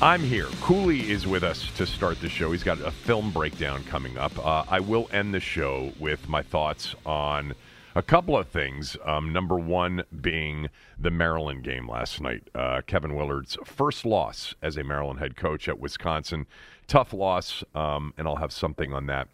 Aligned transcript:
I'm 0.00 0.22
here. 0.22 0.46
Cooley 0.60 1.10
is 1.10 1.26
with 1.26 1.42
us 1.42 1.72
to 1.72 1.84
start 1.84 2.20
the 2.20 2.28
show. 2.28 2.52
He's 2.52 2.62
got 2.62 2.78
a 2.80 2.92
film 2.92 3.32
breakdown 3.32 3.82
coming 3.82 4.16
up. 4.16 4.38
Uh, 4.38 4.64
I 4.68 4.78
will 4.78 5.08
end 5.12 5.34
the 5.34 5.40
show 5.40 5.92
with 5.98 6.28
my 6.28 6.40
thoughts 6.40 6.94
on 7.04 7.52
a 7.96 8.02
couple 8.02 8.38
of 8.38 8.46
things. 8.46 8.96
Um, 9.04 9.32
number 9.32 9.56
one 9.56 10.04
being 10.20 10.68
the 11.00 11.10
Maryland 11.10 11.64
game 11.64 11.88
last 11.88 12.20
night. 12.20 12.48
Uh, 12.54 12.80
Kevin 12.86 13.16
Willard's 13.16 13.58
first 13.64 14.06
loss 14.06 14.54
as 14.62 14.76
a 14.76 14.84
Maryland 14.84 15.18
head 15.18 15.34
coach 15.34 15.68
at 15.68 15.80
Wisconsin. 15.80 16.46
Tough 16.86 17.12
loss, 17.12 17.64
um, 17.74 18.14
and 18.16 18.28
I'll 18.28 18.36
have 18.36 18.52
something 18.52 18.92
on 18.92 19.06
that 19.06 19.26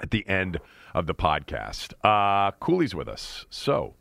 at 0.00 0.12
the 0.12 0.24
end 0.28 0.60
of 0.94 1.08
the 1.08 1.16
podcast. 1.16 1.94
Uh, 2.04 2.52
Cooley's 2.60 2.94
with 2.94 3.08
us. 3.08 3.44
So, 3.50 3.94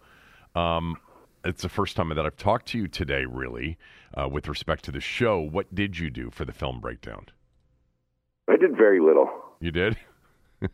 um, 0.54 0.98
it's 1.44 1.64
the 1.64 1.70
first 1.70 1.96
time 1.96 2.10
that 2.10 2.26
I've 2.26 2.38
talked 2.38 2.68
to 2.68 2.78
you 2.78 2.88
today, 2.88 3.26
really, 3.26 3.80
uh, 4.20 4.28
with 4.28 4.48
respect 4.48 4.84
to 4.86 4.92
the 4.92 5.00
show. 5.00 5.40
What 5.40 5.74
did 5.74 5.98
you 5.98 6.10
do 6.10 6.30
for 6.32 6.46
the 6.46 6.54
film 6.54 6.80
breakdown? 6.80 7.28
I 8.50 8.58
did 8.58 8.76
very 8.76 9.00
little. 9.00 9.30
You 9.60 9.72
did? 9.72 9.98
well, 10.62 10.72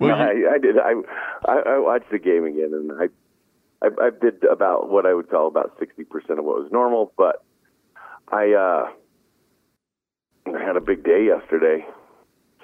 no, 0.00 0.30
you... 0.30 0.48
I, 0.48 0.54
I, 0.54 0.58
did. 0.58 0.78
I, 0.78 0.92
I, 1.44 1.74
I 1.74 1.78
watched 1.78 2.10
the 2.10 2.18
game 2.18 2.44
again, 2.44 2.70
and 2.72 2.92
I, 2.92 3.86
I, 3.86 4.06
I 4.06 4.10
did 4.10 4.44
about 4.44 4.90
what 4.90 5.06
I 5.06 5.14
would 5.14 5.28
call 5.28 5.48
about 5.48 5.76
sixty 5.78 6.04
percent 6.04 6.38
of 6.38 6.44
what 6.44 6.62
was 6.62 6.70
normal. 6.70 7.12
But 7.16 7.42
I, 8.30 8.52
uh, 8.52 8.90
I 10.54 10.64
had 10.64 10.76
a 10.76 10.80
big 10.80 11.04
day 11.04 11.26
yesterday. 11.26 11.84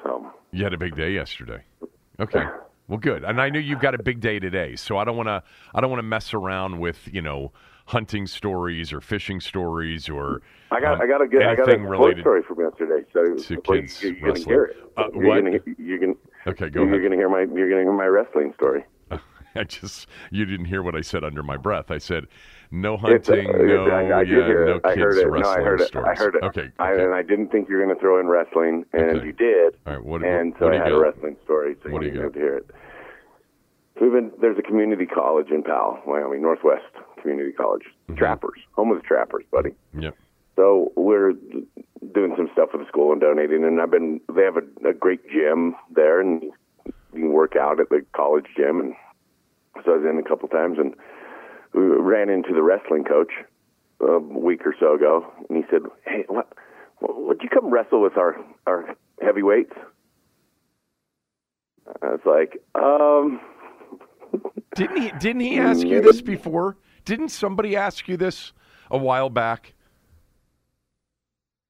So 0.03 0.31
you 0.53 0.63
had 0.63 0.73
a 0.73 0.79
big 0.79 0.95
day 0.95 1.13
yesterday. 1.13 1.65
Okay. 2.21 2.45
Well, 2.87 2.99
good. 2.99 3.23
And 3.23 3.41
I 3.41 3.51
know 3.51 3.59
you've 3.59 3.81
got 3.81 3.95
a 3.95 4.03
big 4.03 4.21
day 4.21 4.39
today, 4.39 4.77
so 4.77 4.97
I 4.97 5.05
don't 5.05 5.17
want 5.17 5.29
to. 5.29 5.43
I 5.75 5.81
don't 5.81 5.91
want 5.91 5.99
to 5.99 6.07
mess 6.07 6.33
around 6.33 6.79
with 6.79 7.09
you 7.13 7.21
know 7.21 7.53
hunting 7.89 8.27
stories 8.27 8.93
or 8.93 9.01
fishing 9.01 9.41
stories 9.41 10.09
or. 10.09 10.43
I 10.71 10.81
got. 10.81 11.01
Uh, 11.01 11.05
I 11.05 11.07
got 11.07 11.23
a 11.23 11.27
good. 11.27 11.43
I 11.43 11.55
got 11.57 11.73
a 11.73 11.79
related 11.79 12.21
story 12.21 12.43
from 12.43 12.61
yesterday. 12.61 13.07
So 13.13 13.35
to 13.35 13.61
kids 13.63 14.03
you, 14.03 14.17
are 14.23 14.33
gonna 14.33 14.45
hear 14.45 14.65
it. 14.65 14.77
Uh, 14.97 15.05
you're 15.15 15.27
what? 15.27 15.45
Gonna, 15.45 15.59
you're 15.79 15.99
gonna. 15.99 16.13
Okay, 16.47 16.69
go 16.69 16.81
you're 16.81 16.89
ahead. 16.89 17.01
You're 17.01 17.03
gonna 17.09 17.17
hear 17.17 17.29
my. 17.29 17.41
You're 17.41 17.69
gonna 17.71 17.83
hear 17.83 17.93
my 17.93 18.07
wrestling 18.07 18.53
story. 18.55 18.85
I 19.55 19.65
just 19.65 20.07
you 20.31 20.45
didn't 20.45 20.67
hear 20.67 20.83
what 20.83 20.95
I 20.95 21.01
said 21.01 21.25
under 21.25 21.43
my 21.43 21.57
breath. 21.57 21.91
I 21.91 21.99
said 21.99 22.27
no 22.71 22.99
hunting, 22.99 23.49
uh, 23.49 23.53
no 23.59 23.87
I, 23.87 24.03
I 24.03 24.23
yeah, 24.23 24.37
no 24.37 24.81
I 24.85 24.89
kids 24.95 25.01
heard 25.01 25.17
it. 25.17 25.27
wrestling 25.27 25.41
no, 25.43 25.49
I 25.49 25.61
heard 25.65 25.81
it. 25.81 25.89
stories. 25.89 26.09
I 26.11 26.23
heard 26.23 26.35
it. 26.35 26.43
Okay, 26.45 26.71
I, 26.79 26.93
and 26.93 27.15
I 27.15 27.23
didn't 27.23 27.49
think 27.49 27.69
you 27.71 27.77
were 27.77 27.85
going 27.85 27.97
to 27.97 28.01
throw 28.01 28.21
in 28.21 28.27
wrestling, 28.27 28.85
and 28.93 29.17
Okay. 29.17 29.27
you 29.27 29.33
did. 29.33 29.77
All 29.87 29.95
right, 29.95 30.05
what, 30.05 30.23
and 30.23 30.51
what, 30.51 30.59
so 30.59 30.67
what 30.67 30.75
I 30.75 30.79
had 30.79 30.89
you 30.89 30.97
a 30.97 31.01
wrestling 31.01 31.37
story. 31.45 31.77
So 31.83 31.91
What 31.91 32.03
do 32.03 32.09
you 32.09 32.13
you 32.13 32.21
have 32.21 32.35
got? 32.35 32.39
to 32.39 32.45
hear 32.45 32.57
it. 32.59 32.71
We've 34.01 34.13
been, 34.13 34.31
there's 34.41 34.59
a 34.59 34.63
community 34.63 35.07
college 35.07 35.49
in 35.51 35.63
Powell, 35.63 35.99
Wyoming, 36.07 36.43
Northwest 36.43 36.85
Community 37.21 37.53
College. 37.53 37.85
Mm-hmm. 38.09 38.17
Trappers, 38.17 38.61
home 38.73 38.91
of 38.91 38.99
the 38.99 39.07
Trappers, 39.07 39.45
buddy. 39.51 39.71
Yep. 39.99 40.17
So 40.57 40.93
we're 40.97 41.33
doing 42.15 42.35
some 42.37 42.49
stuff 42.53 42.71
with 42.73 42.83
the 42.83 42.89
school 42.89 43.13
and 43.13 43.21
donating, 43.21 43.65
and 43.65 43.81
I've 43.81 43.91
been. 43.91 44.21
They 44.35 44.43
have 44.43 44.57
a, 44.57 44.89
a 44.89 44.93
great 44.93 45.29
gym 45.31 45.77
there, 45.95 46.21
and 46.21 46.43
you 46.85 46.93
can 47.13 47.33
work 47.33 47.55
out 47.57 47.81
at 47.81 47.89
the 47.91 48.05
college 48.15 48.47
gym. 48.57 48.81
And 48.81 48.95
so 49.85 49.93
I 49.93 49.97
was 49.99 50.07
in 50.09 50.19
a 50.19 50.29
couple 50.29 50.49
times, 50.49 50.79
and 50.79 50.95
we 51.75 51.83
ran 51.83 52.29
into 52.29 52.53
the 52.55 52.63
wrestling 52.63 53.05
coach 53.05 53.33
a 54.01 54.19
week 54.19 54.67
or 54.67 54.75
so 54.79 54.95
ago, 54.95 55.33
and 55.49 55.59
he 55.59 55.65
said, 55.71 55.83
"Hey, 56.05 56.25
what? 56.29 56.53
Would 57.01 57.43
you 57.43 57.49
come 57.49 57.71
wrestle 57.71 58.03
with 58.03 58.17
our 58.17 58.37
our 58.67 58.97
heavyweights?" 59.23 59.75
I 62.03 62.07
was 62.09 62.21
like, 62.25 62.63
um. 62.75 63.41
Didn't 64.75 65.03
he? 65.03 65.11
Didn't 65.19 65.41
he 65.41 65.59
ask 65.59 65.87
you 65.87 66.01
this 66.01 66.21
before? 66.21 66.77
Didn't 67.05 67.29
somebody 67.31 67.77
ask 67.77 68.09
you 68.09 68.17
this 68.17 68.53
a 68.91 68.99
while 68.99 69.31
back? 69.31 69.75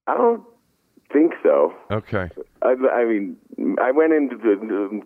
I 0.06 0.16
don't 0.16 0.42
think 1.12 1.34
so. 1.42 1.74
Okay. 1.90 2.28
I, 2.62 2.74
I 2.92 3.04
mean, 3.04 3.36
I 3.80 3.90
went 3.92 4.12
into 4.12 4.36
the, 4.36 4.56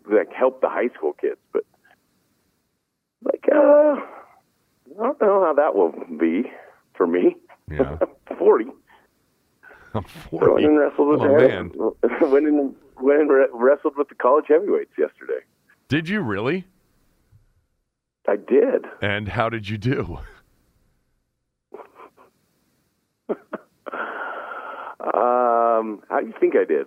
the 0.08 0.14
like 0.14 0.32
help 0.32 0.60
the 0.60 0.68
high 0.68 0.88
school 0.96 1.12
kids, 1.20 1.38
but 1.52 1.64
like, 3.24 3.44
uh, 3.52 3.56
I 3.56 4.00
don't 4.96 5.20
know 5.20 5.44
how 5.44 5.54
that 5.56 5.74
will 5.74 5.92
be 6.18 6.50
for 6.94 7.06
me. 7.06 7.36
Yeah. 7.70 7.98
Forty. 8.38 8.66
I'm 9.94 10.04
So 10.30 10.38
I 10.38 10.48
went 10.48 10.50
40. 10.50 10.64
and 10.64 10.78
wrestled 10.78 11.08
with 11.08 11.20
Oh, 11.20 11.38
the, 11.40 11.48
man. 11.48 11.72
went 12.32 12.46
and 12.46 12.74
went 13.00 13.20
and 13.20 13.30
re- 13.30 13.46
wrestled 13.52 13.94
with 13.98 14.08
the 14.08 14.14
college 14.14 14.46
heavyweights 14.48 14.92
yesterday. 14.98 15.40
Did 15.88 16.08
you 16.08 16.22
really? 16.22 16.64
I 18.28 18.36
did. 18.36 18.86
And 19.00 19.28
how 19.28 19.48
did 19.48 19.68
you 19.68 19.78
do? 19.78 20.18
Um, 25.00 26.02
how 26.08 26.20
do 26.20 26.26
you 26.26 26.34
think 26.38 26.54
I 26.56 26.64
did? 26.64 26.86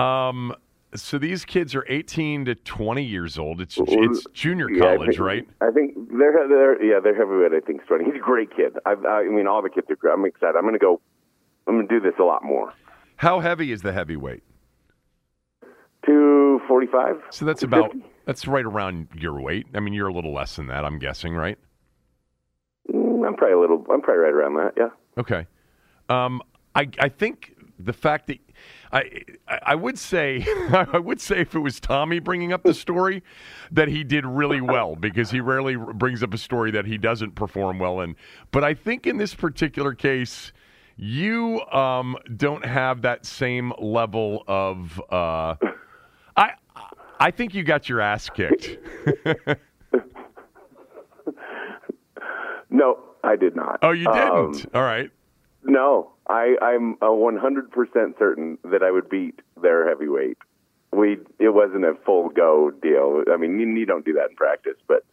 Um, 0.00 0.54
so 0.94 1.18
these 1.18 1.44
kids 1.44 1.74
are 1.74 1.84
18 1.88 2.44
to 2.44 2.54
20 2.54 3.02
years 3.02 3.38
old. 3.38 3.60
It's 3.60 3.76
it's 3.80 4.24
junior 4.32 4.70
Yeah, 4.70 4.84
I 4.84 4.96
college, 4.96 5.08
think- 5.16 5.20
right? 5.20 5.48
I 5.60 5.70
think 5.72 5.94
they're 6.16 6.48
they're 6.48 6.82
yeah 6.84 7.00
they're 7.02 7.16
heavyweight. 7.16 7.52
I 7.52 7.60
think 7.66 7.82
starting. 7.84 8.06
He's 8.06 8.16
a 8.20 8.24
great 8.24 8.54
kid. 8.54 8.74
I, 8.86 8.92
I 8.92 9.24
mean, 9.24 9.46
all 9.48 9.62
the 9.62 9.68
kids 9.70 9.88
are 9.90 9.96
great. 9.96 10.12
I'm 10.12 10.24
excited. 10.24 10.54
I'm 10.56 10.62
going 10.62 10.74
to 10.74 10.78
go. 10.78 11.00
I'm 11.66 11.74
going 11.76 11.88
to 11.88 11.94
do 11.94 12.00
this 12.00 12.18
a 12.20 12.24
lot 12.24 12.42
more. 12.44 12.72
How 13.16 13.40
heavy 13.40 13.72
is 13.72 13.82
the 13.82 13.92
heavyweight? 13.92 14.42
Two 16.06 16.60
forty-five. 16.68 17.16
So 17.30 17.44
that's 17.44 17.64
about 17.64 17.92
that's 18.28 18.46
right 18.46 18.66
around 18.66 19.08
your 19.14 19.40
weight. 19.40 19.66
I 19.72 19.80
mean, 19.80 19.94
you're 19.94 20.08
a 20.08 20.12
little 20.12 20.34
less 20.34 20.56
than 20.56 20.66
that, 20.66 20.84
I'm 20.84 20.98
guessing, 20.98 21.34
right? 21.34 21.56
Mm, 22.92 23.26
I'm 23.26 23.34
probably 23.34 23.54
a 23.54 23.58
little. 23.58 23.86
I'm 23.90 24.02
probably 24.02 24.22
right 24.22 24.34
around 24.34 24.54
that. 24.56 24.74
Yeah. 24.76 24.90
Okay. 25.16 25.46
Um, 26.10 26.42
I 26.74 26.90
I 27.00 27.08
think 27.08 27.56
the 27.78 27.94
fact 27.94 28.26
that 28.26 28.38
I 28.92 29.22
I 29.62 29.74
would 29.74 29.98
say 29.98 30.44
I 30.70 30.98
would 30.98 31.22
say 31.22 31.40
if 31.40 31.54
it 31.54 31.60
was 31.60 31.80
Tommy 31.80 32.18
bringing 32.18 32.52
up 32.52 32.64
the 32.64 32.74
story 32.74 33.22
that 33.72 33.88
he 33.88 34.04
did 34.04 34.26
really 34.26 34.60
well 34.60 34.94
because 34.94 35.30
he 35.30 35.40
rarely 35.40 35.76
brings 35.76 36.22
up 36.22 36.34
a 36.34 36.38
story 36.38 36.70
that 36.72 36.84
he 36.84 36.98
doesn't 36.98 37.34
perform 37.34 37.78
well 37.78 38.00
in. 38.00 38.14
But 38.50 38.62
I 38.62 38.74
think 38.74 39.06
in 39.06 39.16
this 39.16 39.34
particular 39.34 39.94
case, 39.94 40.52
you 40.98 41.62
um, 41.72 42.14
don't 42.36 42.66
have 42.66 43.00
that 43.02 43.24
same 43.24 43.72
level 43.78 44.44
of. 44.46 45.00
Uh, 45.08 45.54
I 47.20 47.30
think 47.30 47.54
you 47.54 47.62
got 47.64 47.88
your 47.88 48.00
ass 48.00 48.28
kicked. 48.30 48.78
No, 52.70 52.98
I 53.24 53.36
did 53.36 53.56
not. 53.56 53.78
oh, 53.82 53.92
you 53.92 54.06
Um, 54.08 54.52
didn't. 54.52 54.74
All 54.74 54.82
right. 54.82 55.10
no, 55.64 56.10
I, 56.28 56.56
I'm 56.60 56.96
a 57.00 57.12
100 57.14 57.70
percent 57.70 58.16
certain 58.18 58.58
that 58.64 58.82
I 58.82 58.90
would 58.90 59.08
beat 59.08 59.40
their 59.60 59.88
heavyweight. 59.88 60.36
We 60.92 61.18
it 61.38 61.50
wasn't 61.54 61.84
a 61.86 61.94
full 62.04 62.28
go 62.28 62.70
deal. 62.70 63.24
I 63.32 63.36
mean, 63.38 63.58
you, 63.58 63.66
you 63.68 63.86
don't 63.86 64.04
do 64.04 64.12
that 64.14 64.30
in 64.30 64.36
practice, 64.36 64.76
but 64.86 65.04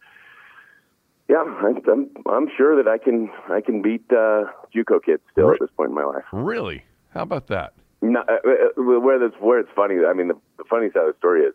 yeah, 1.28 1.42
I'm 1.90 2.10
I'm 2.30 2.48
sure 2.56 2.76
that 2.82 2.88
I 2.88 2.98
can 2.98 3.30
I 3.50 3.60
can 3.62 3.80
beat 3.82 4.04
uh, 4.10 4.44
JUCO 4.74 5.02
kids 5.04 5.22
still 5.32 5.50
at 5.50 5.58
this 5.60 5.70
point 5.76 5.88
in 5.90 5.94
my 5.94 6.04
life. 6.04 6.24
Really? 6.32 6.84
How 7.10 7.22
about 7.22 7.46
that? 7.48 7.72
No, 8.02 8.20
uh, 8.20 8.32
uh, 8.34 8.82
where 9.00 9.18
that's 9.18 9.40
where 9.40 9.58
it's 9.58 9.70
funny. 9.74 9.96
I 10.06 10.12
mean, 10.12 10.28
the, 10.28 10.36
the 10.58 10.64
funny 10.68 10.88
side 10.92 11.06
of 11.08 11.14
the 11.14 11.18
story 11.18 11.42
is, 11.42 11.54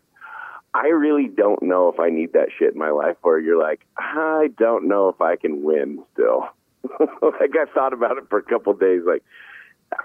I 0.74 0.88
really 0.88 1.28
don't 1.28 1.62
know 1.62 1.88
if 1.88 2.00
I 2.00 2.08
need 2.08 2.32
that 2.32 2.48
shit 2.58 2.72
in 2.72 2.78
my 2.78 2.90
life. 2.90 3.16
Where 3.22 3.38
you're 3.38 3.60
like, 3.60 3.80
I 3.98 4.48
don't 4.58 4.88
know 4.88 5.08
if 5.08 5.20
I 5.20 5.36
can 5.36 5.62
win 5.62 6.02
still. 6.12 6.48
like 7.00 7.52
I 7.54 7.66
thought 7.72 7.92
about 7.92 8.16
it 8.18 8.24
for 8.28 8.38
a 8.38 8.42
couple 8.42 8.72
of 8.72 8.80
days. 8.80 9.02
Like, 9.06 9.22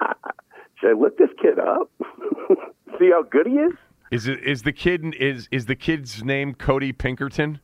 ah, 0.02 0.14
should 0.76 0.90
I 0.90 1.00
look 1.00 1.18
this 1.18 1.30
kid 1.42 1.60
up? 1.60 1.90
See 3.00 3.10
how 3.12 3.24
good 3.24 3.48
he 3.48 3.54
is? 3.54 3.74
Is 4.12 4.28
it 4.28 4.44
is 4.44 4.64
the 4.64 4.72
kid 4.72 5.16
is 5.20 5.48
is 5.52 5.66
the 5.66 5.76
kid's 5.76 6.24
name 6.24 6.54
Cody 6.54 6.92
Pinkerton? 6.94 7.60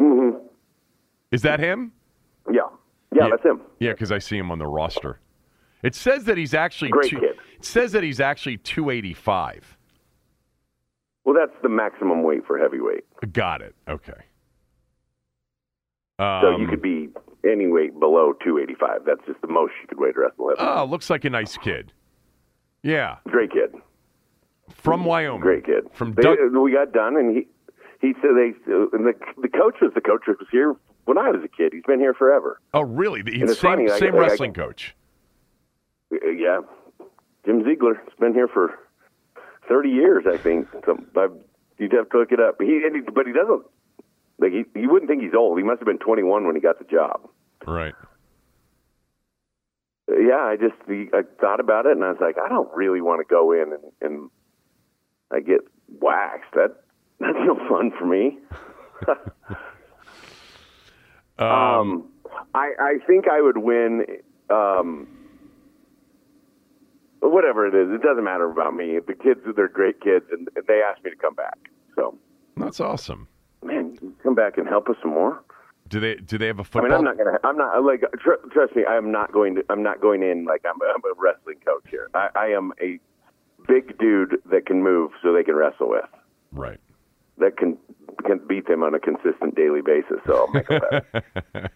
Mm-hmm. 0.00 0.38
Is 1.32 1.42
that 1.42 1.60
him? 1.60 1.92
Yeah. 2.50 2.62
yeah, 3.14 3.28
that's 3.30 3.44
him. 3.44 3.60
Yeah, 3.78 3.92
because 3.92 4.12
I 4.12 4.18
see 4.18 4.36
him 4.36 4.50
on 4.50 4.58
the 4.58 4.66
roster. 4.66 5.20
It 5.82 5.94
says 5.94 6.24
that 6.24 6.36
he's 6.36 6.54
actually 6.54 6.90
Great 6.90 7.10
two, 7.10 7.20
kid. 7.20 7.36
It 7.58 7.64
says 7.64 7.92
that 7.92 8.02
he's 8.02 8.20
actually 8.20 8.58
two 8.58 8.90
eighty 8.90 9.14
five. 9.14 9.77
Well, 11.28 11.36
that's 11.38 11.60
the 11.62 11.68
maximum 11.68 12.22
weight 12.22 12.46
for 12.46 12.56
heavyweight. 12.56 13.04
Got 13.34 13.60
it. 13.60 13.74
Okay. 13.86 14.14
So 16.18 16.24
Um, 16.24 16.62
you 16.62 16.66
could 16.66 16.80
be 16.80 17.10
any 17.44 17.66
weight 17.66 18.00
below 18.00 18.32
285. 18.42 19.04
That's 19.04 19.20
just 19.26 19.38
the 19.42 19.46
most 19.46 19.74
you 19.82 19.88
could 19.88 20.00
weigh 20.00 20.12
to 20.12 20.20
wrestle. 20.20 20.54
Oh, 20.58 20.86
looks 20.86 21.10
like 21.10 21.26
a 21.26 21.30
nice 21.30 21.58
kid. 21.58 21.92
Yeah, 22.82 23.16
Great 23.28 23.50
kid. 23.52 23.74
from 24.70 25.04
Wyoming. 25.04 25.42
Great 25.42 25.66
kid. 25.66 25.90
From 25.92 26.14
They- 26.14 26.34
we 26.46 26.72
got 26.72 26.92
done, 26.92 27.18
and 27.18 27.36
he 27.36 27.46
he 28.00 28.14
said 28.22 28.30
they 28.34 28.54
and 28.96 29.04
the 29.06 29.14
the 29.36 29.48
coach 29.50 29.74
was 29.82 29.92
the 29.92 30.00
coach 30.00 30.22
that 30.28 30.38
was 30.38 30.48
here 30.50 30.76
when 31.04 31.18
I 31.18 31.28
was 31.30 31.44
a 31.44 31.48
kid. 31.48 31.74
He's 31.74 31.82
been 31.84 32.00
here 32.00 32.14
forever. 32.14 32.58
Oh, 32.72 32.80
really? 32.80 33.20
The 33.20 33.32
same 33.48 33.54
funny, 33.54 33.88
same 33.88 34.14
I- 34.14 34.18
wrestling 34.18 34.54
coach. 34.54 34.96
Uh, 36.10 36.26
Yeah, 36.30 36.60
Jim 37.44 37.64
Ziegler 37.64 37.96
has 37.96 38.14
been 38.18 38.32
here 38.32 38.48
for 38.48 38.78
30 39.68 39.88
years, 39.88 40.24
I 40.26 40.36
think. 40.36 40.68
So 40.84 40.98
I, 41.16 41.28
you'd 41.78 41.92
have 41.92 42.10
to 42.10 42.18
look 42.18 42.32
it 42.32 42.40
up. 42.40 42.56
He, 42.60 42.82
and 42.84 42.96
he 42.96 43.02
but 43.02 43.26
he 43.26 43.32
doesn't 43.32 43.62
like 44.38 44.52
he 44.52 44.64
you 44.80 44.90
wouldn't 44.90 45.10
think 45.10 45.22
he's 45.22 45.34
old. 45.34 45.58
He 45.58 45.64
must 45.64 45.80
have 45.80 45.86
been 45.86 45.98
21 45.98 46.46
when 46.46 46.54
he 46.54 46.60
got 46.60 46.78
the 46.78 46.84
job. 46.84 47.28
Right. 47.66 47.94
Yeah, 50.08 50.40
I 50.40 50.56
just 50.56 50.76
I 50.88 51.22
thought 51.40 51.60
about 51.60 51.86
it, 51.86 51.92
and 51.92 52.04
I 52.04 52.08
was 52.10 52.20
like, 52.20 52.36
I 52.38 52.48
don't 52.48 52.74
really 52.74 53.02
want 53.02 53.20
to 53.20 53.30
go 53.30 53.52
in 53.52 53.72
and, 53.74 53.92
and 54.00 54.30
I 55.30 55.40
get 55.40 55.60
waxed. 56.00 56.50
That 56.54 56.76
that's 57.20 57.38
no 57.44 57.56
fun 57.68 57.92
for 57.98 58.06
me. 58.06 58.38
um, 61.38 62.08
I 62.54 62.72
I 62.78 62.98
think 63.06 63.26
I 63.28 63.42
would 63.42 63.58
win. 63.58 64.06
Um, 64.48 65.17
whatever 67.20 67.66
it 67.66 67.74
is, 67.74 67.92
it 67.94 68.02
doesn't 68.02 68.24
matter 68.24 68.50
about 68.50 68.74
me. 68.74 68.98
The 69.06 69.14
kids, 69.14 69.40
they're 69.56 69.68
great 69.68 70.00
kids, 70.00 70.24
and 70.30 70.48
they 70.66 70.80
asked 70.82 71.04
me 71.04 71.10
to 71.10 71.16
come 71.16 71.34
back. 71.34 71.58
So, 71.96 72.16
That's 72.56 72.80
awesome. 72.80 73.28
man, 73.62 73.98
come 74.22 74.34
back 74.34 74.58
and 74.58 74.68
help 74.68 74.88
us 74.88 74.96
some 75.02 75.12
more. 75.12 75.42
Do 75.88 76.00
they 76.00 76.16
do 76.16 76.36
they 76.36 76.46
have 76.48 76.58
a 76.58 76.62
I 76.62 76.64
football? 76.64 76.82
mean, 76.90 76.92
I'm 76.98 77.04
not 77.04 77.16
gonna. 77.16 77.38
I'm 77.44 77.56
not 77.56 77.82
like. 77.82 78.02
Tr- 78.20 78.46
trust 78.52 78.76
me, 78.76 78.84
I'm 78.84 79.10
not 79.10 79.32
going 79.32 79.54
to. 79.54 79.64
I'm 79.70 79.82
not 79.82 80.00
going 80.02 80.22
in 80.22 80.44
like 80.44 80.62
I'm, 80.66 80.76
I'm 80.82 81.00
a 81.10 81.14
wrestling 81.18 81.56
coach 81.64 81.84
here. 81.90 82.10
I, 82.14 82.28
I 82.34 82.46
am 82.48 82.72
a 82.82 82.98
big 83.66 83.96
dude 83.98 84.36
that 84.50 84.66
can 84.66 84.82
move, 84.82 85.12
so 85.22 85.32
they 85.32 85.42
can 85.42 85.56
wrestle 85.56 85.88
with. 85.88 86.04
right. 86.52 86.78
That 87.38 87.56
can 87.56 87.78
beat 88.48 88.66
them 88.66 88.82
on 88.82 88.94
a 88.94 88.98
consistent 89.00 89.54
daily 89.54 89.80
basis. 89.80 90.18
So 90.26 90.36
I'll 90.36 90.52
make 90.52 90.68
better. 90.68 91.04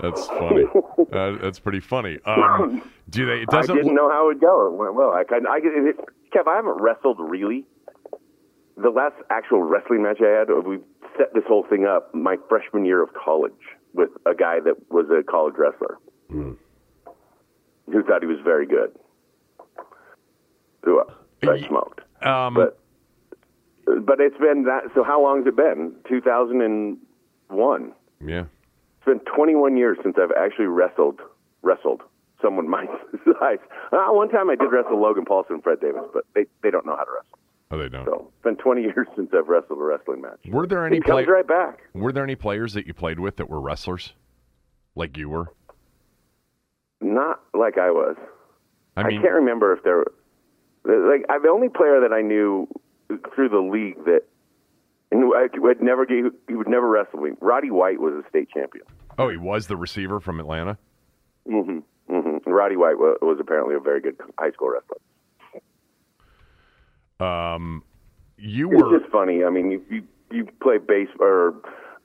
That's 0.00 0.26
funny. 0.28 0.64
uh, 1.12 1.32
that's 1.40 1.58
pretty 1.58 1.80
funny. 1.80 2.18
Um, 2.26 2.82
do 3.10 3.26
they? 3.26 3.42
It 3.42 3.48
I 3.52 3.60
doesn't. 3.60 3.76
didn't 3.76 3.94
know 3.94 4.10
how 4.10 4.24
it 4.24 4.34
would 4.34 4.40
go. 4.40 4.66
It 4.66 4.72
went 4.74 4.94
well. 4.94 5.12
I 5.12 5.24
can. 5.24 5.46
I 5.46 5.58
it, 5.62 5.96
Kev. 6.34 6.46
I 6.48 6.56
haven't 6.56 6.80
wrestled 6.80 7.18
really. 7.20 7.64
The 8.76 8.90
last 8.90 9.14
actual 9.30 9.62
wrestling 9.62 10.02
match 10.02 10.18
I 10.20 10.30
had, 10.40 10.48
we 10.66 10.78
set 11.16 11.32
this 11.32 11.44
whole 11.46 11.64
thing 11.68 11.84
up 11.86 12.12
my 12.14 12.36
freshman 12.48 12.84
year 12.84 13.02
of 13.02 13.10
college 13.14 13.52
with 13.92 14.10
a 14.26 14.34
guy 14.34 14.58
that 14.64 14.74
was 14.90 15.06
a 15.10 15.22
college 15.22 15.54
wrestler 15.56 15.98
Hmm. 16.28 16.52
who 17.86 18.02
thought 18.02 18.20
he 18.22 18.26
was 18.26 18.40
very 18.42 18.66
good. 18.66 18.90
Who 20.82 21.02
I 21.48 21.66
smoked, 21.68 22.00
um, 22.26 22.54
but 22.54 22.78
but 23.86 24.20
it's 24.20 24.36
been 24.38 24.64
that. 24.64 24.84
So 24.94 25.02
how 25.04 25.22
long 25.22 25.38
has 25.38 25.46
it 25.46 25.56
been? 25.56 25.94
Two 26.08 26.20
thousand 26.20 26.62
and 26.62 26.98
one. 27.48 27.92
yeah. 28.24 28.44
It's 29.06 29.06
been 29.06 29.34
21 29.36 29.76
years 29.76 29.98
since 30.02 30.16
I've 30.18 30.32
actually 30.32 30.64
wrestled 30.66 31.20
wrestled 31.62 32.00
someone 32.40 32.68
my 32.78 32.86
size. 33.24 33.58
Uh, 33.92 34.06
one 34.08 34.30
time 34.30 34.48
I 34.48 34.54
did 34.56 34.72
wrestle 34.72 34.98
Logan 35.00 35.24
Paulsen 35.26 35.50
and 35.50 35.62
Fred 35.62 35.80
Davis, 35.80 36.04
but 36.12 36.24
they 36.34 36.46
they 36.62 36.70
don't 36.70 36.86
know 36.86 36.96
how 36.96 37.04
to 37.04 37.10
wrestle. 37.14 37.38
Oh, 37.70 37.78
they 37.78 37.88
don't. 37.90 38.04
So 38.06 38.30
it's 38.34 38.42
been 38.44 38.56
20 38.56 38.82
years 38.94 39.06
since 39.16 39.30
I've 39.36 39.48
wrestled 39.48 39.78
a 39.78 39.82
wrestling 39.82 40.22
match. 40.22 40.38
Were 40.48 40.66
there 40.66 40.86
any 40.86 40.98
It 40.98 41.04
comes 41.04 41.24
play- 41.26 41.32
right 41.32 41.46
back. 41.46 41.80
Were 41.92 42.12
there 42.12 42.22
any 42.24 42.34
players 42.36 42.72
that 42.74 42.86
you 42.86 42.94
played 42.94 43.18
with 43.20 43.36
that 43.36 43.50
were 43.50 43.60
wrestlers, 43.60 44.14
like 44.94 45.16
you 45.18 45.28
were? 45.28 45.52
Not 47.00 47.40
like 47.52 47.76
I 47.78 47.90
was. 47.90 48.16
I 48.96 49.02
I, 49.02 49.10
can't 49.10 49.32
remember 49.32 49.72
if 49.74 49.82
there. 49.82 50.04
Like 50.84 51.24
I, 51.28 51.38
the 51.38 51.48
only 51.48 51.68
player 51.68 52.00
that 52.00 52.12
I 52.12 52.22
knew 52.22 52.68
through 53.34 53.48
the 53.48 53.58
league 53.60 54.04
that 54.04 54.22
and 55.10 55.24
I 55.34 55.46
would 55.58 55.80
never 55.80 56.06
he 56.08 56.54
would 56.54 56.68
never 56.68 56.88
wrestle 56.88 57.20
me. 57.20 57.30
Roddy 57.40 57.70
White 57.70 58.00
was 58.00 58.14
a 58.14 58.28
state 58.28 58.48
champion. 58.50 58.84
oh, 59.18 59.28
he 59.28 59.36
was 59.36 59.66
the 59.66 59.76
receiver 59.76 60.20
from 60.20 60.40
Atlanta. 60.40 60.76
hmm 61.46 61.78
hmm 62.08 62.36
Roddy 62.46 62.76
White 62.76 62.98
was, 62.98 63.18
was 63.22 63.38
apparently 63.40 63.74
a 63.74 63.80
very 63.80 64.00
good 64.00 64.16
high 64.38 64.50
school 64.50 64.70
wrestler. 64.70 64.98
Um, 67.20 67.82
you 68.36 68.70
It's 68.72 68.82
were 68.82 68.98
just 68.98 69.10
funny. 69.10 69.44
I 69.44 69.50
mean, 69.50 69.70
you 69.70 69.82
you, 69.90 70.02
you 70.30 70.48
play 70.60 70.78
base 70.78 71.08
or 71.20 71.54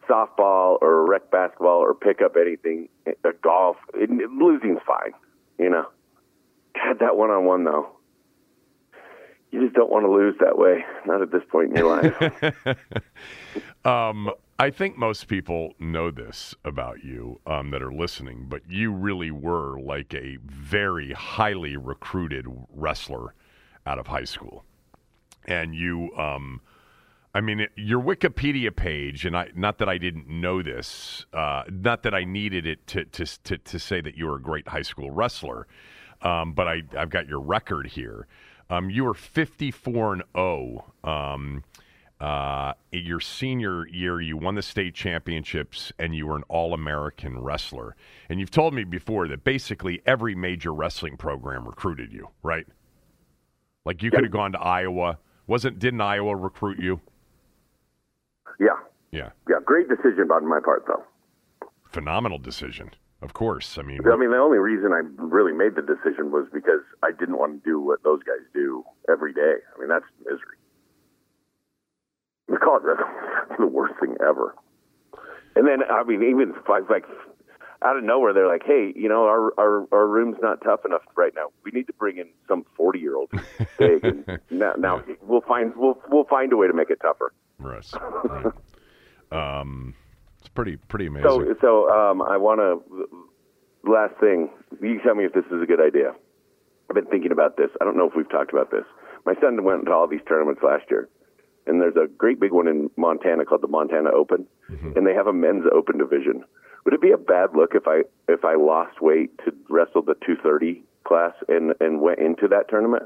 softball 0.08 0.78
or 0.82 1.06
rec 1.08 1.32
basketball 1.32 1.80
or 1.80 1.94
pick 1.94 2.22
up 2.22 2.36
anything, 2.40 2.90
uh, 3.08 3.30
golf. 3.44 3.78
It, 3.96 4.10
losing's 4.10 4.80
fine, 4.86 5.14
you 5.58 5.70
know. 5.70 5.86
God, 6.76 7.00
that 7.00 7.18
one 7.18 7.32
on 7.32 7.46
one 7.46 7.64
though. 7.64 7.90
You 9.52 9.64
just 9.64 9.76
don't 9.76 9.90
want 9.90 10.06
to 10.06 10.12
lose 10.12 10.36
that 10.40 10.58
way. 10.58 10.86
Not 11.06 11.22
at 11.22 11.32
this 11.32 11.42
point 11.50 11.72
in 11.72 11.78
your 11.78 12.02
life. 12.02 12.76
Um, 13.86 14.32
I 14.60 14.72
think 14.72 14.98
most 14.98 15.28
people 15.28 15.74
know 15.80 16.12
this 16.12 16.54
about 16.66 17.04
you 17.04 17.40
um, 17.48 17.72
that 17.72 17.82
are 17.82 17.94
listening, 17.94 18.48
but 18.50 18.62
you 18.68 18.92
really 18.92 19.32
were 19.32 19.80
like 19.80 20.14
a 20.14 20.38
very 20.44 21.14
highly 21.14 21.78
recruited 21.78 22.46
wrestler 22.74 23.34
out 23.86 23.98
of 23.98 24.08
high 24.08 24.26
school, 24.26 24.66
and 25.46 25.74
you. 25.74 26.12
Um, 26.18 26.62
I 27.34 27.42
mean, 27.42 27.60
it, 27.60 27.70
your 27.76 28.02
Wikipedia 28.02 28.76
page, 28.76 29.24
and 29.24 29.38
I 29.38 29.50
not 29.56 29.78
that 29.78 29.88
I 29.88 29.98
didn't 29.98 30.28
know 30.28 30.62
this, 30.62 31.26
uh, 31.32 31.64
not 31.72 32.04
that 32.04 32.14
I 32.14 32.26
needed 32.26 32.66
it 32.66 32.86
to, 32.88 33.06
to 33.06 33.26
to 33.44 33.58
to 33.58 33.80
say 33.80 34.02
that 34.02 34.18
you 34.18 34.26
were 34.26 34.36
a 34.36 34.42
great 34.42 34.68
high 34.68 34.82
school 34.82 35.10
wrestler, 35.10 35.68
um, 36.22 36.52
but 36.54 36.68
I 36.68 36.82
I've 36.98 37.12
got 37.12 37.28
your 37.28 37.40
record 37.40 37.88
here. 37.88 38.28
Um, 38.70 38.90
you 38.90 39.04
were 39.06 39.14
fifty 39.14 39.72
four 39.72 40.14
and 40.14 40.24
zero. 40.36 40.94
Um, 41.04 41.64
uh, 42.20 42.74
your 42.92 43.22
senior 43.22 43.88
year, 43.88 44.20
you 44.20 44.36
won 44.36 44.56
the 44.56 44.62
state 44.62 44.94
championships 44.94 45.94
and 45.98 46.14
you 46.14 46.28
were 46.28 46.36
an 46.36 46.44
All 46.50 46.74
American 46.74 47.40
wrestler. 47.40 47.96
And 48.30 48.42
you've 48.42 48.52
told 48.52 48.74
me 48.74 48.84
before 48.84 49.28
that 49.30 49.46
basically 49.46 50.02
every 50.06 50.36
major 50.36 50.74
wrestling 50.74 51.16
program 51.16 51.66
recruited 51.66 52.12
you, 52.12 52.28
right? 52.44 52.68
Like 53.86 54.04
you 54.04 54.12
could 54.12 54.24
have 54.24 54.34
gone 54.34 54.52
to 54.52 54.60
Iowa. 54.60 55.18
Wasn't 55.48 55.80
didn't 55.80 56.02
Iowa 56.02 56.36
recruit 56.36 56.80
you? 56.80 57.00
yeah, 58.60 58.68
Yeah, 59.12 59.30
yeah. 59.50 59.56
Great 59.66 59.88
decision 59.88 60.30
on 60.30 60.46
my 60.48 60.60
part, 60.60 60.86
though. 60.88 61.04
phenomenal 61.86 62.38
decision. 62.38 62.92
Of 63.22 63.34
course. 63.34 63.78
I 63.78 63.82
mean, 63.82 64.00
I 64.08 64.16
mean, 64.16 64.32
the 64.32 64.38
only 64.38 64.60
reason 64.60 64.94
I 64.94 65.02
really 65.18 65.52
made 65.52 65.76
the 65.76 65.82
decision 65.82 66.32
was 66.32 66.48
because 66.54 66.82
I 67.04 67.12
didn't 67.12 67.38
want 67.38 67.62
to 67.62 67.70
do 67.70 67.80
what 67.80 68.02
those 68.04 68.24
guys 68.24 68.46
do 68.54 68.84
every 69.10 69.34
day. 69.34 69.56
I 69.76 69.80
mean, 69.80 69.90
that's 69.90 70.06
misery. 70.24 70.58
The 72.48 72.58
college 72.58 72.84
that's 72.88 73.50
the 73.60 73.68
worst 73.68 74.00
thing 74.00 74.16
ever. 74.26 74.56
And 75.56 75.68
then, 75.68 75.84
I 75.84 76.04
mean, 76.04 76.24
even 76.24 76.54
like 76.90 77.04
out 77.82 77.98
of 77.98 78.04
nowhere, 78.04 78.34
they're 78.34 78.48
like, 78.48 78.64
"Hey, 78.66 78.94
you 78.96 79.08
know, 79.08 79.24
our 79.24 79.54
our 79.60 79.88
our 79.92 80.08
room's 80.08 80.38
not 80.42 80.62
tough 80.64 80.86
enough 80.86 81.02
right 81.16 81.34
now. 81.36 81.48
We 81.64 81.72
need 81.72 81.88
to 81.88 81.94
bring 81.94 82.18
in 82.18 82.28
some 82.48 82.66
forty 82.76 83.00
year 83.00 83.16
old 83.16 83.32
big." 83.78 84.04
And 84.04 84.40
now, 84.50 84.74
now 84.78 85.04
we'll 85.22 85.42
find 85.42 85.74
we'll 85.76 85.98
we'll 86.10 86.26
find 86.26 86.52
a 86.54 86.58
way 86.58 86.68
to 86.68 86.74
make 86.74 86.90
it 86.90 87.00
tougher. 87.02 87.34
Russ, 87.58 87.94
right. 88.24 88.54
um, 89.32 89.96
it's 90.50 90.56
pretty 90.56 90.78
pretty 90.78 91.08
amazing. 91.08 91.30
So, 91.30 91.56
so 91.62 91.90
um, 91.90 92.22
I 92.22 92.38
want 92.38 92.60
to. 92.60 93.28
Last 93.90 94.20
thing, 94.20 94.50
you 94.82 95.00
tell 95.06 95.16
me 95.16 95.24
if 95.24 95.32
this 95.34 95.46
is 95.46 95.62
a 95.64 95.66
good 95.66 95.80
idea. 95.80 96.12
I've 96.90 96.96
been 96.96 97.06
thinking 97.06 97.32
about 97.32 97.56
this. 97.56 97.70
I 97.80 97.86
don't 97.86 97.96
know 97.96 98.08
if 98.10 98.14
we've 98.16 98.30
talked 98.30 98.52
about 98.52 98.72
this. 98.72 98.84
My 99.26 99.36
son 99.40 99.64
went 99.64 99.86
to 99.86 99.92
all 99.92 100.08
these 100.08 100.20
tournaments 100.28 100.62
last 100.64 100.84
year, 100.90 101.08
and 101.66 101.80
there's 101.80 101.96
a 101.96 102.08
great 102.08 102.40
big 102.40 102.52
one 102.52 102.68
in 102.68 102.90
Montana 102.98 103.46
called 103.46 103.62
the 103.62 103.68
Montana 103.68 104.10
Open, 104.12 104.48
and 104.96 105.08
they 105.08 105.14
have 105.14 105.28
a 105.28 105.34
men's 105.34 105.66
open 105.74 105.98
division. 105.98 106.44
Would 106.84 106.94
it 106.94 107.02
be 107.02 107.12
a 107.12 107.18
bad 107.18 107.56
look 107.56 107.72
if 107.74 107.88
I 107.88 108.02
if 108.28 108.44
I 108.44 108.56
lost 108.56 109.02
weight 109.02 109.38
to 109.46 109.54
wrestle 109.70 110.02
the 110.02 110.16
230 110.26 110.84
class 111.06 111.34
and 111.48 111.74
and 111.80 112.02
went 112.02 112.20
into 112.20 112.48
that 112.50 112.68
tournament? 112.70 113.04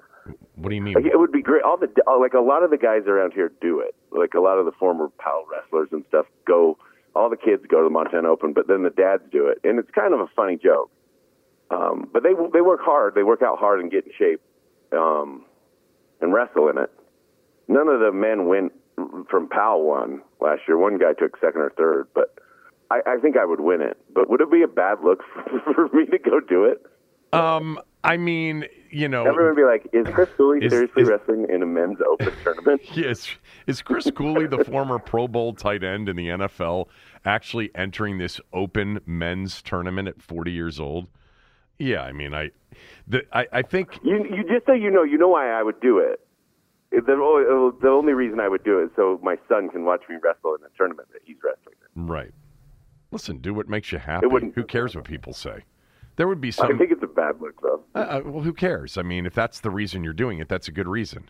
What 0.56 0.70
do 0.70 0.76
you 0.76 0.82
mean? 0.82 0.94
Like, 0.94 1.06
it 1.06 1.18
would 1.20 1.32
be 1.32 1.42
great. 1.42 1.64
All 1.64 1.78
the 1.78 1.88
like 2.20 2.34
a 2.34 2.40
lot 2.40 2.64
of 2.64 2.70
the 2.72 2.78
guys 2.78 3.04
around 3.08 3.34
here 3.34 3.52
do 3.62 3.80
it. 3.80 3.96
Like 4.12 4.34
a 4.34 4.40
lot 4.40 4.58
of 4.58 4.66
the 4.66 4.72
former 4.72 5.10
Powell 5.20 5.46
wrestlers 5.52 5.90
and 5.92 6.06
stuff 6.08 6.26
go. 6.48 6.78
All 7.16 7.30
the 7.30 7.38
kids 7.38 7.64
go 7.68 7.80
to 7.80 7.84
the 7.84 7.90
Montana 7.90 8.30
Open, 8.30 8.54
but 8.54 8.68
then 8.68 8.84
the 8.84 8.90
dads 8.90 9.24
do 9.32 9.48
it, 9.48 9.60
and 9.64 9.78
it's 9.78 9.92
kind 9.92 10.14
of 10.14 10.20
a 10.20 10.28
funny 10.36 10.58
joke. 10.58 10.90
Um, 11.70 12.10
but 12.12 12.24
they 12.24 12.34
they 12.52 12.62
work 12.62 12.82
hard. 12.82 13.16
They 13.16 13.24
work 13.24 13.42
out 13.42 13.60
hard 13.60 13.80
and 13.80 13.92
get 13.92 14.06
in 14.06 14.12
shape, 14.18 14.42
um, 14.92 15.46
and 16.22 16.34
wrestle 16.34 16.70
in 16.70 16.78
it. 16.78 16.92
None 17.68 17.88
of 17.88 18.00
the 18.00 18.12
men 18.12 18.48
went 18.48 18.74
from 19.30 19.48
Powell 19.50 19.84
won 19.84 20.22
last 20.40 20.62
year. 20.68 20.78
One 20.78 20.98
guy 20.98 21.14
took 21.14 21.38
second 21.40 21.62
or 21.62 21.72
third, 21.78 22.08
but 22.14 22.36
I, 22.92 23.02
I 23.08 23.18
think 23.18 23.38
I 23.38 23.46
would 23.46 23.60
win 23.60 23.82
it. 23.82 23.98
But 24.14 24.30
would 24.30 24.42
it 24.42 24.52
be 24.52 24.62
a 24.62 24.68
bad 24.68 25.00
look 25.04 25.24
for 25.76 25.90
me 25.94 26.06
to 26.08 26.18
go 26.20 26.40
do 26.40 26.66
it? 26.66 26.86
Um, 27.34 27.80
I 28.04 28.18
mean, 28.18 28.66
you 28.92 29.08
know, 29.08 29.26
Everyone 29.26 29.56
would 29.56 29.56
be 29.56 29.64
like, 29.64 29.88
"Is 29.94 30.06
Chris 30.14 30.30
Cooley 30.38 30.66
Is- 30.66 30.72
seriously 30.72 31.04
is- 31.04 31.10
wrestling 31.10 31.48
in 31.50 31.64
a 31.64 31.66
men's 31.66 32.00
open 32.02 32.32
tournament?" 32.44 32.82
Yes. 32.98 33.30
Is 33.66 33.82
Chris 33.82 34.12
Cooley, 34.12 34.46
the 34.46 34.64
former 34.66 35.00
Pro 35.00 35.28
Bowl 35.28 35.54
tight 35.54 35.84
end 35.84 36.10
in 36.10 36.16
the 36.18 36.28
NFL, 36.28 36.88
actually 37.26 37.72
entering 37.76 38.18
this 38.18 38.42
open 38.52 39.00
men's 39.06 39.62
tournament 39.62 40.08
at 40.10 40.22
40 40.22 40.52
years 40.52 40.80
old? 40.82 41.08
Yeah, 41.80 42.02
I 42.02 42.12
mean, 42.12 42.34
I, 42.34 42.52
the, 43.08 43.24
I, 43.32 43.48
I 43.52 43.62
think 43.62 44.00
You, 44.04 44.18
you 44.26 44.44
just 44.44 44.66
so 44.66 44.74
you 44.74 44.92
know, 44.92 45.04
you 45.04 45.18
know 45.18 45.30
why 45.30 45.50
I 45.50 45.64
would 45.64 45.80
do 45.80 45.98
it. 46.00 46.20
The, 46.92 47.14
o- 47.14 47.76
the 47.82 47.88
only 47.90 48.14
reason 48.14 48.40
I 48.40 48.48
would 48.48 48.64
do 48.64 48.80
it 48.80 48.84
is 48.86 48.90
so 48.96 49.20
my 49.24 49.38
son 49.50 49.70
can 49.70 49.84
watch 49.86 50.02
me 50.10 50.18
wrestle 50.22 50.54
in 50.56 50.64
a 50.64 50.70
tournament 50.78 51.08
that 51.14 51.22
he's 51.26 51.38
wrestling 51.44 51.76
in. 51.96 52.06
right. 52.08 52.32
Listen, 53.12 53.38
do 53.38 53.54
what 53.54 53.68
makes 53.70 53.92
you 53.92 53.98
happy. 54.00 54.28
Who 54.56 54.64
cares 54.64 54.96
what 54.96 55.06
people 55.06 55.34
say? 55.34 55.64
There 56.16 56.28
would 56.28 56.42
be 56.42 56.52
some. 56.52 56.74
I 56.74 56.78
think 56.78 56.92
it's 56.92 57.04
a 57.04 57.08
bad 57.08 57.42
look, 57.42 57.62
though. 57.62 57.84
Uh, 57.96 57.98
uh, 57.98 58.22
well, 58.26 58.44
who 58.44 58.54
cares? 58.54 58.98
I 58.98 59.02
mean, 59.02 59.26
if 59.26 59.34
that's 59.34 59.60
the 59.60 59.72
reason 59.72 60.04
you're 60.04 60.14
doing 60.14 60.40
it, 60.40 60.48
that's 60.48 60.68
a 60.68 60.72
good 60.72 60.88
reason. 60.88 61.30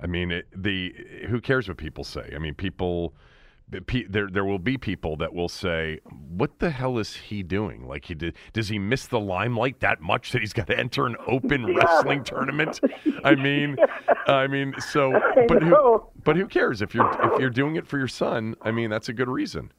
I 0.00 0.06
mean, 0.06 0.30
it, 0.30 0.46
the 0.54 0.94
who 1.28 1.40
cares 1.40 1.68
what 1.68 1.76
people 1.76 2.04
say? 2.04 2.32
I 2.34 2.38
mean, 2.38 2.54
people. 2.54 3.14
There, 4.10 4.28
there 4.28 4.44
will 4.44 4.58
be 4.58 4.76
people 4.76 5.16
that 5.16 5.32
will 5.32 5.48
say, 5.48 6.00
"What 6.28 6.58
the 6.58 6.68
hell 6.68 6.98
is 6.98 7.14
he 7.14 7.42
doing? 7.42 7.86
Like 7.86 8.04
he 8.04 8.14
did? 8.14 8.36
Does 8.52 8.68
he 8.68 8.78
miss 8.78 9.06
the 9.06 9.20
limelight 9.20 9.80
that 9.80 10.02
much 10.02 10.32
that 10.32 10.42
he's 10.42 10.52
got 10.52 10.66
to 10.66 10.78
enter 10.78 11.06
an 11.06 11.16
open 11.26 11.64
wrestling 11.76 12.22
tournament? 12.22 12.80
I 13.24 13.34
mean, 13.36 13.76
I 14.26 14.46
mean, 14.46 14.74
so, 14.78 15.18
but 15.48 15.62
who, 15.62 16.02
but 16.22 16.36
who 16.36 16.48
cares 16.48 16.82
if 16.82 16.94
you're 16.94 17.10
if 17.32 17.40
you're 17.40 17.50
doing 17.50 17.76
it 17.76 17.86
for 17.86 17.96
your 17.96 18.08
son? 18.08 18.56
I 18.60 18.72
mean, 18.72 18.90
that's 18.90 19.08
a 19.08 19.14
good 19.14 19.28
reason. 19.28 19.72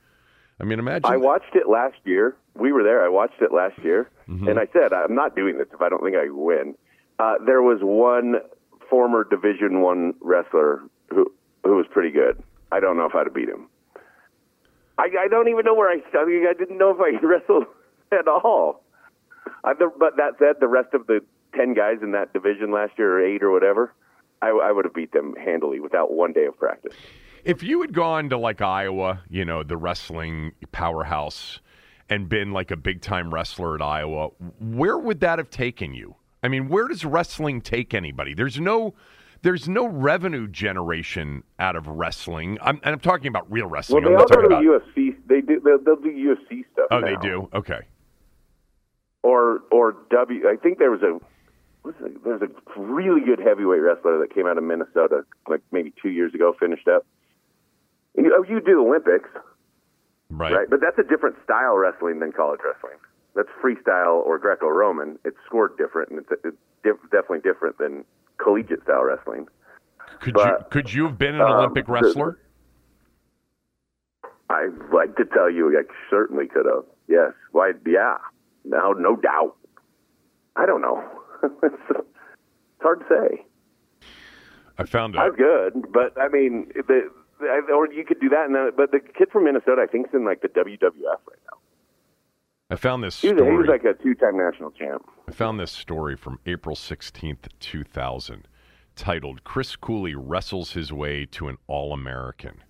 I 0.60 0.64
mean, 0.66 0.80
imagine. 0.80 1.06
I 1.06 1.18
watched 1.18 1.56
it 1.56 1.68
last 1.68 1.98
year. 2.04 2.36
We 2.56 2.72
were 2.72 2.84
there. 2.84 3.04
I 3.04 3.10
watched 3.10 3.42
it 3.42 3.52
last 3.52 3.78
year, 3.84 4.10
and 4.28 4.60
I 4.60 4.68
said, 4.72 4.94
"I'm 4.94 5.16
not 5.16 5.36
doing 5.36 5.58
this 5.58 5.68
if 5.74 5.82
I 5.82 5.90
don't 5.90 6.04
think 6.04 6.16
I 6.16 6.30
win." 6.30 6.76
Uh, 7.20 7.36
there 7.46 7.62
was 7.62 7.80
one 7.82 8.36
former 8.90 9.24
Division 9.24 9.82
One 9.82 10.14
wrestler 10.22 10.82
who 11.10 11.32
who 11.64 11.76
was 11.76 11.86
pretty 11.90 12.12
good. 12.12 12.42
I 12.72 12.80
don't 12.80 12.98
know 12.98 13.06
if 13.06 13.16
I'd 13.16 13.26
have 13.28 13.34
beat 13.34 13.50
him. 13.50 13.68
I, 14.98 15.10
I 15.20 15.28
don't 15.28 15.48
even 15.48 15.66
know 15.66 15.74
where 15.74 15.90
I 15.90 16.08
started. 16.10 16.48
I 16.48 16.54
didn't 16.54 16.78
know 16.78 16.92
if 16.92 17.00
I 17.00 17.20
wrestled 17.26 17.66
at 18.12 18.28
all. 18.28 18.84
I, 19.64 19.74
the, 19.74 19.92
but 19.98 20.18
that 20.18 20.34
said, 20.40 20.56
the 20.60 20.68
rest 20.68 20.94
of 20.94 21.08
the 21.08 21.22
ten 21.56 21.74
guys 21.74 21.98
in 22.02 22.12
that 22.12 22.34
division 22.34 22.72
last 22.72 22.94
year, 22.98 23.18
or 23.20 23.26
eight 23.26 23.44
or 23.44 23.52
whatever, 23.52 23.94
I, 24.42 24.50
I 24.50 24.72
would 24.72 24.86
have 24.86 24.94
beat 24.94 25.12
them 25.12 25.36
handily 25.36 25.80
without 25.80 26.12
one 26.12 26.34
day 26.34 26.46
of 26.46 26.58
practice. 26.58 26.96
If 27.44 27.64
you 27.64 27.82
had 27.82 27.94
gone 27.94 28.30
to 28.30 28.38
like 28.38 28.62
Iowa, 28.62 29.22
you 29.30 29.46
know, 29.46 29.64
the 29.64 29.78
wrestling 29.78 30.54
powerhouse, 30.72 31.60
and 32.10 32.30
been 32.30 32.52
like 32.52 32.72
a 32.72 32.78
big 32.78 33.02
time 33.02 33.34
wrestler 33.34 33.76
at 33.76 33.82
Iowa, 33.82 34.30
where 34.60 34.98
would 34.98 35.20
that 35.22 35.40
have 35.40 35.50
taken 35.50 35.94
you? 35.94 36.16
I 36.44 36.48
mean, 36.48 36.68
where 36.68 36.88
does 36.88 37.06
wrestling 37.06 37.62
take 37.62 37.94
anybody? 37.94 38.34
There's 38.34 38.60
no 38.60 38.94
there's 39.42 39.68
no 39.68 39.88
revenue 39.88 40.48
generation 40.48 41.44
out 41.60 41.76
of 41.76 41.88
wrestling. 41.88 42.58
I'm, 42.62 42.80
and 42.84 42.94
I'm 42.94 43.00
talking 43.00 43.28
about 43.28 43.52
real 43.52 43.68
wrestling. 43.68 44.04
Well, 44.04 44.12
they 44.12 44.16
I'm 44.16 44.22
all 44.22 44.28
go 44.28 44.42
to 44.42 44.48
about. 44.48 44.64
UFC. 44.64 45.16
They 45.28 45.42
do. 45.42 45.60
They'll, 45.60 45.80
they'll 45.84 45.96
do 46.02 46.12
UFC 46.12 46.64
stuff. 46.74 46.88
Oh, 46.92 47.02
they 47.02 47.16
do. 47.18 47.50
Okay. 47.54 47.82
or 49.24 49.62
or 49.72 49.96
W. 50.12 50.48
I 50.48 50.56
think 50.58 50.80
there 50.80 50.92
was 50.92 51.02
a 51.02 51.20
what's 51.82 52.00
it, 52.02 52.24
there 52.24 52.38
was 52.38 52.42
a 52.42 52.80
really 52.80 53.22
good 53.22 53.40
heavyweight 53.40 53.82
wrestler 53.82 54.20
that 54.20 54.34
came 54.34 54.48
out 54.48 54.58
of 54.58 54.64
Minnesota 54.64 55.26
like 55.48 55.62
maybe 55.72 55.94
two 56.02 56.10
years 56.10 56.34
ago, 56.34 56.54
finished 56.60 56.88
up. 56.88 57.06
You, 58.16 58.36
oh, 58.38 58.44
you 58.48 58.62
do 58.62 58.86
Olympics, 58.88 59.30
Right. 60.30 60.54
right? 60.54 60.70
But 60.70 60.82
that's 60.82 60.98
a 61.00 61.04
different 61.04 61.36
style 61.44 61.76
wrestling 61.78 62.20
than 62.20 62.32
college 62.32 62.60
wrestling. 62.64 63.00
That's 63.36 63.50
freestyle 63.64 64.24
or 64.26 64.38
Greco-Roman. 64.38 65.18
It's 65.26 65.38
scored 65.46 65.78
different, 65.78 66.12
and 66.12 66.20
it's, 66.20 66.30
it's 66.44 66.58
diff- 66.84 67.02
definitely 67.12 67.40
different 67.40 67.78
than 67.80 68.06
collegiate 68.38 68.84
style 68.84 69.04
wrestling. 69.04 69.48
Could 70.20 70.36
you 70.38 70.58
could 70.70 70.94
you 70.94 71.06
have 71.08 71.18
been 71.18 71.36
an 71.36 71.42
um, 71.42 71.52
Olympic 71.52 71.88
wrestler? 71.88 72.38
I'd 74.50 74.70
like 74.94 75.16
to 75.16 75.26
tell 75.26 75.50
you, 75.50 75.76
I 75.78 75.84
certainly 76.10 76.48
could 76.48 76.66
have. 76.66 76.84
Yes. 77.08 77.32
Why? 77.52 77.72
Yeah. 77.88 78.18
No, 78.66 78.92
no 78.94 79.16
doubt. 79.16 79.56
I 80.56 80.66
don't 80.66 80.82
know. 80.82 81.04
it's, 81.64 81.76
it's 81.90 82.82
hard 82.82 83.00
to 83.00 83.06
say. 83.10 83.46
I 84.78 84.84
found 84.86 85.18
I'm 85.18 85.36
good, 85.36 85.92
but 85.92 86.20
I 86.20 86.28
mean, 86.28 86.72
the 86.76 87.10
or 87.42 87.92
you 87.92 88.06
could 88.06 88.20
do 88.20 88.30
that. 88.30 88.46
And 88.46 88.56
then, 88.56 88.72
but 88.76 88.92
the 88.92 89.00
kid 89.00 89.30
from 89.32 89.46
Minnesota, 89.46 89.82
I 89.84 89.92
think, 89.92 90.08
is 90.08 90.14
in 90.14 90.26
like 90.26 90.42
the 90.42 90.50
WWF 90.50 90.92
right 91.04 91.40
now. 91.52 91.58
I 92.70 92.76
found 92.76 93.04
this 93.04 93.22
He 93.22 93.32
was, 93.32 93.44
he 93.44 93.50
was 93.50 93.68
like 93.68 93.84
a 93.84 93.94
two-time 93.94 94.38
national 94.38 94.72
champ. 94.72 95.06
I 95.28 95.32
found 95.32 95.60
this 95.60 95.72
story 95.72 96.16
from 96.16 96.40
April 96.46 96.76
16th, 96.76 97.48
2000, 97.60 98.48
titled 98.96 99.44
Chris 99.44 99.76
Cooley 99.76 100.16
Wrestles 100.16 100.72
His 100.72 100.92
Way 100.92 101.26
to 101.28 101.50
an 101.50 101.58
All 101.68 101.94
American. 101.94 102.64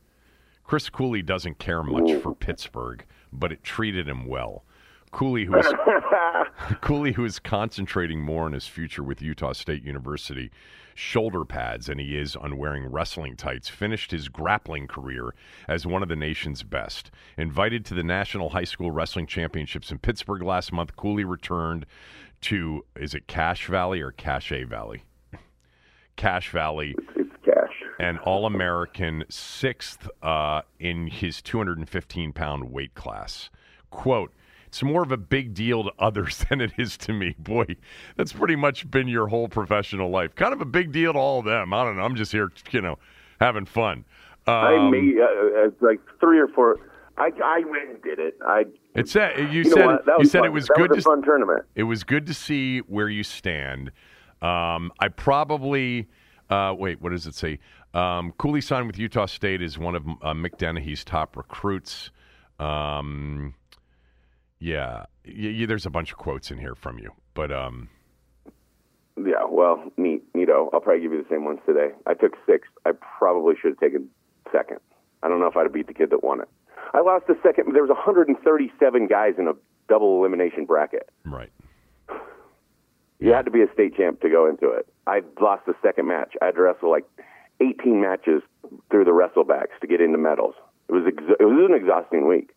Chris 0.64 0.90
Cooley 0.90 1.22
doesn't 1.22 1.60
care 1.60 1.84
much 1.84 2.22
for 2.22 2.34
Pittsburgh, 2.34 3.06
but 3.32 3.52
it 3.52 3.64
treated 3.64 4.08
him 4.08 4.26
well. 4.26 4.64
Cooley, 5.14 5.46
who 5.46 5.56
is 5.58 5.68
Cooley, 6.82 7.14
who 7.14 7.24
is 7.24 7.40
concentrating 7.40 8.20
more 8.22 8.46
on 8.46 8.52
his 8.54 8.68
future 8.68 9.04
with 9.04 9.22
Utah 9.22 9.54
State 9.54 9.84
University, 9.84 10.50
shoulder 10.96 11.46
pads, 11.46 11.88
and 11.88 12.00
he 12.00 12.18
is 12.18 12.36
on 12.36 12.58
wearing 12.58 12.88
wrestling 12.92 13.36
tights, 13.36 13.70
finished 13.70 14.12
his 14.12 14.28
grappling 14.28 14.88
career 14.88 15.34
as 15.68 15.86
one 15.86 16.02
of 16.04 16.10
the 16.10 16.16
nation's 16.16 16.64
best. 16.64 17.12
Invited 17.38 17.86
to 17.86 17.94
the 17.94 18.04
National 18.04 18.50
High 18.50 18.64
School 18.64 18.92
Wrestling 18.92 19.28
Championships 19.28 19.92
in 19.92 20.00
Pittsburgh 20.00 20.42
last 20.42 20.74
month, 20.74 20.96
Cooley 20.96 21.24
returned 21.24 21.86
to, 22.42 22.84
is 22.96 23.14
it 23.14 23.28
Cache 23.28 23.68
Valley 23.68 24.02
or 24.02 24.12
Cache 24.12 24.66
Valley? 24.68 25.04
Cache 26.16 26.50
Valley 26.52 26.96
It's 27.16 27.36
cash. 27.46 27.74
an 28.00 28.18
All 28.20 28.46
American 28.46 29.24
sixth 29.30 30.08
uh, 30.22 30.62
in 30.80 31.08
his 31.08 31.42
215 31.42 32.34
pound 32.34 32.72
weight 32.72 32.94
class. 32.96 33.50
Quote, 33.90 34.32
it's 34.74 34.82
more 34.82 35.04
of 35.04 35.12
a 35.12 35.18
big 35.18 35.54
deal 35.54 35.84
to 35.84 35.92
others 36.00 36.44
than 36.50 36.60
it 36.60 36.72
is 36.80 36.98
to 36.98 37.14
me. 37.14 37.36
Boy, 37.38 37.76
that's 38.18 38.34
pretty 38.34 38.56
much 38.56 38.90
been 38.90 39.08
your 39.08 39.28
whole 39.28 39.48
professional 39.48 40.10
life. 40.10 40.34
Kind 40.34 40.52
of 40.52 40.62
a 40.62 40.66
big 40.66 40.92
deal 40.92 41.14
to 41.14 41.20
all 41.20 41.40
of 41.40 41.46
them. 41.46 41.76
I 41.76 41.84
don't 41.84 41.96
know. 41.96 42.02
I'm 42.02 42.16
just 42.16 42.32
here, 42.32 42.52
you 42.72 42.82
know, 42.82 42.98
having 43.40 43.68
fun. 43.68 44.04
Um, 44.48 44.56
I 44.56 44.90
made 44.90 45.20
uh, 45.20 45.68
uh, 45.68 45.70
like 45.80 46.00
three 46.20 46.40
or 46.40 46.48
four. 46.48 46.78
I 47.20 47.30
I 47.44 47.60
went 47.70 47.92
and 47.92 48.02
did 48.02 48.18
it. 48.18 48.36
I 48.44 48.64
it 48.96 49.08
said 49.08 49.38
you, 49.54 49.62
you 49.62 49.64
said? 49.64 50.00
That 50.08 50.16
you 50.18 50.26
said 50.26 50.40
fun. 50.40 50.48
it 50.48 50.54
was 50.54 50.66
that 50.66 50.76
good 50.76 50.90
Was 50.90 51.04
to 51.04 51.10
fun 51.12 51.22
tournament. 51.22 51.66
it 51.76 51.84
was 51.84 52.04
good 52.04 52.26
to 52.26 52.34
see 52.34 52.80
where 52.80 53.10
you 53.10 53.22
stand. 53.22 53.92
Um, 54.42 54.92
I 55.00 55.10
probably 55.10 56.10
uh, 56.50 56.74
wait. 56.76 57.00
What 57.00 57.12
does 57.12 57.28
it 57.28 57.36
say? 57.36 57.60
Um, 57.94 58.34
Cooley 58.40 58.62
signed 58.62 58.88
with 58.88 58.98
Utah 58.98 59.28
State 59.28 59.62
is 59.62 59.78
one 59.78 59.94
of 59.94 60.08
uh, 60.08 60.34
Mick 60.34 60.58
Dennehy's 60.58 61.04
top 61.04 61.38
recruits. 61.38 62.10
Um, 62.60 63.54
yeah, 64.64 65.06
y- 65.26 65.56
y- 65.60 65.66
there's 65.68 65.86
a 65.86 65.90
bunch 65.90 66.12
of 66.12 66.18
quotes 66.18 66.52
in 66.52 66.58
here 66.58 66.76
from 66.76 66.98
you, 67.00 67.12
but 67.34 67.52
um, 67.52 67.90
Yeah. 69.18 69.46
Well, 69.50 69.92
neat, 69.98 70.24
neato. 70.34 70.70
I'll 70.74 70.80
probably 70.82 71.02
give 71.02 71.12
you 71.14 71.22
the 71.22 71.30
same 71.30 71.46
ones 71.46 71.60
today. 71.66 71.90
I 72.08 72.14
took 72.14 72.34
sixth. 72.46 72.72
I 72.86 72.92
probably 73.20 73.56
should 73.62 73.72
have 73.74 73.80
taken 73.80 74.10
second. 74.52 74.80
I 75.22 75.28
don't 75.28 75.40
know 75.40 75.48
if 75.48 75.56
I'd 75.58 75.64
have 75.64 75.74
beat 75.74 75.88
the 75.88 75.94
kid 75.94 76.10
that 76.12 76.24
won 76.24 76.42
it. 76.42 76.50
I 76.94 77.02
lost 77.02 77.28
the 77.28 77.38
second. 77.44 77.74
There 77.74 77.82
was 77.84 77.90
137 77.90 79.08
guys 79.08 79.34
in 79.38 79.48
a 79.48 79.54
double 79.90 80.18
elimination 80.20 80.66
bracket. 80.66 81.10
right. 81.26 81.52
You 83.20 83.32
had 83.32 83.46
to 83.46 83.52
be 83.52 83.62
a 83.62 83.72
state 83.72 83.96
champ 83.96 84.20
to 84.22 84.30
go 84.30 84.48
into 84.50 84.70
it. 84.70 84.86
I 85.08 85.22
lost 85.40 85.66
the 85.66 85.76
second 85.82 86.08
match. 86.08 86.34
I 86.42 86.48
had 86.48 86.56
to 86.56 86.62
wrestle 86.62 86.92
like 86.92 87.06
18 87.62 88.02
matches 88.02 88.42
through 88.92 89.06
the 89.06 89.12
wrestlebacks 89.12 89.80
to 89.80 89.88
get 89.88 90.02
into 90.02 90.18
medals. 90.18 90.56
It 90.90 90.92
was 90.92 91.04
ex- 91.08 91.24
it 91.40 91.44
was 91.46 91.70
an 91.70 91.74
exhausting 91.76 92.28
week. 92.28 92.50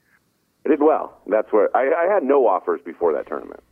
I 0.66 0.68
did 0.68 0.82
well. 0.82 1.20
That's 1.28 1.52
where 1.52 1.74
I, 1.76 2.06
I 2.06 2.12
had 2.12 2.24
no 2.24 2.46
offers 2.48 2.80
before 2.84 3.12
that 3.14 3.28
tournament. 3.28 3.62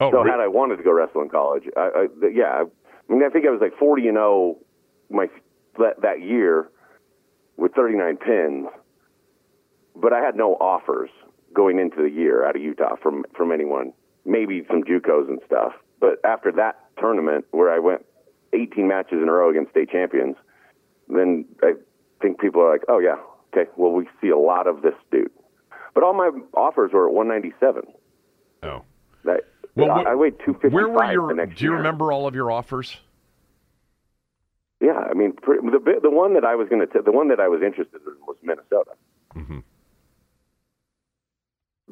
Oh, 0.00 0.12
So 0.12 0.24
had 0.24 0.38
I 0.38 0.46
wanted 0.46 0.76
to 0.76 0.84
go 0.84 0.92
wrestle 0.92 1.22
in 1.22 1.28
college, 1.28 1.64
I, 1.76 1.80
I, 1.80 2.06
yeah, 2.32 2.44
I, 2.44 2.62
I 2.62 3.12
mean, 3.12 3.24
I 3.24 3.28
think 3.28 3.44
I 3.44 3.50
was 3.50 3.60
like 3.60 3.76
40 3.76 4.06
and 4.06 4.16
0 4.16 4.56
my 5.10 5.26
that, 5.78 6.00
that 6.02 6.22
year, 6.22 6.70
with 7.56 7.74
39 7.74 8.16
pins, 8.18 8.66
but 9.96 10.12
I 10.12 10.20
had 10.20 10.36
no 10.36 10.54
offers 10.54 11.10
going 11.52 11.80
into 11.80 12.02
the 12.02 12.10
year 12.10 12.46
out 12.46 12.54
of 12.54 12.62
Utah 12.62 12.94
from 13.02 13.24
from 13.36 13.50
anyone. 13.50 13.92
Maybe 14.24 14.64
some 14.68 14.84
JUCOs 14.84 15.28
and 15.28 15.40
stuff, 15.46 15.72
but 15.98 16.20
after 16.24 16.52
that 16.52 16.78
tournament 17.00 17.46
where 17.50 17.72
I 17.72 17.78
went 17.78 18.04
18 18.52 18.86
matches 18.86 19.18
in 19.22 19.28
a 19.28 19.32
row 19.32 19.50
against 19.50 19.70
state 19.70 19.90
champions, 19.90 20.36
then 21.08 21.46
I 21.62 21.72
think 22.20 22.38
people 22.38 22.60
are 22.60 22.70
like, 22.70 22.82
oh 22.88 22.98
yeah, 22.98 23.16
okay, 23.52 23.70
well 23.76 23.90
we 23.90 24.06
see 24.20 24.28
a 24.28 24.38
lot 24.38 24.66
of 24.68 24.82
this 24.82 24.94
dude. 25.10 25.30
But 25.98 26.04
all 26.06 26.14
my 26.14 26.30
offers 26.54 26.92
were 26.92 27.08
at 27.08 27.12
197. 27.12 27.82
Oh. 28.62 28.82
That 29.24 29.40
well, 29.74 29.90
I, 29.90 30.12
I 30.12 30.14
weighed 30.14 30.38
255 30.38 30.72
where 30.72 30.88
were 30.88 31.12
your, 31.12 31.26
the 31.26 31.34
next 31.34 31.58
Do 31.58 31.64
you 31.64 31.70
year. 31.72 31.78
remember 31.78 32.12
all 32.12 32.28
of 32.28 32.36
your 32.36 32.52
offers? 32.52 32.98
Yeah, 34.80 34.92
I 34.92 35.14
mean, 35.14 35.32
the 35.42 35.98
the 36.00 36.08
one 36.08 36.34
that 36.34 36.44
I 36.44 36.54
was 36.54 36.68
going 36.68 36.86
to 36.86 37.02
the 37.02 37.10
one 37.10 37.30
that 37.30 37.40
I 37.40 37.48
was 37.48 37.62
interested 37.62 38.00
in 38.06 38.14
was 38.28 38.36
Minnesota. 38.44 38.92
Mm-hmm. 39.34 39.58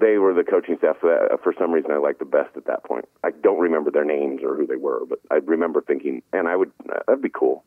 They 0.00 0.18
were 0.18 0.34
the 0.34 0.44
coaching 0.44 0.76
staff 0.78 0.98
that, 1.02 1.40
for 1.42 1.52
some 1.58 1.72
reason, 1.72 1.90
I 1.90 1.96
liked 1.96 2.20
the 2.20 2.26
best 2.26 2.56
at 2.56 2.66
that 2.66 2.84
point. 2.84 3.08
I 3.24 3.30
don't 3.32 3.58
remember 3.58 3.90
their 3.90 4.04
names 4.04 4.40
or 4.44 4.54
who 4.54 4.68
they 4.68 4.76
were, 4.76 5.00
but 5.04 5.18
I 5.32 5.38
remember 5.44 5.80
thinking, 5.80 6.22
and 6.32 6.46
I 6.46 6.54
would 6.54 6.70
that'd 7.08 7.22
be 7.22 7.28
cool. 7.28 7.64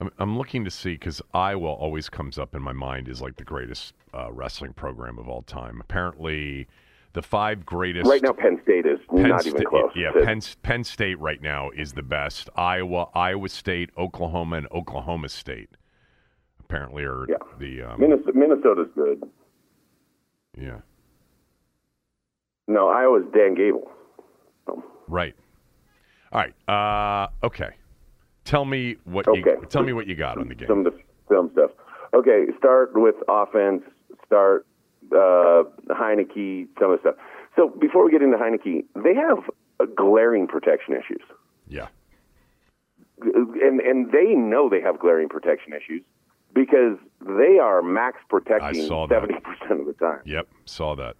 I'm, 0.00 0.10
I'm 0.18 0.38
looking 0.38 0.64
to 0.64 0.70
see 0.70 0.92
because 0.92 1.20
Iowa 1.34 1.68
always 1.72 2.08
comes 2.08 2.38
up 2.38 2.54
in 2.54 2.62
my 2.62 2.72
mind 2.72 3.08
is 3.08 3.20
like 3.20 3.36
the 3.36 3.44
greatest 3.44 3.94
uh, 4.14 4.32
wrestling 4.32 4.72
program 4.72 5.18
of 5.18 5.28
all 5.28 5.42
time. 5.42 5.80
Apparently, 5.80 6.66
the 7.12 7.22
five 7.22 7.66
greatest. 7.66 8.08
Right 8.08 8.22
now, 8.22 8.32
Penn 8.32 8.60
State 8.62 8.86
is 8.86 8.98
Penn 9.10 9.28
not 9.28 9.42
Sta- 9.42 9.50
even 9.50 9.64
close. 9.66 9.90
Yeah, 9.94 10.12
Penn, 10.24 10.40
Penn 10.62 10.84
State 10.84 11.18
right 11.18 11.42
now 11.42 11.70
is 11.70 11.92
the 11.92 12.02
best. 12.02 12.48
Iowa, 12.56 13.08
Iowa 13.14 13.48
State, 13.48 13.90
Oklahoma, 13.98 14.56
and 14.56 14.68
Oklahoma 14.72 15.28
State 15.28 15.70
apparently 16.60 17.04
are 17.04 17.26
Yeah. 17.28 17.36
the. 17.58 17.82
Um, 17.82 18.00
Minnesota, 18.00 18.32
Minnesota's 18.34 18.88
good. 18.94 19.22
yeah, 20.58 20.78
No, 22.68 22.88
Iowa's 22.88 23.24
Dan 23.34 23.54
Gable. 23.54 23.90
right. 25.08 25.34
All 26.32 26.40
right. 26.40 26.54
Uh, 26.68 27.28
okay. 27.44 27.70
Tell 28.44 28.64
me 28.64 28.96
what 29.04 29.28
Okay. 29.28 29.38
you 29.40 29.66
tell 29.68 29.82
me 29.82 29.92
what 29.92 30.06
you 30.06 30.14
got 30.14 30.38
on 30.38 30.48
the 30.48 30.54
game. 30.54 30.68
Some 30.68 30.86
of 30.86 30.92
the 30.92 31.00
film 31.28 31.50
stuff. 31.52 31.70
Okay, 32.14 32.46
start 32.58 32.90
with 32.94 33.14
offense. 33.28 33.82
Start 34.26 34.66
uh, 35.12 35.64
Heinicke. 35.90 36.68
Some 36.80 36.90
of 36.92 36.98
the 37.02 37.10
stuff. 37.10 37.14
So 37.56 37.68
before 37.68 38.04
we 38.04 38.10
get 38.10 38.22
into 38.22 38.36
Heinicke, 38.38 38.84
they 38.96 39.14
have 39.14 39.38
glaring 39.96 40.46
protection 40.46 40.94
issues. 40.94 41.22
yeah. 41.68 41.88
and 43.22 43.80
and 43.80 44.12
they 44.12 44.34
know 44.34 44.68
they 44.68 44.80
have 44.80 44.98
glaring 44.98 45.28
protection 45.28 45.72
issues 45.72 46.02
because 46.54 46.96
they 47.20 47.58
are 47.60 47.82
max 47.82 48.18
protecting 48.28 48.86
seventy 48.86 49.38
percent 49.40 49.80
of 49.80 49.86
the 49.86 49.92
time. 49.94 50.20
Yep. 50.24 50.48
Saw 50.64 50.94
that. 50.96 51.16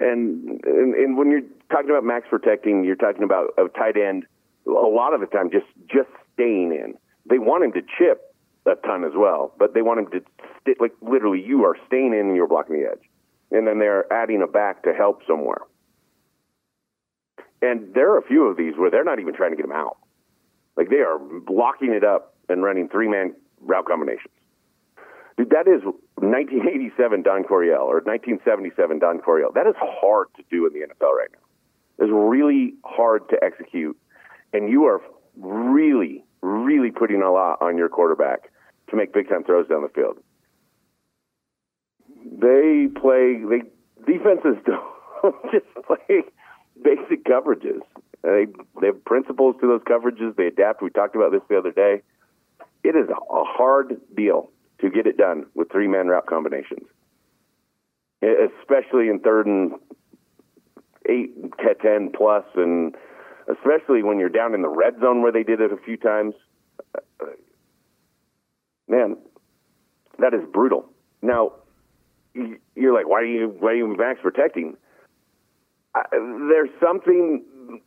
And, 0.00 0.60
and 0.64 0.94
and 0.94 1.16
when 1.16 1.30
you're 1.30 1.42
talking 1.70 1.90
about 1.90 2.04
max 2.04 2.26
protecting, 2.28 2.84
you're 2.84 2.96
talking 2.96 3.22
about 3.22 3.54
a 3.56 3.68
tight 3.68 3.96
end. 3.96 4.26
A 4.66 4.70
lot 4.70 5.14
of 5.14 5.20
the 5.20 5.26
time, 5.26 5.50
just 5.50 5.66
just 5.88 6.08
staying 6.34 6.72
in. 6.72 6.94
They 7.28 7.38
want 7.38 7.64
him 7.64 7.72
to 7.72 7.82
chip 7.98 8.34
a 8.66 8.74
ton 8.86 9.04
as 9.04 9.12
well, 9.14 9.54
but 9.58 9.74
they 9.74 9.82
want 9.82 10.00
him 10.00 10.06
to 10.12 10.74
like 10.80 10.92
literally. 11.00 11.42
You 11.42 11.64
are 11.64 11.76
staying 11.86 12.12
in, 12.14 12.26
and 12.26 12.36
you're 12.36 12.48
blocking 12.48 12.80
the 12.80 12.88
edge, 12.88 13.02
and 13.50 13.66
then 13.66 13.78
they're 13.78 14.10
adding 14.12 14.42
a 14.42 14.46
back 14.46 14.82
to 14.84 14.92
help 14.92 15.22
somewhere. 15.26 15.62
And 17.60 17.94
there 17.94 18.12
are 18.12 18.18
a 18.18 18.22
few 18.22 18.44
of 18.46 18.56
these 18.56 18.74
where 18.76 18.90
they're 18.90 19.04
not 19.04 19.20
even 19.20 19.34
trying 19.34 19.50
to 19.50 19.56
get 19.56 19.64
him 19.64 19.72
out. 19.72 19.96
Like 20.76 20.90
they 20.90 20.96
are 20.96 21.18
blocking 21.18 21.92
it 21.92 22.04
up 22.04 22.34
and 22.48 22.62
running 22.62 22.88
three 22.88 23.08
man 23.08 23.34
route 23.60 23.86
combinations. 23.86 24.34
Dude, 25.36 25.50
that 25.50 25.66
is 25.66 25.82
1987 26.16 27.22
Don 27.22 27.44
Coryell 27.44 27.84
or 27.84 28.00
1977 28.00 28.98
Don 28.98 29.18
Coryell. 29.20 29.52
That 29.54 29.66
is 29.66 29.74
hard 29.78 30.28
to 30.36 30.42
do 30.50 30.66
in 30.66 30.72
the 30.72 30.80
NFL 30.80 31.12
right 31.12 31.30
now. 31.32 32.04
It's 32.04 32.12
really 32.12 32.74
hard 32.84 33.28
to 33.30 33.38
execute, 33.42 33.96
and 34.52 34.68
you 34.68 34.84
are 34.84 35.00
really, 35.38 36.24
really 36.40 36.90
putting 36.90 37.22
a 37.22 37.30
lot 37.30 37.60
on 37.60 37.76
your 37.76 37.88
quarterback 37.88 38.50
to 38.90 38.96
make 38.96 39.12
big 39.12 39.28
time 39.28 39.44
throws 39.44 39.68
down 39.68 39.82
the 39.82 39.88
field. 39.88 40.18
They 42.24 42.88
play. 43.00 43.42
They 43.48 43.62
defenses 44.06 44.56
don't 44.66 45.52
just 45.52 45.66
play 45.86 46.22
basic 46.82 47.24
coverages. 47.24 47.80
They 48.22 48.46
they 48.80 48.88
have 48.88 49.04
principles 49.04 49.56
to 49.60 49.66
those 49.66 49.82
coverages. 49.82 50.36
They 50.36 50.46
adapt. 50.46 50.82
We 50.82 50.90
talked 50.90 51.16
about 51.16 51.32
this 51.32 51.42
the 51.48 51.58
other 51.58 51.72
day. 51.72 52.02
It 52.84 52.96
is 52.96 53.08
a, 53.08 53.44
hard 53.44 54.00
deal 54.16 54.50
to 54.80 54.90
get 54.90 55.06
it 55.06 55.16
done 55.16 55.46
with 55.54 55.70
three 55.70 55.86
man 55.86 56.08
route 56.08 56.26
combinations, 56.26 56.86
especially 58.22 59.08
in 59.08 59.20
third 59.20 59.46
and 59.46 59.72
eight, 61.08 61.34
te- 61.58 61.80
ten 61.80 62.10
plus, 62.16 62.44
and 62.56 62.94
especially 63.50 64.02
when 64.02 64.18
you're 64.18 64.28
down 64.28 64.54
in 64.54 64.62
the 64.62 64.68
red 64.68 64.94
zone 65.00 65.22
where 65.22 65.32
they 65.32 65.42
did 65.42 65.60
it 65.60 65.72
a 65.72 65.76
few 65.76 65.96
times. 65.96 66.34
Man, 68.88 69.16
that 70.18 70.34
is 70.34 70.40
brutal. 70.52 70.88
Now, 71.22 71.52
you're 72.74 72.94
like, 72.94 73.08
why 73.08 73.20
are 73.20 73.24
you 73.24 73.54
why 73.58 73.70
are 73.70 73.76
you 73.76 73.96
max 73.96 74.20
protecting? 74.22 74.76
There's 76.12 76.70
something. 76.82 77.80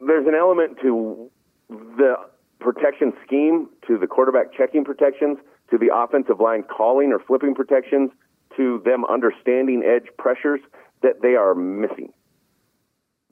There's 0.00 0.26
an 0.26 0.34
element 0.34 0.78
to 0.82 1.30
the 1.68 2.14
protection 2.58 3.12
scheme, 3.24 3.68
to 3.86 3.98
the 3.98 4.06
quarterback 4.06 4.52
checking 4.52 4.84
protections, 4.84 5.38
to 5.70 5.78
the 5.78 5.94
offensive 5.94 6.40
line 6.40 6.64
calling 6.64 7.12
or 7.12 7.20
flipping 7.20 7.54
protections, 7.54 8.10
to 8.56 8.82
them 8.84 9.04
understanding 9.04 9.82
edge 9.84 10.08
pressures 10.18 10.60
that 11.02 11.22
they 11.22 11.34
are 11.34 11.54
missing. 11.54 12.12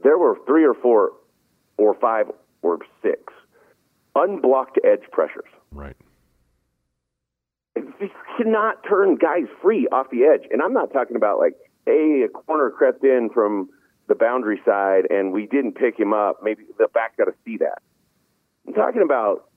There 0.02 0.18
were 0.18 0.38
three 0.46 0.64
or 0.64 0.74
four, 0.74 1.10
or 1.80 1.94
five 1.94 2.26
or 2.62 2.78
six 3.02 3.32
unblocked 4.14 4.78
edge 4.84 5.10
pressures. 5.10 5.48
Right. 5.72 5.96
You 7.74 8.10
cannot 8.36 8.84
turn 8.86 9.16
guys 9.16 9.46
free 9.62 9.88
off 9.90 10.08
the 10.10 10.24
edge. 10.24 10.46
And 10.50 10.60
I'm 10.60 10.74
not 10.74 10.92
talking 10.92 11.16
about 11.16 11.38
like, 11.38 11.54
hey, 11.86 12.24
a 12.24 12.28
corner 12.28 12.70
crept 12.70 13.02
in 13.02 13.30
from 13.32 13.70
the 14.08 14.14
boundary 14.14 14.60
side 14.64 15.06
and 15.08 15.32
we 15.32 15.46
didn't 15.46 15.72
pick 15.72 15.98
him 15.98 16.12
up. 16.12 16.40
Maybe 16.42 16.64
the 16.78 16.88
back 16.92 17.16
got 17.16 17.24
to 17.24 17.34
see 17.44 17.56
that. 17.58 17.80
I'm 18.66 18.74
talking 18.74 19.02
about 19.02 19.48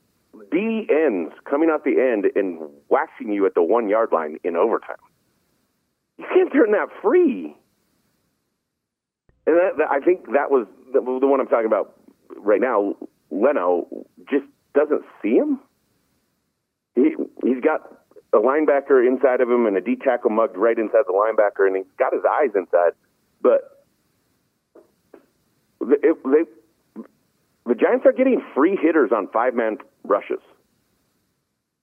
D 0.52 0.88
ends 0.90 1.34
coming 1.50 1.70
off 1.70 1.84
the 1.84 2.00
end 2.00 2.26
and 2.36 2.62
waxing 2.90 3.34
you 3.34 3.46
at 3.46 3.56
the 3.56 3.64
one 3.64 3.90
yard 3.90 4.10
line 4.14 4.38
in 4.44 4.56
overtime. 4.56 4.96
You 6.18 6.26
can't 6.32 6.54
turn 6.54 6.72
that 6.72 6.88
free. 7.02 7.56
And 9.46 9.58
that, 9.58 9.78
that, 9.78 9.92
I 9.92 10.00
think 10.00 10.26
that 10.34 10.50
was 10.50 10.68
the, 10.94 11.02
the 11.02 11.28
one 11.28 11.42
I'm 11.42 11.48
talking 11.48 11.66
about 11.66 12.00
right 12.38 12.62
now. 12.62 12.96
Leno 13.32 13.88
just 14.30 14.46
doesn't 14.76 15.04
see 15.22 15.36
him. 15.36 15.60
He 16.96 17.16
he's 17.44 17.62
got 17.62 17.82
a 18.34 18.38
linebacker 18.38 19.06
inside 19.08 19.42
of 19.42 19.50
him 19.50 19.66
and 19.66 19.78
a 19.78 19.82
D 19.82 19.96
tackle 19.96 20.30
mugged 20.30 20.58
right 20.58 20.78
inside 20.78 21.04
the 21.08 21.14
linebacker, 21.14 21.66
and 21.68 21.76
he's 21.76 21.86
got 21.98 22.14
his 22.14 22.24
eyes 22.30 22.50
inside. 22.56 22.94
But 23.42 23.86
it, 25.82 26.18
they, 26.24 27.04
the 27.66 27.76
Giants 27.76 28.06
are 28.06 28.12
getting 28.12 28.42
free 28.56 28.78
hitters 28.80 29.12
on 29.12 29.28
five 29.30 29.54
man 29.54 29.78
rushes. 30.04 30.40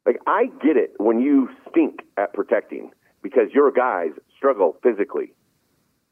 Like 0.07 0.21
I 0.27 0.47
get 0.63 0.77
it 0.77 0.95
when 0.99 1.21
you 1.21 1.49
stink 1.69 2.01
at 2.17 2.33
protecting 2.33 2.91
because 3.23 3.53
your 3.53 3.71
guys 3.71 4.11
struggle 4.37 4.77
physically, 4.83 5.33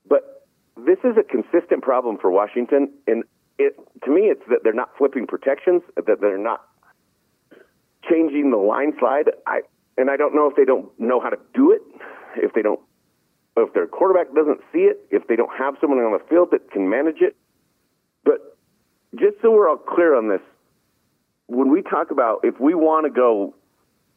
but 0.08 0.46
this 0.76 0.98
is 1.04 1.16
a 1.16 1.22
consistent 1.22 1.82
problem 1.82 2.18
for 2.18 2.30
Washington, 2.30 2.92
and 3.06 3.24
it 3.58 3.76
to 4.04 4.10
me 4.10 4.22
it's 4.22 4.42
that 4.48 4.60
they're 4.64 4.72
not 4.72 4.90
flipping 4.96 5.26
protections, 5.26 5.82
that 5.96 6.20
they're 6.20 6.38
not 6.38 6.64
changing 8.08 8.50
the 8.50 8.56
line 8.56 8.92
slide. 8.98 9.30
I 9.46 9.60
and 9.96 10.10
I 10.10 10.16
don't 10.16 10.34
know 10.34 10.48
if 10.48 10.56
they 10.56 10.64
don't 10.64 10.88
know 10.98 11.20
how 11.20 11.30
to 11.30 11.38
do 11.54 11.72
it, 11.72 11.82
if 12.36 12.52
they 12.52 12.62
don't, 12.62 12.80
if 13.56 13.72
their 13.74 13.86
quarterback 13.86 14.32
doesn't 14.34 14.60
see 14.72 14.80
it, 14.80 15.00
if 15.10 15.26
they 15.26 15.34
don't 15.34 15.50
have 15.58 15.74
someone 15.80 15.98
on 15.98 16.12
the 16.12 16.24
field 16.30 16.50
that 16.52 16.70
can 16.70 16.88
manage 16.88 17.20
it. 17.20 17.36
But 18.24 18.56
just 19.16 19.36
so 19.42 19.50
we're 19.50 19.68
all 19.68 19.76
clear 19.76 20.14
on 20.14 20.28
this, 20.28 20.40
when 21.46 21.70
we 21.70 21.82
talk 21.82 22.12
about 22.12 22.40
if 22.44 22.60
we 22.60 22.74
want 22.74 23.06
to 23.06 23.10
go, 23.10 23.56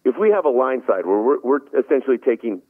if 0.05 0.15
we 0.19 0.29
have 0.29 0.45
a 0.45 0.49
line 0.49 0.83
side 0.85 1.05
where 1.05 1.21
we're, 1.21 1.41
we're 1.41 1.79
essentially 1.79 2.17
taking 2.17 2.61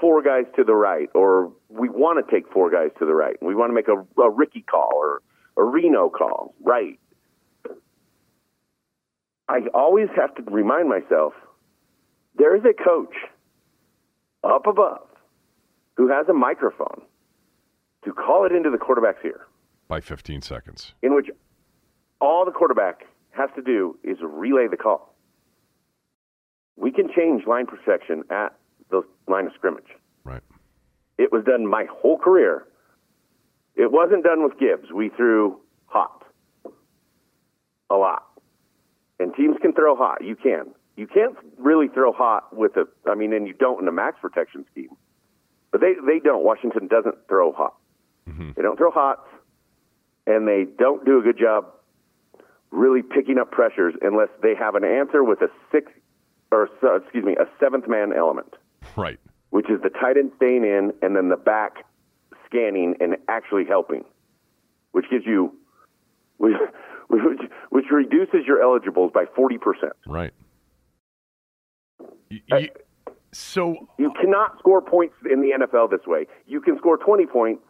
four 0.00 0.22
guys 0.22 0.44
to 0.56 0.64
the 0.64 0.74
right, 0.74 1.08
or 1.14 1.52
we 1.68 1.88
want 1.88 2.24
to 2.24 2.34
take 2.34 2.50
four 2.50 2.70
guys 2.70 2.90
to 2.98 3.04
the 3.04 3.14
right, 3.14 3.36
and 3.40 3.46
we 3.46 3.54
want 3.54 3.70
to 3.70 3.74
make 3.74 3.88
a, 3.88 4.22
a 4.22 4.30
Ricky 4.30 4.62
call 4.62 4.92
or 4.94 5.20
a 5.56 5.62
Reno 5.64 6.08
call, 6.08 6.54
right? 6.62 6.98
I 9.48 9.60
always 9.74 10.08
have 10.16 10.34
to 10.36 10.42
remind 10.50 10.88
myself 10.88 11.34
there 12.36 12.56
is 12.56 12.62
a 12.64 12.72
coach 12.82 13.14
up 14.42 14.66
above 14.66 15.06
who 15.96 16.08
has 16.08 16.26
a 16.28 16.32
microphone 16.32 17.02
to 18.04 18.12
call 18.12 18.46
it 18.46 18.52
into 18.52 18.70
the 18.70 18.78
quarterback's 18.78 19.24
ear, 19.24 19.46
By 19.88 20.00
15 20.00 20.42
seconds. 20.42 20.94
in 21.02 21.14
which 21.14 21.26
all 22.20 22.44
the 22.44 22.50
quarterback 22.50 23.06
has 23.30 23.50
to 23.56 23.62
do 23.62 23.98
is 24.02 24.16
relay 24.22 24.66
the 24.68 24.76
call. 24.76 25.14
we 26.76 26.90
can 26.90 27.08
change 27.14 27.46
line 27.46 27.66
protection 27.66 28.24
at 28.30 28.54
the 28.90 29.02
line 29.28 29.46
of 29.46 29.52
scrimmage. 29.54 29.86
Right. 30.24 30.42
It 31.18 31.30
was 31.30 31.44
done 31.44 31.66
my 31.66 31.84
whole 31.90 32.18
career. 32.18 32.66
It 33.76 33.90
wasn't 33.90 34.24
done 34.24 34.42
with 34.44 34.58
Gibbs. 34.58 34.92
We 34.92 35.08
threw 35.10 35.60
hot 35.86 36.22
a 37.90 37.94
lot. 37.94 38.24
And 39.18 39.34
teams 39.34 39.56
can 39.60 39.72
throw 39.72 39.96
hot. 39.96 40.24
You 40.24 40.36
can. 40.36 40.74
You 40.96 41.06
can't 41.06 41.36
really 41.58 41.88
throw 41.88 42.12
hot 42.12 42.56
with 42.56 42.76
a, 42.76 42.86
I 43.08 43.14
mean, 43.14 43.32
and 43.32 43.46
you 43.46 43.52
don't 43.52 43.80
in 43.82 43.88
a 43.88 43.92
max 43.92 44.16
protection 44.20 44.64
scheme. 44.70 44.90
But 45.72 45.80
they, 45.80 45.94
they 46.06 46.20
don't. 46.20 46.44
Washington 46.44 46.86
doesn't 46.86 47.16
throw 47.28 47.52
hot. 47.52 47.74
Mm-hmm. 48.28 48.52
They 48.56 48.62
don't 48.62 48.76
throw 48.76 48.90
hot, 48.92 49.26
and 50.26 50.46
they 50.46 50.66
don't 50.78 51.04
do 51.04 51.18
a 51.18 51.22
good 51.22 51.38
job 51.38 51.66
really 52.70 53.02
picking 53.02 53.38
up 53.38 53.50
pressures 53.50 53.94
unless 54.02 54.28
they 54.42 54.54
have 54.54 54.74
an 54.76 54.84
answer 54.84 55.22
with 55.22 55.42
a 55.42 55.48
six, 55.70 55.90
or 56.50 56.68
excuse 56.96 57.24
me, 57.24 57.34
a 57.36 57.46
seventh 57.60 57.88
man 57.88 58.12
element 58.16 58.54
Right. 58.96 59.18
which 59.50 59.68
is 59.70 59.80
the 59.82 59.90
tight 59.90 60.16
end 60.16 60.32
staying 60.36 60.64
in 60.64 60.92
and 61.02 61.14
then 61.16 61.28
the 61.28 61.36
back 61.36 61.84
scanning 62.54 62.94
and 63.00 63.16
actually 63.28 63.64
helping, 63.64 64.04
which 64.92 65.06
gives 65.10 65.26
you, 65.26 65.52
which, 66.38 66.54
which, 67.08 67.22
which 67.70 67.84
reduces 67.90 68.46
your 68.46 68.62
eligibles 68.62 69.10
by 69.12 69.24
40%. 69.24 69.58
Right. 70.06 70.32
Uh, 72.00 72.06
y- 72.50 72.70
so 73.32 73.88
You 73.98 74.12
cannot 74.20 74.58
score 74.60 74.80
points 74.80 75.14
in 75.30 75.40
the 75.40 75.50
NFL 75.58 75.90
this 75.90 76.06
way. 76.06 76.26
You 76.46 76.60
can 76.60 76.78
score 76.78 76.96
20 76.96 77.26
points. 77.26 77.62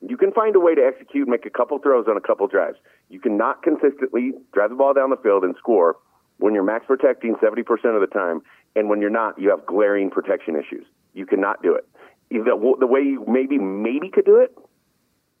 You 0.00 0.16
can 0.16 0.30
find 0.30 0.54
a 0.54 0.60
way 0.60 0.76
to 0.76 0.80
execute, 0.82 1.26
make 1.26 1.44
a 1.44 1.50
couple 1.50 1.76
throws 1.80 2.06
on 2.08 2.16
a 2.16 2.20
couple 2.20 2.46
drives. 2.46 2.76
You 3.08 3.18
cannot 3.18 3.64
consistently 3.64 4.32
drive 4.52 4.70
the 4.70 4.76
ball 4.76 4.94
down 4.94 5.10
the 5.10 5.16
field 5.16 5.42
and 5.42 5.56
score 5.58 5.96
when 6.38 6.54
you're 6.54 6.62
max 6.62 6.86
protecting 6.86 7.34
70% 7.42 7.64
of 7.96 8.00
the 8.00 8.06
time, 8.06 8.42
and 8.76 8.88
when 8.88 9.00
you're 9.00 9.10
not, 9.10 9.40
you 9.40 9.50
have 9.50 9.66
glaring 9.66 10.08
protection 10.08 10.54
issues. 10.54 10.86
You 11.14 11.26
cannot 11.26 11.64
do 11.64 11.74
it. 11.74 11.84
The, 12.30 12.76
the 12.78 12.86
way 12.86 13.00
you 13.00 13.24
maybe 13.26 13.58
maybe 13.58 14.10
could 14.10 14.24
do 14.24 14.36
it 14.36 14.56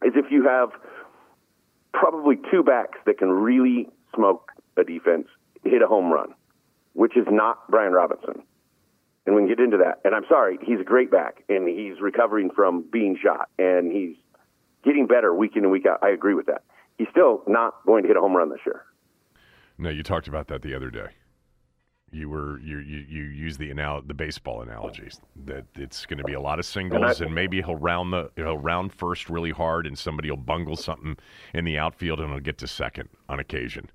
is 0.06 0.14
if 0.16 0.30
you 0.30 0.44
have 0.44 0.70
probably 1.92 2.36
two 2.50 2.62
backs 2.62 2.98
that 3.06 3.18
can 3.18 3.30
really 3.30 3.88
smoke 4.14 4.52
a 4.76 4.84
defense, 4.84 5.26
hit 5.64 5.82
a 5.82 5.86
home 5.86 6.10
run, 6.12 6.34
which 6.94 7.16
is 7.16 7.26
not 7.28 7.68
Brian 7.68 7.92
Robinson 7.92 8.42
and 9.28 9.36
we 9.36 9.42
can 9.42 9.48
get 9.48 9.60
into 9.60 9.76
that. 9.76 10.00
And 10.06 10.14
I'm 10.14 10.24
sorry, 10.26 10.58
he's 10.62 10.80
a 10.80 10.84
great 10.84 11.10
back, 11.10 11.44
and 11.50 11.68
he's 11.68 12.00
recovering 12.00 12.48
from 12.50 12.82
being 12.90 13.14
shot, 13.22 13.50
and 13.58 13.92
he's 13.92 14.16
getting 14.82 15.06
better 15.06 15.34
week 15.34 15.52
in 15.54 15.64
and 15.64 15.70
week 15.70 15.84
out. 15.84 15.98
I 16.02 16.08
agree 16.08 16.32
with 16.32 16.46
that. 16.46 16.62
He's 16.96 17.08
still 17.10 17.42
not 17.46 17.74
going 17.84 18.04
to 18.04 18.08
hit 18.08 18.16
a 18.16 18.20
home 18.20 18.34
run 18.34 18.48
this 18.48 18.60
year. 18.64 18.86
no, 19.76 19.90
you 19.90 20.02
talked 20.02 20.28
about 20.28 20.48
that 20.48 20.62
the 20.62 20.74
other 20.74 20.90
day. 20.90 21.08
You 22.10 22.30
were 22.30 22.58
you 22.60 22.78
you, 22.78 22.98
you 23.08 23.22
used 23.24 23.58
the 23.58 23.70
anal- 23.70 24.02
the 24.02 24.14
baseball 24.14 24.62
analogies 24.62 25.20
that 25.44 25.66
it's 25.74 26.06
going 26.06 26.18
to 26.18 26.24
be 26.24 26.32
a 26.32 26.40
lot 26.40 26.58
of 26.58 26.64
singles 26.64 27.20
and, 27.20 27.34
maybe 27.34 27.60
he'll 27.60 27.76
round 27.76 28.12
the 28.12 28.30
he'll 28.36 28.56
round 28.56 28.92
first 28.92 29.28
really 29.28 29.50
hard 29.50 29.86
and 29.86 29.98
somebody 29.98 30.30
will 30.30 30.38
bungle 30.38 30.76
something 30.76 31.16
in 31.52 31.64
the 31.64 31.76
outfield 31.76 32.20
and 32.20 32.30
he'll 32.30 32.40
get 32.40 32.58
to 32.58 32.66
second 32.66 33.08
on 33.28 33.38
occasion. 33.38 33.90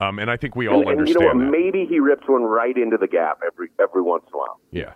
Um, 0.00 0.18
and 0.18 0.30
I 0.30 0.36
think 0.36 0.56
we 0.56 0.66
all 0.66 0.80
and, 0.80 0.82
and 0.82 1.08
you 1.08 1.14
understand 1.14 1.38
know 1.38 1.44
what? 1.46 1.52
that. 1.52 1.58
Maybe 1.58 1.86
he 1.88 2.00
rips 2.00 2.26
one 2.26 2.42
right 2.42 2.76
into 2.76 2.96
the 2.96 3.06
gap 3.06 3.40
every 3.46 3.68
every 3.80 4.02
once 4.02 4.24
in 4.26 4.34
a 4.34 4.38
while. 4.38 4.60
Yeah. 4.70 4.92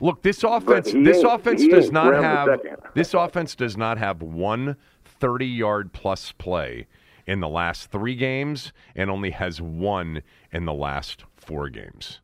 Look, 0.00 0.22
this 0.22 0.42
offense 0.44 0.92
this 0.92 1.22
offense 1.22 1.66
does 1.66 1.90
not 1.90 2.14
have 2.14 2.60
this 2.94 3.14
offense 3.14 3.54
does 3.54 3.76
not 3.76 3.98
have 3.98 4.22
one 4.22 4.76
30-yard 5.20 5.92
plus 5.92 6.32
play 6.32 6.86
in 7.26 7.40
the 7.40 7.48
last 7.48 7.90
3 7.90 8.14
games 8.16 8.72
and 8.96 9.10
only 9.10 9.30
has 9.30 9.60
one 9.60 10.22
in 10.50 10.64
the 10.64 10.72
last 10.72 11.24
4 11.50 11.68
games. 11.68 12.20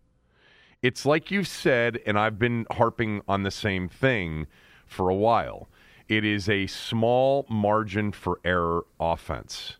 It's 0.83 1.05
like 1.05 1.33
you've 1.33 1.49
said 1.49 1.99
and 2.07 2.17
I've 2.17 2.39
been 2.39 2.65
harping 2.71 3.23
on 3.27 3.43
the 3.43 3.51
same 3.51 3.89
thing 3.89 4.47
for 4.87 5.09
a 5.09 5.15
while. 5.15 5.69
It 6.09 6.25
is 6.25 6.49
a 6.49 6.69
small 6.69 7.45
margin 7.51 8.13
for 8.13 8.39
error 8.45 8.87
offense. 9.01 9.79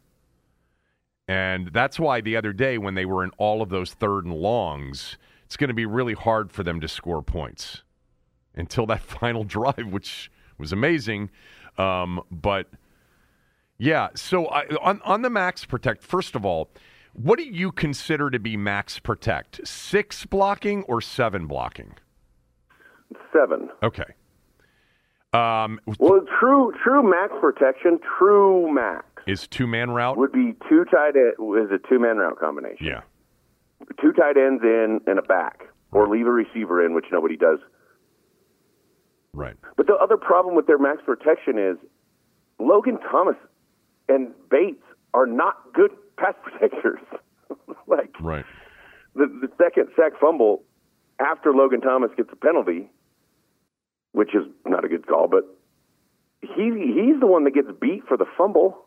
And 1.29 1.73
that's 1.73 2.01
why 2.01 2.21
the 2.21 2.37
other 2.37 2.53
day, 2.53 2.77
when 2.77 2.95
they 2.95 3.05
were 3.05 3.23
in 3.23 3.31
all 3.39 3.63
of 3.63 3.69
those 3.69 3.95
third 3.95 4.25
and 4.25 4.35
longs, 4.35 5.17
it's 5.45 5.57
going 5.57 5.69
to 5.69 5.75
be 5.75 5.87
really 5.87 6.15
hard 6.15 6.51
for 6.51 6.65
them 6.65 6.81
to 6.81 6.89
score 6.89 7.23
points 7.23 7.83
until 8.57 8.87
that 8.87 9.01
final 9.21 9.45
drive, 9.45 9.87
which 9.91 10.31
was 10.59 10.73
amazing. 10.73 11.31
Um, 11.79 12.21
but 12.31 12.69
yeah, 13.79 14.09
so 14.15 14.47
I, 14.47 14.67
on 14.81 15.01
on 15.03 15.23
the 15.23 15.31
max 15.31 15.65
protect, 15.65 16.03
first 16.03 16.35
of 16.35 16.45
all, 16.45 16.71
what 17.17 17.39
do 17.39 17.45
you 17.45 17.73
consider 17.73 18.31
to 18.31 18.39
be 18.39 18.57
max 18.57 18.99
protect? 18.99 19.67
Six 19.67 20.27
blocking 20.27 20.83
or 20.85 21.01
seven 21.01 21.47
blocking? 21.47 21.95
Seven. 23.33 23.69
Okay. 23.83 24.05
Um, 25.33 25.81
Well, 25.99 26.23
true 26.41 26.73
true 26.83 27.03
max 27.03 27.33
protection, 27.41 27.99
true 28.19 28.73
max 28.73 29.05
is 29.27 29.47
two 29.49 29.67
man 29.67 29.91
route? 29.91 30.17
would 30.17 30.33
be 30.33 30.55
two 30.69 30.85
tight 30.85 31.15
end 31.17 31.35
is 31.39 31.71
a 31.71 31.79
two 31.89 31.99
man 31.99 32.17
route 32.19 32.39
combination. 32.39 32.87
Yeah. 32.87 33.01
Two 34.01 34.13
tight 34.13 34.37
ends 34.37 34.63
in 34.63 35.01
and 35.07 35.19
a 35.19 35.23
back, 35.23 35.65
or 35.93 36.09
leave 36.09 36.27
a 36.27 36.31
receiver 36.31 36.85
in, 36.85 36.95
which 36.95 37.07
nobody 37.13 37.37
does. 37.37 37.59
Right. 39.35 39.57
But 39.77 39.87
the 39.87 39.95
other 39.95 40.17
problem 40.17 40.55
with 40.55 40.67
their 40.67 40.79
max 40.79 41.03
protection 41.05 41.59
is 41.59 41.77
Logan 42.59 42.99
Thomas 43.11 43.37
and 44.09 44.33
Bates 44.51 44.83
are 45.13 45.27
not 45.27 45.73
good 45.75 45.91
pass 46.17 46.35
protectors. 46.43 47.01
like 47.87 48.15
Right. 48.21 48.45
the, 49.15 49.27
the 49.27 49.49
second 49.63 49.89
sack 49.97 50.13
fumble 50.21 50.63
after 51.21 51.53
Logan 51.53 51.81
Thomas 51.81 52.11
gets 52.17 52.29
a 52.33 52.37
penalty, 52.37 52.91
which 54.13 54.35
is 54.35 54.45
not 54.65 54.85
a 54.85 54.89
good 54.89 55.07
call, 55.07 55.29
but 55.29 55.45
he 56.43 56.71
he's 56.95 57.19
the 57.21 57.27
one 57.27 57.45
that 57.45 57.53
gets 57.55 57.69
beat 57.81 58.07
for 58.07 58.17
the 58.17 58.27
fumble. 58.37 58.85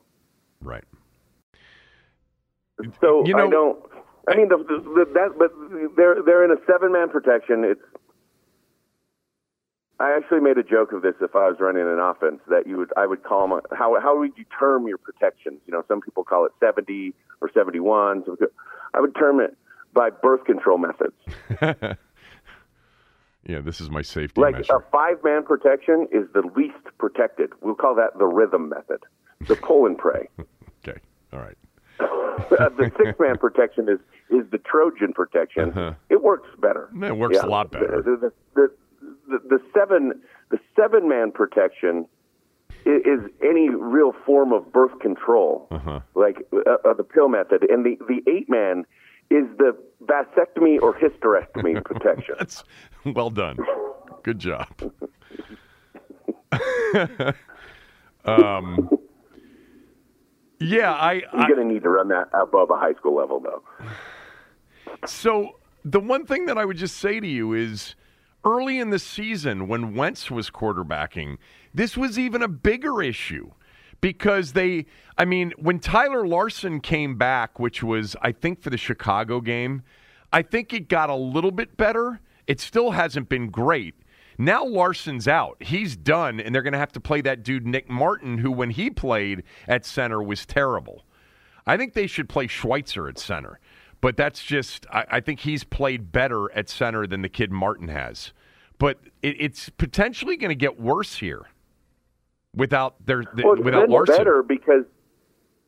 Right. 0.61 0.83
So 3.01 3.25
You 3.25 3.33
know- 3.35 3.47
I 3.47 3.49
don't. 3.49 3.79
I 4.27 4.35
mean, 4.35 4.47
the, 4.49 4.57
the, 4.57 4.77
the, 4.83 5.05
that, 5.15 5.29
but 5.39 5.51
they're 5.97 6.21
they're 6.23 6.45
in 6.45 6.51
a 6.51 6.61
seven 6.67 6.91
man 6.91 7.09
protection. 7.09 7.63
It's. 7.63 7.81
I 9.99 10.15
actually 10.15 10.39
made 10.39 10.57
a 10.57 10.63
joke 10.63 10.93
of 10.93 11.01
this 11.01 11.15
if 11.21 11.35
I 11.35 11.49
was 11.49 11.57
running 11.59 11.83
an 11.83 11.99
offense 11.99 12.39
that 12.47 12.67
you 12.67 12.77
would 12.77 12.91
I 12.95 13.05
would 13.05 13.23
call 13.23 13.47
them 13.47 13.59
how 13.71 13.99
how 14.01 14.17
would 14.19 14.31
you 14.37 14.45
term 14.57 14.87
your 14.87 14.97
protections? 14.97 15.59
You 15.67 15.73
know, 15.73 15.83
some 15.87 16.01
people 16.01 16.23
call 16.23 16.45
it 16.45 16.51
seventy 16.59 17.13
or 17.41 17.49
seventy 17.53 17.79
one. 17.79 18.23
So 18.25 18.37
I 18.93 19.01
would 19.01 19.15
term 19.15 19.39
it 19.39 19.57
by 19.93 20.09
birth 20.09 20.45
control 20.45 20.77
methods. 20.77 21.97
Yeah, 23.47 23.61
this 23.61 23.81
is 23.81 23.89
my 23.89 24.01
safety 24.03 24.39
Like 24.39 24.55
measure. 24.55 24.75
a 24.75 24.83
five 24.91 25.23
man 25.23 25.43
protection 25.43 26.07
is 26.11 26.27
the 26.33 26.43
least 26.55 26.83
protected. 26.99 27.51
We'll 27.61 27.73
call 27.73 27.95
that 27.95 28.17
the 28.19 28.27
rhythm 28.27 28.69
method, 28.69 28.99
the 29.47 29.55
pull 29.55 29.85
and 29.85 29.97
pray. 29.97 30.27
Okay. 30.87 30.99
All 31.33 31.39
right. 31.39 31.57
Uh, 31.99 32.69
the 32.77 32.89
six 32.97 33.19
man 33.19 33.37
protection 33.37 33.89
is 33.89 33.99
is 34.29 34.49
the 34.49 34.59
Trojan 34.59 35.11
protection. 35.11 35.71
Uh-huh. 35.71 35.93
It 36.09 36.23
works 36.23 36.47
better. 36.61 36.89
It 37.03 37.17
works 37.17 37.37
a 37.37 37.45
lot 37.45 37.69
better. 37.69 38.01
The, 38.01 38.15
the, 38.15 38.33
the, 38.55 38.71
the, 39.29 39.39
the 39.47 39.59
seven 39.73 40.21
the 40.51 40.59
seven 40.75 41.07
man 41.07 41.31
protection 41.31 42.07
is, 42.85 43.01
is 43.05 43.19
any 43.43 43.69
real 43.69 44.13
form 44.25 44.51
of 44.53 44.71
birth 44.71 44.97
control, 44.99 45.67
Uh-huh. 45.71 45.99
like 46.15 46.37
uh, 46.53 46.89
uh, 46.89 46.93
the 46.93 47.03
pill 47.03 47.29
method, 47.29 47.65
and 47.69 47.85
the 47.85 47.97
the 48.07 48.21
eight 48.29 48.49
man 48.49 48.85
is 49.29 49.45
the 49.57 49.77
vasectomy 50.03 50.81
or 50.81 50.93
hysterectomy 50.93 51.83
protection. 51.89 52.35
That's 52.39 52.63
well 53.05 53.29
done. 53.29 53.57
Good 54.23 54.39
job. 54.39 54.67
um, 58.25 58.89
yeah, 60.59 60.93
I, 60.93 61.13
You're 61.33 61.55
going 61.55 61.67
to 61.67 61.73
need 61.73 61.83
to 61.83 61.89
run 61.89 62.09
that 62.09 62.29
above 62.33 62.69
a 62.69 62.75
high 62.77 62.93
school 62.93 63.15
level, 63.15 63.39
though. 63.39 63.63
so 65.05 65.57
the 65.85 65.99
one 65.99 66.25
thing 66.25 66.45
that 66.47 66.57
I 66.57 66.65
would 66.65 66.77
just 66.77 66.97
say 66.97 67.19
to 67.19 67.27
you 67.27 67.53
is 67.53 67.95
early 68.45 68.79
in 68.79 68.89
the 68.89 68.99
season 68.99 69.67
when 69.67 69.95
Wentz 69.95 70.31
was 70.31 70.49
quarterbacking, 70.49 71.37
this 71.73 71.97
was 71.97 72.17
even 72.17 72.41
a 72.41 72.47
bigger 72.47 73.01
issue 73.01 73.51
because 74.01 74.53
they 74.53 74.85
I 75.17 75.25
mean, 75.25 75.53
when 75.57 75.79
Tyler 75.79 76.25
Larsen 76.25 76.79
came 76.79 77.17
back, 77.17 77.59
which 77.59 77.83
was 77.83 78.15
I 78.21 78.31
think 78.31 78.61
for 78.61 78.69
the 78.69 78.77
Chicago 78.77 79.41
game, 79.41 79.83
I 80.31 80.41
think 80.41 80.73
it 80.73 80.87
got 80.87 81.09
a 81.09 81.15
little 81.15 81.51
bit 81.51 81.75
better. 81.75 82.21
It 82.47 82.59
still 82.59 82.91
hasn't 82.91 83.29
been 83.29 83.49
great. 83.49 83.95
Now 84.37 84.63
Larsen's 84.65 85.27
out. 85.27 85.61
He's 85.61 85.97
done, 85.97 86.39
and 86.39 86.55
they're 86.55 86.61
going 86.61 86.73
to 86.73 86.79
have 86.79 86.93
to 86.93 87.01
play 87.01 87.19
that 87.21 87.43
dude 87.43 87.67
Nick 87.67 87.89
Martin, 87.89 88.37
who 88.37 88.51
when 88.51 88.69
he 88.69 88.89
played 88.89 89.43
at 89.67 89.85
center 89.85 90.23
was 90.23 90.45
terrible. 90.45 91.03
I 91.67 91.75
think 91.75 91.93
they 91.93 92.07
should 92.07 92.29
play 92.29 92.47
Schweitzer 92.47 93.09
at 93.09 93.19
center, 93.19 93.59
but 94.01 94.17
that's 94.17 94.43
just 94.43 94.85
I, 94.91 95.05
I 95.09 95.19
think 95.19 95.41
he's 95.41 95.63
played 95.63 96.11
better 96.11 96.51
at 96.53 96.69
center 96.69 97.05
than 97.07 97.21
the 97.21 97.29
kid 97.29 97.51
Martin 97.51 97.87
has. 97.89 98.33
But 98.77 98.97
it, 99.21 99.35
it's 99.39 99.69
potentially 99.69 100.37
going 100.37 100.49
to 100.49 100.55
get 100.55 100.79
worse 100.79 101.15
here 101.17 101.47
without 102.55 103.05
their 103.05 103.23
the, 103.33 103.43
Well, 103.45 103.61
without 103.61 103.89
Larsen. 103.89 104.17
better 104.17 104.43
because 104.43 104.85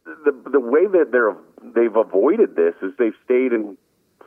the 0.05 0.31
the 0.51 0.59
way 0.59 0.87
that 0.87 1.09
they're 1.11 1.35
they've 1.75 1.95
avoided 1.95 2.55
this 2.55 2.73
is 2.81 2.91
they've 2.97 3.13
stayed 3.25 3.53
in 3.53 3.77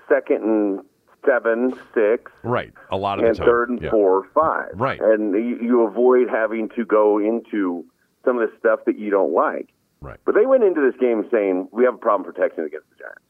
second 0.08 0.42
and 0.42 0.80
seven, 1.26 1.72
six, 1.94 2.30
Right. 2.42 2.72
A 2.90 2.96
lot 2.98 3.18
of 3.18 3.22
the 3.22 3.28
and 3.30 3.38
time. 3.38 3.46
third 3.46 3.70
and 3.70 3.80
Yeah. 3.80 3.90
four, 3.90 4.28
five. 4.34 4.68
Right. 4.74 5.00
And 5.00 5.32
you, 5.34 5.58
you 5.62 5.80
avoid 5.86 6.28
having 6.28 6.68
to 6.76 6.84
go 6.84 7.18
into 7.18 7.82
some 8.26 8.38
of 8.38 8.48
the 8.50 8.54
stuff 8.58 8.80
that 8.84 8.98
you 8.98 9.08
don't 9.10 9.32
like. 9.32 9.70
Right. 10.02 10.18
But 10.26 10.34
they 10.34 10.44
went 10.44 10.64
into 10.64 10.82
this 10.82 11.00
game 11.00 11.26
saying 11.30 11.68
we 11.72 11.84
have 11.84 11.94
a 11.94 11.98
problem 11.98 12.30
protecting 12.30 12.66
against 12.66 12.90
the 12.90 12.96
Giants. 12.96 13.20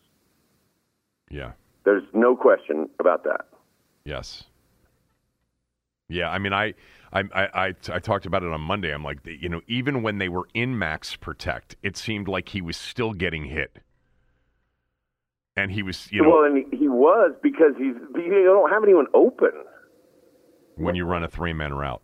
Yeah. 1.34 1.52
There's 1.84 2.04
no 2.12 2.36
question 2.36 2.88
about 3.00 3.24
that. 3.24 3.46
Yes. 4.04 4.44
Yeah, 6.08 6.30
I 6.30 6.38
mean, 6.38 6.52
I, 6.52 6.74
I, 7.12 7.22
I, 7.34 7.74
I, 7.92 7.98
talked 7.98 8.24
about 8.24 8.44
it 8.44 8.52
on 8.52 8.60
Monday. 8.60 8.94
I'm 8.94 9.02
like, 9.02 9.18
you 9.26 9.48
know, 9.48 9.60
even 9.66 10.02
when 10.02 10.18
they 10.18 10.28
were 10.28 10.46
in 10.54 10.78
max 10.78 11.16
protect, 11.16 11.74
it 11.82 11.96
seemed 11.96 12.28
like 12.28 12.50
he 12.50 12.60
was 12.60 12.76
still 12.76 13.14
getting 13.14 13.46
hit, 13.46 13.78
and 15.56 15.72
he 15.72 15.82
was, 15.82 16.12
you 16.12 16.22
know, 16.22 16.28
well, 16.28 16.44
and 16.44 16.66
he, 16.70 16.76
he 16.76 16.88
was 16.88 17.32
because 17.42 17.72
he's 17.78 17.94
you 18.14 18.44
don't 18.44 18.70
have 18.70 18.84
anyone 18.84 19.06
open. 19.14 19.52
when 20.76 20.94
you 20.94 21.06
run 21.06 21.24
a 21.24 21.28
three 21.28 21.54
man 21.54 21.72
route. 21.72 22.02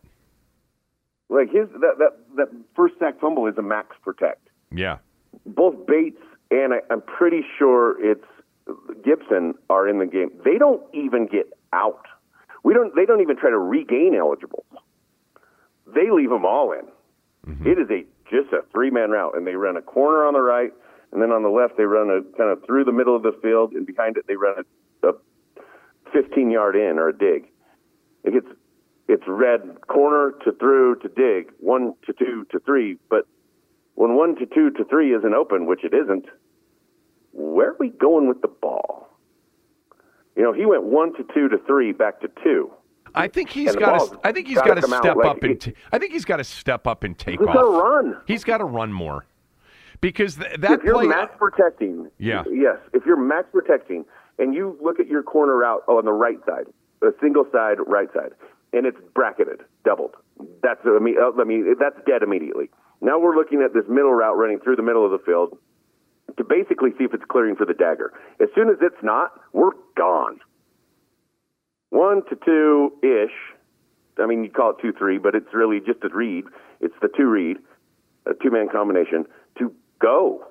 Like 1.29 1.49
his 1.53 1.69
that 1.81 1.99
that 1.99 2.17
that 2.37 2.49
first 2.75 2.95
sack 2.99 3.21
fumble 3.21 3.47
is 3.47 3.59
a 3.59 3.63
max 3.63 3.97
protect. 4.03 4.49
Yeah. 4.73 4.99
Both 5.45 5.87
Bates 5.87 6.23
and 6.51 6.73
I, 6.73 6.79
I'm 6.91 7.03
pretty 7.03 7.43
sure 7.59 8.03
it's 8.03 8.25
Gibson 9.05 9.55
are 9.69 9.89
in 9.89 9.99
the 9.99 10.07
game. 10.07 10.31
They 10.45 10.59
don't 10.59 10.83
even 10.95 11.27
get 11.27 11.53
out. 11.73 12.05
We 12.63 12.75
don't. 12.75 12.95
They 12.95 13.07
don't 13.07 13.21
even 13.21 13.37
try 13.37 13.51
to 13.51 13.59
regain 13.59 14.15
eligible. 14.15 14.65
They 15.87 16.11
leave 16.11 16.31
them 16.31 16.45
all 16.45 16.73
in. 16.73 16.87
Mm-hmm. 17.47 17.67
It 17.67 17.79
is 17.79 17.91
a 17.91 18.05
just 18.31 18.53
a 18.53 18.63
three 18.73 18.91
man 18.91 19.11
route, 19.11 19.37
and 19.37 19.47
they 19.47 19.55
run 19.55 19.77
a 19.77 19.83
corner 19.83 20.27
on 20.27 20.35
the 20.35 20.41
right, 20.41 20.73
and 21.13 21.23
then 21.23 21.31
on 21.31 21.43
the 21.43 21.49
left 21.49 21.77
they 21.77 21.85
run 21.85 22.11
a 22.11 22.23
kind 22.37 22.51
of 22.51 22.65
through 22.67 22.85
the 22.85 22.93
middle 22.93 23.17
of 23.17 23.23
the 23.23 23.37
field, 23.43 23.73
and 23.73 23.87
behind 23.87 24.17
it 24.17 24.27
they 24.27 24.37
run 24.37 24.65
a, 25.03 25.09
a 25.09 25.13
15 26.13 26.51
yard 26.51 26.77
in 26.77 26.99
or 26.99 27.09
a 27.09 27.17
dig. 27.17 27.49
It 28.25 28.33
gets 28.33 28.47
it's 29.09 29.25
red 29.27 29.81
corner 29.89 30.35
to 30.45 30.53
through 30.53 30.97
to 31.01 31.09
dig 31.09 31.53
one 31.59 31.95
to 32.07 32.13
two 32.13 32.47
to 32.53 32.61
three, 32.61 32.97
but 33.09 33.27
when 33.95 34.15
one 34.15 34.37
to 34.37 34.47
two 34.47 34.71
to 34.71 34.85
three 34.85 35.15
isn't 35.15 35.35
open, 35.35 35.67
which 35.67 35.85
it 35.85 35.93
isn't, 35.93 36.27
where 37.33 37.71
are 37.71 37.77
we 37.79 37.89
going 37.91 38.29
with 38.29 38.43
the 38.43 38.49
ball? 38.49 39.09
You 40.37 40.43
know, 40.43 40.53
he 40.53 40.65
went 40.67 40.85
one 40.85 41.15
to 41.17 41.25
two 41.35 41.49
to 41.49 41.59
three 41.67 41.93
back 41.93 42.21
to 42.21 42.29
two. 42.43 42.71
I 43.15 43.27
think 43.29 43.51
he's 43.51 43.75
got. 43.75 44.25
I 44.25 44.31
think 44.33 44.47
he's 44.47 44.59
got 44.61 44.75
to 44.75 44.81
come 44.81 44.93
out 44.93 45.03
step 45.03 45.17
like 45.17 45.27
up 45.27 45.43
and. 45.43 45.61
T- 45.61 45.75
I 45.93 45.99
think 45.99 46.13
he's 46.13 46.25
got 46.25 46.37
to 46.37 46.45
step 46.45 46.87
up 46.87 47.03
and 47.03 47.19
take 47.19 47.41
He's 47.41 47.49
off. 47.49 47.55
got 47.55 47.63
to 47.63 47.69
run. 47.69 48.17
He's 48.27 48.45
got 48.45 48.59
to 48.59 48.65
run 48.65 48.93
more, 48.93 49.27
because 50.01 50.37
th- 50.37 50.61
that 50.61 50.71
if 50.79 50.85
you're 50.85 50.95
play. 50.95 51.09
max 51.09 51.33
protecting, 51.37 52.09
Yeah. 52.19 52.45
yes, 52.51 52.77
if 52.93 53.05
you're 53.05 53.17
max 53.17 53.49
protecting, 53.53 54.05
and 54.39 54.55
you 54.55 54.79
look 54.81 55.01
at 55.01 55.09
your 55.09 55.25
corner 55.25 55.57
route 55.57 55.83
on 55.89 56.05
the 56.05 56.13
right 56.13 56.39
side, 56.47 56.67
a 57.03 57.11
single 57.21 57.45
side 57.51 57.79
right 57.85 58.09
side, 58.15 58.31
and 58.73 58.87
it's 58.87 58.99
bracketed, 59.13 59.63
doubled. 59.85 60.15
That's 60.63 60.81
I 60.87 61.01
mean, 61.01 61.17
uh, 61.21 61.33
I 61.41 61.45
mean 61.45 61.75
that's 61.81 61.97
dead 62.07 62.23
immediately. 62.23 62.71
Now 63.01 63.19
we're 63.19 63.35
looking 63.35 63.61
at 63.63 63.75
this 63.75 63.85
middle 63.89 64.13
route 64.15 64.37
running 64.39 64.61
through 64.61 64.77
the 64.77 64.83
middle 64.85 65.05
of 65.05 65.11
the 65.11 65.19
field 65.19 65.59
to 66.41 66.45
basically 66.45 66.91
see 66.97 67.05
if 67.05 67.13
it's 67.13 67.25
clearing 67.29 67.55
for 67.55 67.67
the 67.67 67.75
dagger. 67.75 68.13
As 68.41 68.49
soon 68.55 68.71
as 68.71 68.77
it's 68.81 69.03
not, 69.03 69.33
we're 69.53 69.73
gone. 69.95 70.41
One 71.91 72.23
to 72.31 72.37
two 72.43 72.93
ish. 73.03 73.35
I 74.19 74.27
mean, 74.27 74.43
you 74.45 74.51
call 74.51 74.71
it 74.71 74.77
two 74.81 74.93
three, 74.93 75.19
but 75.19 75.35
it's 75.35 75.53
really 75.53 75.81
just 75.81 76.03
a 76.03 76.09
read. 76.09 76.45
It's 76.81 76.95
the 77.03 77.09
two 77.15 77.27
read, 77.27 77.59
a 78.27 78.31
two 78.43 78.51
man 78.51 78.69
combination 78.73 79.27
to 79.59 79.75
go 80.01 80.43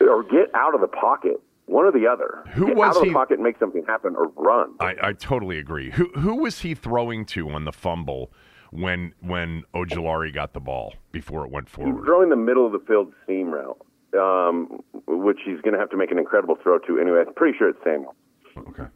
or 0.00 0.22
get 0.24 0.54
out 0.54 0.74
of 0.74 0.80
the 0.82 0.88
pocket. 0.88 1.40
One 1.66 1.86
or 1.86 1.92
the 1.92 2.06
other. 2.06 2.44
Who 2.52 2.66
get 2.66 2.76
was 2.76 2.88
out 2.90 2.96
of 2.96 3.02
he- 3.04 3.08
the 3.08 3.14
pocket 3.14 3.34
and 3.34 3.42
make 3.42 3.58
something 3.58 3.84
happen, 3.86 4.14
or 4.16 4.28
run. 4.36 4.74
I, 4.80 4.94
I 5.02 5.12
totally 5.14 5.58
agree. 5.58 5.90
Who 5.92 6.10
who 6.16 6.36
was 6.36 6.60
he 6.60 6.74
throwing 6.74 7.24
to 7.26 7.48
on 7.48 7.64
the 7.64 7.72
fumble 7.72 8.30
when 8.70 9.14
when 9.20 9.62
Ojulari 9.74 10.34
got 10.34 10.52
the 10.52 10.60
ball 10.60 10.94
before 11.12 11.46
it 11.46 11.50
went 11.50 11.70
forward? 11.70 12.04
throwing 12.04 12.28
the 12.28 12.36
middle 12.36 12.66
of 12.66 12.72
the 12.72 12.80
field 12.86 13.14
seam 13.26 13.50
route, 13.50 13.80
um, 14.18 14.82
which 15.06 15.38
he's 15.44 15.60
going 15.60 15.74
to 15.74 15.78
have 15.80 15.90
to 15.90 15.96
make 15.96 16.10
an 16.10 16.18
incredible 16.18 16.56
throw 16.62 16.78
to 16.80 16.98
anyway. 16.98 17.24
I'm 17.26 17.34
pretty 17.34 17.56
sure 17.56 17.68
it's 17.68 17.82
Samuel. 17.84 18.14
Okay. 18.56 18.86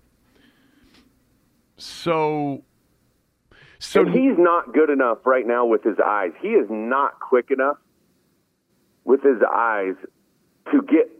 So, 1.77 2.63
so 3.79 4.01
and 4.01 4.11
he's 4.11 4.37
not 4.37 4.73
good 4.73 4.91
enough 4.91 5.19
right 5.25 5.47
now 5.47 5.65
with 5.67 5.85
his 5.85 5.97
eyes. 6.05 6.31
He 6.41 6.49
is 6.49 6.67
not 6.71 7.21
quick 7.21 7.51
enough 7.51 7.77
with 9.05 9.23
his 9.23 9.41
eyes 9.53 9.95
to 10.73 10.83
get 10.83 11.11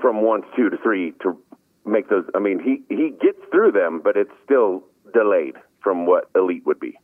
from 0.00 0.22
one 0.22 0.42
to 0.42 0.48
two 0.56 0.70
to 0.70 0.76
three 0.82 1.12
to 1.22 1.38
make 1.84 2.08
those. 2.08 2.24
I 2.34 2.38
mean, 2.38 2.58
he 2.58 2.82
he 2.94 3.10
gets 3.10 3.38
through 3.50 3.72
them, 3.72 4.00
but 4.02 4.16
it's 4.16 4.32
still 4.44 4.82
delayed 5.12 5.54
from 5.82 6.06
what 6.06 6.30
elite 6.34 6.64
would 6.66 6.80
be. 6.80 6.98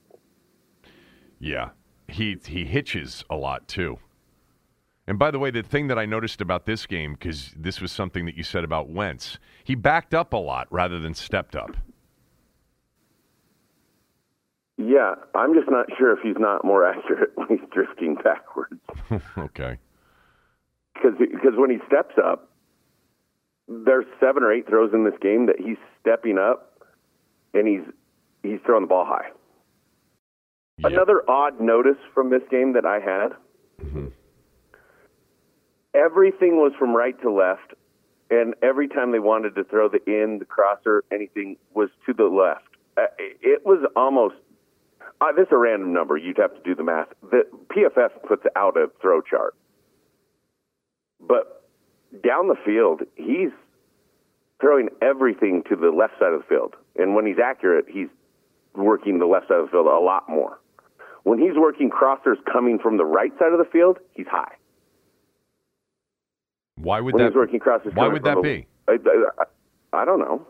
yeah, 1.38 1.70
he 2.08 2.36
he 2.46 2.64
hitches 2.64 3.24
a 3.28 3.36
lot 3.36 3.68
too. 3.68 3.98
And 5.06 5.18
by 5.18 5.30
the 5.30 5.38
way, 5.38 5.50
the 5.50 5.62
thing 5.62 5.88
that 5.88 5.98
I 5.98 6.06
noticed 6.06 6.40
about 6.40 6.64
this 6.64 6.86
game, 6.86 7.12
because 7.12 7.52
this 7.56 7.80
was 7.80 7.92
something 7.92 8.24
that 8.24 8.36
you 8.36 8.42
said 8.42 8.64
about 8.64 8.88
Wentz, 8.88 9.38
he 9.62 9.74
backed 9.74 10.14
up 10.14 10.32
a 10.32 10.38
lot 10.38 10.66
rather 10.70 10.98
than 10.98 11.14
stepped 11.14 11.54
up. 11.54 11.76
Yeah, 14.76 15.14
I'm 15.34 15.54
just 15.54 15.70
not 15.70 15.86
sure 15.96 16.12
if 16.12 16.20
he's 16.22 16.38
not 16.38 16.64
more 16.64 16.84
accurate 16.88 17.32
when 17.36 17.48
he's 17.48 17.68
drifting 17.70 18.16
backwards. 18.16 18.80
okay. 19.38 19.78
because 20.94 21.54
when 21.56 21.70
he 21.70 21.78
steps 21.86 22.14
up, 22.22 22.50
there's 23.68 24.06
seven 24.20 24.42
or 24.42 24.52
eight 24.52 24.68
throws 24.68 24.92
in 24.92 25.04
this 25.04 25.14
game 25.20 25.46
that 25.46 25.56
he's 25.58 25.78
stepping 26.00 26.38
up, 26.38 26.82
and 27.54 27.66
he's 27.66 27.80
he's 28.42 28.60
throwing 28.66 28.82
the 28.82 28.88
ball 28.88 29.06
high. 29.06 29.28
Yeah. 30.78 30.88
Another 30.88 31.22
odd 31.28 31.60
notice 31.60 31.96
from 32.12 32.30
this 32.30 32.42
game 32.50 32.74
that 32.74 32.84
I 32.84 32.96
had: 32.96 33.32
mm-hmm. 33.82 34.08
Everything 35.94 36.56
was 36.56 36.72
from 36.78 36.94
right 36.94 37.20
to 37.22 37.30
left, 37.30 37.74
and 38.30 38.54
every 38.62 38.88
time 38.88 39.12
they 39.12 39.18
wanted 39.18 39.54
to 39.56 39.64
throw 39.64 39.88
the 39.88 40.02
in, 40.06 40.38
the 40.38 40.44
crosser, 40.44 41.04
anything 41.12 41.56
was 41.74 41.90
to 42.06 42.12
the 42.12 42.24
left. 42.24 42.68
Uh, 42.96 43.06
It 43.18 43.64
was 43.64 43.84
almost. 43.96 44.36
Uh, 45.20 45.32
this 45.32 45.46
is 45.46 45.52
a 45.52 45.56
random 45.56 45.92
number. 45.92 46.16
You'd 46.16 46.38
have 46.38 46.54
to 46.54 46.60
do 46.62 46.74
the 46.74 46.82
math. 46.82 47.08
The 47.22 47.46
PFF 47.68 48.26
puts 48.26 48.44
out 48.56 48.76
a 48.76 48.90
throw 49.00 49.20
chart 49.20 49.54
but 51.26 51.64
down 52.22 52.48
the 52.48 52.56
field, 52.64 53.02
he's 53.16 53.50
throwing 54.60 54.88
everything 55.02 55.62
to 55.68 55.76
the 55.76 55.90
left 55.90 56.14
side 56.18 56.32
of 56.32 56.40
the 56.40 56.46
field. 56.46 56.74
And 56.96 57.14
when 57.14 57.26
he's 57.26 57.38
accurate, 57.42 57.86
he's 57.88 58.08
working 58.74 59.18
the 59.18 59.26
left 59.26 59.48
side 59.48 59.58
of 59.58 59.66
the 59.66 59.70
field 59.70 59.86
a 59.86 59.98
lot 59.98 60.28
more. 60.28 60.58
When 61.22 61.38
he's 61.38 61.56
working 61.56 61.90
crossers 61.90 62.36
coming 62.50 62.78
from 62.78 62.96
the 62.98 63.04
right 63.04 63.32
side 63.38 63.52
of 63.52 63.58
the 63.58 63.70
field, 63.70 63.98
he's 64.12 64.26
high. 64.26 64.52
Why 66.76 67.00
would 67.00 67.14
When 67.14 67.24
that? 67.24 67.34
working 67.34 67.60
crossers, 67.60 67.94
why 67.94 68.08
would 68.08 68.24
that 68.24 68.42
be? 68.42 68.66
I, 68.88 68.98
I, 69.42 69.44
I 70.02 70.04
don't 70.04 70.18
know. 70.18 70.46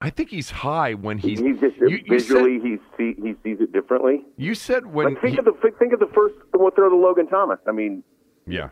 I 0.00 0.10
think 0.10 0.30
he's 0.30 0.50
high 0.50 0.94
when 0.94 1.18
he's. 1.18 1.40
He's 1.40 1.58
just 1.58 1.76
you, 1.76 1.88
you 1.88 2.04
visually 2.08 2.58
said, 2.60 2.66
he 2.68 2.76
see, 3.14 3.20
he 3.20 3.34
sees 3.42 3.60
it 3.60 3.72
differently. 3.72 4.24
you 4.36 4.54
said 4.54 4.86
when. 4.86 5.14
Like 5.14 5.20
think 5.22 5.32
he- 5.34 5.38
of 5.38 5.44
the 5.44 5.52
think 5.78 5.92
of 5.92 5.98
the 6.00 6.10
first 6.14 6.34
throw 6.52 6.70
to 6.70 6.96
Logan 6.96 7.26
Thomas. 7.26 7.58
I 7.66 7.72
mean, 7.72 8.04
yeah. 8.46 8.70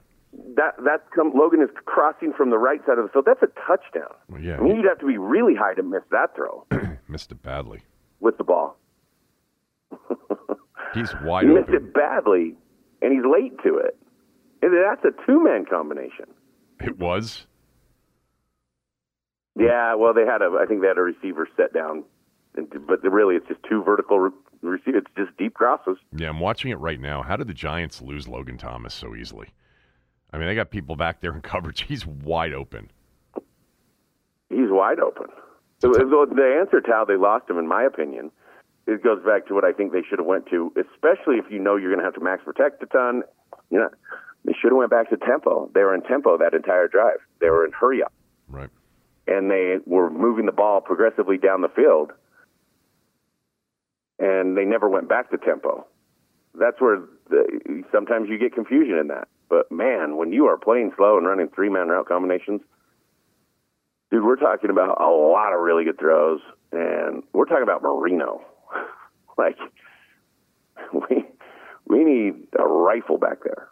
that 0.57 0.74
that's 0.85 1.02
come. 1.14 1.33
Logan 1.35 1.62
is 1.62 1.70
crossing 1.85 2.33
from 2.33 2.50
the 2.50 2.59
right 2.59 2.81
side 2.87 2.98
of 2.98 3.05
the 3.07 3.11
field. 3.11 3.24
That's 3.26 3.42
a 3.42 3.48
touchdown. 3.66 4.14
Well, 4.29 4.40
yeah, 4.40 4.57
I 4.59 4.61
mean, 4.61 4.70
he- 4.72 4.76
you'd 4.83 4.88
have 4.88 5.00
to 5.00 5.07
be 5.07 5.18
really 5.18 5.55
high 5.57 5.74
to 5.74 5.83
miss 5.83 6.02
that 6.12 6.35
throw 6.37 6.64
Missed 7.09 7.33
it 7.33 7.42
badly. 7.42 7.81
with 8.20 8.38
the 8.38 8.44
ball. 8.44 8.76
He's 10.94 11.11
He 11.20 11.24
wide 11.24 11.46
missed 11.46 11.68
open. 11.70 11.74
it 11.74 11.92
badly, 11.94 12.55
and 13.02 13.12
he's 13.12 13.24
late 13.29 13.52
to 13.64 13.79
it. 13.79 13.96
And 14.62 14.73
that's 14.73 15.05
a 15.05 15.27
two-man 15.27 15.64
combination. 15.66 16.27
It 16.81 16.99
was. 16.99 17.47
Yeah, 19.59 19.95
well, 19.95 20.12
they 20.12 20.25
had 20.27 20.42
a. 20.42 20.59
I 20.61 20.66
think 20.66 20.83
they 20.83 20.88
had 20.88 20.99
a 20.99 21.03
receiver 21.03 21.49
set 21.57 21.73
down, 21.73 22.05
and- 22.57 22.69
but 22.87 23.03
really, 23.03 23.37
it's 23.37 23.47
just 23.49 23.62
two 23.62 23.83
vertical 23.83 24.19
re- 24.21 24.31
receivers. 24.61 25.03
It's 25.07 25.14
just 25.29 25.37
deep 25.38 25.55
crosses. 25.55 25.97
Yeah, 26.12 26.29
I'm 26.29 26.40
watching 26.40 26.71
it 26.71 26.79
right 26.79 27.01
now. 27.01 27.23
How 27.23 27.37
did 27.37 27.49
the 27.49 27.55
Giants 27.55 28.03
lose 28.03 28.29
Logan 28.29 28.59
Thomas 28.59 28.92
so 28.92 29.14
easily? 29.14 29.49
I 30.33 30.38
mean, 30.38 30.47
they 30.49 30.55
got 30.55 30.71
people 30.71 30.97
back 30.97 31.21
there 31.21 31.33
in 31.35 31.40
coverage. 31.40 31.83
He's 31.88 32.05
wide 32.07 32.53
open. 32.53 32.90
He's 34.51 34.71
wide 34.71 35.01
open. 35.01 35.27
So 35.81 35.88
the 35.92 36.05
the 36.05 36.57
answer 36.61 36.81
to 36.81 36.90
how 36.92 37.05
they 37.05 37.16
lost 37.16 37.49
him, 37.49 37.59
in 37.59 37.66
my 37.66 37.83
opinion, 37.83 38.31
it 38.87 39.03
goes 39.03 39.23
back 39.25 39.47
to 39.47 39.55
what 39.55 39.64
I 39.64 39.73
think 39.73 39.92
they 39.92 40.03
should 40.03 40.19
have 40.19 40.27
went 40.27 40.47
to, 40.51 40.73
especially 40.77 41.37
if 41.37 41.51
you 41.51 41.59
know 41.59 41.77
you're 41.77 41.90
going 41.90 41.99
to 42.01 42.05
have 42.05 42.14
to 42.14 42.21
max 42.21 42.45
protect 42.45 42.83
a 42.83 42.87
ton. 42.87 43.23
You 43.71 43.79
know, 43.81 43.88
they 44.46 44.52
should 44.59 44.70
have 44.72 44.78
went 44.78 44.90
back 44.90 45.11
to 45.11 45.18
tempo. 45.18 45.70
They 45.74 45.82
were 45.82 45.94
in 45.94 46.02
tempo 46.02 46.38
that 46.38 46.54
entire 46.54 46.88
drive. 46.88 47.18
They 47.40 47.50
were 47.50 47.66
in 47.66 47.72
hurry 47.72 48.02
up. 48.02 48.12
Right. 48.48 48.70
and 49.26 49.50
they 49.50 49.78
were 49.85 50.09
moving 50.09 50.46
the 50.46 50.52
ball 50.52 50.80
progressively 50.80 51.37
down 51.37 51.61
the 51.61 51.68
field, 51.68 52.12
and 54.18 54.56
they 54.56 54.64
never 54.64 54.88
went 54.88 55.09
back 55.09 55.30
to 55.32 55.37
tempo. 55.38 55.85
That's 56.54 56.80
where 56.80 57.00
the, 57.28 57.82
sometimes 57.92 58.28
you 58.30 58.38
get 58.38 58.54
confusion 58.54 58.96
in 58.98 59.09
that. 59.09 59.28
But 59.48 59.70
man, 59.70 60.16
when 60.16 60.32
you 60.32 60.46
are 60.46 60.56
playing 60.56 60.92
slow 60.96 61.18
and 61.18 61.26
running 61.26 61.48
three 61.48 61.68
man 61.68 61.88
route 61.88 62.06
combinations, 62.06 62.62
Dude, 64.11 64.24
we're 64.24 64.37
talking 64.37 64.70
about 64.70 65.00
a 65.00 65.11
lot 65.11 65.52
of 65.52 65.61
really 65.61 65.82
good 65.85 65.98
throws, 65.98 66.40
and 66.70 67.24
we're 67.32 67.44
talking 67.46 67.64
about 67.64 67.82
Marino. 67.82 68.40
like, 69.38 69.59
we 70.92 71.24
we 71.88 72.04
need 72.04 72.46
a 72.59 72.66
rifle 72.66 73.18
back 73.18 73.42
there. 73.42 73.68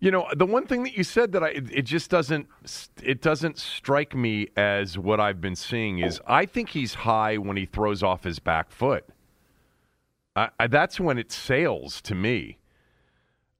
You 0.00 0.12
know, 0.12 0.28
the 0.36 0.46
one 0.46 0.66
thing 0.66 0.84
that 0.84 0.96
you 0.96 1.02
said 1.02 1.32
that 1.32 1.42
I 1.42 1.48
it, 1.48 1.82
just 1.82 2.08
doesn't 2.08 2.46
it 3.02 3.20
doesn't 3.20 3.58
strike 3.58 4.14
me 4.14 4.48
as 4.56 4.96
what 4.96 5.18
I've 5.18 5.40
been 5.40 5.56
seeing 5.56 5.98
is 5.98 6.20
I 6.26 6.46
think 6.46 6.70
he's 6.70 6.94
high 6.94 7.36
when 7.36 7.56
he 7.56 7.66
throws 7.66 8.02
off 8.02 8.22
his 8.22 8.38
back 8.38 8.70
foot. 8.70 9.04
I, 10.36 10.50
I, 10.60 10.66
that's 10.68 11.00
when 11.00 11.18
it 11.18 11.32
sails 11.32 12.00
to 12.02 12.14
me. 12.14 12.58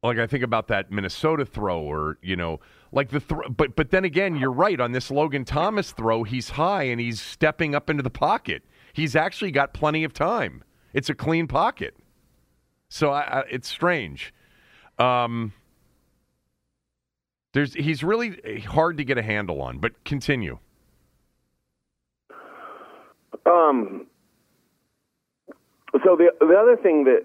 Like 0.01 0.18
I 0.18 0.29
think 0.29 0.44
about 0.44 0.68
that 0.68 0.92
Minnesota 0.92 1.44
throw, 1.44 1.81
or 1.81 2.18
you 2.22 2.37
know, 2.37 2.61
like 2.92 3.11
the 3.11 3.18
throw. 3.18 3.48
But 3.48 3.74
but 3.74 3.90
then 3.90 4.05
again, 4.05 4.37
you're 4.37 4.53
right 4.53 4.79
on 4.79 4.92
this 4.92 5.11
Logan 5.11 5.44
Thomas 5.44 5.90
throw. 5.90 6.22
He's 6.22 6.51
high 6.51 6.85
and 6.85 7.01
he's 7.01 7.20
stepping 7.20 7.74
up 7.74 7.90
into 7.90 8.05
the 8.05 8.11
pocket. 8.11 8.62
He's 8.92 9.16
actually 9.16 9.51
got 9.51 9.74
plenty 9.74 10.05
of 10.05 10.12
time. 10.12 10.62
It's 10.92 11.11
a 11.11 11.14
clean 11.14 11.48
pocket. 11.48 11.96
So 12.88 13.11
I, 13.11 13.44
it's 13.51 13.68
strange. 13.68 14.33
Um, 14.98 15.53
there's 17.53 17.75
he's 17.75 18.03
really 18.03 18.63
hard 18.67 18.99
to 18.99 19.05
get 19.05 19.19
a 19.19 19.23
handle 19.23 19.61
on, 19.63 19.79
but 19.79 20.05
continue. 20.05 20.59
Um. 23.47 24.07
So 26.05 26.17
the 26.17 26.31
the 26.41 26.55
other 26.55 26.77
thing 26.77 27.05
that 27.05 27.25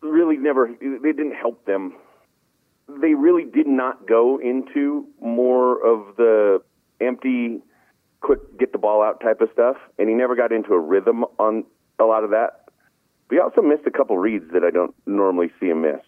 really 0.00 0.36
never 0.36 0.68
they 0.80 1.12
didn't 1.12 1.34
help 1.34 1.64
them. 1.66 1.94
They 2.88 3.14
really 3.14 3.44
did 3.44 3.66
not 3.66 4.06
go 4.06 4.38
into 4.38 5.06
more 5.20 5.84
of 5.84 6.16
the 6.16 6.62
empty, 7.00 7.60
quick 8.20 8.58
get 8.58 8.72
the 8.72 8.78
ball 8.78 9.02
out 9.02 9.20
type 9.20 9.40
of 9.40 9.48
stuff, 9.52 9.76
and 9.98 10.08
he 10.08 10.14
never 10.14 10.36
got 10.36 10.52
into 10.52 10.74
a 10.74 10.78
rhythm 10.78 11.24
on 11.38 11.64
a 11.98 12.04
lot 12.04 12.22
of 12.24 12.30
that. 12.30 12.68
But 13.28 13.36
he 13.36 13.40
also 13.40 13.62
missed 13.62 13.86
a 13.86 13.90
couple 13.90 14.18
reads 14.18 14.52
that 14.52 14.62
I 14.62 14.70
don't 14.70 14.94
normally 15.06 15.50
see 15.58 15.66
him 15.66 15.82
miss. 15.82 16.00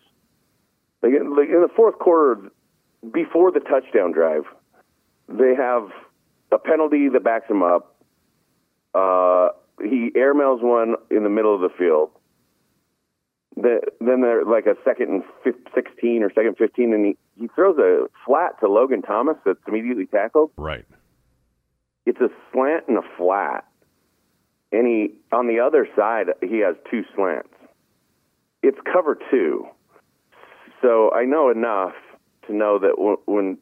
Like 1.04 1.20
in, 1.20 1.36
like 1.36 1.48
in 1.48 1.60
the 1.60 1.68
fourth 1.76 1.98
quarter, 1.98 2.50
before 3.12 3.52
the 3.52 3.60
touchdown 3.60 4.12
drive, 4.12 4.44
they 5.28 5.54
have 5.54 5.90
a 6.50 6.58
penalty 6.58 7.10
that 7.10 7.22
backs 7.22 7.50
him 7.50 7.62
up. 7.62 7.96
Uh, 8.94 9.48
he 9.82 10.10
airmails 10.16 10.62
one 10.62 10.94
in 11.10 11.22
the 11.22 11.28
middle 11.28 11.54
of 11.54 11.60
the 11.60 11.68
field. 11.76 12.10
The, 13.56 13.80
then 14.00 14.22
they're 14.22 14.46
like 14.46 14.64
a 14.64 14.76
second 14.82 15.10
and 15.44 15.54
16 15.74 16.22
or 16.22 16.30
second 16.32 16.56
15, 16.56 16.94
and 16.94 17.04
he, 17.04 17.16
he 17.38 17.48
throws 17.48 17.76
a 17.76 18.06
flat 18.24 18.58
to 18.60 18.68
Logan 18.68 19.02
Thomas 19.02 19.36
that's 19.44 19.60
immediately 19.68 20.06
tackled. 20.06 20.52
Right. 20.56 20.86
It's 22.06 22.20
a 22.20 22.30
slant 22.50 22.84
and 22.88 22.96
a 22.96 23.16
flat. 23.18 23.66
And 24.72 24.86
he, 24.86 25.14
on 25.32 25.48
the 25.48 25.60
other 25.60 25.86
side, 25.94 26.28
he 26.40 26.60
has 26.60 26.76
two 26.90 27.02
slants. 27.14 27.50
It's 28.62 28.78
cover 28.90 29.18
two. 29.30 29.68
So 30.82 31.12
I 31.12 31.24
know 31.24 31.50
enough 31.50 31.94
to 32.46 32.54
know 32.54 32.78
that 32.78 32.96
w- 32.96 33.20
when 33.26 33.58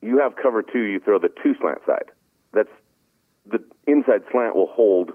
you 0.00 0.18
have 0.18 0.34
cover 0.36 0.62
two, 0.62 0.82
you 0.82 1.00
throw 1.00 1.18
the 1.18 1.30
two 1.42 1.54
slant 1.60 1.78
side. 1.86 2.10
That's 2.52 2.68
the 3.46 3.58
inside 3.86 4.22
slant 4.30 4.54
will 4.54 4.68
hold 4.68 5.12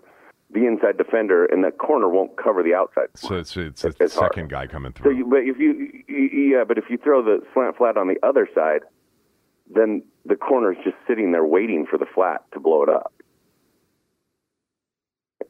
the 0.50 0.66
inside 0.66 0.98
defender, 0.98 1.46
and 1.46 1.64
that 1.64 1.78
corner 1.78 2.08
won't 2.08 2.38
cover 2.38 2.64
the 2.64 2.74
outside. 2.74 3.08
So 3.16 3.36
it's 3.36 3.58
it's 3.58 3.84
a 3.84 3.88
it's 4.00 4.14
second 4.14 4.50
hard. 4.50 4.50
guy 4.50 4.68
coming 4.68 4.94
through. 4.94 5.12
So, 5.12 5.18
you, 5.18 5.26
but 5.26 5.40
if 5.40 5.60
you 5.60 5.92
yeah, 6.08 6.64
but 6.64 6.78
if 6.78 6.86
you 6.90 6.98
throw 6.98 7.22
the 7.22 7.42
slant 7.54 7.78
flat 7.78 7.98
on 7.98 8.08
the 8.08 8.18
other 8.26 8.48
side, 8.56 8.82
then 9.74 10.04
the 10.26 10.36
corner 10.36 10.72
is 10.72 10.78
just 10.84 10.96
sitting 11.08 11.32
there 11.32 11.46
waiting 11.46 11.86
for 11.90 11.98
the 11.98 12.06
flat 12.06 12.46
to 12.54 12.60
blow 12.60 12.84
it 12.84 12.90
up. 12.90 13.14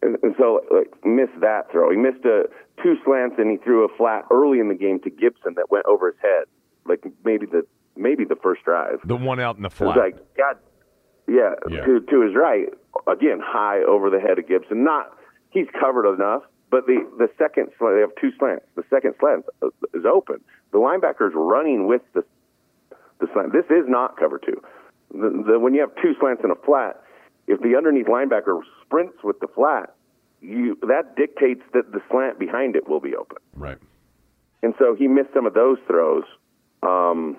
And, 0.01 0.17
and 0.21 0.35
so, 0.37 0.61
like, 0.71 0.93
missed 1.05 1.39
that 1.41 1.71
throw. 1.71 1.89
He 1.91 1.97
missed 1.97 2.25
a 2.25 2.45
two 2.83 2.95
slants, 3.05 3.35
and 3.37 3.49
he 3.51 3.57
threw 3.57 3.85
a 3.85 3.97
flat 3.97 4.25
early 4.31 4.59
in 4.59 4.69
the 4.69 4.75
game 4.75 4.99
to 5.01 5.09
Gibson 5.09 5.55
that 5.55 5.71
went 5.71 5.85
over 5.85 6.11
his 6.11 6.19
head 6.21 6.45
like 6.87 7.03
maybe 7.23 7.45
the 7.45 7.63
maybe 7.95 8.23
the 8.25 8.35
first 8.35 8.63
drive. 8.63 8.99
The 9.03 9.15
one 9.15 9.39
out 9.39 9.57
in 9.57 9.63
the 9.63 9.69
flat. 9.69 9.97
like 9.97 10.15
God, 10.35 10.57
yeah, 11.27 11.55
yeah. 11.69 11.85
To 11.85 11.99
to 11.99 12.21
his 12.21 12.35
right, 12.35 12.67
again 13.07 13.39
high 13.43 13.83
over 13.83 14.09
the 14.09 14.19
head 14.19 14.39
of 14.39 14.47
Gibson. 14.47 14.83
Not 14.83 15.11
he's 15.49 15.67
covered 15.79 16.11
enough, 16.11 16.43
but 16.71 16.85
the 16.85 17.05
the 17.17 17.29
second 17.37 17.69
slant 17.77 17.95
they 17.95 18.01
have 18.01 18.15
two 18.19 18.31
slants. 18.39 18.65
The 18.75 18.83
second 18.89 19.15
slant 19.19 19.45
is 19.93 20.05
open. 20.05 20.41
The 20.71 20.79
linebacker's 20.79 21.33
running 21.35 21.87
with 21.87 22.01
the 22.13 22.23
the 23.19 23.27
slant. 23.33 23.53
This 23.53 23.65
is 23.65 23.85
not 23.87 24.17
cover 24.17 24.39
two. 24.39 24.61
The, 25.11 25.43
the, 25.47 25.59
when 25.59 25.73
you 25.73 25.81
have 25.81 25.95
two 26.01 26.13
slants 26.19 26.43
in 26.43 26.51
a 26.51 26.55
flat, 26.65 27.01
if 27.47 27.61
the 27.61 27.75
underneath 27.77 28.07
linebacker 28.07 28.59
sprints 28.85 29.17
with 29.23 29.39
the 29.39 29.47
flat, 29.47 29.95
you 30.41 30.77
that 30.81 31.15
dictates 31.15 31.61
that 31.73 31.91
the 31.91 32.01
slant 32.09 32.39
behind 32.39 32.75
it 32.75 32.87
will 32.87 32.99
be 32.99 33.15
open. 33.15 33.37
Right. 33.55 33.77
And 34.63 34.73
so 34.79 34.95
he 34.95 35.07
missed 35.07 35.29
some 35.33 35.45
of 35.45 35.53
those 35.53 35.77
throws 35.87 36.23
um, 36.83 37.37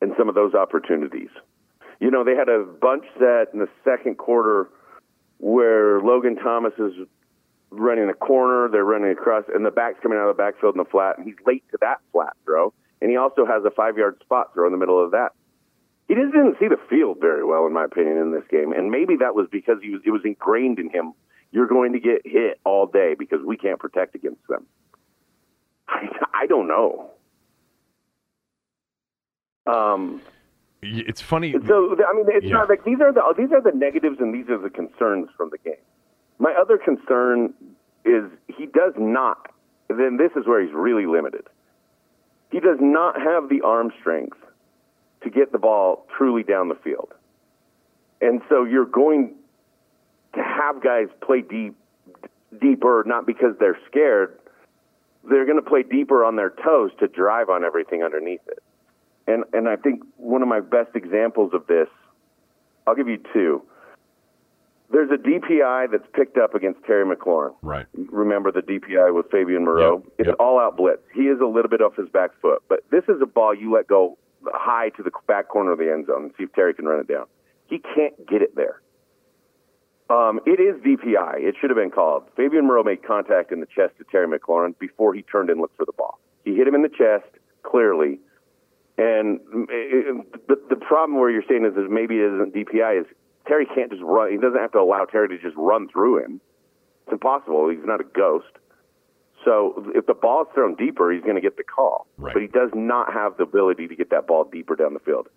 and 0.00 0.12
some 0.18 0.28
of 0.28 0.34
those 0.34 0.54
opportunities. 0.54 1.30
You 2.00 2.10
know, 2.10 2.24
they 2.24 2.34
had 2.34 2.48
a 2.48 2.64
bunch 2.64 3.04
set 3.18 3.52
in 3.52 3.60
the 3.60 3.68
second 3.84 4.16
quarter 4.16 4.68
where 5.38 6.00
Logan 6.00 6.36
Thomas 6.36 6.72
is 6.78 6.92
running 7.70 8.08
a 8.08 8.14
corner, 8.14 8.68
they're 8.70 8.84
running 8.84 9.10
across, 9.10 9.44
and 9.54 9.64
the 9.64 9.70
back's 9.70 9.98
coming 10.02 10.18
out 10.18 10.28
of 10.28 10.36
the 10.36 10.42
backfield 10.42 10.74
in 10.74 10.78
the 10.78 10.90
flat, 10.90 11.18
and 11.18 11.26
he's 11.26 11.36
late 11.46 11.64
to 11.70 11.78
that 11.80 12.00
flat 12.12 12.34
throw. 12.44 12.72
And 13.00 13.10
he 13.10 13.16
also 13.16 13.46
has 13.46 13.64
a 13.64 13.70
five 13.70 13.96
yard 13.96 14.16
spot 14.20 14.52
throw 14.52 14.66
in 14.66 14.72
the 14.72 14.78
middle 14.78 15.02
of 15.02 15.12
that. 15.12 15.32
He 16.08 16.14
just 16.14 16.32
didn't 16.32 16.56
see 16.58 16.68
the 16.68 16.80
field 16.88 17.18
very 17.20 17.44
well, 17.44 17.66
in 17.66 17.72
my 17.72 17.84
opinion, 17.84 18.18
in 18.18 18.32
this 18.32 18.42
game. 18.50 18.72
And 18.72 18.90
maybe 18.90 19.16
that 19.20 19.34
was 19.34 19.46
because 19.50 19.78
he 19.80 19.90
was, 19.90 20.00
it 20.04 20.10
was 20.10 20.22
ingrained 20.24 20.78
in 20.78 20.90
him. 20.90 21.12
You're 21.52 21.66
going 21.66 21.92
to 21.94 22.00
get 22.00 22.22
hit 22.24 22.60
all 22.64 22.86
day 22.86 23.14
because 23.18 23.40
we 23.44 23.56
can't 23.56 23.78
protect 23.78 24.14
against 24.14 24.46
them. 24.48 24.66
I, 25.88 26.08
I 26.42 26.46
don't 26.46 26.68
know. 26.68 27.10
Um, 29.66 30.22
it's 30.82 31.20
funny. 31.20 31.54
So 31.66 31.96
I 32.08 32.14
mean, 32.14 32.26
it's 32.28 32.46
yeah. 32.46 32.52
not 32.52 32.68
like 32.68 32.84
these 32.84 33.00
are 33.00 33.12
the 33.12 33.22
these 33.36 33.52
are 33.52 33.60
the 33.60 33.76
negatives 33.76 34.16
and 34.18 34.34
these 34.34 34.48
are 34.48 34.58
the 34.58 34.70
concerns 34.70 35.28
from 35.36 35.50
the 35.50 35.58
game. 35.58 35.74
My 36.38 36.54
other 36.58 36.78
concern 36.78 37.52
is 38.04 38.24
he 38.48 38.66
does 38.66 38.94
not. 38.96 39.52
Then 39.88 40.16
this 40.16 40.30
is 40.36 40.46
where 40.46 40.64
he's 40.64 40.72
really 40.72 41.04
limited. 41.04 41.44
He 42.50 42.60
does 42.60 42.78
not 42.80 43.20
have 43.20 43.48
the 43.48 43.60
arm 43.60 43.92
strength 44.00 44.38
to 45.22 45.30
get 45.30 45.52
the 45.52 45.58
ball 45.58 46.06
truly 46.16 46.42
down 46.42 46.68
the 46.68 46.74
field, 46.76 47.12
and 48.22 48.40
so 48.48 48.64
you're 48.64 48.86
going 48.86 49.34
to 50.34 50.42
have 50.42 50.82
guys 50.82 51.08
play 51.20 51.42
deep, 51.42 51.76
deeper, 52.60 53.04
not 53.06 53.26
because 53.26 53.54
they're 53.58 53.78
scared. 53.88 54.38
They're 55.28 55.44
going 55.44 55.62
to 55.62 55.68
play 55.68 55.82
deeper 55.82 56.24
on 56.24 56.36
their 56.36 56.50
toes 56.50 56.90
to 57.00 57.08
drive 57.08 57.50
on 57.50 57.64
everything 57.64 58.02
underneath 58.02 58.40
it. 58.46 58.62
And 59.26 59.44
and 59.52 59.68
I 59.68 59.76
think 59.76 60.02
one 60.16 60.42
of 60.42 60.48
my 60.48 60.60
best 60.60 60.94
examples 60.94 61.52
of 61.52 61.66
this, 61.66 61.88
I'll 62.86 62.94
give 62.94 63.08
you 63.08 63.18
two. 63.32 63.62
There's 64.92 65.10
a 65.10 65.22
DPI 65.22 65.92
that's 65.92 66.06
picked 66.14 66.36
up 66.36 66.54
against 66.54 66.82
Terry 66.84 67.04
McLaurin. 67.04 67.54
Right. 67.62 67.86
Remember 67.94 68.50
the 68.50 68.60
DPI 68.60 69.14
with 69.14 69.30
Fabian 69.30 69.64
Moreau? 69.64 70.02
Yep. 70.02 70.12
It's 70.18 70.26
yep. 70.28 70.36
all 70.40 70.58
out 70.58 70.76
blitz. 70.76 71.02
He 71.14 71.22
is 71.22 71.40
a 71.40 71.46
little 71.46 71.68
bit 71.68 71.80
off 71.80 71.94
his 71.94 72.08
back 72.08 72.30
foot, 72.42 72.62
but 72.68 72.80
this 72.90 73.04
is 73.04 73.22
a 73.22 73.26
ball 73.26 73.54
you 73.54 73.72
let 73.72 73.86
go 73.86 74.18
high 74.46 74.88
to 74.90 75.02
the 75.02 75.12
back 75.28 75.48
corner 75.48 75.72
of 75.72 75.78
the 75.78 75.92
end 75.92 76.06
zone 76.06 76.24
and 76.24 76.32
see 76.36 76.44
if 76.44 76.52
Terry 76.54 76.74
can 76.74 76.86
run 76.86 76.98
it 76.98 77.06
down. 77.06 77.26
He 77.66 77.78
can't 77.78 78.14
get 78.26 78.42
it 78.42 78.56
there. 78.56 78.80
Um, 80.10 80.40
it 80.44 80.58
is 80.58 80.74
DPI. 80.82 81.38
It 81.38 81.54
should 81.60 81.70
have 81.70 81.76
been 81.76 81.92
called. 81.92 82.24
Fabian 82.36 82.66
Moreau 82.66 82.82
made 82.82 83.04
contact 83.06 83.52
in 83.52 83.60
the 83.60 83.66
chest 83.66 83.96
to 83.98 84.04
Terry 84.10 84.26
McLaurin 84.26 84.76
before 84.78 85.14
he 85.14 85.22
turned 85.22 85.50
and 85.50 85.60
looked 85.60 85.76
for 85.76 85.86
the 85.86 85.92
ball. 85.92 86.18
He 86.44 86.56
hit 86.56 86.66
him 86.66 86.74
in 86.74 86.82
the 86.82 86.88
chest, 86.88 87.30
clearly. 87.62 88.18
And 88.98 89.38
the, 90.48 90.60
the 90.68 90.76
problem 90.76 91.20
where 91.20 91.30
you're 91.30 91.44
saying 91.48 91.64
is 91.64 91.74
that 91.76 91.88
maybe 91.88 92.16
it 92.16 92.34
isn't 92.34 92.54
DPI 92.54 93.00
is 93.02 93.06
Terry 93.46 93.66
can't 93.66 93.90
just 93.90 94.02
run. 94.02 94.32
He 94.32 94.36
doesn't 94.36 94.58
have 94.58 94.72
to 94.72 94.80
allow 94.80 95.04
Terry 95.04 95.28
to 95.28 95.38
just 95.38 95.56
run 95.56 95.88
through 95.88 96.24
him. 96.24 96.40
It's 97.04 97.12
impossible. 97.12 97.68
He's 97.68 97.78
not 97.84 98.00
a 98.00 98.04
ghost. 98.04 98.50
So 99.44 99.90
if 99.94 100.06
the 100.06 100.14
ball 100.14 100.42
is 100.42 100.48
thrown 100.54 100.74
deeper, 100.74 101.12
he's 101.12 101.22
going 101.22 101.36
to 101.36 101.40
get 101.40 101.56
the 101.56 101.64
call. 101.64 102.06
Right. 102.18 102.34
But 102.34 102.42
he 102.42 102.48
does 102.48 102.70
not 102.74 103.12
have 103.12 103.36
the 103.36 103.44
ability 103.44 103.88
to 103.88 103.96
get 103.96 104.10
that 104.10 104.26
ball 104.26 104.44
deeper 104.44 104.76
down 104.76 104.92
the 104.92 105.00
field. 105.00 105.28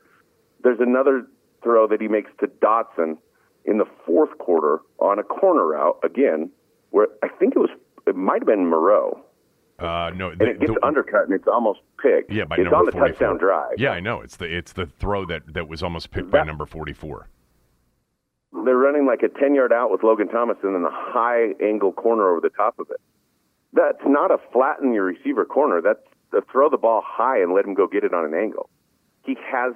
There's 0.64 0.80
another 0.80 1.26
throw 1.62 1.88
that 1.88 2.02
he 2.02 2.08
makes 2.08 2.32
to 2.40 2.48
Dotson 2.48 3.18
in 3.66 3.78
the 3.78 3.86
fourth 4.06 4.38
quarter 4.38 4.80
on 5.00 5.20
a 5.20 5.24
corner 5.24 5.68
route 5.68 6.00
again, 6.04 6.52
where 6.92 7.08
I 7.24 7.28
think 7.28 7.56
it 7.56 7.60
was 7.60 7.70
it 8.08 8.16
might 8.16 8.42
have 8.42 8.48
been 8.48 8.68
Moreau 8.68 9.24
uh, 9.80 10.12
no, 10.16 10.30
and 10.30 10.42
it 10.42 10.60
gets 10.60 10.72
the, 10.72 10.86
undercut 10.86 11.24
and 11.24 11.34
it's 11.34 11.48
almost 11.48 11.80
picked. 12.02 12.32
Yeah, 12.32 12.46
by 12.46 12.56
it's 12.56 12.64
number 12.64 12.78
on 12.78 12.86
the 12.86 12.92
44. 12.92 13.08
touchdown 13.10 13.38
drive. 13.38 13.76
Yeah, 13.78 13.90
I 13.90 14.00
know. 14.00 14.22
It's 14.22 14.38
the 14.38 14.46
it's 14.46 14.72
the 14.74 14.86
throw 14.86 15.26
that, 15.26 15.54
that 15.54 15.68
was 15.68 15.82
almost 15.82 16.12
picked 16.12 16.32
that, 16.32 16.42
by 16.42 16.46
number 16.46 16.66
forty 16.66 16.94
four. 16.94 17.28
They're 18.54 18.78
running 18.78 19.06
like 19.08 19.24
a 19.24 19.30
ten 19.40 19.56
yard 19.56 19.74
out 19.74 19.92
with 19.92 20.04
Logan 20.04 20.30
Thomas 20.30 20.58
and 20.64 20.76
then 20.76 20.86
a 20.86 20.92
high 20.92 21.54
angle 21.62 21.92
corner 21.92 22.30
over 22.30 22.40
the 22.40 22.52
top 22.52 22.78
of 22.80 22.88
it. 22.92 23.02
That's 23.74 24.04
not 24.06 24.30
a 24.30 24.38
flatten 24.54 24.94
your 24.94 25.06
receiver 25.06 25.44
corner. 25.44 25.82
That's 25.82 26.00
to 26.32 26.42
throw 26.52 26.70
the 26.70 26.78
ball 26.78 27.02
high 27.04 27.42
and 27.42 27.54
let 27.54 27.66
him 27.66 27.74
go 27.74 27.88
get 27.88 28.04
it 28.04 28.14
on 28.14 28.26
an 28.26 28.34
angle. 28.34 28.70
He 29.26 29.36
has 29.52 29.74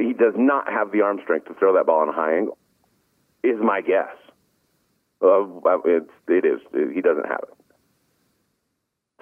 he 0.00 0.12
does 0.12 0.34
not 0.36 0.68
have 0.68 0.92
the 0.92 1.02
arm 1.02 1.20
strength 1.22 1.46
to 1.48 1.54
throw 1.54 1.74
that 1.74 1.86
ball 1.86 2.00
on 2.00 2.08
a 2.08 2.12
high 2.12 2.36
angle. 2.36 2.56
Is 3.42 3.58
my 3.60 3.80
guess. 3.80 4.14
Uh, 5.20 5.44
it's, 5.84 6.10
it 6.28 6.44
is. 6.44 6.60
He 6.94 7.00
doesn't 7.00 7.26
have 7.26 7.40
it. 7.42 7.54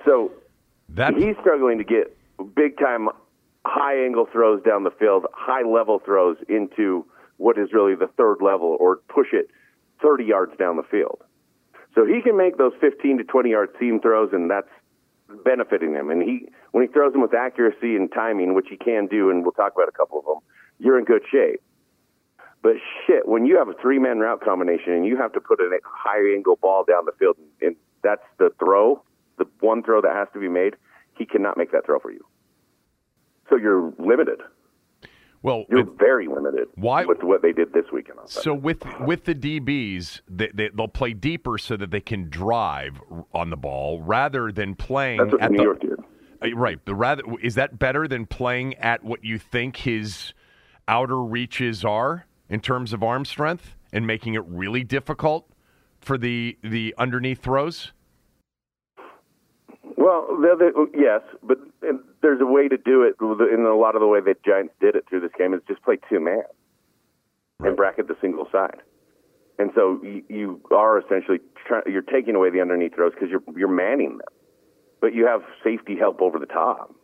So 0.05 0.33
That 0.91 1.15
he's 1.17 1.37
struggling 1.41 1.79
to 1.79 1.85
get 1.85 2.17
big 2.55 2.79
time 2.79 3.09
high 3.65 4.05
angle 4.05 4.27
throws 4.31 4.63
down 4.63 4.85
the 4.85 4.91
field, 4.91 5.27
high 5.33 5.63
level 5.63 5.99
throws 5.99 6.37
into 6.49 7.05
what 7.37 7.59
is 7.59 7.73
really 7.73 7.95
the 7.95 8.09
third 8.17 8.39
level, 8.41 8.77
or 8.81 8.97
push 9.09 9.29
it 9.33 9.49
30 10.03 10.25
yards 10.25 10.57
down 10.59 10.77
the 10.77 10.83
field. 10.83 11.21
So 11.95 12.07
he 12.07 12.23
can 12.23 12.37
make 12.37 12.57
those 12.57 12.73
15 12.81 13.19
to 13.19 13.25
20 13.25 13.51
yard 13.51 13.71
seam 13.79 14.01
throws, 14.01 14.31
and 14.33 14.51
that's 14.51 14.69
benefiting 15.45 15.95
him. 15.95 16.11
And 16.11 16.23
he, 16.23 16.49
when 16.73 16.87
he 16.87 16.93
throws 16.93 17.13
them 17.13 17.23
with 17.23 17.35
accuracy 17.35 17.97
and 17.97 18.11
timing, 18.13 18.55
which 18.55 18.69
he 18.71 18.77
can 18.77 19.07
do, 19.07 19.31
and 19.31 19.43
we'll 19.43 19.53
talk 19.53 19.73
about 19.75 19.89
a 19.89 19.93
couple 19.93 20.19
of 20.19 20.25
them, 20.25 20.39
you're 20.81 20.99
in 20.99 21.05
good 21.05 21.23
shape. 21.31 21.61
But 22.63 22.73
shit, 23.07 23.27
when 23.27 23.47
you 23.47 23.57
have 23.59 23.69
a 23.69 23.75
three 23.81 23.99
man 23.99 24.19
route 24.19 24.41
combination 24.43 24.93
and 24.93 25.07
you 25.07 25.17
have 25.17 25.33
to 25.33 25.41
put 25.41 25.61
a 25.61 25.71
high 25.85 26.35
angle 26.35 26.57
ball 26.61 26.85
down 26.85 27.05
the 27.07 27.13
field, 27.19 27.37
and 27.63 27.77
that's 28.03 28.23
the 28.39 28.51
throw, 28.59 29.03
the 29.39 29.47
one 29.61 29.83
throw 29.83 30.01
that 30.03 30.13
has 30.15 30.29
to 30.35 30.41
be 30.41 30.49
made, 30.49 30.75
he 31.17 31.25
cannot 31.25 31.57
make 31.57 31.73
that 31.73 31.87
throw 31.87 31.99
for 31.99 32.11
you. 32.11 32.25
So 33.49 33.57
you're 33.57 33.93
limited. 33.99 34.41
well, 35.43 35.65
You're 35.71 35.81
it- 35.81 35.99
very 35.99 36.29
limited 36.29 36.69
Why- 36.75 37.05
with 37.07 37.23
what 37.23 37.41
they 37.43 37.53
did 37.53 37.73
this 37.73 37.87
weekend. 37.93 38.19
On 38.19 38.29
so 38.29 38.53
with 38.55 38.83
with 39.01 39.25
the 39.25 39.35
DBs, 39.35 40.21
they, 40.29 40.49
they, 40.53 40.69
they'll 40.69 40.87
play 40.89 41.15
deeper 41.15 41.57
so 41.57 41.77
that 41.79 41.91
they 41.91 42.01
can 42.01 42.29
drive 42.29 43.01
on 43.33 43.49
the 43.51 43.57
ball 43.57 44.03
rather 44.03 44.53
than 44.53 44.75
playing 44.75 45.19
That's 45.19 45.33
what 45.33 45.43
at 45.43 45.51
New 45.51 45.57
the 45.59 45.63
York 45.65 45.81
did. 45.81 45.99
Uh, 46.43 46.57
Right. 46.57 46.83
The 46.85 46.95
rather 46.95 47.23
is 47.43 47.55
that 47.57 47.79
better 47.79 48.07
than 48.09 48.27
playing 48.27 48.75
at 48.77 49.03
what 49.05 49.25
you 49.25 49.39
think 49.39 49.79
his 49.79 50.33
outer 50.91 51.23
reaches 51.23 51.85
are 51.85 52.27
in 52.49 52.61
terms 52.61 52.93
of 52.93 53.03
arm 53.03 53.25
strength 53.25 53.77
and 53.93 54.07
making 54.07 54.35
it 54.35 54.43
really 54.47 54.83
difficult 54.83 55.49
for 56.01 56.19
the 56.19 56.59
the 56.63 56.95
underneath 56.99 57.41
throws? 57.41 57.93
Well, 59.97 60.27
the 60.41 60.51
other, 60.51 60.73
yes, 60.95 61.21
but 61.43 61.59
and 61.83 62.01
there's 62.23 62.41
a 62.41 62.47
way 62.47 62.69
to 62.69 62.77
do 62.77 63.03
it 63.03 63.15
in 63.21 63.65
a 63.65 63.77
lot 63.77 63.95
of 63.95 64.01
the 64.01 64.09
way 64.09 64.21
that 64.21 64.43
Giants 64.43 64.75
did 64.81 64.97
it 64.97 65.05
through 65.09 65.21
this 65.21 65.31
game 65.39 65.55
is 65.55 65.61
just 65.69 65.83
play 65.83 65.99
two 66.09 66.21
man 66.21 66.43
and 67.61 67.77
bracket 67.77 68.09
the 68.09 68.17
single 68.21 68.49
side. 68.51 68.81
And 69.59 69.71
so 69.75 70.01
you, 70.03 70.25
you 70.29 70.61
are 70.71 70.99
essentially 70.99 71.39
try, 71.67 71.83
you're 71.87 72.03
taking 72.03 72.35
away 72.35 72.51
the 72.51 72.61
underneath 72.61 72.95
throws 72.95 73.13
because 73.13 73.29
you're 73.31 73.43
you're 73.57 73.69
manning 73.69 74.19
them, 74.19 74.29
but 75.01 75.15
you 75.15 75.27
have 75.27 75.43
safety 75.63 75.97
help 75.97 76.21
over 76.21 76.39
the 76.39 76.47
top. 76.47 76.95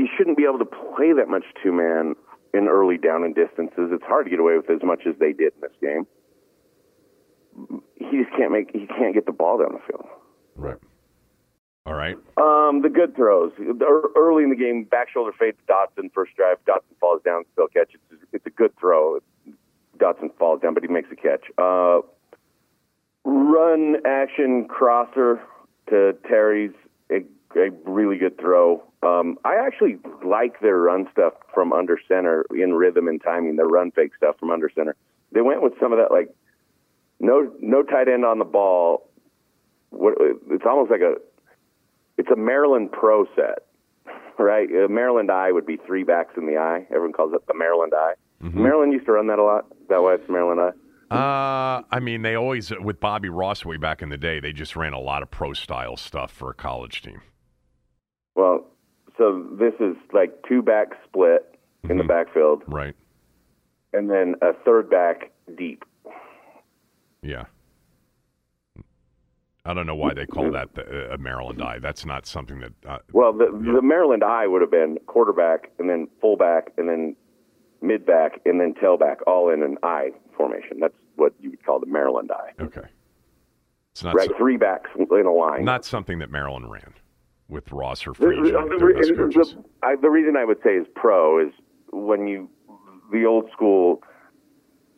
You 0.00 0.08
shouldn't 0.16 0.38
be 0.38 0.44
able 0.44 0.58
to 0.60 0.64
play 0.64 1.12
that 1.12 1.28
much 1.28 1.44
two 1.62 1.72
man 1.72 2.14
in 2.54 2.68
early 2.68 2.96
down 2.96 3.22
and 3.22 3.34
distances. 3.34 3.90
It's 3.92 4.02
hard 4.04 4.24
to 4.24 4.30
get 4.30 4.40
away 4.40 4.56
with 4.56 4.70
as 4.70 4.82
much 4.82 5.02
as 5.06 5.14
they 5.20 5.34
did 5.34 5.52
in 5.52 5.60
this 5.60 5.76
game. 5.78 6.06
He 7.96 8.24
just 8.24 8.34
can't 8.34 8.50
make 8.50 8.70
he 8.72 8.86
can't 8.86 9.12
get 9.12 9.26
the 9.26 9.32
ball 9.32 9.58
down 9.58 9.74
the 9.74 9.80
field. 9.86 10.06
Right. 10.56 10.78
All 11.84 11.92
right. 11.92 12.16
Um, 12.38 12.80
the 12.80 12.88
good 12.88 13.14
throws 13.14 13.52
early 14.16 14.42
in 14.42 14.48
the 14.48 14.56
game, 14.56 14.84
back 14.84 15.10
shoulder 15.10 15.32
fade 15.38 15.56
to 15.58 15.70
Dotson 15.70 16.10
first 16.14 16.34
drive. 16.34 16.56
Dotson 16.66 16.96
falls 16.98 17.20
down, 17.22 17.44
still 17.52 17.68
catch. 17.68 17.90
It's, 17.92 18.22
it's 18.32 18.46
a 18.46 18.50
good 18.50 18.72
throw. 18.80 19.18
Dotson 19.98 20.34
falls 20.38 20.62
down, 20.62 20.72
but 20.72 20.82
he 20.82 20.88
makes 20.88 21.08
a 21.12 21.16
catch. 21.16 21.44
Uh, 21.58 22.00
run 23.24 23.96
action 24.06 24.66
crosser 24.66 25.42
to 25.90 26.14
Terry's 26.26 26.72
a, 27.10 27.20
a 27.56 27.70
really 27.84 28.18
good 28.18 28.38
throw. 28.38 28.82
Um, 29.02 29.38
I 29.44 29.56
actually 29.56 29.98
like 30.24 30.60
their 30.60 30.78
run 30.78 31.08
stuff 31.12 31.34
from 31.52 31.72
under 31.72 31.98
center 32.06 32.44
in 32.54 32.74
rhythm 32.74 33.08
and 33.08 33.20
timing. 33.22 33.56
Their 33.56 33.66
run 33.66 33.90
fake 33.90 34.12
stuff 34.16 34.38
from 34.38 34.50
under 34.50 34.70
center. 34.74 34.96
They 35.32 35.40
went 35.40 35.62
with 35.62 35.74
some 35.80 35.92
of 35.92 35.98
that 35.98 36.10
like 36.10 36.34
no 37.18 37.52
no 37.60 37.82
tight 37.82 38.08
end 38.08 38.24
on 38.24 38.38
the 38.38 38.44
ball. 38.44 39.08
What 39.90 40.14
it's 40.50 40.64
almost 40.66 40.90
like 40.90 41.00
a 41.00 41.14
it's 42.18 42.30
a 42.30 42.36
Maryland 42.36 42.92
Pro 42.92 43.26
set, 43.34 43.66
right? 44.38 44.68
A 44.70 44.88
Maryland 44.88 45.30
I 45.30 45.52
would 45.52 45.66
be 45.66 45.76
three 45.76 46.04
backs 46.04 46.34
in 46.36 46.46
the 46.46 46.56
eye. 46.56 46.86
Everyone 46.90 47.12
calls 47.12 47.32
it 47.34 47.46
the 47.46 47.54
Maryland 47.54 47.92
I. 47.96 48.14
Maryland 48.62 48.92
used 48.92 49.06
to 49.06 49.12
run 49.12 49.26
that 49.26 49.38
a 49.38 49.44
lot. 49.44 49.66
Is 49.82 49.88
that 49.88 50.02
why 50.02 50.14
it's 50.14 50.28
Maryland 50.28 50.60
I? 50.60 50.70
Uh, 51.10 51.82
I 51.90 51.98
mean, 51.98 52.22
they 52.22 52.36
always 52.36 52.70
with 52.70 53.00
Bobby 53.00 53.28
Ross 53.28 53.64
way 53.64 53.76
back 53.76 54.00
in 54.00 54.10
the 54.10 54.16
day, 54.16 54.38
they 54.38 54.52
just 54.52 54.76
ran 54.76 54.92
a 54.92 55.00
lot 55.00 55.22
of 55.22 55.30
pro 55.30 55.52
style 55.52 55.96
stuff 55.96 56.30
for 56.30 56.50
a 56.50 56.54
college 56.54 57.02
team. 57.02 57.20
Well, 58.34 58.66
so 59.18 59.46
this 59.58 59.74
is 59.80 59.96
like 60.12 60.42
two 60.48 60.62
back 60.62 60.88
split 61.06 61.58
in 61.88 61.98
the 61.98 62.04
backfield, 62.04 62.62
Right. 62.66 62.94
and 63.92 64.10
then 64.10 64.34
a 64.42 64.52
third 64.64 64.88
back 64.90 65.30
deep. 65.56 65.84
Yeah. 67.22 67.44
I 69.64 69.74
don't 69.74 69.86
know 69.86 69.94
why 69.94 70.14
they 70.14 70.24
call 70.26 70.50
that 70.52 70.74
the, 70.74 71.12
a 71.12 71.18
Maryland 71.18 71.62
I. 71.62 71.78
That's 71.78 72.06
not 72.06 72.26
something 72.26 72.60
that. 72.60 72.72
Uh, 72.86 72.98
Well, 73.12 73.32
the 73.32 73.46
the 73.74 73.82
Maryland 73.82 74.24
I 74.24 74.46
would 74.46 74.62
have 74.62 74.70
been 74.70 74.98
quarterback, 75.06 75.70
and 75.78 75.88
then 75.88 76.08
fullback, 76.20 76.72
and 76.78 76.88
then 76.88 77.14
mid 77.82 78.06
back, 78.06 78.40
and 78.46 78.58
then 78.60 78.72
tailback, 78.74 79.16
all 79.26 79.50
in 79.50 79.62
an 79.62 79.76
I 79.82 80.12
formation. 80.34 80.78
That's 80.80 80.94
what 81.16 81.34
you 81.40 81.50
would 81.50 81.64
call 81.64 81.78
the 81.78 81.86
Maryland 81.86 82.30
I, 82.32 82.62
okay. 82.62 82.88
It's 83.92 84.02
not 84.02 84.14
right? 84.14 84.28
so- 84.30 84.36
Three 84.38 84.56
backs 84.56 84.88
in 84.96 85.26
a 85.26 85.32
line. 85.32 85.64
not 85.64 85.84
something 85.84 86.18
that 86.20 86.30
Maryland 86.30 86.70
ran 86.70 86.94
with 87.50 87.70
Ross 87.72 88.06
or 88.06 88.10
The, 88.12 88.16
Frazier. 88.16 88.42
the- 88.44 88.50
their 88.78 88.96
uh, 88.96 89.26
best 89.26 89.54
the- 89.54 89.58
uh, 89.58 89.86
I, 89.88 89.96
the 89.96 90.08
reason 90.10 90.36
I 90.36 90.44
would 90.44 90.58
say 90.64 90.70
is 90.76 90.86
pro 90.94 91.40
is 91.44 91.52
when 91.92 92.26
you 92.26 92.48
the 93.12 93.24
old 93.26 93.50
school 93.52 94.02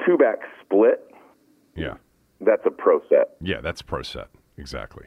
two 0.06 0.16
back 0.18 0.38
split. 0.62 1.08
Yeah. 1.74 1.94
That's 2.40 2.62
a 2.66 2.70
pro 2.70 3.00
set. 3.08 3.36
Yeah, 3.40 3.60
that's 3.60 3.80
pro 3.82 4.02
set. 4.02 4.28
Exactly. 4.58 5.06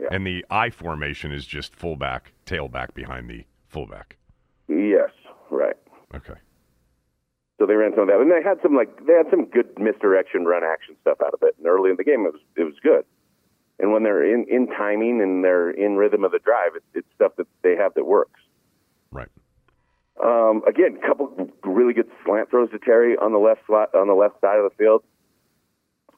Yeah. 0.00 0.08
And 0.10 0.26
the 0.26 0.44
I 0.50 0.70
formation 0.70 1.30
is 1.32 1.46
just 1.46 1.76
fullback, 1.76 2.32
tailback 2.46 2.94
behind 2.94 3.30
the 3.30 3.44
fullback. 3.68 4.16
Yes, 4.68 5.10
right. 5.50 5.76
Okay. 6.14 6.34
So 7.60 7.66
they 7.66 7.74
ran 7.74 7.92
some 7.92 8.02
of 8.04 8.08
that, 8.08 8.18
and 8.20 8.30
they 8.30 8.42
had 8.42 8.58
some 8.62 8.74
like 8.74 9.06
they 9.06 9.12
had 9.12 9.26
some 9.30 9.44
good 9.44 9.78
misdirection, 9.78 10.44
run 10.46 10.62
action 10.64 10.96
stuff 11.02 11.18
out 11.24 11.34
of 11.34 11.40
it. 11.42 11.54
And 11.58 11.66
early 11.66 11.90
in 11.90 11.96
the 11.96 12.04
game, 12.04 12.24
it 12.26 12.32
was 12.32 12.40
it 12.56 12.64
was 12.64 12.74
good. 12.82 13.04
And 13.78 13.92
when 13.92 14.02
they're 14.02 14.24
in 14.24 14.46
in 14.48 14.66
timing 14.68 15.20
and 15.20 15.42
they're 15.44 15.70
in 15.70 15.96
rhythm 15.96 16.24
of 16.24 16.32
the 16.32 16.38
drive, 16.38 16.72
it's, 16.76 16.84
it's 16.94 17.06
stuff 17.14 17.32
that 17.36 17.46
they 17.62 17.74
have 17.76 17.94
that 17.94 18.04
works. 18.04 18.40
Right. 19.10 19.28
Um, 20.22 20.62
again, 20.68 20.98
a 21.02 21.06
couple 21.06 21.50
really 21.64 21.94
good 21.94 22.08
slant 22.24 22.50
throws 22.50 22.70
to 22.70 22.78
Terry 22.78 23.16
on 23.16 23.32
the 23.32 23.38
left 23.38 23.62
slot, 23.66 23.94
on 23.94 24.06
the 24.08 24.14
left 24.14 24.40
side 24.40 24.58
of 24.58 24.70
the 24.70 24.76
field. 24.76 25.02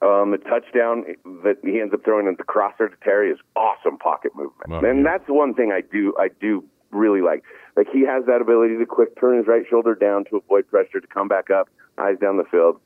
Um, 0.03 0.33
the 0.33 0.39
touchdown 0.39 1.05
that 1.45 1.57
he 1.63 1.81
ends 1.81 1.95
up 1.95 2.05
throwing 2.05 2.27
at 2.29 2.37
the 2.37 2.45
crosser 2.45 2.89
to 2.89 2.97
Terry 3.03 3.31
is 3.31 3.39
awesome 3.57 3.97
pocket 3.97 4.33
movement, 4.35 4.71
Oh, 4.71 4.87
and 4.87 4.99
yeah. 4.99 5.05
that's 5.17 5.29
one 5.29 5.55
thing 5.55 5.73
I 5.73 5.81
do 5.81 6.13
I 6.19 6.29
do 6.41 6.65
really 6.91 7.23
like. 7.23 7.43
Like 7.77 7.87
he 7.91 8.03
has 8.03 8.27
that 8.27 8.43
ability 8.43 8.77
to 8.77 8.85
quick 8.87 9.19
turn 9.19 9.39
his 9.39 9.47
right 9.47 9.65
shoulder 9.71 9.95
down 9.95 10.25
to 10.27 10.37
avoid 10.37 10.69
pressure, 10.69 11.01
to 11.01 11.07
come 11.07 11.29
back 11.29 11.49
up, 11.51 11.71
eyes 11.97 12.19
down 12.21 12.37
the 12.37 12.45
field, 12.51 12.81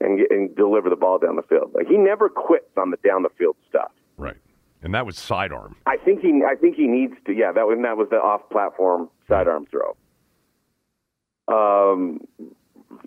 and 0.00 0.20
and 0.28 0.54
deliver 0.54 0.90
the 0.90 0.96
ball 0.96 1.18
down 1.18 1.36
the 1.36 1.42
field. 1.42 1.70
Like 1.72 1.86
he 1.86 1.96
never 1.96 2.28
quits 2.28 2.68
on 2.76 2.90
the 2.90 2.98
down 2.98 3.22
the 3.22 3.30
field 3.38 3.56
stuff. 3.68 3.92
Right. 4.20 4.36
And 4.82 4.94
that 4.94 5.04
was 5.04 5.18
sidearm. 5.18 5.76
I 5.86 5.96
think 5.96 6.20
he 6.20 6.42
I 6.48 6.54
think 6.54 6.76
he 6.76 6.86
needs 6.86 7.14
to. 7.26 7.32
Yeah, 7.32 7.52
that 7.52 7.66
was 7.66 7.78
that 7.82 7.96
was 7.96 8.08
the 8.10 8.16
off 8.16 8.48
platform 8.50 9.10
sidearm 9.28 9.66
throw. 9.66 9.96
Um, 11.48 12.20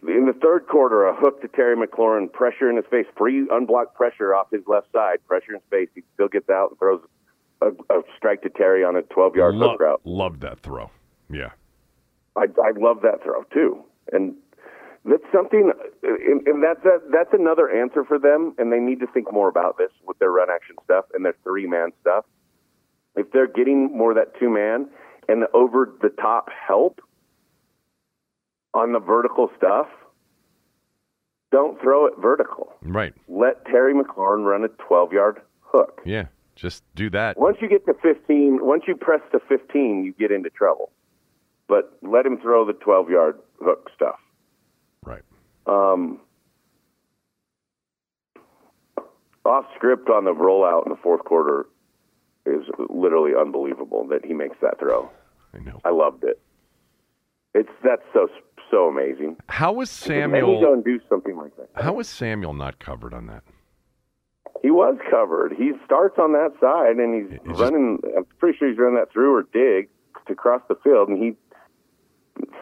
in 0.08 0.26
the 0.26 0.34
third 0.42 0.68
quarter, 0.68 1.06
a 1.06 1.16
hook 1.16 1.42
to 1.42 1.48
Terry 1.48 1.76
McLaurin, 1.76 2.32
pressure 2.32 2.70
in 2.70 2.76
his 2.76 2.86
face, 2.92 3.06
free 3.18 3.48
unblocked 3.50 3.96
pressure 3.96 4.36
off 4.36 4.48
his 4.52 4.62
left 4.68 4.92
side, 4.92 5.18
pressure 5.28 5.54
in 5.54 5.56
his 5.56 5.70
face. 5.70 5.90
He 5.96 6.04
still 6.14 6.28
gets 6.28 6.50
out 6.50 6.72
and 6.72 6.80
throws 6.80 7.02
a, 7.62 7.68
a 7.90 8.02
strike 8.18 8.42
to 8.44 8.50
Terry 8.50 8.84
on 8.84 8.96
a 8.96 9.02
12 9.02 9.36
yard 9.36 9.56
Lo- 9.56 9.72
hook 9.72 9.80
route. 9.80 10.02
Loved 10.04 10.42
that 10.42 10.60
throw. 10.60 10.92
Yeah. 11.30 11.52
I, 12.36 12.46
I 12.64 12.72
love 12.78 13.02
that 13.04 13.24
throw 13.24 13.44
too, 13.54 13.84
and 14.12 14.36
that's 15.06 15.24
something, 15.34 15.72
and, 16.02 16.48
and 16.48 16.64
that's 16.64 16.82
that, 16.84 17.02
that's 17.12 17.34
another 17.34 17.70
answer 17.70 18.06
for 18.06 18.18
them, 18.18 18.56
and 18.58 18.72
they 18.72 18.80
need 18.80 19.00
to 19.02 19.08
think 19.08 19.32
more 19.32 19.50
about 19.50 19.78
this 19.78 19.92
with 20.06 20.18
their 20.20 20.32
run 20.32 20.48
action 20.50 20.76
stuff 20.84 21.06
and 21.14 21.26
their 21.26 21.36
three 21.44 21.68
man 21.68 21.90
stuff. 22.02 22.26
If 23.16 23.32
they're 23.32 23.48
getting 23.48 23.96
more 23.96 24.12
of 24.12 24.18
that 24.18 24.40
two 24.40 24.50
man 24.50 24.88
and 25.28 25.42
the 25.42 25.52
over 25.54 25.94
the 26.02 26.10
top 26.10 26.50
help 26.50 27.02
on 28.74 28.94
the 28.94 29.00
vertical 29.00 29.50
stuff, 29.58 29.88
don't 31.52 31.80
throw 31.82 32.08
it 32.08 32.14
vertical. 32.18 32.74
Right. 32.82 33.14
Let 33.28 33.66
Terry 33.66 33.94
McLaurin 33.94 34.46
run 34.46 34.64
a 34.64 34.70
12 34.70 35.14
yard 35.14 35.42
hook. 35.62 36.02
Yeah. 36.06 36.28
Just 36.56 36.84
do 36.96 37.10
that. 37.10 37.38
Once 37.38 37.58
you 37.62 37.68
get 37.68 37.86
to 37.88 37.94
15, 38.02 38.60
once 38.62 38.84
you 38.88 38.96
press 38.96 39.22
to 39.32 39.40
15, 39.50 40.06
you 40.06 40.14
get 40.14 40.32
into 40.32 40.50
trouble. 40.50 40.92
But 41.68 41.98
let 42.02 42.26
him 42.26 42.38
throw 42.40 42.66
the 42.66 42.74
12 42.74 43.10
yard 43.10 43.40
hook 43.62 43.90
stuff. 43.96 44.20
Um, 45.66 46.20
off 49.46 49.66
script 49.76 50.10
on 50.10 50.26
the 50.26 50.34
rollout 50.34 50.86
in 50.86 50.92
the 50.92 50.98
fourth 51.02 51.24
quarter 51.26 51.66
is 52.46 52.64
literally 52.90 53.32
unbelievable 53.40 54.06
that 54.08 54.26
he 54.26 54.34
makes 54.34 54.58
that 54.62 54.80
throw. 54.80 55.10
I 55.54 55.60
know. 55.60 55.80
I 55.86 55.90
loved 55.90 56.24
it. 56.24 56.40
It's 57.54 57.70
that's 57.84 58.02
so 58.14 58.28
so 58.72 58.88
amazing. 58.88 59.38
How 59.48 59.72
was 59.74 59.90
me 60.10 60.16
go 60.16 60.22
Samuel? 60.32 60.74
and 60.74 60.84
do 60.84 61.00
something 61.08 61.38
like 61.38 61.56
that. 61.58 61.70
How 61.76 61.94
was 61.94 62.08
Samuel 62.10 62.54
not 62.54 62.80
covered 62.80 63.14
on 63.14 63.28
that? 63.28 63.44
He 64.62 64.72
was 64.72 64.98
covered. 65.12 65.54
He 65.58 65.74
starts 65.86 66.18
on 66.18 66.32
that 66.34 66.52
side, 66.60 66.96
and 66.98 67.14
he's 67.30 67.40
just- 67.48 67.60
running. 67.60 68.00
I'm 68.18 68.26
pretty 68.40 68.58
sure 68.58 68.70
he's 68.70 68.78
running 68.78 68.96
that 68.96 69.12
through 69.12 69.36
or 69.36 69.44
dig 69.44 69.90
to 70.26 70.36
cross 70.36 70.62
the 70.70 70.76
field, 70.76 71.10
and 71.10 71.22
he 71.22 71.36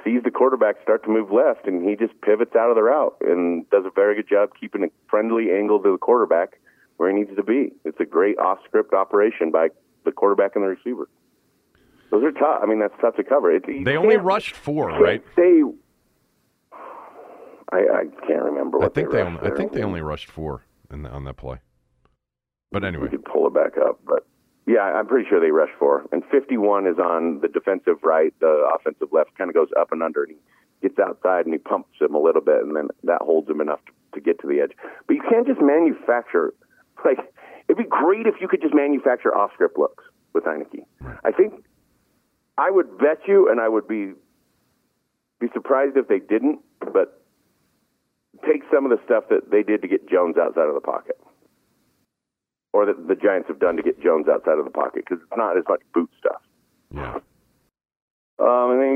sees 0.03 0.23
the 0.23 0.31
quarterback 0.31 0.75
start 0.81 1.03
to 1.03 1.09
move 1.09 1.31
left, 1.31 1.67
and 1.67 1.87
he 1.87 1.95
just 1.95 2.19
pivots 2.21 2.55
out 2.55 2.69
of 2.69 2.75
the 2.75 2.83
route 2.83 3.15
and 3.21 3.69
does 3.69 3.85
a 3.85 3.91
very 3.93 4.15
good 4.15 4.27
job 4.29 4.49
keeping 4.59 4.83
a 4.83 4.87
friendly 5.09 5.51
angle 5.51 5.81
to 5.81 5.91
the 5.91 5.97
quarterback 5.97 6.59
where 6.97 7.09
he 7.09 7.15
needs 7.15 7.35
to 7.35 7.43
be. 7.43 7.71
It's 7.85 7.99
a 7.99 8.05
great 8.05 8.37
off-script 8.37 8.93
operation 8.93 9.51
by 9.51 9.69
the 10.05 10.11
quarterback 10.11 10.55
and 10.55 10.63
the 10.63 10.69
receiver. 10.69 11.09
Those 12.11 12.23
are 12.23 12.31
tough. 12.31 12.59
I 12.61 12.65
mean, 12.65 12.79
that's 12.79 12.93
tough 12.99 13.15
to 13.15 13.23
cover. 13.23 13.51
It, 13.55 13.63
They 13.85 13.95
only 13.97 14.17
rushed 14.17 14.55
four, 14.55 14.89
right? 14.89 15.23
They, 15.35 15.61
I, 17.71 17.77
I 17.77 18.03
can't 18.27 18.43
remember 18.43 18.83
I 18.83 18.89
think 18.89 19.11
they, 19.11 19.17
they 19.17 19.23
only, 19.23 19.41
I 19.41 19.55
think 19.55 19.71
they 19.71 19.83
only 19.83 20.01
rushed 20.01 20.29
four 20.29 20.65
in 20.91 21.03
the, 21.03 21.09
on 21.09 21.23
that 21.23 21.37
play. 21.37 21.59
But 22.71 22.83
anyway, 22.83 23.03
We 23.03 23.09
could 23.09 23.25
pull 23.25 23.47
it 23.47 23.53
back 23.53 23.77
up, 23.77 23.99
but 24.05 24.25
yeah, 24.67 24.81
I'm 24.81 25.07
pretty 25.07 25.27
sure 25.27 25.39
they 25.39 25.51
rushed 25.51 25.73
four. 25.79 26.05
And 26.11 26.23
51 26.31 26.87
is 26.87 26.99
on 26.99 27.39
the 27.41 27.47
defensive 27.47 28.03
right, 28.03 28.33
the 28.39 28.69
offensive 28.75 29.09
left, 29.11 29.35
kind 29.37 29.49
of 29.49 29.55
goes 29.55 29.69
up 29.79 29.91
and 29.91 30.03
under, 30.03 30.23
and 30.23 30.35
he 30.35 30.87
gets 30.87 30.99
outside 30.99 31.45
and 31.45 31.53
he 31.53 31.57
pumps 31.57 31.99
him 31.99 32.13
a 32.13 32.19
little 32.19 32.41
bit, 32.41 32.61
and 32.61 32.75
then 32.75 32.89
that 33.03 33.21
holds 33.21 33.49
him 33.49 33.61
enough 33.61 33.79
to, 33.85 33.91
to 34.13 34.21
get 34.21 34.39
to 34.41 34.47
the 34.47 34.59
edge. 34.59 34.71
But 35.07 35.15
you 35.15 35.23
can't 35.29 35.47
just 35.47 35.61
manufacture. 35.61 36.53
Like 37.03 37.17
it'd 37.67 37.79
be 37.79 37.89
great 37.89 38.27
if 38.27 38.35
you 38.39 38.47
could 38.47 38.61
just 38.61 38.75
manufacture 38.75 39.35
off-script 39.35 39.75
looks 39.75 40.03
with 40.33 40.43
Heinicke. 40.43 40.85
I 41.23 41.31
think 41.31 41.65
I 42.59 42.69
would 42.69 42.99
bet 42.99 43.21
you, 43.27 43.49
and 43.49 43.59
I 43.59 43.67
would 43.67 43.87
be 43.87 44.11
be 45.39 45.47
surprised 45.51 45.97
if 45.97 46.07
they 46.07 46.19
didn't, 46.19 46.59
but 46.93 47.23
take 48.45 48.61
some 48.71 48.85
of 48.85 48.91
the 48.91 49.03
stuff 49.03 49.23
that 49.31 49.49
they 49.49 49.63
did 49.63 49.81
to 49.81 49.87
get 49.87 50.07
Jones 50.07 50.35
outside 50.37 50.67
of 50.67 50.75
the 50.75 50.81
pocket 50.81 51.17
or 52.73 52.85
that 52.85 53.07
the 53.07 53.15
Giants 53.15 53.47
have 53.47 53.59
done 53.59 53.75
to 53.77 53.83
get 53.83 54.01
Jones 54.01 54.27
outside 54.27 54.57
of 54.57 54.65
the 54.65 54.71
pocket 54.71 55.03
because 55.07 55.19
it's 55.21 55.37
not 55.37 55.57
as 55.57 55.63
much 55.67 55.81
boot 55.93 56.09
stuff. 56.19 56.41
yeah. 56.93 57.19
Um, 58.39 58.71
and 58.71 58.81
then 58.81 58.95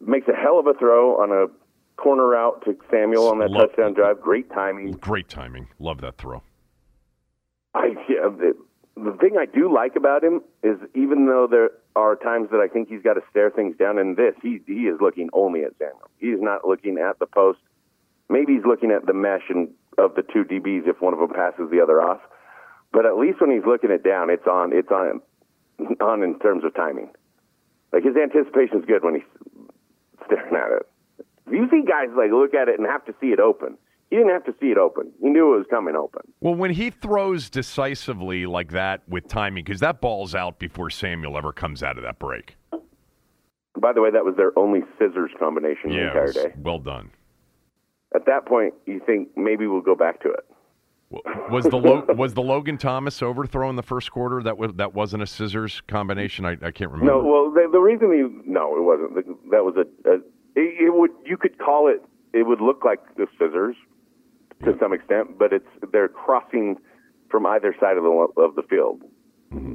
he 0.00 0.04
makes 0.10 0.26
a 0.28 0.34
hell 0.34 0.58
of 0.58 0.66
a 0.66 0.74
throw 0.74 1.20
on 1.22 1.30
a 1.30 1.46
corner 2.00 2.26
route 2.28 2.64
to 2.64 2.76
Samuel 2.90 3.28
on 3.28 3.38
that 3.38 3.50
Love- 3.50 3.68
touchdown 3.68 3.94
drive. 3.94 4.20
Great 4.20 4.50
timing. 4.50 4.92
Great 4.92 5.28
timing. 5.28 5.68
Love 5.78 6.00
that 6.00 6.16
throw. 6.18 6.42
I 7.74 7.94
yeah, 8.08 8.28
the, 8.28 8.54
the 8.96 9.16
thing 9.20 9.36
I 9.38 9.46
do 9.46 9.72
like 9.72 9.94
about 9.96 10.24
him 10.24 10.42
is 10.62 10.76
even 10.94 11.26
though 11.26 11.46
there 11.50 11.70
are 11.94 12.16
times 12.16 12.48
that 12.50 12.58
I 12.60 12.66
think 12.68 12.88
he's 12.88 13.02
got 13.02 13.14
to 13.14 13.22
stare 13.30 13.50
things 13.50 13.76
down 13.76 13.98
in 13.98 14.14
this, 14.16 14.34
he 14.42 14.60
he 14.66 14.88
is 14.88 15.00
looking 15.00 15.30
only 15.32 15.62
at 15.62 15.72
Samuel. 15.78 16.10
He's 16.18 16.40
not 16.40 16.66
looking 16.66 16.98
at 16.98 17.18
the 17.18 17.26
post. 17.26 17.60
Maybe 18.28 18.54
he's 18.54 18.64
looking 18.66 18.90
at 18.90 19.06
the 19.06 19.12
mesh 19.14 19.48
and 19.48 19.68
of 19.96 20.14
the 20.16 20.22
two 20.22 20.44
DBs 20.44 20.88
if 20.88 21.00
one 21.00 21.12
of 21.12 21.20
them 21.20 21.30
passes 21.30 21.70
the 21.70 21.80
other 21.80 22.00
off. 22.02 22.20
But 22.92 23.06
at 23.06 23.16
least 23.16 23.40
when 23.40 23.50
he's 23.50 23.64
looking 23.66 23.90
it 23.90 24.04
down, 24.04 24.30
it's 24.30 24.46
on 24.46 24.72
it's 24.72 24.90
on 24.90 25.20
on 26.00 26.22
in 26.22 26.38
terms 26.38 26.64
of 26.64 26.74
timing. 26.74 27.10
Like 27.92 28.04
his 28.04 28.16
anticipation 28.16 28.78
is 28.78 28.84
good 28.86 29.02
when 29.04 29.14
he's 29.14 29.24
staring 30.26 30.54
at 30.54 30.72
it. 30.72 30.86
You 31.50 31.68
see 31.70 31.82
guys 31.86 32.08
like 32.16 32.30
look 32.30 32.54
at 32.54 32.68
it 32.68 32.78
and 32.78 32.86
have 32.88 33.04
to 33.06 33.14
see 33.20 33.28
it 33.28 33.40
open. 33.40 33.76
He 34.10 34.16
didn't 34.16 34.32
have 34.32 34.44
to 34.44 34.54
see 34.60 34.66
it 34.66 34.76
open. 34.76 35.10
He 35.22 35.28
knew 35.30 35.54
it 35.54 35.58
was 35.58 35.66
coming 35.70 35.96
open. 35.96 36.20
Well, 36.40 36.54
when 36.54 36.70
he 36.70 36.90
throws 36.90 37.48
decisively 37.48 38.44
like 38.44 38.72
that 38.72 39.00
with 39.08 39.26
timing, 39.26 39.64
because 39.64 39.80
that 39.80 40.02
ball's 40.02 40.34
out 40.34 40.58
before 40.58 40.90
Samuel 40.90 41.38
ever 41.38 41.50
comes 41.52 41.82
out 41.82 41.96
of 41.96 42.02
that 42.04 42.18
break. 42.18 42.56
By 43.80 43.94
the 43.94 44.02
way, 44.02 44.10
that 44.10 44.22
was 44.24 44.34
their 44.36 44.56
only 44.58 44.80
scissors 44.98 45.30
combination 45.38 45.90
the 45.90 45.96
Yeah, 45.96 46.02
it 46.02 46.06
entire 46.08 46.32
day. 46.32 46.52
well 46.58 46.78
done. 46.78 47.10
At 48.14 48.26
that 48.26 48.44
point, 48.44 48.74
you 48.84 49.00
think 49.04 49.30
maybe 49.34 49.66
we'll 49.66 49.80
go 49.80 49.94
back 49.94 50.20
to 50.22 50.28
it. 50.28 50.44
Was 51.50 51.64
the 51.64 51.76
Lo- 51.76 52.06
was 52.16 52.34
the 52.34 52.42
Logan 52.42 52.78
Thomas 52.78 53.22
overthrow 53.22 53.68
in 53.68 53.76
the 53.76 53.82
first 53.82 54.10
quarter 54.10 54.42
that 54.42 54.56
was 54.56 54.72
that 54.76 54.94
wasn't 54.94 55.22
a 55.22 55.26
scissors 55.26 55.82
combination? 55.86 56.44
I, 56.46 56.52
I 56.52 56.70
can't 56.70 56.90
remember. 56.90 57.04
No, 57.04 57.22
well, 57.22 57.50
the, 57.50 57.68
the 57.70 57.80
reason 57.80 58.12
he 58.12 58.50
no, 58.50 58.76
it 58.76 58.82
wasn't. 58.82 59.50
That 59.50 59.64
was 59.64 59.74
a, 59.76 60.10
a 60.10 60.14
it, 60.54 60.86
it 60.86 60.94
would 60.94 61.10
you 61.26 61.36
could 61.36 61.58
call 61.58 61.88
it. 61.88 62.02
It 62.32 62.46
would 62.46 62.60
look 62.60 62.84
like 62.84 63.00
the 63.16 63.26
scissors 63.38 63.76
to 64.64 64.76
some 64.80 64.92
extent, 64.92 65.38
but 65.38 65.52
it's 65.52 65.68
they're 65.92 66.08
crossing 66.08 66.76
from 67.30 67.46
either 67.46 67.74
side 67.78 67.96
of 67.96 68.04
the 68.04 68.28
of 68.38 68.54
the 68.54 68.62
field. 68.62 69.02
Mm-hmm. 69.52 69.74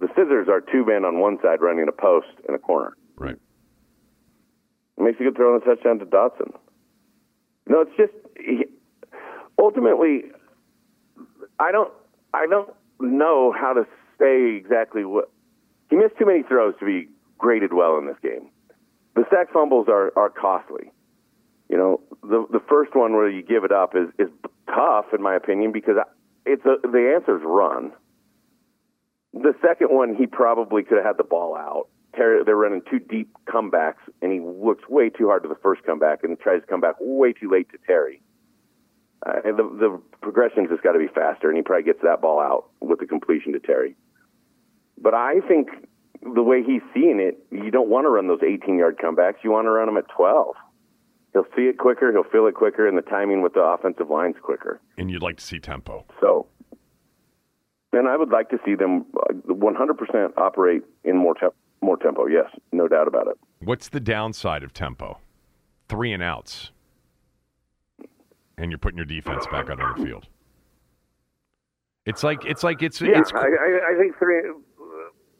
The 0.00 0.08
scissors 0.08 0.48
are 0.48 0.60
two 0.60 0.84
men 0.84 1.04
on 1.04 1.20
one 1.20 1.38
side 1.42 1.60
running 1.60 1.86
a 1.88 1.92
post 1.92 2.28
in 2.48 2.54
a 2.54 2.58
corner. 2.58 2.96
Right. 3.16 3.36
It 4.96 5.02
makes 5.02 5.20
a 5.20 5.24
good 5.24 5.36
throw 5.36 5.54
on 5.54 5.60
the 5.60 5.66
touchdown 5.66 5.98
to 5.98 6.06
Dotson. 6.06 6.52
No, 7.66 7.82
it's 7.82 7.96
just 7.96 8.12
he, 8.38 8.64
ultimately, 9.58 10.24
I 11.60 11.72
don't, 11.72 11.92
I 12.32 12.46
don't 12.48 12.70
know 12.98 13.52
how 13.52 13.74
to 13.74 13.84
say 14.18 14.56
exactly 14.56 15.04
what 15.04 15.30
he 15.90 15.96
missed 15.96 16.16
too 16.18 16.26
many 16.26 16.42
throws 16.42 16.74
to 16.80 16.86
be 16.86 17.08
graded 17.38 17.72
well 17.72 17.98
in 17.98 18.06
this 18.06 18.16
game. 18.22 18.50
The 19.14 19.24
sack 19.30 19.52
fumbles 19.52 19.86
are 19.88 20.12
are 20.16 20.30
costly. 20.30 20.92
You 21.68 21.76
know, 21.76 22.00
the 22.22 22.46
the 22.50 22.60
first 22.68 22.94
one 22.94 23.12
where 23.12 23.28
you 23.28 23.42
give 23.42 23.64
it 23.64 23.72
up 23.72 23.94
is 23.94 24.08
is 24.18 24.28
tough 24.66 25.06
in 25.12 25.22
my 25.22 25.34
opinion 25.36 25.72
because 25.72 25.96
it's 26.46 26.64
a, 26.64 26.76
the 26.86 27.12
answer 27.14 27.36
is 27.36 27.42
run. 27.44 27.92
The 29.32 29.54
second 29.62 29.88
one, 29.88 30.16
he 30.16 30.26
probably 30.26 30.82
could 30.82 30.96
have 30.96 31.06
had 31.06 31.16
the 31.18 31.24
ball 31.24 31.54
out. 31.56 31.88
Terry, 32.16 32.42
they're 32.44 32.56
running 32.56 32.82
two 32.90 32.98
deep 32.98 33.30
comebacks, 33.46 34.02
and 34.20 34.32
he 34.32 34.40
looks 34.40 34.88
way 34.88 35.10
too 35.10 35.28
hard 35.28 35.44
to 35.44 35.48
the 35.48 35.58
first 35.62 35.84
comeback 35.84 36.24
and 36.24 36.38
tries 36.40 36.62
to 36.62 36.66
come 36.66 36.80
back 36.80 36.96
way 36.98 37.32
too 37.32 37.48
late 37.50 37.70
to 37.70 37.78
Terry. 37.86 38.20
Uh, 39.26 39.42
the, 39.44 39.62
the 39.78 40.00
progression's 40.22 40.68
just 40.70 40.82
got 40.82 40.92
to 40.92 40.98
be 40.98 41.08
faster, 41.08 41.48
and 41.48 41.56
he 41.56 41.62
probably 41.62 41.84
gets 41.84 42.00
that 42.02 42.20
ball 42.20 42.40
out 42.40 42.70
with 42.80 43.00
the 43.00 43.06
completion 43.06 43.52
to 43.52 43.60
Terry. 43.60 43.94
But 45.00 45.14
I 45.14 45.40
think 45.46 45.68
the 46.22 46.42
way 46.42 46.62
he's 46.62 46.82
seeing 46.94 47.20
it, 47.20 47.38
you 47.50 47.70
don't 47.70 47.88
want 47.88 48.04
to 48.04 48.10
run 48.10 48.28
those 48.28 48.42
18 48.42 48.78
yard 48.78 48.98
comebacks. 48.98 49.36
You 49.42 49.50
want 49.50 49.66
to 49.66 49.70
run 49.70 49.86
them 49.86 49.96
at 49.96 50.04
12. 50.16 50.54
He'll 51.32 51.46
see 51.54 51.62
it 51.62 51.78
quicker, 51.78 52.10
he'll 52.12 52.24
feel 52.24 52.46
it 52.46 52.54
quicker, 52.54 52.88
and 52.88 52.98
the 52.98 53.02
timing 53.02 53.40
with 53.40 53.54
the 53.54 53.60
offensive 53.60 54.10
line's 54.10 54.34
quicker. 54.42 54.80
And 54.98 55.10
you'd 55.10 55.22
like 55.22 55.36
to 55.36 55.44
see 55.44 55.60
tempo. 55.60 56.04
So, 56.20 56.46
and 57.92 58.08
I 58.08 58.16
would 58.16 58.30
like 58.30 58.50
to 58.50 58.58
see 58.64 58.74
them 58.74 59.06
uh, 59.16 59.34
100% 59.48 60.32
operate 60.36 60.82
in 61.04 61.16
more 61.16 61.34
temp- 61.34 61.54
more 61.82 61.96
tempo. 61.96 62.26
Yes, 62.26 62.46
no 62.72 62.88
doubt 62.88 63.06
about 63.06 63.28
it. 63.28 63.38
What's 63.60 63.88
the 63.88 64.00
downside 64.00 64.62
of 64.62 64.72
tempo? 64.72 65.18
Three 65.88 66.12
and 66.12 66.22
outs, 66.22 66.72
and 68.60 68.70
you're 68.70 68.78
putting 68.78 68.98
your 68.98 69.06
defense 69.06 69.46
back 69.46 69.70
out 69.70 69.80
on 69.80 69.98
the 69.98 70.06
field. 70.06 70.26
It's 72.06 72.22
like 72.22 72.44
it's 72.44 72.62
like 72.62 72.82
it's 72.82 73.00
Yeah, 73.00 73.20
it's 73.20 73.32
I, 73.32 73.38
I, 73.38 73.92
I 73.92 73.98
think 73.98 74.18
three. 74.18 74.38
Uh, 74.38 74.52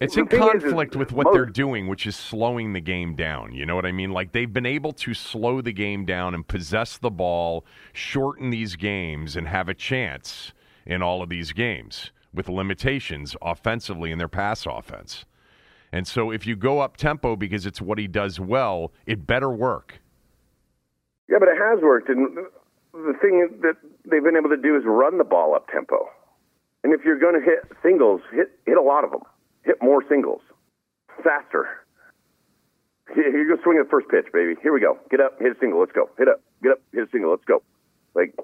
it's 0.00 0.16
in 0.16 0.26
thing 0.26 0.42
is, 0.42 0.54
is 0.56 0.62
conflict 0.62 0.96
with 0.96 1.12
what 1.12 1.24
most- 1.24 1.34
they're 1.34 1.46
doing, 1.46 1.86
which 1.86 2.06
is 2.06 2.16
slowing 2.16 2.72
the 2.72 2.80
game 2.80 3.14
down. 3.14 3.52
You 3.52 3.66
know 3.66 3.76
what 3.76 3.86
I 3.86 3.92
mean? 3.92 4.10
Like 4.10 4.32
they've 4.32 4.52
been 4.52 4.66
able 4.66 4.92
to 4.92 5.14
slow 5.14 5.60
the 5.60 5.72
game 5.72 6.06
down 6.06 6.34
and 6.34 6.46
possess 6.46 6.96
the 6.96 7.10
ball, 7.10 7.66
shorten 7.92 8.50
these 8.50 8.76
games, 8.76 9.36
and 9.36 9.46
have 9.46 9.68
a 9.68 9.74
chance 9.74 10.52
in 10.86 11.02
all 11.02 11.22
of 11.22 11.28
these 11.28 11.52
games 11.52 12.12
with 12.32 12.48
limitations 12.48 13.36
offensively 13.42 14.10
in 14.10 14.18
their 14.18 14.28
pass 14.28 14.64
offense. 14.66 15.24
And 15.92 16.06
so 16.06 16.30
if 16.30 16.46
you 16.46 16.56
go 16.56 16.78
up 16.78 16.96
tempo 16.96 17.36
because 17.36 17.66
it's 17.66 17.80
what 17.80 17.98
he 17.98 18.06
does 18.06 18.38
well, 18.38 18.92
it 19.06 19.26
better 19.26 19.50
work. 19.50 20.00
Yeah, 21.28 21.38
but 21.38 21.48
it 21.48 21.58
has 21.58 21.80
worked, 21.82 22.08
and 22.08 22.38
the 22.93 23.14
thing 23.20 23.49
that 23.62 23.76
they've 24.11 24.22
been 24.22 24.36
able 24.36 24.51
to 24.51 24.57
do 24.57 24.76
is 24.76 24.82
run 24.84 25.18
the 25.18 25.24
ball 25.24 25.55
up 25.55 25.68
tempo. 25.68 26.09
And 26.82 26.93
if 26.93 27.05
you're 27.05 27.18
going 27.18 27.34
to 27.38 27.45
hit 27.45 27.64
singles, 27.82 28.20
hit 28.32 28.51
hit 28.66 28.76
a 28.76 28.82
lot 28.82 29.05
of 29.05 29.11
them. 29.11 29.22
Hit 29.62 29.76
more 29.82 30.03
singles, 30.09 30.41
faster. 31.22 31.68
You 33.14 33.47
go, 33.49 33.61
swing 33.62 33.78
at 33.78 33.86
the 33.86 33.91
first 33.91 34.09
pitch, 34.09 34.26
baby. 34.32 34.55
Here 34.62 34.72
we 34.72 34.80
go. 34.80 34.99
Get 35.11 35.20
up, 35.20 35.38
hit 35.41 35.57
a 35.57 35.59
single. 35.59 35.80
Let's 35.80 35.93
go. 35.93 36.09
Hit 36.16 36.28
up, 36.28 36.41
get 36.62 36.72
up, 36.72 36.78
hit 36.93 37.05
a 37.05 37.11
single. 37.11 37.30
Let's 37.30 37.45
go. 37.45 37.62
Like, 38.14 38.34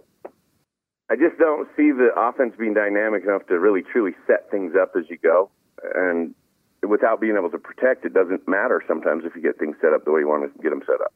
I 1.09 1.15
just 1.15 1.39
don't 1.39 1.69
see 1.77 1.93
the 1.93 2.11
offense 2.17 2.55
being 2.59 2.75
dynamic 2.75 3.23
enough 3.23 3.47
to 3.47 3.59
really 3.59 3.83
truly 3.83 4.13
set 4.27 4.51
things 4.51 4.75
up 4.75 4.93
as 4.99 5.05
you 5.09 5.19
go. 5.19 5.51
And 5.95 6.35
without 6.83 7.21
being 7.21 7.37
able 7.37 7.51
to 7.51 7.59
protect, 7.59 8.05
it 8.05 8.13
doesn't 8.13 8.49
matter 8.49 8.83
sometimes 8.89 9.25
if 9.25 9.37
you 9.37 9.43
get 9.43 9.59
things 9.59 9.77
set 9.81 9.93
up 9.93 10.05
the 10.05 10.11
way 10.11 10.21
you 10.21 10.29
want 10.29 10.53
to 10.53 10.63
get 10.63 10.71
them 10.71 10.83
set 10.85 11.01
up. 11.01 11.15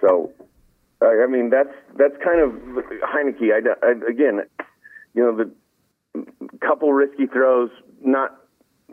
So, 0.00 0.32
I 1.06 1.26
mean, 1.26 1.50
that's 1.50 1.74
that's 1.96 2.14
kind 2.22 2.40
of 2.40 2.50
Heinicke. 3.02 3.50
I, 3.52 3.86
I, 3.86 4.10
again, 4.10 4.40
you 5.14 5.22
know, 5.22 5.36
the 5.36 5.50
couple 6.60 6.92
risky 6.92 7.26
throws, 7.26 7.70
not 8.02 8.36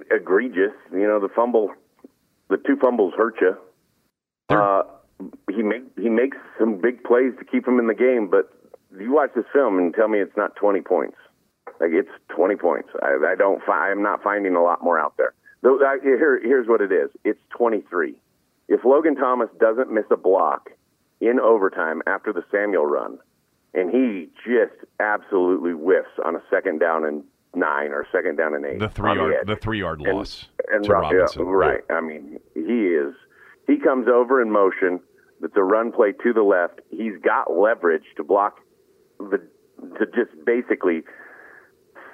egregious. 0.09 0.73
You 0.91 1.07
know, 1.07 1.19
the 1.19 1.29
fumble, 1.29 1.71
the 2.49 2.57
two 2.57 2.75
fumbles 2.75 3.13
hurt 3.15 3.35
you. 3.41 3.55
Uh, 4.49 4.83
he 5.49 5.61
make 5.63 5.83
he 5.97 6.09
makes 6.09 6.37
some 6.59 6.79
big 6.81 7.03
plays 7.03 7.33
to 7.39 7.45
keep 7.45 7.67
him 7.67 7.79
in 7.79 7.87
the 7.87 7.93
game, 7.93 8.27
but 8.29 8.51
you 8.99 9.11
watch 9.13 9.31
this 9.35 9.45
film 9.53 9.77
and 9.77 9.93
tell 9.93 10.07
me 10.07 10.19
it's 10.19 10.35
not 10.35 10.55
twenty 10.55 10.81
points. 10.81 11.17
Like 11.79 11.91
it's 11.93 12.09
twenty 12.29 12.55
points. 12.55 12.89
I, 13.01 13.17
I 13.31 13.35
don't. 13.35 13.63
Fi- 13.63 13.91
I'm 13.91 14.01
not 14.01 14.23
finding 14.23 14.55
a 14.55 14.63
lot 14.63 14.83
more 14.83 14.99
out 14.99 15.13
there. 15.17 15.33
Though, 15.61 15.77
I, 15.85 15.99
here, 16.01 16.39
here's 16.43 16.67
what 16.67 16.81
it 16.81 16.91
is. 16.91 17.09
It's 17.23 17.39
twenty 17.49 17.81
three. 17.89 18.15
if 18.67 18.83
Logan 18.83 19.15
Thomas 19.15 19.49
doesn't 19.59 19.91
miss 19.91 20.05
a 20.11 20.17
block 20.17 20.71
in 21.21 21.39
overtime 21.39 22.01
after 22.07 22.33
the 22.33 22.43
Samuel 22.51 22.85
run, 22.85 23.19
and 23.73 23.89
he 23.91 24.27
just 24.45 24.73
absolutely 24.99 25.71
whiffs 25.71 26.09
on 26.25 26.35
a 26.35 26.41
second 26.49 26.79
down 26.79 27.05
and 27.05 27.23
nine 27.55 27.91
or 27.91 28.05
second 28.11 28.37
down 28.37 28.53
and 28.55 28.65
eight. 28.65 28.79
The 28.79 28.89
three 28.89 29.13
yard 29.15 29.35
edge. 29.41 29.47
the 29.47 29.55
three 29.55 29.79
yard 29.79 30.01
loss 30.01 30.47
and 30.71 30.83
to 30.83 30.91
Ro- 30.91 31.01
yeah, 31.11 31.17
Robinson. 31.17 31.45
right. 31.45 31.81
I 31.89 32.01
mean, 32.01 32.39
he 32.55 32.87
is. 32.87 33.13
He 33.67 33.77
comes 33.77 34.07
over 34.07 34.41
in 34.41 34.51
motion. 34.51 34.99
It's 35.43 35.55
a 35.55 35.63
run 35.63 35.91
play 35.91 36.11
to 36.23 36.33
the 36.33 36.43
left. 36.43 36.81
He's 36.89 37.13
got 37.23 37.51
leverage 37.51 38.03
to 38.17 38.23
block 38.23 38.57
the 39.19 39.37
to 39.97 40.05
just 40.07 40.31
basically 40.45 41.01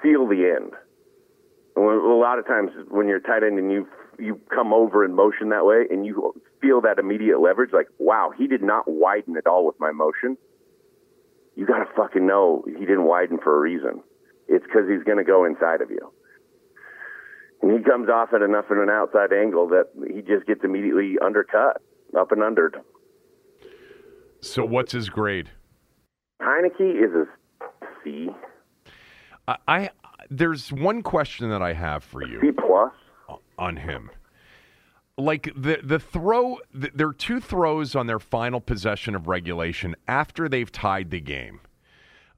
seal 0.02 0.26
the 0.26 0.54
end. 0.56 0.72
A 1.76 1.80
lot 1.80 2.38
of 2.38 2.46
times 2.46 2.70
when 2.90 3.06
you're 3.06 3.20
tight 3.20 3.42
end 3.44 3.58
and 3.58 3.70
you 3.70 3.86
you 4.18 4.40
come 4.54 4.72
over 4.72 5.04
in 5.04 5.14
motion 5.14 5.50
that 5.50 5.64
way 5.64 5.84
and 5.90 6.04
you 6.04 6.34
feel 6.60 6.80
that 6.82 6.98
immediate 6.98 7.40
leverage, 7.40 7.70
like 7.72 7.88
wow, 7.98 8.32
he 8.36 8.46
did 8.46 8.62
not 8.62 8.84
widen 8.86 9.36
at 9.36 9.46
all 9.46 9.66
with 9.66 9.76
my 9.78 9.92
motion. 9.92 10.36
You 11.56 11.66
got 11.66 11.78
to 11.78 11.86
fucking 11.96 12.26
know 12.26 12.64
he 12.66 12.86
didn't 12.86 13.04
widen 13.04 13.38
for 13.42 13.56
a 13.56 13.60
reason. 13.60 14.02
It's 14.48 14.64
because 14.64 14.88
he's 14.88 15.02
going 15.04 15.18
to 15.18 15.24
go 15.24 15.44
inside 15.44 15.80
of 15.80 15.90
you. 15.90 16.12
And 17.60 17.76
he 17.76 17.82
comes 17.82 18.08
off 18.08 18.32
at 18.32 18.42
enough 18.42 18.66
of 18.70 18.78
an 18.78 18.88
outside 18.88 19.32
angle 19.32 19.68
that 19.68 19.86
he 20.06 20.22
just 20.22 20.46
gets 20.46 20.60
immediately 20.62 21.16
undercut, 21.24 21.82
up 22.18 22.30
and 22.30 22.42
undered. 22.42 22.76
So 24.40 24.64
what's 24.64 24.92
his 24.92 25.08
grade? 25.08 25.50
Heinicke 26.40 27.04
is 27.04 27.12
a 27.12 27.24
C, 28.04 28.28
I, 29.48 29.56
I 29.66 29.90
there's 30.30 30.72
one 30.72 31.02
question 31.02 31.48
that 31.50 31.62
I 31.62 31.72
have 31.72 32.04
for 32.04 32.22
you. 32.22 32.40
C 32.40 32.50
plus. 32.52 32.92
On 33.58 33.76
him. 33.76 34.10
Like 35.16 35.52
the 35.56 35.80
the 35.82 35.98
throw, 35.98 36.58
th- 36.80 36.92
there 36.94 37.08
are 37.08 37.12
two 37.12 37.40
throws 37.40 37.96
on 37.96 38.06
their 38.06 38.20
final 38.20 38.60
possession 38.60 39.14
of 39.14 39.26
regulation 39.26 39.96
after 40.06 40.48
they've 40.48 40.70
tied 40.70 41.10
the 41.10 41.20
game. 41.20 41.60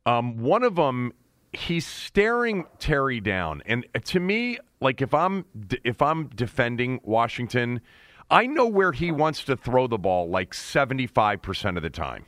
Um, 0.06 0.38
one 0.38 0.62
of 0.62 0.76
them, 0.76 1.12
he's 1.52 1.86
staring 1.86 2.64
Terry 2.78 3.20
down, 3.20 3.62
and 3.66 3.86
to 4.04 4.18
me, 4.18 4.58
like 4.80 5.02
if 5.02 5.12
I'm 5.12 5.44
if 5.84 6.00
I'm 6.00 6.28
defending 6.28 7.00
Washington, 7.04 7.82
I 8.30 8.46
know 8.46 8.66
where 8.66 8.92
he 8.92 9.12
wants 9.12 9.44
to 9.44 9.56
throw 9.56 9.86
the 9.86 9.98
ball 9.98 10.30
like 10.30 10.54
seventy 10.54 11.06
five 11.06 11.42
percent 11.42 11.76
of 11.76 11.82
the 11.82 11.90
time. 11.90 12.24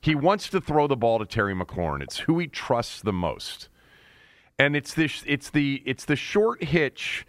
He 0.00 0.14
wants 0.14 0.48
to 0.48 0.60
throw 0.62 0.86
the 0.86 0.96
ball 0.96 1.18
to 1.18 1.26
Terry 1.26 1.54
McLaurin. 1.54 2.02
It's 2.02 2.20
who 2.20 2.38
he 2.38 2.46
trusts 2.46 3.02
the 3.02 3.12
most 3.12 3.68
and 4.60 4.76
it's 4.76 4.92
this 4.92 5.24
it's 5.26 5.48
the 5.50 5.82
it's 5.86 6.04
the 6.04 6.16
short 6.16 6.62
hitch 6.62 7.26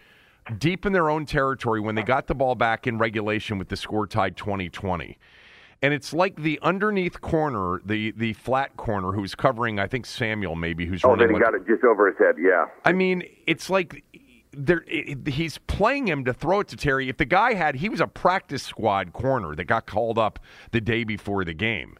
deep 0.57 0.85
in 0.85 0.93
their 0.93 1.09
own 1.09 1.25
territory 1.25 1.79
when 1.79 1.95
they 1.95 2.03
got 2.03 2.27
the 2.27 2.35
ball 2.35 2.55
back 2.55 2.87
in 2.87 2.97
regulation 2.97 3.57
with 3.57 3.69
the 3.69 3.75
score 3.75 4.05
tied 4.07 4.35
2020 4.37 5.17
and 5.83 5.93
it's 5.93 6.13
like 6.13 6.35
the 6.35 6.59
underneath 6.61 7.21
corner 7.21 7.81
the 7.85 8.11
the 8.11 8.33
flat 8.33 8.75
corner 8.77 9.11
who's 9.13 9.33
covering 9.35 9.79
i 9.79 9.87
think 9.87 10.05
samuel 10.05 10.55
maybe 10.55 10.85
who's 10.85 11.03
Oh, 11.03 11.09
running 11.09 11.27
then 11.27 11.35
he 11.35 11.41
got 11.41 11.53
it 11.55 11.65
just 11.67 11.83
over 11.83 12.07
his 12.07 12.17
head. 12.17 12.35
Yeah. 12.39 12.65
I 12.85 12.91
mean, 12.93 13.23
it's 13.47 13.69
like 13.69 14.03
there 14.51 14.83
it- 14.87 15.27
he's 15.27 15.57
playing 15.59 16.07
him 16.07 16.25
to 16.25 16.33
throw 16.33 16.59
it 16.59 16.67
to 16.67 16.75
Terry. 16.75 17.07
If 17.09 17.17
the 17.17 17.25
guy 17.25 17.53
had 17.53 17.75
he 17.75 17.87
was 17.89 18.01
a 18.01 18.07
practice 18.07 18.63
squad 18.63 19.13
corner 19.13 19.55
that 19.55 19.63
got 19.63 19.85
called 19.85 20.19
up 20.19 20.39
the 20.71 20.81
day 20.81 21.03
before 21.05 21.45
the 21.45 21.53
game. 21.53 21.97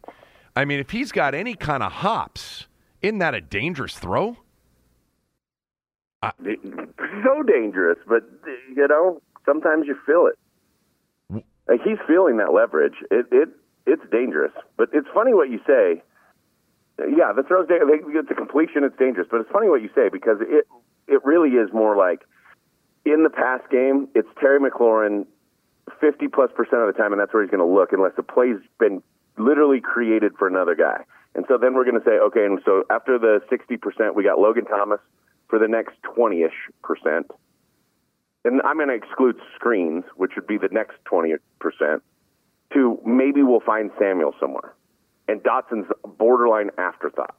I 0.54 0.66
mean, 0.66 0.78
if 0.78 0.90
he's 0.90 1.12
got 1.12 1.34
any 1.34 1.54
kind 1.54 1.82
of 1.82 1.90
hops, 1.92 2.66
isn't 3.00 3.18
that 3.20 3.34
a 3.34 3.40
dangerous 3.40 3.98
throw? 3.98 4.36
So 7.24 7.42
dangerous, 7.42 7.98
but 8.06 8.22
you 8.74 8.88
know, 8.88 9.20
sometimes 9.44 9.86
you 9.86 9.96
feel 10.06 10.26
it. 10.26 10.38
Like 11.68 11.80
he's 11.82 11.98
feeling 12.06 12.38
that 12.38 12.52
leverage. 12.52 12.96
It 13.10 13.26
it 13.30 13.48
it's 13.86 14.02
dangerous, 14.10 14.52
but 14.76 14.88
it's 14.92 15.08
funny 15.12 15.34
what 15.34 15.50
you 15.50 15.60
say. 15.66 16.02
Yeah, 16.98 17.32
the 17.34 17.42
throws 17.42 17.68
get 17.68 17.80
the 18.28 18.34
completion. 18.34 18.84
It's 18.84 18.96
dangerous, 18.96 19.26
but 19.30 19.40
it's 19.40 19.50
funny 19.50 19.68
what 19.68 19.82
you 19.82 19.90
say 19.94 20.08
because 20.08 20.38
it 20.40 20.66
it 21.06 21.24
really 21.24 21.50
is 21.50 21.72
more 21.72 21.96
like 21.96 22.22
in 23.04 23.22
the 23.22 23.30
pass 23.30 23.60
game. 23.70 24.08
It's 24.14 24.28
Terry 24.40 24.58
McLaurin 24.58 25.26
fifty 26.00 26.28
plus 26.28 26.50
percent 26.54 26.82
of 26.82 26.86
the 26.86 26.98
time, 26.98 27.12
and 27.12 27.20
that's 27.20 27.32
where 27.32 27.42
he's 27.42 27.50
going 27.50 27.66
to 27.66 27.74
look 27.74 27.92
unless 27.92 28.12
the 28.16 28.22
play's 28.22 28.60
been 28.78 29.02
literally 29.38 29.80
created 29.80 30.32
for 30.38 30.46
another 30.46 30.74
guy. 30.74 31.04
And 31.34 31.44
so 31.48 31.56
then 31.56 31.74
we're 31.74 31.84
going 31.84 31.98
to 31.98 32.04
say, 32.04 32.18
okay, 32.18 32.44
and 32.44 32.60
so 32.64 32.84
after 32.90 33.18
the 33.18 33.40
sixty 33.48 33.76
percent, 33.76 34.14
we 34.14 34.24
got 34.24 34.38
Logan 34.38 34.64
Thomas 34.64 35.00
for 35.52 35.58
the 35.58 35.68
next 35.68 35.96
twenty 36.02 36.40
ish 36.44 36.54
percent, 36.82 37.30
and 38.42 38.62
I'm 38.62 38.76
going 38.76 38.88
to 38.88 38.94
exclude 38.94 39.36
screens, 39.54 40.02
which 40.16 40.32
would 40.34 40.46
be 40.46 40.56
the 40.56 40.70
next 40.72 40.94
twenty 41.04 41.34
percent. 41.60 42.02
To 42.72 42.98
maybe 43.04 43.42
we'll 43.42 43.60
find 43.60 43.90
Samuel 43.98 44.32
somewhere, 44.40 44.72
and 45.28 45.42
Dotson's 45.42 45.88
borderline 46.16 46.70
afterthought. 46.78 47.36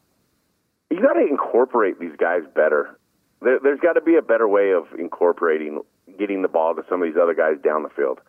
You 0.91 1.01
got 1.01 1.13
to 1.13 1.25
incorporate 1.27 1.99
these 1.99 2.15
guys 2.19 2.43
better. 2.53 2.99
There, 3.41 3.57
there's 3.63 3.79
got 3.79 3.93
to 3.93 4.01
be 4.01 4.15
a 4.15 4.21
better 4.21 4.47
way 4.47 4.73
of 4.73 4.85
incorporating 4.99 5.81
getting 6.19 6.43
the 6.43 6.47
ball 6.47 6.75
to 6.75 6.83
some 6.87 7.01
of 7.01 7.09
these 7.09 7.19
other 7.19 7.33
guys 7.33 7.55
down 7.63 7.81
the 7.81 7.89
field. 7.89 8.19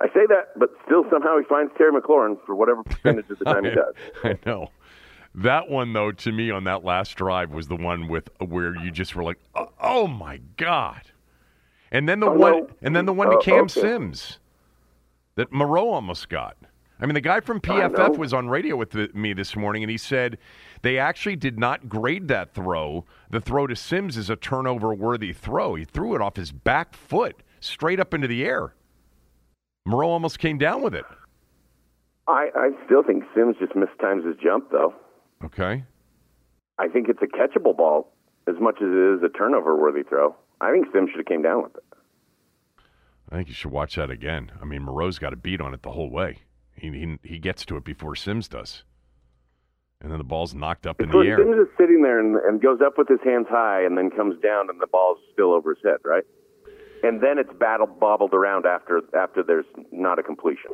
I 0.00 0.06
say 0.14 0.24
that, 0.30 0.58
but 0.58 0.70
still 0.86 1.04
somehow 1.12 1.36
he 1.36 1.44
finds 1.44 1.72
Terry 1.76 1.92
McLaurin 1.92 2.38
for 2.46 2.54
whatever 2.54 2.82
percentage 2.84 3.28
of 3.28 3.38
the 3.38 3.44
time 3.44 3.64
he 3.64 3.72
does. 3.72 3.94
I 4.24 4.38
know. 4.46 4.70
That 5.34 5.68
one 5.68 5.92
though, 5.92 6.10
to 6.12 6.32
me, 6.32 6.50
on 6.50 6.64
that 6.64 6.84
last 6.84 7.14
drive 7.16 7.50
was 7.50 7.68
the 7.68 7.76
one 7.76 8.08
with 8.08 8.28
where 8.40 8.74
you 8.76 8.90
just 8.90 9.14
were 9.14 9.22
like, 9.22 9.38
"Oh, 9.54 9.70
oh 9.80 10.06
my 10.06 10.40
god!" 10.56 11.02
And 11.92 12.08
then 12.08 12.20
the 12.20 12.28
Oh, 12.28 12.34
one, 12.34 12.52
no. 12.52 12.70
and 12.82 12.94
then 12.96 13.06
the 13.06 13.12
one 13.12 13.30
to 13.30 13.36
Oh, 13.36 13.40
Cam 13.40 13.64
okay. 13.64 13.80
Sims 13.80 14.38
that 15.36 15.52
Moreau 15.52 15.88
almost 15.90 16.28
got. 16.28 16.56
I 17.02 17.06
mean, 17.06 17.14
the 17.14 17.20
guy 17.20 17.40
from 17.40 17.60
PFF 17.60 18.18
was 18.18 18.34
on 18.34 18.48
radio 18.48 18.76
with 18.76 18.90
the, 18.90 19.08
me 19.14 19.32
this 19.32 19.56
morning, 19.56 19.82
and 19.82 19.90
he 19.90 19.96
said 19.96 20.36
they 20.82 20.98
actually 20.98 21.36
did 21.36 21.58
not 21.58 21.88
grade 21.88 22.28
that 22.28 22.52
throw. 22.52 23.06
The 23.30 23.40
throw 23.40 23.66
to 23.66 23.74
Sims 23.74 24.18
is 24.18 24.28
a 24.28 24.36
turnover-worthy 24.36 25.32
throw. 25.32 25.76
He 25.76 25.84
threw 25.84 26.14
it 26.14 26.20
off 26.20 26.36
his 26.36 26.52
back 26.52 26.94
foot 26.94 27.36
straight 27.60 28.00
up 28.00 28.12
into 28.12 28.26
the 28.28 28.44
air. 28.44 28.74
Moreau 29.86 30.10
almost 30.10 30.38
came 30.38 30.58
down 30.58 30.82
with 30.82 30.94
it. 30.94 31.06
I, 32.28 32.50
I 32.54 32.70
still 32.84 33.02
think 33.02 33.24
Sims 33.34 33.56
just 33.58 33.72
mistimes 33.72 34.26
his 34.26 34.36
jump, 34.36 34.70
though. 34.70 34.94
Okay. 35.44 35.84
I 36.78 36.88
think 36.88 37.08
it's 37.08 37.22
a 37.22 37.26
catchable 37.26 37.76
ball 37.76 38.12
as 38.46 38.56
much 38.60 38.76
as 38.76 38.88
it 38.88 39.16
is 39.16 39.22
a 39.22 39.28
turnover-worthy 39.28 40.02
throw. 40.02 40.34
I 40.60 40.72
think 40.72 40.86
Sims 40.92 41.10
should 41.10 41.18
have 41.18 41.26
came 41.26 41.42
down 41.42 41.62
with 41.62 41.76
it. 41.76 41.84
I 43.30 43.36
think 43.36 43.48
you 43.48 43.54
should 43.54 43.70
watch 43.70 43.94
that 43.96 44.10
again. 44.10 44.50
I 44.60 44.64
mean, 44.64 44.82
Moreau's 44.82 45.18
got 45.18 45.32
a 45.32 45.36
beat 45.36 45.60
on 45.60 45.72
it 45.72 45.82
the 45.82 45.92
whole 45.92 46.10
way. 46.10 46.38
He, 46.74 46.88
he 46.90 47.18
he 47.22 47.38
gets 47.38 47.64
to 47.66 47.76
it 47.76 47.84
before 47.84 48.16
Sims 48.16 48.48
does, 48.48 48.84
and 50.00 50.10
then 50.10 50.18
the 50.18 50.24
ball's 50.24 50.54
knocked 50.54 50.86
up 50.86 51.00
in 51.00 51.10
the 51.10 51.18
air. 51.18 51.36
Sims 51.36 51.56
is 51.56 51.68
sitting 51.78 52.02
there 52.02 52.18
and, 52.18 52.36
and 52.36 52.60
goes 52.62 52.80
up 52.84 52.96
with 52.96 53.08
his 53.08 53.20
hands 53.22 53.46
high 53.48 53.84
and 53.84 53.98
then 53.98 54.10
comes 54.10 54.40
down 54.40 54.70
and 54.70 54.80
the 54.80 54.86
ball's 54.86 55.18
still 55.32 55.52
over 55.52 55.74
his 55.74 55.84
head, 55.84 55.98
right? 56.04 56.24
And 57.02 57.22
then 57.22 57.38
it's 57.38 57.52
battle 57.58 57.86
bobbled 57.86 58.34
around 58.34 58.66
after 58.66 59.02
after 59.16 59.42
there's 59.42 59.66
not 59.92 60.18
a 60.18 60.22
completion. 60.22 60.70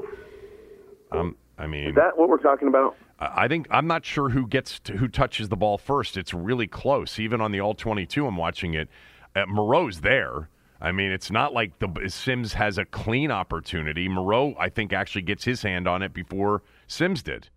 Um, 1.12 1.36
I 1.58 1.66
mean, 1.66 1.88
Is 1.88 1.94
that 1.94 2.16
what 2.16 2.28
we're 2.28 2.38
talking 2.38 2.68
about? 2.68 2.96
I 3.18 3.48
think 3.48 3.66
I'm 3.70 3.86
not 3.86 4.04
sure 4.04 4.28
who 4.28 4.46
gets 4.46 4.78
to, 4.80 4.96
who 4.96 5.08
touches 5.08 5.48
the 5.48 5.56
ball 5.56 5.78
first. 5.78 6.16
It's 6.16 6.34
really 6.34 6.66
close. 6.66 7.18
Even 7.18 7.40
on 7.40 7.50
the 7.50 7.60
all 7.60 7.74
22, 7.74 8.26
I'm 8.26 8.36
watching 8.36 8.74
it. 8.74 8.88
Uh, 9.34 9.46
Moreau's 9.46 10.00
there. 10.00 10.50
I 10.80 10.92
mean, 10.92 11.10
it's 11.10 11.30
not 11.30 11.54
like 11.54 11.78
the 11.78 11.88
Sims 12.08 12.52
has 12.52 12.76
a 12.76 12.84
clean 12.84 13.30
opportunity. 13.30 14.08
Moreau, 14.08 14.54
I 14.58 14.68
think, 14.68 14.92
actually 14.92 15.22
gets 15.22 15.44
his 15.44 15.62
hand 15.62 15.88
on 15.88 16.02
it 16.02 16.12
before 16.12 16.62
Sims 16.86 17.22
did, 17.22 17.48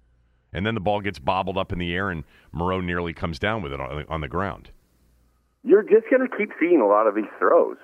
and 0.54 0.66
then 0.66 0.74
the 0.74 0.80
ball 0.80 1.02
gets 1.02 1.20
bobbled 1.20 1.58
up 1.58 1.74
in 1.74 1.80
the 1.80 1.94
air, 1.94 2.10
and 2.10 2.24
Moreau 2.54 2.80
nearly 2.80 3.14
comes 3.14 3.38
down 3.38 3.62
with 3.62 3.74
it 3.74 3.82
on, 3.82 4.06
on 4.08 4.22
the 4.22 4.30
ground. 4.30 4.72
You're 5.64 5.84
just 5.84 6.10
going 6.10 6.26
to 6.26 6.38
keep 6.38 6.52
seeing 6.62 6.80
a 6.80 6.88
lot 6.88 7.08
of 7.08 7.16
these 7.16 7.26
throws. 7.38 7.76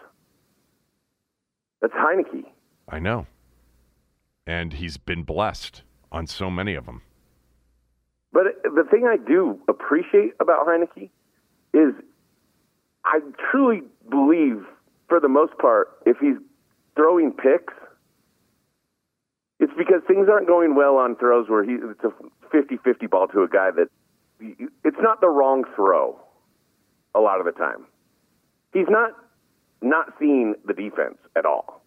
That's 1.82 1.94
Heinicke. 1.94 2.46
I 2.88 3.00
know. 3.00 3.28
And 4.48 4.72
he's 4.72 4.96
been 4.96 5.24
blessed 5.24 5.84
on 6.16 6.26
so 6.28 6.50
many 6.50 6.76
of 6.76 6.86
them. 6.86 7.02
But 8.32 8.44
the 8.64 8.84
thing 8.90 9.06
I 9.06 9.18
do 9.18 9.60
appreciate 9.68 10.34
about 10.40 10.66
Heinicke 10.66 11.10
is 11.74 11.94
I 13.04 13.20
truly 13.52 13.84
believe, 14.10 14.66
for 15.08 15.20
the 15.20 15.28
most 15.28 15.58
part, 15.58 15.90
if 16.06 16.18
he's 16.20 16.38
throwing 16.96 17.32
picks, 17.32 17.74
it's 19.60 19.74
because 19.78 20.02
things 20.08 20.28
aren't 20.30 20.48
going 20.48 20.76
well 20.76 20.98
on 20.98 21.16
throws 21.16 21.50
where 21.50 21.64
he 21.64 21.74
it's 21.74 22.04
a 22.04 22.56
50-50 22.56 23.10
ball 23.10 23.28
to 23.28 23.44
a 23.44 23.48
guy 23.48 23.70
that 23.72 23.88
it's 24.40 24.98
not 25.00 25.22
the 25.22 25.30
wrong 25.30 25.64
throw 25.76 26.20
a 27.14 27.20
lot 27.20 27.40
of 27.40 27.46
the 27.46 27.52
time. 27.52 27.86
He's 28.74 28.90
not 28.90 29.12
not 29.82 30.14
seeing 30.20 30.56
the 30.66 30.74
defense 30.74 31.18
at 31.36 31.46
all. 31.46 31.84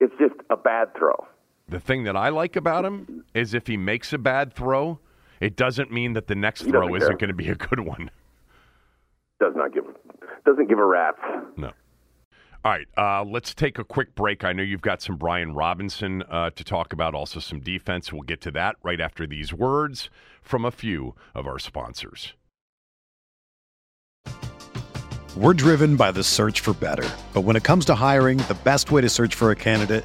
It's 0.00 0.14
just 0.18 0.34
a 0.50 0.56
bad 0.56 0.94
throw. 0.96 1.26
The 1.68 1.80
thing 1.80 2.04
that 2.04 2.16
I 2.16 2.28
like 2.28 2.54
about 2.56 2.84
him 2.84 3.24
is 3.34 3.52
if 3.52 3.66
he 3.66 3.76
makes 3.76 4.12
a 4.12 4.18
bad 4.18 4.52
throw, 4.54 5.00
it 5.40 5.56
doesn't 5.56 5.90
mean 5.90 6.12
that 6.12 6.28
the 6.28 6.36
next 6.36 6.62
He 6.62 6.70
throw 6.70 6.82
doesn't 6.82 6.96
isn't 6.96 7.08
care. 7.08 7.18
going 7.18 7.28
to 7.28 7.34
be 7.34 7.48
a 7.48 7.54
good 7.56 7.80
one. 7.80 8.10
Does 9.40 9.52
not 9.56 9.74
give 9.74 9.84
doesn't 10.44 10.68
give 10.68 10.78
a 10.78 10.84
rat's. 10.84 11.18
No. 11.56 11.72
All 12.64 12.72
right, 12.72 12.86
uh, 12.96 13.24
let's 13.24 13.52
take 13.54 13.78
a 13.78 13.84
quick 13.84 14.14
break. 14.14 14.44
I 14.44 14.52
know 14.52 14.62
you've 14.62 14.80
got 14.80 15.02
some 15.02 15.16
Brian 15.16 15.54
Robinson 15.54 16.22
uh, 16.30 16.50
to 16.50 16.64
talk 16.64 16.92
about, 16.92 17.14
also 17.14 17.38
some 17.40 17.60
defense. 17.60 18.12
We'll 18.12 18.22
get 18.22 18.40
to 18.42 18.50
that 18.52 18.76
right 18.82 19.00
after 19.00 19.26
these 19.26 19.52
words 19.52 20.08
from 20.42 20.64
a 20.64 20.70
few 20.70 21.14
of 21.34 21.46
our 21.46 21.58
sponsors. 21.60 22.32
We're 25.36 25.54
driven 25.54 25.96
by 25.96 26.12
the 26.12 26.24
search 26.24 26.60
for 26.60 26.72
better. 26.74 27.08
But 27.34 27.42
when 27.42 27.56
it 27.56 27.62
comes 27.62 27.84
to 27.86 27.94
hiring, 27.94 28.38
the 28.38 28.56
best 28.64 28.90
way 28.90 29.00
to 29.00 29.08
search 29.08 29.34
for 29.34 29.50
a 29.50 29.56
candidate 29.56 30.04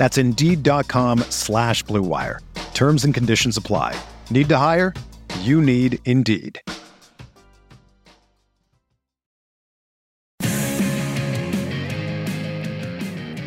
That's 0.00 0.16
Indeed.com 0.16 1.18
slash 1.28 1.84
BlueWire. 1.84 2.38
Terms 2.72 3.04
and 3.04 3.12
conditions 3.12 3.58
apply. 3.58 4.00
Need 4.30 4.48
to 4.48 4.56
hire? 4.56 4.94
You 5.40 5.60
need 5.60 5.98
Indeed. 6.06 6.58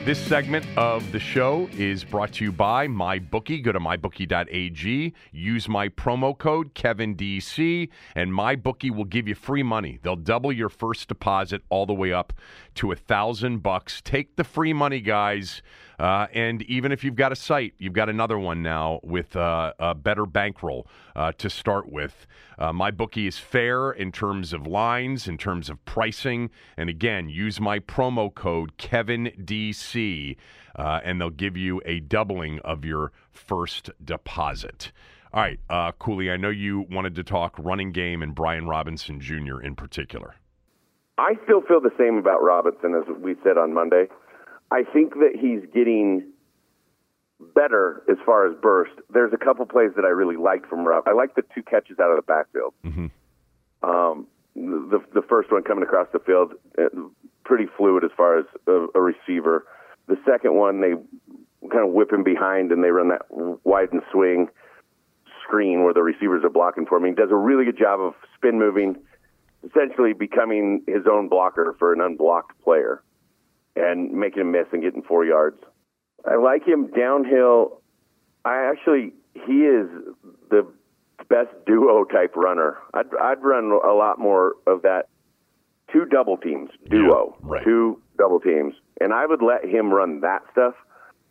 This 0.05 0.19
segment 0.19 0.65
of 0.77 1.11
the 1.11 1.19
show 1.19 1.69
is 1.71 2.03
brought 2.03 2.33
to 2.33 2.43
you 2.43 2.51
by 2.51 2.87
MyBookie. 2.87 3.63
Go 3.63 3.71
to 3.71 3.79
mybookie.ag, 3.79 5.13
use 5.31 5.69
my 5.69 5.87
promo 5.87 6.37
code 6.37 6.75
KevinDC, 6.75 7.89
and 8.13 8.31
MyBookie 8.31 8.91
will 8.91 9.05
give 9.05 9.29
you 9.29 9.33
free 9.33 9.63
money. 9.63 9.99
They'll 10.03 10.17
double 10.17 10.51
your 10.51 10.67
first 10.67 11.07
deposit 11.07 11.61
all 11.69 11.85
the 11.85 11.93
way 11.93 12.11
up 12.11 12.33
to 12.75 12.91
a 12.91 12.95
thousand 12.97 13.63
bucks. 13.63 14.01
Take 14.01 14.35
the 14.35 14.43
free 14.43 14.73
money, 14.73 14.99
guys. 14.99 15.63
Uh, 15.99 16.27
and 16.33 16.61
even 16.63 16.91
if 16.91 17.03
you've 17.03 17.15
got 17.15 17.31
a 17.31 17.35
site, 17.35 17.73
you've 17.77 17.93
got 17.93 18.09
another 18.09 18.37
one 18.37 18.61
now 18.61 18.99
with 19.03 19.35
uh, 19.35 19.73
a 19.79 19.95
better 19.95 20.25
bankroll 20.25 20.87
uh, 21.15 21.31
to 21.33 21.49
start 21.49 21.91
with. 21.91 22.25
Uh, 22.57 22.73
my 22.73 22.91
bookie 22.91 23.27
is 23.27 23.37
fair 23.37 23.91
in 23.91 24.11
terms 24.11 24.53
of 24.53 24.67
lines, 24.67 25.27
in 25.27 25.37
terms 25.37 25.69
of 25.69 25.83
pricing. 25.85 26.49
And 26.77 26.89
again, 26.89 27.29
use 27.29 27.59
my 27.59 27.79
promo 27.79 28.33
code 28.33 28.77
KevinDC, 28.77 30.37
uh, 30.75 30.99
and 31.03 31.19
they'll 31.19 31.29
give 31.29 31.57
you 31.57 31.81
a 31.85 31.99
doubling 31.99 32.59
of 32.59 32.85
your 32.85 33.11
first 33.31 33.89
deposit. 34.03 34.91
All 35.33 35.41
right, 35.41 35.59
uh, 35.67 35.91
Cooley, 35.93 36.29
I 36.29 36.37
know 36.37 36.49
you 36.49 36.85
wanted 36.91 37.15
to 37.15 37.23
talk 37.23 37.55
running 37.57 37.91
game 37.91 38.21
and 38.21 38.35
Brian 38.35 38.67
Robinson 38.67 39.19
Jr. 39.19 39.59
in 39.61 39.75
particular. 39.75 40.35
I 41.17 41.33
still 41.43 41.61
feel 41.61 41.79
the 41.79 41.93
same 41.97 42.17
about 42.17 42.43
Robinson 42.43 42.95
as 42.95 43.03
we 43.21 43.35
said 43.43 43.57
on 43.57 43.73
Monday. 43.73 44.05
I 44.73 44.81
think 44.91 45.13
that 45.15 45.33
he's 45.39 45.61
getting 45.71 46.31
better 47.53 48.01
as 48.09 48.17
far 48.25 48.49
as 48.49 48.57
burst. 48.59 48.93
There's 49.13 49.31
a 49.31 49.37
couple 49.37 49.67
plays 49.67 49.91
that 49.95 50.03
I 50.03 50.07
really 50.07 50.35
liked 50.35 50.67
from 50.67 50.83
Rob. 50.83 51.07
I 51.07 51.13
like 51.13 51.35
the 51.35 51.43
two 51.53 51.61
catches 51.61 51.99
out 51.99 52.09
of 52.09 52.15
the 52.15 52.23
backfield. 52.23 52.73
Mm-hmm. 52.83 53.87
Um, 53.87 54.27
the 54.55 54.99
the 55.13 55.21
first 55.21 55.51
one 55.51 55.61
coming 55.61 55.83
across 55.83 56.07
the 56.11 56.17
field, 56.17 56.53
uh, 56.79 56.85
pretty 57.45 57.65
fluid 57.77 58.03
as 58.03 58.09
far 58.17 58.39
as 58.39 58.45
a, 58.65 58.87
a 58.95 59.01
receiver. 59.01 59.67
The 60.07 60.17
second 60.25 60.55
one, 60.55 60.81
they 60.81 60.93
kind 61.69 61.87
of 61.87 61.93
whip 61.93 62.11
him 62.11 62.23
behind 62.23 62.71
and 62.71 62.83
they 62.83 62.89
run 62.89 63.09
that 63.09 63.21
wide 63.29 63.91
and 63.91 64.01
swing 64.11 64.49
screen 65.43 65.83
where 65.83 65.93
the 65.93 66.01
receivers 66.01 66.43
are 66.43 66.49
blocking 66.49 66.87
for 66.87 66.97
him. 66.97 67.05
He 67.05 67.11
does 67.11 67.29
a 67.29 67.35
really 67.35 67.65
good 67.65 67.77
job 67.77 67.99
of 67.99 68.13
spin 68.35 68.57
moving, 68.57 68.95
essentially 69.69 70.13
becoming 70.13 70.81
his 70.87 71.03
own 71.05 71.27
blocker 71.27 71.75
for 71.77 71.93
an 71.93 72.01
unblocked 72.01 72.59
player 72.63 73.03
and 73.75 74.11
making 74.11 74.41
a 74.41 74.45
miss 74.45 74.67
and 74.71 74.81
getting 74.81 75.01
four 75.03 75.25
yards. 75.25 75.57
I 76.29 76.35
like 76.35 76.65
him 76.65 76.87
downhill. 76.87 77.81
I 78.45 78.69
actually, 78.71 79.13
he 79.33 79.63
is 79.65 79.87
the 80.49 80.65
best 81.29 81.49
duo 81.65 82.03
type 82.05 82.35
runner. 82.35 82.77
I'd, 82.93 83.07
I'd 83.21 83.41
run 83.41 83.65
a 83.83 83.93
lot 83.93 84.19
more 84.19 84.53
of 84.67 84.81
that 84.83 85.07
two 85.91 86.05
double 86.05 86.37
teams, 86.37 86.69
duo, 86.89 87.35
Yeah, 87.41 87.47
right. 87.49 87.63
two 87.63 88.01
double 88.17 88.39
teams. 88.39 88.73
And 89.01 89.13
I 89.13 89.25
would 89.25 89.41
let 89.41 89.65
him 89.65 89.91
run 89.93 90.21
that 90.21 90.41
stuff 90.51 90.75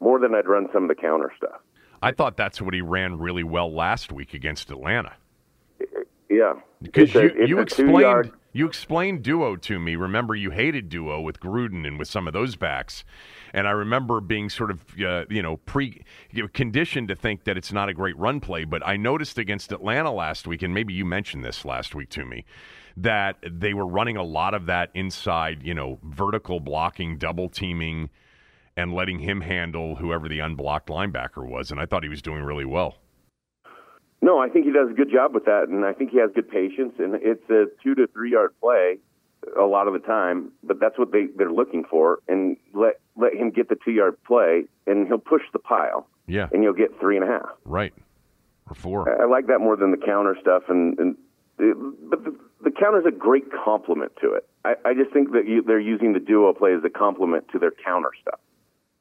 more 0.00 0.18
than 0.18 0.34
I'd 0.34 0.46
run 0.48 0.68
some 0.72 0.84
of 0.84 0.88
the 0.88 0.94
counter 0.94 1.32
stuff. 1.36 1.60
I 2.02 2.10
thought 2.12 2.36
that's 2.36 2.60
what 2.60 2.74
he 2.74 2.80
ran 2.80 3.18
really 3.18 3.44
well 3.44 3.72
last 3.72 4.10
week 4.10 4.34
against 4.34 4.70
Atlanta. 4.70 5.12
Yeah. 6.28 6.54
Because 6.82 7.14
It's 7.14 7.34
a- 7.34 7.38
you, 7.42 7.46
you 7.46 7.58
explained 7.60 8.32
you 8.52 8.66
explained 8.66 9.22
duo 9.22 9.56
to 9.56 9.78
me. 9.78 9.96
Remember, 9.96 10.34
you 10.34 10.50
hated 10.50 10.88
duo 10.88 11.20
with 11.20 11.40
Gruden 11.40 11.86
and 11.86 11.98
with 11.98 12.08
some 12.08 12.26
of 12.26 12.32
those 12.32 12.56
backs, 12.56 13.04
and 13.54 13.66
I 13.66 13.70
remember 13.70 14.20
being 14.20 14.50
sort 14.50 14.70
of 14.70 14.80
uh, 15.00 15.24
you 15.30 15.42
know 15.42 15.56
pre 15.58 16.02
conditioned 16.52 17.08
to 17.08 17.14
think 17.14 17.44
that 17.44 17.56
it's 17.56 17.72
not 17.72 17.88
a 17.88 17.94
great 17.94 18.16
run 18.18 18.40
play. 18.40 18.64
But 18.64 18.86
I 18.86 18.96
noticed 18.96 19.38
against 19.38 19.72
Atlanta 19.72 20.12
last 20.12 20.46
week, 20.46 20.62
and 20.62 20.74
maybe 20.74 20.92
you 20.92 21.04
mentioned 21.04 21.44
this 21.44 21.64
last 21.64 21.94
week 21.94 22.10
to 22.10 22.24
me, 22.24 22.44
that 22.96 23.38
they 23.42 23.74
were 23.74 23.86
running 23.86 24.16
a 24.16 24.22
lot 24.22 24.54
of 24.54 24.66
that 24.66 24.90
inside, 24.94 25.62
you 25.62 25.74
know, 25.74 25.98
vertical 26.02 26.60
blocking, 26.60 27.16
double 27.16 27.48
teaming, 27.48 28.10
and 28.76 28.92
letting 28.94 29.18
him 29.18 29.40
handle 29.40 29.96
whoever 29.96 30.28
the 30.28 30.40
unblocked 30.40 30.88
linebacker 30.88 31.46
was, 31.46 31.70
and 31.70 31.80
I 31.80 31.86
thought 31.86 32.02
he 32.02 32.08
was 32.08 32.22
doing 32.22 32.42
really 32.42 32.64
well. 32.64 32.96
No, 34.22 34.38
I 34.38 34.48
think 34.48 34.64
he 34.66 34.72
does 34.72 34.88
a 34.88 34.92
good 34.94 35.10
job 35.10 35.34
with 35.34 35.44
that, 35.46 35.64
and 35.68 35.84
I 35.84 35.92
think 35.92 36.10
he 36.12 36.18
has 36.18 36.30
good 36.34 36.48
patience. 36.48 36.94
And 36.98 37.16
it's 37.16 37.42
a 37.50 37.66
two 37.82 37.94
to 37.96 38.06
three 38.06 38.30
yard 38.30 38.52
play 38.60 38.98
a 39.58 39.64
lot 39.64 39.88
of 39.88 39.92
the 39.92 39.98
time, 39.98 40.52
but 40.62 40.78
that's 40.78 40.96
what 40.98 41.10
they 41.10 41.26
they're 41.36 41.50
looking 41.52 41.84
for. 41.84 42.20
And 42.28 42.56
let 42.72 43.00
let 43.16 43.34
him 43.34 43.50
get 43.50 43.68
the 43.68 43.76
two 43.84 43.90
yard 43.90 44.16
play, 44.24 44.64
and 44.86 45.06
he'll 45.08 45.18
push 45.18 45.42
the 45.52 45.58
pile, 45.58 46.06
Yeah, 46.28 46.48
and 46.52 46.62
you'll 46.62 46.72
get 46.72 46.98
three 47.00 47.16
and 47.16 47.24
a 47.24 47.28
half. 47.28 47.50
right. 47.64 47.92
Or 48.70 48.74
four. 48.76 49.20
I 49.20 49.24
I 49.24 49.26
like 49.26 49.48
that 49.48 49.58
more 49.58 49.76
than 49.76 49.90
the 49.90 49.96
counter 49.96 50.36
stuff, 50.40 50.62
and, 50.68 50.96
and 51.00 51.16
but 52.08 52.24
the, 52.24 52.34
the 52.62 52.70
counter 52.70 53.00
is 53.00 53.06
a 53.06 53.10
great 53.10 53.44
complement 53.64 54.12
to 54.20 54.32
it. 54.34 54.48
I, 54.64 54.74
I 54.84 54.94
just 54.94 55.12
think 55.12 55.32
that 55.32 55.46
you, 55.48 55.62
they're 55.62 55.80
using 55.80 56.12
the 56.12 56.20
duo 56.20 56.52
play 56.52 56.72
as 56.74 56.82
a 56.84 56.90
complement 56.90 57.48
to 57.52 57.58
their 57.58 57.72
counter 57.84 58.10
stuff. 58.20 58.38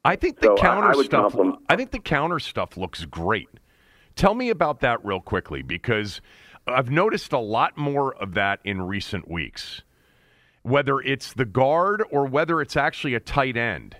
I 0.03 0.15
think 0.15 0.39
the 0.39 0.47
So, 0.47 0.55
counter 0.57 0.87
I 0.91 0.95
would 0.95 1.05
stuff. 1.05 1.31
compliment- 1.31 1.59
I 1.69 1.75
think 1.75 1.91
the 1.91 1.99
counter 1.99 2.39
stuff 2.39 2.75
looks 2.75 3.05
great. 3.05 3.49
Tell 4.21 4.35
me 4.35 4.51
about 4.51 4.81
that 4.81 5.03
real 5.03 5.19
quickly 5.19 5.63
because 5.63 6.21
I've 6.67 6.91
noticed 6.91 7.33
a 7.33 7.39
lot 7.39 7.75
more 7.75 8.13
of 8.13 8.35
that 8.35 8.59
in 8.63 8.79
recent 8.83 9.27
weeks. 9.27 9.81
Whether 10.61 10.99
it's 10.99 11.33
the 11.33 11.43
guard 11.43 12.03
or 12.11 12.27
whether 12.27 12.61
it's 12.61 12.77
actually 12.77 13.15
a 13.15 13.19
tight 13.19 13.57
end. 13.57 13.95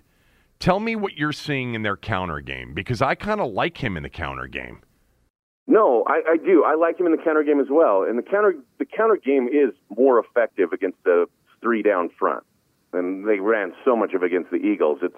Tell 0.59 0.79
me 0.79 0.95
what 0.95 1.17
you're 1.17 1.31
seeing 1.31 1.73
in 1.73 1.81
their 1.81 1.97
counter 1.97 2.39
game 2.39 2.75
because 2.75 3.01
I 3.01 3.15
kind 3.15 3.41
of 3.41 3.51
like 3.51 3.83
him 3.83 3.97
in 3.97 4.03
the 4.03 4.11
counter 4.11 4.45
game. 4.45 4.81
No, 5.65 6.03
I, 6.05 6.33
I 6.33 6.37
do. 6.37 6.65
I 6.65 6.75
like 6.75 6.99
him 6.99 7.07
in 7.07 7.13
the 7.13 7.23
counter 7.23 7.41
game 7.41 7.59
as 7.59 7.71
well. 7.71 8.03
And 8.03 8.15
the 8.15 8.21
counter 8.21 8.53
the 8.77 8.85
counter 8.85 9.17
game 9.17 9.47
is 9.47 9.73
more 9.89 10.19
effective 10.19 10.71
against 10.71 11.03
the 11.03 11.25
three 11.63 11.81
down 11.81 12.11
front. 12.19 12.43
And 12.93 13.27
they 13.27 13.39
ran 13.39 13.73
so 13.83 13.95
much 13.95 14.13
of 14.13 14.21
against 14.21 14.51
the 14.51 14.57
Eagles. 14.57 14.99
It's 15.01 15.17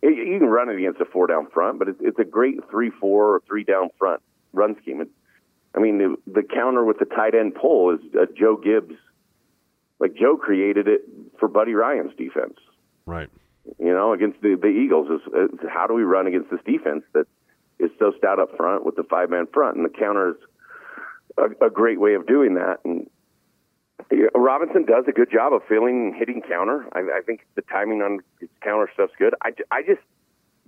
it, 0.00 0.16
you 0.16 0.38
can 0.38 0.48
run 0.48 0.70
it 0.70 0.78
against 0.78 1.02
a 1.02 1.04
four 1.04 1.26
down 1.26 1.48
front, 1.52 1.78
but 1.78 1.88
it's, 1.88 1.98
it's 2.00 2.18
a 2.18 2.24
great 2.24 2.56
three 2.70 2.90
four 2.98 3.34
or 3.34 3.42
three 3.46 3.62
down 3.62 3.90
front 3.98 4.22
run 4.52 4.76
scheme. 4.82 5.00
It, 5.00 5.08
I 5.74 5.80
mean, 5.80 5.98
the, 5.98 6.16
the 6.26 6.42
counter 6.42 6.84
with 6.84 6.98
the 6.98 7.04
tight 7.04 7.34
end 7.34 7.54
pull 7.54 7.94
is 7.94 8.00
uh, 8.14 8.26
Joe 8.36 8.56
Gibbs. 8.56 8.94
Like 10.00 10.14
Joe 10.14 10.36
created 10.36 10.88
it 10.88 11.02
for 11.38 11.48
Buddy 11.48 11.74
Ryan's 11.74 12.14
defense. 12.16 12.58
Right. 13.06 13.28
You 13.78 13.92
know, 13.92 14.12
against 14.12 14.40
the 14.40 14.56
the 14.60 14.68
Eagles 14.68 15.08
is, 15.10 15.50
is 15.52 15.60
how 15.68 15.86
do 15.86 15.94
we 15.94 16.02
run 16.02 16.26
against 16.26 16.50
this 16.50 16.60
defense 16.64 17.04
that 17.12 17.26
is 17.78 17.90
so 17.98 18.12
stout 18.16 18.38
up 18.38 18.56
front 18.56 18.84
with 18.84 18.96
the 18.96 19.02
five 19.02 19.30
man 19.30 19.46
front, 19.52 19.76
and 19.76 19.84
the 19.84 19.90
counter 19.90 20.30
is 20.30 20.36
a, 21.36 21.66
a 21.66 21.70
great 21.70 22.00
way 22.00 22.14
of 22.14 22.26
doing 22.26 22.54
that. 22.54 22.78
And 22.84 23.10
Robinson 24.34 24.84
does 24.84 25.04
a 25.08 25.12
good 25.12 25.30
job 25.30 25.52
of 25.52 25.62
feeling 25.68 26.14
hitting 26.16 26.42
counter. 26.48 26.86
I, 26.92 27.18
I 27.18 27.20
think 27.24 27.46
the 27.56 27.62
timing 27.62 28.00
on 28.00 28.20
his 28.40 28.48
counter 28.62 28.88
stuff's 28.94 29.12
good. 29.18 29.34
I, 29.42 29.50
I 29.70 29.82
just 29.82 30.00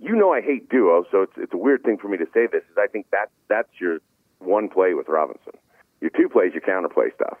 you 0.01 0.15
know 0.15 0.33
I 0.33 0.41
hate 0.41 0.67
duo, 0.69 1.05
so 1.11 1.21
it's 1.21 1.33
it's 1.37 1.53
a 1.53 1.57
weird 1.57 1.83
thing 1.83 1.97
for 1.97 2.07
me 2.09 2.17
to 2.17 2.25
say 2.33 2.47
this. 2.51 2.63
Is 2.71 2.77
I 2.77 2.87
think 2.87 3.05
that 3.11 3.29
that's 3.47 3.69
your 3.79 3.99
one 4.39 4.67
play 4.67 4.93
with 4.95 5.07
Robinson. 5.07 5.53
Your 6.01 6.09
two 6.09 6.27
plays, 6.27 6.51
your 6.53 6.61
counterplay 6.61 7.13
stuff. 7.13 7.37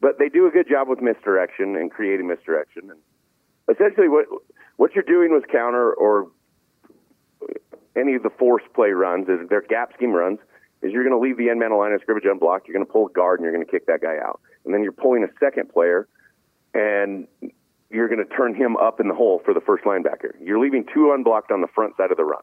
But 0.00 0.18
they 0.18 0.28
do 0.28 0.46
a 0.46 0.50
good 0.50 0.68
job 0.68 0.88
with 0.88 1.00
misdirection 1.02 1.76
and 1.76 1.90
creating 1.90 2.26
misdirection. 2.26 2.90
And 2.90 3.00
essentially, 3.76 4.08
what 4.08 4.26
what 4.76 4.94
you're 4.94 5.04
doing 5.04 5.32
with 5.32 5.48
counter 5.48 5.92
or 5.92 6.30
any 7.94 8.14
of 8.14 8.22
the 8.22 8.30
force 8.30 8.62
play 8.74 8.90
runs, 8.90 9.28
is 9.28 9.46
their 9.48 9.60
gap 9.60 9.92
scheme 9.92 10.12
runs, 10.12 10.38
is 10.82 10.92
you're 10.92 11.04
going 11.04 11.14
to 11.14 11.20
leave 11.20 11.36
the 11.36 11.50
end 11.50 11.60
man 11.60 11.76
line 11.76 11.92
of 11.92 12.00
scrimmage 12.00 12.24
unblocked. 12.24 12.66
You're 12.66 12.74
going 12.74 12.86
to 12.86 12.92
pull 12.92 13.08
a 13.08 13.12
guard 13.12 13.40
and 13.40 13.44
you're 13.44 13.52
going 13.52 13.66
to 13.66 13.70
kick 13.70 13.86
that 13.86 14.00
guy 14.00 14.16
out. 14.16 14.40
And 14.64 14.72
then 14.72 14.82
you're 14.82 14.92
pulling 14.92 15.24
a 15.24 15.28
second 15.40 15.68
player, 15.68 16.08
and 16.72 17.26
you're 17.90 18.08
going 18.08 18.24
to 18.24 18.34
turn 18.36 18.54
him 18.54 18.76
up 18.76 19.00
in 19.00 19.08
the 19.08 19.14
hole 19.14 19.40
for 19.44 19.54
the 19.54 19.60
first 19.60 19.84
linebacker. 19.84 20.32
You're 20.42 20.58
leaving 20.58 20.84
two 20.92 21.12
unblocked 21.12 21.50
on 21.50 21.60
the 21.60 21.68
front 21.68 21.96
side 21.96 22.10
of 22.10 22.16
the 22.16 22.24
run. 22.24 22.42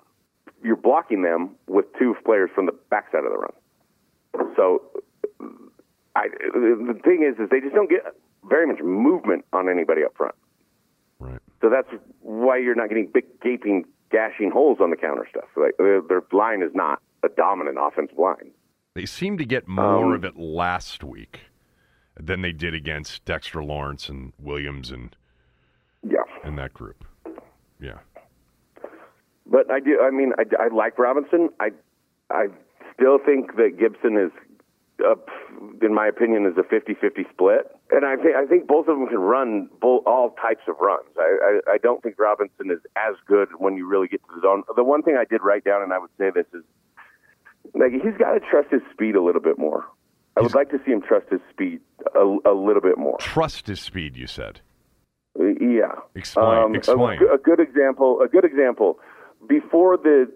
You're 0.64 0.76
blocking 0.76 1.22
them 1.22 1.52
with 1.68 1.86
two 2.00 2.16
players 2.26 2.50
from 2.56 2.66
the 2.66 2.72
back 2.90 3.12
side 3.12 3.24
of 3.24 3.32
the 3.32 3.38
run. 3.38 3.54
So 4.56 4.82
I, 6.16 6.28
the 6.30 7.00
thing 7.04 7.24
is, 7.24 7.40
is 7.40 7.50
they 7.50 7.60
just 7.60 7.76
don't 7.76 7.90
get 7.90 8.02
very 8.50 8.66
much 8.66 8.80
movement 8.82 9.46
on 9.54 9.70
anybody 9.70 10.04
up 10.04 10.16
front. 10.16 10.36
Right. 11.20 11.40
So 11.62 11.70
that's 11.70 11.90
why 12.22 12.58
you're 12.58 12.76
not 12.76 12.90
getting 12.90 13.10
big 13.14 13.26
gaping, 13.42 13.86
gashing 14.12 14.52
holes 14.52 14.80
on 14.82 14.90
the 14.90 14.98
counter 14.98 15.28
stuff. 15.30 15.46
Like 15.56 15.78
their, 15.78 16.02
their 16.02 16.24
line 16.32 16.62
is 16.62 16.72
not 16.74 17.02
a 17.24 17.30
dominant 17.30 17.78
offensive 17.80 18.18
line. 18.18 18.52
They 18.96 19.06
seem 19.06 19.38
to 19.38 19.46
get 19.46 19.68
more 19.68 20.06
Um, 20.06 20.14
of 20.14 20.24
it 20.24 20.38
last 20.38 21.04
week 21.04 21.42
than 22.18 22.42
they 22.42 22.54
did 22.54 22.74
against 22.74 23.26
Dexter 23.26 23.64
Lawrence 23.64 24.08
and 24.10 24.32
Williams 24.40 24.90
and 24.90 25.16
Yeah. 26.08 26.24
and 26.44 26.58
that 26.58 26.74
group. 26.74 27.04
Yeah. 27.80 28.00
But 29.46 29.70
I 29.72 29.80
do. 29.80 30.00
I 30.02 30.10
mean, 30.12 30.34
I, 30.38 30.44
I 30.64 30.68
like 30.74 30.98
Robinson. 30.98 31.50
I 31.60 31.70
I 32.30 32.48
still 32.94 33.20
think 33.24 33.56
that 33.58 33.78
Gibson 33.78 34.18
is, 34.18 34.32
uh, 35.06 35.16
in 35.82 35.94
my 35.94 36.08
opinion, 36.08 36.46
is 36.48 36.58
a 36.58 36.64
50-50 36.64 37.30
split. 37.32 37.68
And 37.92 38.06
I 38.06 38.16
think 38.16 38.36
I 38.36 38.46
think 38.46 38.68
both 38.68 38.88
of 38.88 38.98
them 38.98 39.08
can 39.08 39.20
run 39.20 39.70
all 39.84 40.36
types 40.42 40.64
of 40.68 40.76
runs. 40.80 41.06
I, 41.18 41.60
I 41.68 41.74
I 41.74 41.78
don't 41.78 42.02
think 42.02 42.18
Robinson 42.18 42.72
is 42.72 42.80
as 42.96 43.16
good 43.28 43.50
when 43.60 43.78
you 43.78 43.88
really 43.88 44.08
get 44.08 44.22
to 44.28 44.36
the 44.36 44.42
zone. 44.42 44.64
The 44.76 44.84
one 44.84 45.04
thing 45.04 45.16
I 45.20 45.26
did 45.26 45.42
write 45.44 45.64
down, 45.64 45.84
and 45.84 45.94
I 45.94 46.00
would 46.00 46.10
say 46.18 46.32
this 46.34 46.48
is, 46.54 46.64
like 47.76 47.92
he's 47.92 48.18
got 48.18 48.34
to 48.34 48.40
trust 48.40 48.72
his 48.72 48.82
speed 48.92 49.16
a 49.16 49.22
little 49.22 49.42
bit 49.42 49.60
more. 49.60 49.86
I 50.38 50.42
would 50.42 50.56
like 50.56 50.70
to 50.72 50.80
see 50.86 50.92
him 50.92 51.02
trust 51.02 51.28
his 51.30 51.40
speed 51.52 51.80
a, 52.14 52.38
a 52.46 52.52
little 52.54 52.82
bit 52.82 52.98
more. 52.98 53.18
Trust 53.20 53.68
his 53.68 53.80
speed, 53.80 54.18
you 54.18 54.28
said. 54.28 54.62
Yeah. 55.40 55.96
Explain- 56.16 56.58
Um, 56.58 56.74
a- 56.74 56.78
explain. 56.78 57.20
A, 57.32 57.38
good 57.38 57.60
example. 57.60 58.22
A 58.22 58.28
good 58.28 58.46
example. 58.46 59.00
Before 59.48 59.98
the 59.98 60.32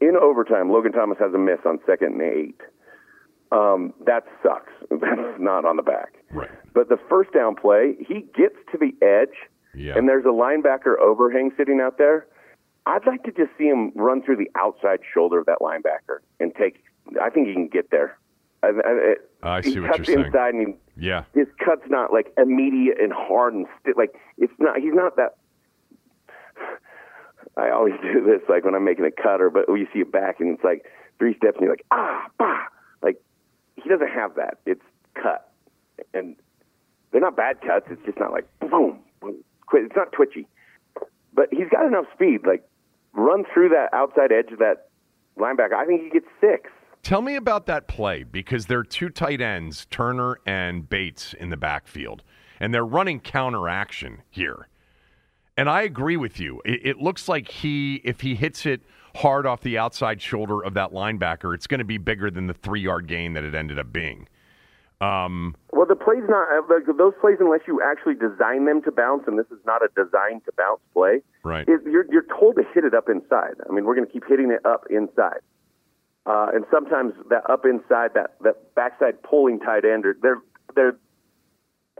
in 0.00 0.16
overtime, 0.16 0.70
Logan 0.70 0.92
Thomas 0.92 1.18
has 1.18 1.32
a 1.34 1.38
miss 1.38 1.60
on 1.64 1.78
second 1.86 2.20
and 2.20 2.22
eight. 2.22 2.60
Um, 3.52 3.92
that 4.06 4.24
sucks. 4.42 4.72
That's 4.90 5.38
not 5.38 5.64
on 5.64 5.76
the 5.76 5.82
back. 5.82 6.14
Right. 6.30 6.50
But 6.74 6.88
the 6.88 6.96
first 7.08 7.32
down 7.32 7.54
play, 7.54 7.94
he 8.00 8.22
gets 8.34 8.56
to 8.72 8.78
the 8.78 8.94
edge, 9.04 9.36
Yeah. 9.74 9.96
and 9.96 10.08
there's 10.08 10.24
a 10.24 10.28
linebacker 10.28 10.98
overhang 10.98 11.52
sitting 11.56 11.80
out 11.80 11.98
there. 11.98 12.26
I'd 12.86 13.06
like 13.06 13.22
to 13.24 13.30
just 13.30 13.50
see 13.58 13.64
him 13.66 13.92
run 13.94 14.22
through 14.22 14.36
the 14.36 14.50
outside 14.56 15.00
shoulder 15.14 15.38
of 15.38 15.46
that 15.46 15.58
linebacker 15.60 16.18
and 16.40 16.52
take. 16.54 16.82
I 17.20 17.28
think 17.30 17.46
he 17.48 17.52
can 17.52 17.68
get 17.68 17.90
there. 17.90 18.18
I, 18.64 18.68
I, 19.42 19.56
I 19.56 19.60
see 19.60 19.78
what 19.80 19.96
you're 19.98 20.04
saying. 20.04 20.24
inside 20.26 20.54
and 20.54 20.68
he 20.96 21.06
Yeah. 21.06 21.24
Cut's 21.64 21.88
not 21.88 22.12
like 22.12 22.32
immediate 22.36 23.00
and 23.00 23.12
hard 23.12 23.54
and 23.54 23.66
sti- 23.80 23.92
like 23.96 24.14
it's 24.38 24.52
not. 24.58 24.78
He's 24.78 24.94
not 24.94 25.16
that. 25.16 25.36
I 27.56 27.70
always 27.70 27.94
do 28.02 28.24
this 28.24 28.40
like 28.48 28.64
when 28.64 28.74
I'm 28.74 28.84
making 28.84 29.04
a 29.04 29.10
cut 29.10 29.40
or 29.40 29.50
but 29.50 29.68
you 29.68 29.86
see 29.92 30.00
it 30.00 30.12
back 30.12 30.40
and 30.40 30.54
it's 30.54 30.64
like 30.64 30.86
three 31.18 31.36
steps 31.36 31.56
and 31.56 31.62
you're 31.62 31.72
like 31.72 31.84
ah 31.90 32.26
bah 32.38 32.64
like 33.02 33.20
he 33.76 33.88
doesn't 33.88 34.08
have 34.08 34.36
that. 34.36 34.58
It's 34.66 34.84
cut 35.14 35.50
and 36.14 36.36
they're 37.10 37.20
not 37.20 37.36
bad 37.36 37.60
cuts. 37.60 37.86
It's 37.90 38.04
just 38.04 38.18
not 38.18 38.32
like 38.32 38.46
boom, 38.60 39.00
boom 39.20 39.44
quit. 39.72 39.84
It's 39.84 39.96
not 39.96 40.12
twitchy, 40.12 40.46
but 41.32 41.48
he's 41.50 41.68
got 41.70 41.86
enough 41.86 42.04
speed. 42.14 42.46
Like 42.46 42.62
run 43.12 43.44
through 43.52 43.70
that 43.70 43.88
outside 43.92 44.30
edge 44.30 44.52
of 44.52 44.58
that 44.58 44.88
linebacker. 45.38 45.74
I 45.74 45.86
think 45.86 46.02
he 46.02 46.10
gets 46.10 46.26
six. 46.40 46.70
Tell 47.02 47.20
me 47.20 47.34
about 47.34 47.66
that 47.66 47.88
play 47.88 48.22
because 48.22 48.66
there 48.66 48.78
are 48.78 48.84
two 48.84 49.08
tight 49.08 49.40
ends, 49.40 49.86
Turner 49.90 50.38
and 50.46 50.88
Bates, 50.88 51.34
in 51.34 51.50
the 51.50 51.56
backfield, 51.56 52.22
and 52.60 52.72
they're 52.72 52.86
running 52.86 53.18
counter 53.18 53.68
action 53.68 54.22
here. 54.30 54.68
And 55.56 55.68
I 55.68 55.82
agree 55.82 56.16
with 56.16 56.38
you. 56.38 56.62
It, 56.64 56.86
it 56.86 56.98
looks 56.98 57.28
like 57.28 57.48
he, 57.48 57.96
if 58.04 58.20
he 58.20 58.36
hits 58.36 58.66
it 58.66 58.82
hard 59.16 59.46
off 59.46 59.62
the 59.62 59.78
outside 59.78 60.22
shoulder 60.22 60.64
of 60.64 60.74
that 60.74 60.92
linebacker, 60.92 61.54
it's 61.54 61.66
going 61.66 61.80
to 61.80 61.84
be 61.84 61.98
bigger 61.98 62.30
than 62.30 62.46
the 62.46 62.54
three 62.54 62.80
yard 62.80 63.08
gain 63.08 63.32
that 63.34 63.42
it 63.42 63.54
ended 63.54 63.80
up 63.80 63.92
being. 63.92 64.28
Um, 65.00 65.56
Well, 65.72 65.86
the 65.86 65.96
play's 65.96 66.22
not 66.28 66.46
uh, 66.56 66.62
like 66.72 66.84
those 66.96 67.14
plays 67.20 67.38
unless 67.40 67.62
you 67.66 67.82
actually 67.82 68.14
design 68.14 68.66
them 68.66 68.80
to 68.82 68.92
bounce, 68.92 69.24
and 69.26 69.36
this 69.36 69.50
is 69.50 69.58
not 69.66 69.82
a 69.82 69.88
design 69.96 70.40
to 70.44 70.52
bounce 70.56 70.80
play. 70.94 71.20
Right. 71.42 71.68
It, 71.68 71.80
you're 71.84 72.06
you're 72.12 72.26
told 72.38 72.54
to 72.54 72.62
hit 72.72 72.84
it 72.84 72.94
up 72.94 73.08
inside. 73.08 73.56
I 73.68 73.72
mean, 73.72 73.84
we're 73.84 73.96
going 73.96 74.06
to 74.06 74.12
keep 74.12 74.22
hitting 74.28 74.52
it 74.52 74.64
up 74.64 74.86
inside, 74.88 75.40
uh, 76.26 76.46
and 76.54 76.64
sometimes 76.70 77.14
that 77.30 77.48
up 77.50 77.64
inside, 77.64 78.12
that 78.14 78.36
that 78.42 78.74
backside 78.74 79.22
pulling 79.22 79.58
tight 79.60 79.84
end, 79.84 80.06
or 80.06 80.16
they're 80.22 80.40
they're 80.74 80.96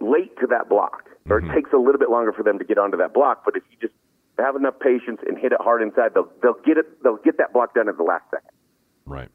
late 0.00 0.36
to 0.40 0.46
that 0.48 0.68
block, 0.68 1.04
or 1.28 1.38
it 1.38 1.52
takes 1.54 1.72
a 1.72 1.76
little 1.76 1.98
bit 1.98 2.10
longer 2.10 2.32
for 2.32 2.42
them 2.42 2.58
to 2.58 2.64
get 2.64 2.78
onto 2.78 2.96
that 2.98 3.12
block. 3.14 3.42
But 3.44 3.56
if 3.56 3.62
you 3.70 3.76
just 3.80 3.94
have 4.38 4.56
enough 4.56 4.74
patience 4.80 5.20
and 5.26 5.36
hit 5.38 5.52
it 5.52 5.60
hard 5.60 5.82
inside, 5.82 6.12
they'll 6.14 6.30
they'll 6.42 6.60
get 6.64 6.78
it 6.78 7.02
they'll 7.02 7.18
get 7.18 7.38
that 7.38 7.52
block 7.52 7.74
done 7.74 7.88
at 7.88 7.96
the 7.96 8.02
last 8.04 8.24
second. 8.30 8.50
right. 9.06 9.28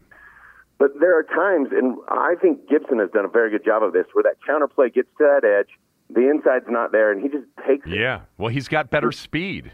But 0.80 0.92
there 1.00 1.18
are 1.18 1.24
times, 1.24 1.70
and 1.72 1.98
I 2.08 2.36
think 2.40 2.70
Gibson 2.70 3.00
has 3.00 3.10
done 3.10 3.26
a 3.26 3.30
very 3.30 3.50
good 3.50 3.66
job 3.66 3.82
of 3.82 3.94
this, 3.94 4.06
where 4.14 4.22
that 4.22 4.36
counterplay 4.48 4.94
gets 4.94 5.10
to 5.18 5.24
that 5.42 5.44
edge, 5.44 5.70
the 6.08 6.30
inside's 6.30 6.68
not 6.70 6.92
there, 6.92 7.12
and 7.12 7.20
he 7.20 7.30
just 7.30 7.46
takes 7.68 7.88
it. 7.88 7.96
Yeah. 8.00 8.22
Well, 8.38 8.50
he's 8.50 8.68
got 8.68 8.92
better 8.92 9.12
speed. 9.12 9.72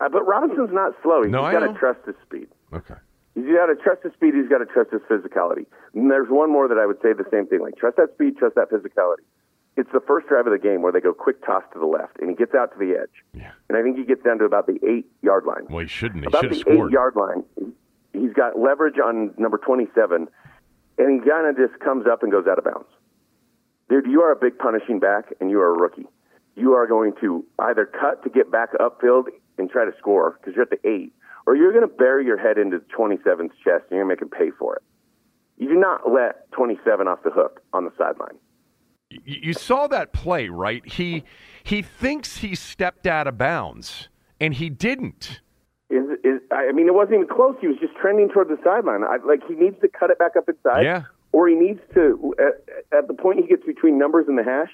Uh, 0.00 0.08
but 0.08 0.26
Robinson's 0.26 0.72
not 0.72 0.94
slow. 1.04 1.22
He's 1.22 1.30
No, 1.30 1.42
got 1.52 1.60
to 1.60 1.72
trust 1.78 2.00
his 2.04 2.16
speed. 2.26 2.48
Okay. 2.72 2.96
He's 3.34 3.46
got 3.46 3.66
to 3.66 3.74
trust 3.74 4.02
his 4.04 4.12
speed. 4.12 4.34
He's 4.34 4.48
got 4.48 4.58
to 4.58 4.66
trust 4.66 4.90
his 4.92 5.02
physicality. 5.02 5.66
And 5.94 6.10
there's 6.10 6.28
one 6.28 6.50
more 6.52 6.68
that 6.68 6.78
I 6.78 6.86
would 6.86 7.00
say 7.02 7.12
the 7.12 7.26
same 7.30 7.46
thing. 7.46 7.60
Like 7.60 7.76
trust 7.76 7.96
that 7.96 8.14
speed, 8.14 8.36
trust 8.38 8.54
that 8.54 8.70
physicality. 8.70 9.24
It's 9.76 9.90
the 9.92 10.00
first 10.00 10.28
drive 10.28 10.46
of 10.46 10.52
the 10.52 10.58
game 10.58 10.82
where 10.82 10.92
they 10.92 11.00
go 11.00 11.12
quick 11.12 11.44
toss 11.44 11.64
to 11.72 11.80
the 11.80 11.86
left, 11.86 12.20
and 12.20 12.30
he 12.30 12.36
gets 12.36 12.54
out 12.54 12.70
to 12.72 12.78
the 12.78 12.94
edge. 12.94 13.24
Yeah. 13.34 13.50
And 13.68 13.76
I 13.76 13.82
think 13.82 13.98
he 13.98 14.04
gets 14.04 14.22
down 14.22 14.38
to 14.38 14.44
about 14.44 14.68
the 14.68 14.78
eight 14.86 15.06
yard 15.20 15.44
line. 15.46 15.66
Well, 15.68 15.80
he 15.82 15.88
shouldn't. 15.88 16.20
He 16.22 16.26
about 16.28 16.42
should 16.42 16.52
have 16.52 16.60
scored. 16.60 16.90
eight 16.90 16.92
yard 16.94 17.16
line. 17.16 17.42
He's 18.12 18.32
got 18.32 18.56
leverage 18.56 19.00
on 19.04 19.34
number 19.36 19.58
27, 19.58 20.28
and 20.98 21.22
he 21.22 21.28
kind 21.28 21.48
of 21.48 21.56
just 21.56 21.80
comes 21.80 22.06
up 22.06 22.22
and 22.22 22.30
goes 22.30 22.46
out 22.46 22.58
of 22.58 22.64
bounds. 22.64 22.86
Dude, 23.88 24.06
you 24.06 24.22
are 24.22 24.30
a 24.30 24.36
big 24.36 24.56
punishing 24.58 25.00
back, 25.00 25.34
and 25.40 25.50
you 25.50 25.60
are 25.60 25.74
a 25.74 25.78
rookie. 25.78 26.06
You 26.54 26.74
are 26.74 26.86
going 26.86 27.14
to 27.20 27.44
either 27.58 27.84
cut 27.84 28.22
to 28.22 28.30
get 28.30 28.52
back 28.52 28.72
upfield 28.74 29.24
and 29.58 29.68
try 29.68 29.84
to 29.84 29.92
score 29.98 30.38
because 30.38 30.54
you're 30.54 30.62
at 30.62 30.70
the 30.70 30.88
eight, 30.88 31.12
or 31.46 31.56
you're 31.56 31.72
going 31.72 31.88
to 31.88 31.94
bury 31.94 32.24
your 32.24 32.38
head 32.38 32.58
into 32.58 32.78
27's 32.96 33.52
chest 33.62 33.84
and 33.90 33.90
you're 33.90 34.04
going 34.04 34.16
to 34.16 34.16
make 34.16 34.22
him 34.22 34.30
pay 34.30 34.50
for 34.58 34.76
it. 34.76 34.82
You 35.56 35.68
do 35.68 35.76
not 35.76 36.10
let 36.10 36.50
27 36.52 37.06
off 37.06 37.22
the 37.22 37.30
hook 37.30 37.60
on 37.72 37.84
the 37.84 37.92
sideline. 37.96 38.38
You 39.24 39.52
saw 39.52 39.86
that 39.88 40.12
play, 40.12 40.48
right? 40.48 40.84
He 40.84 41.24
he 41.62 41.82
thinks 41.82 42.38
he 42.38 42.54
stepped 42.54 43.06
out 43.06 43.26
of 43.26 43.38
bounds, 43.38 44.08
and 44.40 44.52
he 44.54 44.68
didn't. 44.70 45.40
Is, 45.88 46.04
is, 46.24 46.40
I 46.50 46.72
mean, 46.72 46.88
it 46.88 46.94
wasn't 46.94 47.16
even 47.16 47.28
close. 47.28 47.54
He 47.60 47.68
was 47.68 47.76
just 47.78 47.94
trending 47.94 48.28
toward 48.28 48.48
the 48.48 48.58
sideline. 48.64 49.04
I, 49.04 49.18
like 49.24 49.46
he 49.46 49.54
needs 49.54 49.76
to 49.82 49.88
cut 49.88 50.10
it 50.10 50.18
back 50.18 50.32
up 50.36 50.48
inside. 50.48 50.82
Yeah. 50.82 51.02
Or 51.30 51.48
he 51.48 51.54
needs 51.54 51.80
to, 51.94 52.34
at, 52.38 52.98
at 52.98 53.08
the 53.08 53.14
point 53.14 53.40
he 53.40 53.46
gets 53.46 53.64
between 53.64 53.98
numbers 53.98 54.26
and 54.28 54.38
the 54.38 54.44
hash, 54.44 54.70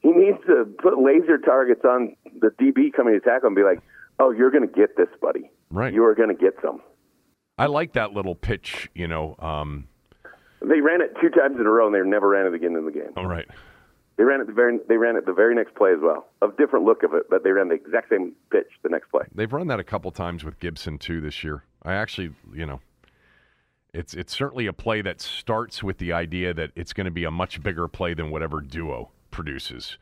he 0.00 0.10
needs 0.10 0.38
to 0.46 0.64
put 0.80 0.98
laser 0.98 1.38
targets 1.38 1.84
on 1.84 2.16
the 2.40 2.48
DB 2.48 2.92
coming 2.92 3.14
to 3.14 3.20
tackle 3.20 3.48
him 3.48 3.56
and 3.56 3.56
be 3.56 3.62
like, 3.62 3.80
"Oh, 4.18 4.30
you're 4.30 4.50
going 4.50 4.66
to 4.66 4.72
get 4.72 4.96
this, 4.96 5.08
buddy. 5.20 5.50
Right. 5.70 5.92
You 5.92 6.04
are 6.04 6.14
going 6.14 6.28
to 6.28 6.34
get 6.34 6.54
some." 6.62 6.80
I 7.58 7.66
like 7.66 7.92
that 7.94 8.12
little 8.12 8.34
pitch. 8.34 8.88
You 8.94 9.08
know. 9.08 9.36
Um, 9.38 9.88
They 10.60 10.80
ran 10.80 11.00
it 11.02 11.14
two 11.20 11.30
times 11.30 11.56
in 11.60 11.66
a 11.66 11.70
row, 11.70 11.86
and 11.86 11.94
they 11.94 12.00
never 12.00 12.28
ran 12.28 12.46
it 12.46 12.54
again 12.54 12.74
in 12.76 12.84
the 12.84 12.92
game. 12.92 13.12
all 13.16 13.26
right. 13.26 13.48
They 14.16 14.24
ran 14.24 14.40
it 14.40 14.48
the 14.48 14.52
very 14.52 14.78
they 14.88 14.96
ran 14.96 15.14
it 15.14 15.26
the 15.26 15.32
very 15.32 15.54
next 15.54 15.76
play 15.76 15.92
as 15.92 16.00
well. 16.02 16.26
A 16.42 16.48
different 16.58 16.84
look 16.84 17.04
of 17.04 17.14
it, 17.14 17.30
but 17.30 17.44
they 17.44 17.52
ran 17.52 17.68
the 17.68 17.76
exact 17.76 18.08
same 18.10 18.32
pitch 18.50 18.66
the 18.82 18.88
next 18.88 19.10
play. 19.12 19.22
They've 19.32 19.52
run 19.52 19.68
that 19.68 19.78
a 19.78 19.84
couple 19.84 20.10
times 20.10 20.44
with 20.44 20.58
Gibson 20.58 20.98
too 20.98 21.20
this 21.20 21.44
year. 21.44 21.62
I 21.84 21.94
actually, 21.94 22.30
you 22.52 22.66
know, 22.66 22.80
it's 23.94 24.14
it's 24.14 24.32
certainly 24.34 24.66
a 24.66 24.72
play 24.72 25.02
that 25.02 25.20
starts 25.20 25.84
with 25.84 25.98
the 25.98 26.12
idea 26.12 26.52
that 26.52 26.72
it's 26.74 26.92
going 26.92 27.04
to 27.04 27.12
be 27.12 27.22
a 27.22 27.30
much 27.30 27.62
bigger 27.62 27.86
play 27.86 28.12
than 28.14 28.32
whatever 28.32 28.60
duo 28.60 29.10
produces. 29.30 29.98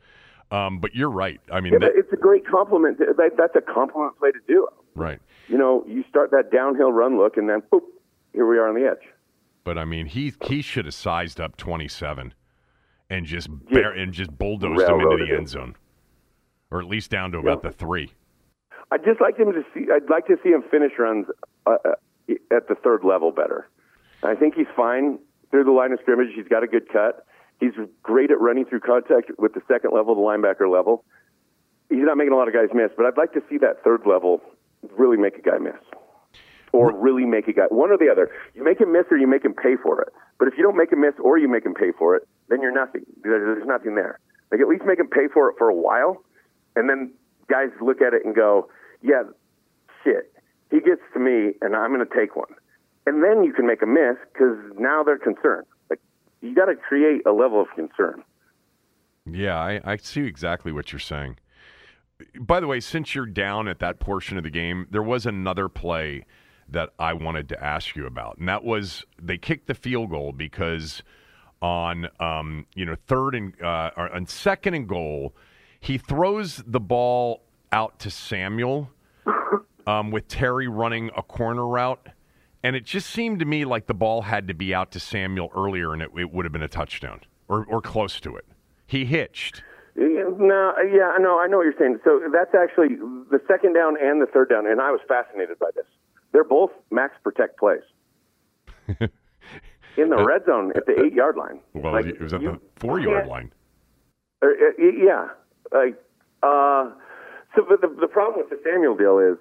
Um, 0.49 0.79
but 0.79 0.95
you're 0.95 1.11
right. 1.11 1.39
I 1.51 1.59
mean, 1.59 1.73
Yeah, 1.73 1.79
that, 1.79 1.91
it's 1.95 2.11
a 2.11 2.15
great 2.17 2.47
compliment. 2.47 2.97
That, 2.97 3.31
that's 3.37 3.55
a 3.55 3.61
compliment 3.61 4.17
play 4.17 4.31
to 4.31 4.39
do. 4.47 4.67
right. 4.95 5.19
You 5.47 5.57
know, 5.57 5.83
you 5.87 6.03
start 6.09 6.31
that 6.31 6.51
downhill 6.51 6.91
run 6.91 7.17
look, 7.17 7.37
and 7.37 7.49
then 7.49 7.61
boop, 7.71 7.81
here 8.33 8.45
we 8.45 8.57
are 8.57 8.67
on 8.67 8.75
the 8.75 8.87
edge. 8.87 9.07
But 9.63 9.77
I 9.77 9.85
mean, 9.85 10.05
he 10.05 10.33
he 10.45 10.61
should 10.61 10.85
have 10.85 10.93
sized 10.93 11.39
up 11.41 11.57
27 11.57 12.33
and 13.09 13.25
just 13.25 13.49
bear, 13.69 13.91
and 13.91 14.13
just 14.13 14.37
bulldozed 14.37 14.81
him 14.81 14.99
into 14.99 15.25
the 15.25 15.35
end 15.35 15.49
zone, 15.49 15.75
or 16.71 16.79
at 16.79 16.87
least 16.87 17.11
down 17.11 17.31
to 17.31 17.39
about 17.39 17.63
the 17.63 17.71
three. 17.71 18.13
I'd 18.91 19.03
just 19.03 19.19
like 19.19 19.37
him 19.37 19.51
to 19.51 19.63
see. 19.73 19.87
I'd 19.93 20.09
like 20.09 20.27
to 20.27 20.37
see 20.43 20.49
him 20.49 20.63
finish 20.69 20.93
runs 20.97 21.25
uh, 21.65 21.75
uh, 21.83 22.35
at 22.55 22.67
the 22.67 22.75
third 22.75 23.03
level 23.03 23.31
better. 23.31 23.67
I 24.23 24.35
think 24.35 24.55
he's 24.55 24.67
fine 24.75 25.19
through 25.51 25.65
the 25.65 25.71
line 25.71 25.91
of 25.91 25.99
scrimmage. 26.01 26.29
He's 26.35 26.47
got 26.47 26.63
a 26.63 26.67
good 26.67 26.87
cut. 26.91 27.25
He's 27.59 27.73
great 28.03 28.31
at 28.31 28.39
running 28.39 28.65
through 28.65 28.81
contact 28.81 29.31
with 29.37 29.53
the 29.53 29.61
second 29.67 29.91
level, 29.93 30.15
the 30.15 30.21
linebacker 30.21 30.71
level. 30.71 31.03
He's 31.89 32.03
not 32.03 32.17
making 32.17 32.33
a 32.33 32.35
lot 32.35 32.47
of 32.47 32.53
guys 32.53 32.69
miss, 32.73 32.91
but 32.95 33.05
I'd 33.05 33.17
like 33.17 33.33
to 33.33 33.41
see 33.49 33.57
that 33.59 33.83
third 33.83 34.01
level 34.05 34.41
really 34.97 35.17
make 35.17 35.37
a 35.37 35.41
guy 35.41 35.57
miss. 35.57 35.81
Or 36.73 36.95
really 36.95 37.25
make 37.25 37.47
a 37.47 37.53
guy 37.53 37.63
one 37.69 37.91
or 37.91 37.97
the 37.97 38.09
other. 38.11 38.29
You 38.53 38.63
make 38.63 38.79
him 38.79 38.91
miss 38.91 39.05
or 39.09 39.17
you 39.17 39.27
make 39.27 39.43
him 39.43 39.53
pay 39.53 39.75
for 39.81 40.01
it. 40.01 40.09
But 40.37 40.47
if 40.47 40.55
you 40.57 40.63
don't 40.63 40.77
make 40.77 40.91
him 40.91 41.01
miss 41.01 41.13
or 41.23 41.37
you 41.37 41.47
make 41.47 41.65
him 41.65 41.73
pay 41.73 41.91
for 41.97 42.15
it, 42.15 42.27
then 42.49 42.61
you're 42.61 42.73
nothing. 42.73 43.05
There's 43.23 43.65
nothing 43.65 43.95
there. 43.95 44.19
Like 44.51 44.61
at 44.61 44.67
least 44.67 44.83
make 44.85 44.99
him 44.99 45.07
pay 45.07 45.27
for 45.33 45.49
it 45.49 45.55
for 45.57 45.69
a 45.69 45.75
while, 45.75 46.23
and 46.75 46.89
then 46.89 47.13
guys 47.49 47.69
look 47.81 48.01
at 48.01 48.13
it 48.13 48.23
and 48.25 48.35
go, 48.35 48.69
"Yeah, 49.01 49.23
shit, 50.03 50.31
he 50.71 50.79
gets 50.79 51.01
to 51.13 51.19
me, 51.19 51.53
and 51.61 51.75
I'm 51.75 51.93
going 51.93 52.05
to 52.07 52.15
take 52.15 52.35
one." 52.35 52.53
And 53.05 53.23
then 53.23 53.43
you 53.43 53.53
can 53.53 53.65
make 53.65 53.81
a 53.81 53.85
miss 53.85 54.15
because 54.31 54.57
now 54.77 55.03
they're 55.03 55.17
concerned. 55.17 55.65
Like 55.89 55.99
you 56.41 56.55
got 56.55 56.65
to 56.65 56.75
create 56.75 57.25
a 57.25 57.31
level 57.31 57.61
of 57.61 57.67
concern. 57.75 58.23
Yeah, 59.25 59.57
I, 59.57 59.81
I 59.83 59.97
see 59.97 60.21
exactly 60.21 60.71
what 60.71 60.91
you're 60.93 60.99
saying. 60.99 61.37
By 62.39 62.59
the 62.59 62.67
way, 62.67 62.79
since 62.79 63.13
you're 63.13 63.25
down 63.25 63.67
at 63.67 63.79
that 63.79 63.99
portion 63.99 64.37
of 64.37 64.43
the 64.43 64.49
game, 64.49 64.87
there 64.89 65.03
was 65.03 65.25
another 65.25 65.69
play 65.69 66.25
that 66.69 66.89
I 66.99 67.13
wanted 67.13 67.47
to 67.49 67.63
ask 67.63 67.95
you 67.95 68.05
about, 68.05 68.37
and 68.37 68.49
that 68.49 68.63
was 68.63 69.05
they 69.21 69.37
kicked 69.37 69.67
the 69.67 69.73
field 69.73 70.09
goal 70.09 70.31
because 70.31 71.01
on 71.61 72.07
um, 72.19 72.65
you 72.75 72.85
know 72.85 72.95
third 73.07 73.35
and 73.35 73.53
uh, 73.61 73.91
on 73.95 74.25
second 74.27 74.73
and 74.73 74.87
goal, 74.87 75.35
he 75.79 75.97
throws 75.97 76.63
the 76.65 76.79
ball 76.79 77.43
out 77.71 77.99
to 77.99 78.09
Samuel 78.09 78.89
um, 79.85 80.11
with 80.11 80.27
Terry 80.27 80.67
running 80.67 81.11
a 81.15 81.21
corner 81.21 81.65
route, 81.65 82.09
and 82.63 82.75
it 82.75 82.83
just 82.83 83.09
seemed 83.09 83.39
to 83.39 83.45
me 83.45 83.63
like 83.63 83.87
the 83.87 83.93
ball 83.93 84.23
had 84.23 84.47
to 84.47 84.53
be 84.53 84.73
out 84.73 84.91
to 84.91 84.99
Samuel 84.99 85.51
earlier, 85.55 85.93
and 85.93 86.01
it, 86.01 86.09
it 86.17 86.33
would 86.33 86.45
have 86.45 86.51
been 86.51 86.63
a 86.63 86.67
touchdown 86.67 87.21
or 87.47 87.65
or 87.65 87.81
close 87.81 88.19
to 88.21 88.35
it. 88.35 88.45
He 88.85 89.05
hitched. 89.05 89.61
No, 89.97 90.73
yeah, 90.93 91.17
no, 91.19 91.39
I 91.39 91.47
know 91.47 91.57
what 91.57 91.63
you're 91.63 91.73
saying. 91.79 91.99
So 92.03 92.21
that's 92.31 92.53
actually 92.53 92.95
the 93.31 93.41
second 93.47 93.73
down 93.73 93.97
and 93.99 94.21
the 94.21 94.27
third 94.27 94.49
down, 94.49 94.67
and 94.67 94.79
I 94.79 94.91
was 94.91 95.01
fascinated 95.07 95.57
by 95.59 95.69
this. 95.75 95.85
They're 96.33 96.43
both 96.43 96.69
max 96.91 97.15
protect 97.23 97.57
plays 97.57 97.81
in 99.97 100.09
the 100.09 100.23
red 100.23 100.45
zone 100.45 100.71
at 100.75 100.85
the 100.85 101.03
eight 101.03 101.13
yard 101.13 101.35
line. 101.35 101.59
Well, 101.73 101.93
Like, 101.93 102.05
it 102.05 102.21
was 102.21 102.33
at 102.33 102.41
you 102.41 102.51
the 102.51 102.59
four 102.79 102.99
yard 102.99 103.27
line. 103.27 103.51
Uh, 104.43 104.47
uh, 104.47 104.51
yeah, 104.77 105.29
like 105.73 105.95
uh, 106.43 106.91
so. 107.55 107.65
But 107.67 107.81
the 107.81 107.87
the 107.99 108.07
problem 108.07 108.39
with 108.39 108.49
the 108.51 108.59
Samuel 108.63 108.95
deal 108.95 109.17
is 109.17 109.37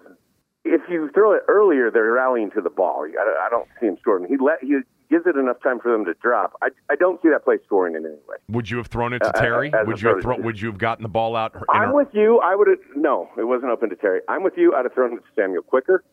if 0.64 0.80
you 0.88 1.10
throw 1.12 1.32
it 1.34 1.42
earlier, 1.48 1.90
they're 1.90 2.12
rallying 2.12 2.50
to 2.52 2.62
the 2.62 2.70
ball. 2.70 3.04
I, 3.06 3.12
don't- 3.24 3.38
I 3.46 3.48
don't 3.50 3.68
see 3.78 3.86
him 3.86 3.98
scoring. 4.00 4.24
He 4.26 4.36
let 4.42 4.60
he 4.62 4.78
gives 5.10 5.26
it 5.26 5.36
enough 5.36 5.56
time 5.62 5.78
for 5.80 5.90
them 5.92 6.04
to 6.04 6.14
drop. 6.14 6.52
I 6.62 6.68
I 6.90 6.96
don't 6.96 7.20
see 7.22 7.28
that 7.30 7.44
play 7.44 7.56
scoring 7.64 7.94
in 7.94 8.04
any 8.04 8.14
way. 8.28 8.36
Would 8.48 8.70
you 8.70 8.76
have 8.78 8.86
thrown 8.88 9.12
it 9.12 9.20
to 9.20 9.28
Uh, 9.28 9.32
Terry? 9.40 9.72
as 9.72 9.86
would 9.86 10.00
you 10.00 10.08
have 10.08 10.22
thrown? 10.22 10.42
Would 10.42 10.60
you 10.60 10.68
have 10.68 10.78
gotten 10.78 11.02
the 11.02 11.08
ball 11.08 11.36
out? 11.36 11.54
I'm 11.68 11.88
her- 11.88 11.94
with 11.94 12.08
you. 12.12 12.38
I 12.40 12.54
would 12.54 12.68
have 12.68 12.78
no. 12.96 13.28
It 13.38 13.44
wasn't 13.44 13.70
open 13.72 13.88
to 13.90 13.96
Terry. 13.96 14.20
I'm 14.28 14.42
with 14.42 14.54
you. 14.56 14.74
I'd 14.74 14.84
have 14.84 14.94
thrown 14.94 15.12
it 15.12 15.16
to 15.16 15.22
Samuel 15.34 15.62
quicker, 15.62 16.04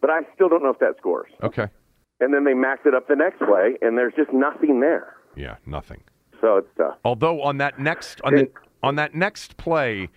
but 0.00 0.10
I 0.10 0.20
still 0.34 0.48
don't 0.48 0.62
know 0.62 0.70
if 0.70 0.78
that 0.80 0.96
scores. 0.98 1.30
okay. 1.42 1.68
And 2.20 2.32
then 2.32 2.44
they 2.44 2.52
maxed 2.54 2.86
it 2.86 2.94
up 2.94 3.08
the 3.08 3.16
next 3.16 3.38
play, 3.40 3.76
and 3.82 3.98
there's 3.98 4.14
just 4.14 4.32
nothing 4.32 4.80
there. 4.80 5.16
Yeah, 5.34 5.56
nothing. 5.66 6.02
So 6.40 6.56
it's 6.56 6.68
tough. 6.78 6.96
Although 7.04 7.42
on 7.42 7.58
that 7.58 7.78
next 7.78 8.20
on 8.22 8.34
the 8.34 8.50
on 8.82 8.94
that 8.96 9.14
next 9.14 9.56
play, 9.58 10.08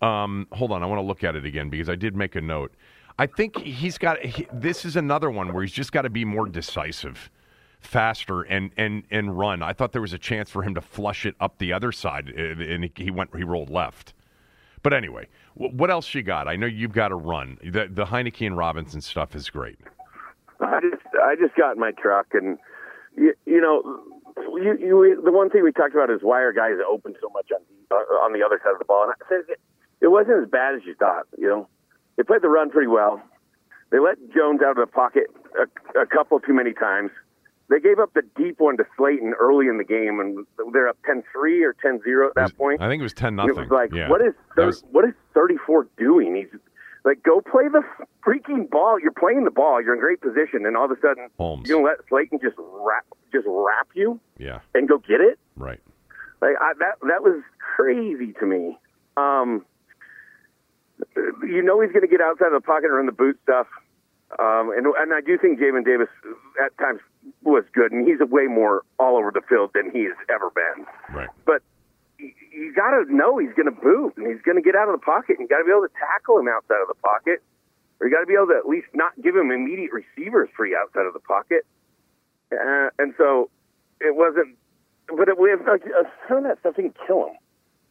um, 0.00 0.46
hold 0.52 0.72
on, 0.72 0.82
I 0.82 0.86
want 0.86 0.98
to 0.98 1.06
look 1.06 1.22
at 1.24 1.36
it 1.36 1.44
again 1.44 1.68
because 1.68 1.88
I 1.90 1.94
did 1.94 2.16
make 2.16 2.36
a 2.36 2.40
note. 2.40 2.72
I 3.18 3.26
think 3.26 3.58
he's 3.58 3.98
got. 3.98 4.18
He, 4.24 4.46
this 4.52 4.86
is 4.86 4.96
another 4.96 5.30
one 5.30 5.52
where 5.52 5.62
he's 5.62 5.72
just 5.72 5.92
got 5.92 6.02
to 6.02 6.10
be 6.10 6.24
more 6.24 6.46
decisive, 6.48 7.30
faster, 7.86 8.42
and 8.42 8.70
and 8.76 9.04
and 9.10 9.38
run. 9.38 9.62
I 9.62 9.72
thought 9.72 9.92
there 9.92 10.02
was 10.02 10.12
a 10.12 10.18
chance 10.18 10.50
for 10.50 10.62
him 10.62 10.74
to 10.74 10.80
flush 10.80 11.26
it 11.26 11.34
up 11.40 11.58
the 11.58 11.72
other 11.72 11.92
side, 11.92 12.28
and 12.28 12.60
and 12.60 12.90
he 12.96 13.10
went. 13.10 13.34
He 13.36 13.44
rolled 13.44 13.70
left. 13.70 14.14
But 14.82 14.92
anyway, 14.92 15.28
what 15.54 15.90
else 15.90 16.12
you 16.12 16.22
got? 16.22 16.48
I 16.48 16.56
know 16.56 16.66
you've 16.66 16.92
got 16.92 17.08
to 17.08 17.14
run. 17.14 17.58
The 17.62 17.88
the 17.90 18.06
Heinicke 18.06 18.46
and 18.46 18.56
Robinson 18.56 19.00
stuff 19.00 19.34
is 19.36 19.48
great. 19.48 19.78
I 20.60 20.80
just 20.80 21.02
I 21.22 21.34
just 21.36 21.54
got 21.56 21.72
in 21.72 21.80
my 21.80 21.92
truck 21.92 22.26
and 22.32 22.58
you, 23.16 23.34
you 23.46 23.60
know 23.60 23.82
you, 24.36 24.76
you 24.78 25.22
the 25.24 25.32
one 25.32 25.50
thing 25.50 25.62
we 25.64 25.72
talked 25.72 25.94
about 25.94 26.10
is 26.10 26.20
why 26.22 26.40
are 26.40 26.52
guys 26.52 26.74
open 26.88 27.14
so 27.20 27.28
much 27.30 27.50
on 27.52 27.60
the, 27.68 27.94
uh, 27.94 28.24
on 28.24 28.32
the 28.32 28.44
other 28.44 28.60
side 28.62 28.72
of 28.72 28.78
the 28.78 28.84
ball 28.84 29.04
and 29.04 29.12
I 29.12 29.28
said 29.28 29.52
it, 29.52 29.60
it 30.00 30.08
wasn't 30.08 30.42
as 30.42 30.48
bad 30.48 30.74
as 30.74 30.82
you 30.84 30.94
thought 30.94 31.26
you 31.36 31.48
know 31.48 31.68
they 32.16 32.22
played 32.22 32.42
the 32.42 32.48
run 32.48 32.70
pretty 32.70 32.88
well 32.88 33.20
they 33.90 33.98
let 33.98 34.16
Jones 34.32 34.60
out 34.64 34.70
of 34.70 34.76
the 34.76 34.86
pocket 34.86 35.24
a, 35.58 36.00
a 36.00 36.06
couple 36.06 36.40
too 36.40 36.54
many 36.54 36.72
times 36.72 37.10
they 37.72 37.80
gave 37.80 37.98
up 37.98 38.12
the 38.14 38.22
deep 38.36 38.60
one 38.60 38.76
to 38.76 38.84
Slayton 38.96 39.34
early 39.40 39.66
in 39.68 39.78
the 39.78 39.84
game 39.84 40.20
and 40.20 40.46
they're 40.72 40.88
up 40.88 40.98
10-3 41.08 41.22
or 41.64 41.74
10-0 41.84 42.28
at 42.28 42.34
that 42.34 42.56
point 42.56 42.80
I 42.82 42.88
think 42.88 43.00
it 43.00 43.02
was 43.02 43.12
ten 43.14 43.28
and 43.28 43.36
nothing. 43.38 43.50
it 43.56 43.60
was 43.60 43.70
like, 43.70 43.92
yeah. 43.92 44.08
what 44.08 44.20
is 44.20 44.34
That 44.56 44.62
thir- 44.62 44.66
was- 44.66 44.84
what 44.90 45.04
is 45.04 45.14
34 45.34 45.88
doing? 45.96 46.34
He's 46.36 46.60
like, 47.04 47.22
go 47.22 47.40
play 47.40 47.64
the 47.68 47.82
freaking 48.24 48.70
ball. 48.70 48.98
You're 49.00 49.10
playing 49.12 49.44
the 49.44 49.50
ball. 49.50 49.82
You're 49.82 49.94
in 49.94 50.00
great 50.00 50.20
position, 50.20 50.64
and 50.66 50.76
all 50.76 50.84
of 50.84 50.92
a 50.92 51.00
sudden, 51.00 51.28
Holmes. 51.36 51.68
you're 51.68 51.78
gonna 51.78 51.88
let 51.88 51.98
Slayton 52.08 52.38
just 52.40 52.54
wrap, 52.58 53.04
just 53.32 53.44
wrap 53.48 53.88
you 53.94 54.20
yeah, 54.38 54.60
and 54.74 54.88
go 54.88 54.98
get 54.98 55.20
it. 55.20 55.38
right. 55.56 55.80
Like 56.40 56.54
I, 56.60 56.72
that, 56.78 56.98
that 57.02 57.22
was 57.24 57.42
crazy 57.76 58.32
to 58.38 58.46
me. 58.46 58.78
Um, 59.16 59.64
you 61.42 61.62
know, 61.62 61.80
he's 61.80 61.90
going 61.92 62.02
to 62.02 62.08
get 62.08 62.20
outside 62.20 62.46
of 62.52 62.62
the 62.62 62.66
pocket 62.66 62.86
and 62.86 62.94
run 62.96 63.06
the 63.06 63.12
boot 63.12 63.38
stuff. 63.42 63.66
Um, 64.38 64.72
and 64.76 64.86
and 64.86 65.12
I 65.12 65.20
do 65.20 65.36
think 65.38 65.58
Jamin 65.60 65.84
Davis 65.84 66.08
at 66.64 66.76
times 66.78 67.00
was 67.42 67.64
good, 67.72 67.92
and 67.92 68.06
he's 68.06 68.18
way 68.20 68.46
more 68.46 68.82
all 68.98 69.16
over 69.16 69.30
the 69.30 69.42
field 69.48 69.70
than 69.74 69.90
he 69.90 70.04
has 70.04 70.16
ever 70.28 70.50
been 70.50 70.86
Right. 71.14 71.28
but 71.44 71.62
you, 72.18 72.72
got 72.74 72.90
to 72.90 73.04
know 73.14 73.38
he's 73.38 73.52
going 73.54 73.66
to 73.66 73.74
boot 73.74 74.14
and 74.16 74.26
he's 74.26 74.42
going 74.42 74.56
to 74.56 74.62
get 74.62 74.76
out 74.76 74.88
of 74.88 74.98
the 74.98 75.04
pocket. 75.04 75.38
And 75.38 75.44
you 75.44 75.48
got 75.48 75.58
to 75.58 75.64
be 75.64 75.70
able 75.70 75.86
to 75.86 75.94
tackle 75.98 76.38
him 76.38 76.48
outside 76.48 76.80
of 76.80 76.88
the 76.88 76.98
pocket, 77.02 77.42
or 78.00 78.06
you 78.06 78.14
got 78.14 78.20
to 78.20 78.26
be 78.26 78.34
able 78.34 78.48
to 78.48 78.58
at 78.58 78.68
least 78.68 78.88
not 78.94 79.12
give 79.20 79.34
him 79.36 79.50
immediate 79.50 79.90
receivers 79.92 80.48
free 80.56 80.76
outside 80.76 81.06
of 81.06 81.12
the 81.14 81.20
pocket. 81.20 81.66
Uh, 82.52 82.90
and 82.98 83.14
so 83.18 83.50
it 84.00 84.14
wasn't, 84.14 84.56
but 85.08 85.28
it, 85.28 85.38
we 85.38 85.50
have 85.50 85.60
like, 85.66 85.82
some 86.28 86.38
of 86.38 86.44
that 86.44 86.60
stuff 86.60 86.76
didn't 86.76 86.96
kill 87.06 87.26
him. 87.26 87.36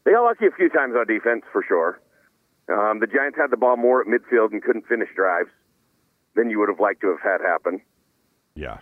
They 0.03 0.11
got 0.11 0.23
lucky 0.23 0.47
a 0.47 0.51
few 0.51 0.69
times 0.69 0.95
on 0.95 1.05
defense 1.07 1.43
for 1.51 1.63
sure. 1.67 1.99
Um, 2.69 2.99
the 2.99 3.07
Giants 3.07 3.37
had 3.37 3.51
the 3.51 3.57
ball 3.57 3.75
more 3.75 4.01
at 4.01 4.07
midfield 4.07 4.51
and 4.51 4.63
couldn't 4.63 4.87
finish 4.87 5.09
drives 5.15 5.49
than 6.35 6.49
you 6.49 6.59
would 6.59 6.69
have 6.69 6.79
liked 6.79 7.01
to 7.01 7.09
have 7.09 7.21
had 7.21 7.41
happen. 7.41 7.81
Yeah. 8.55 8.77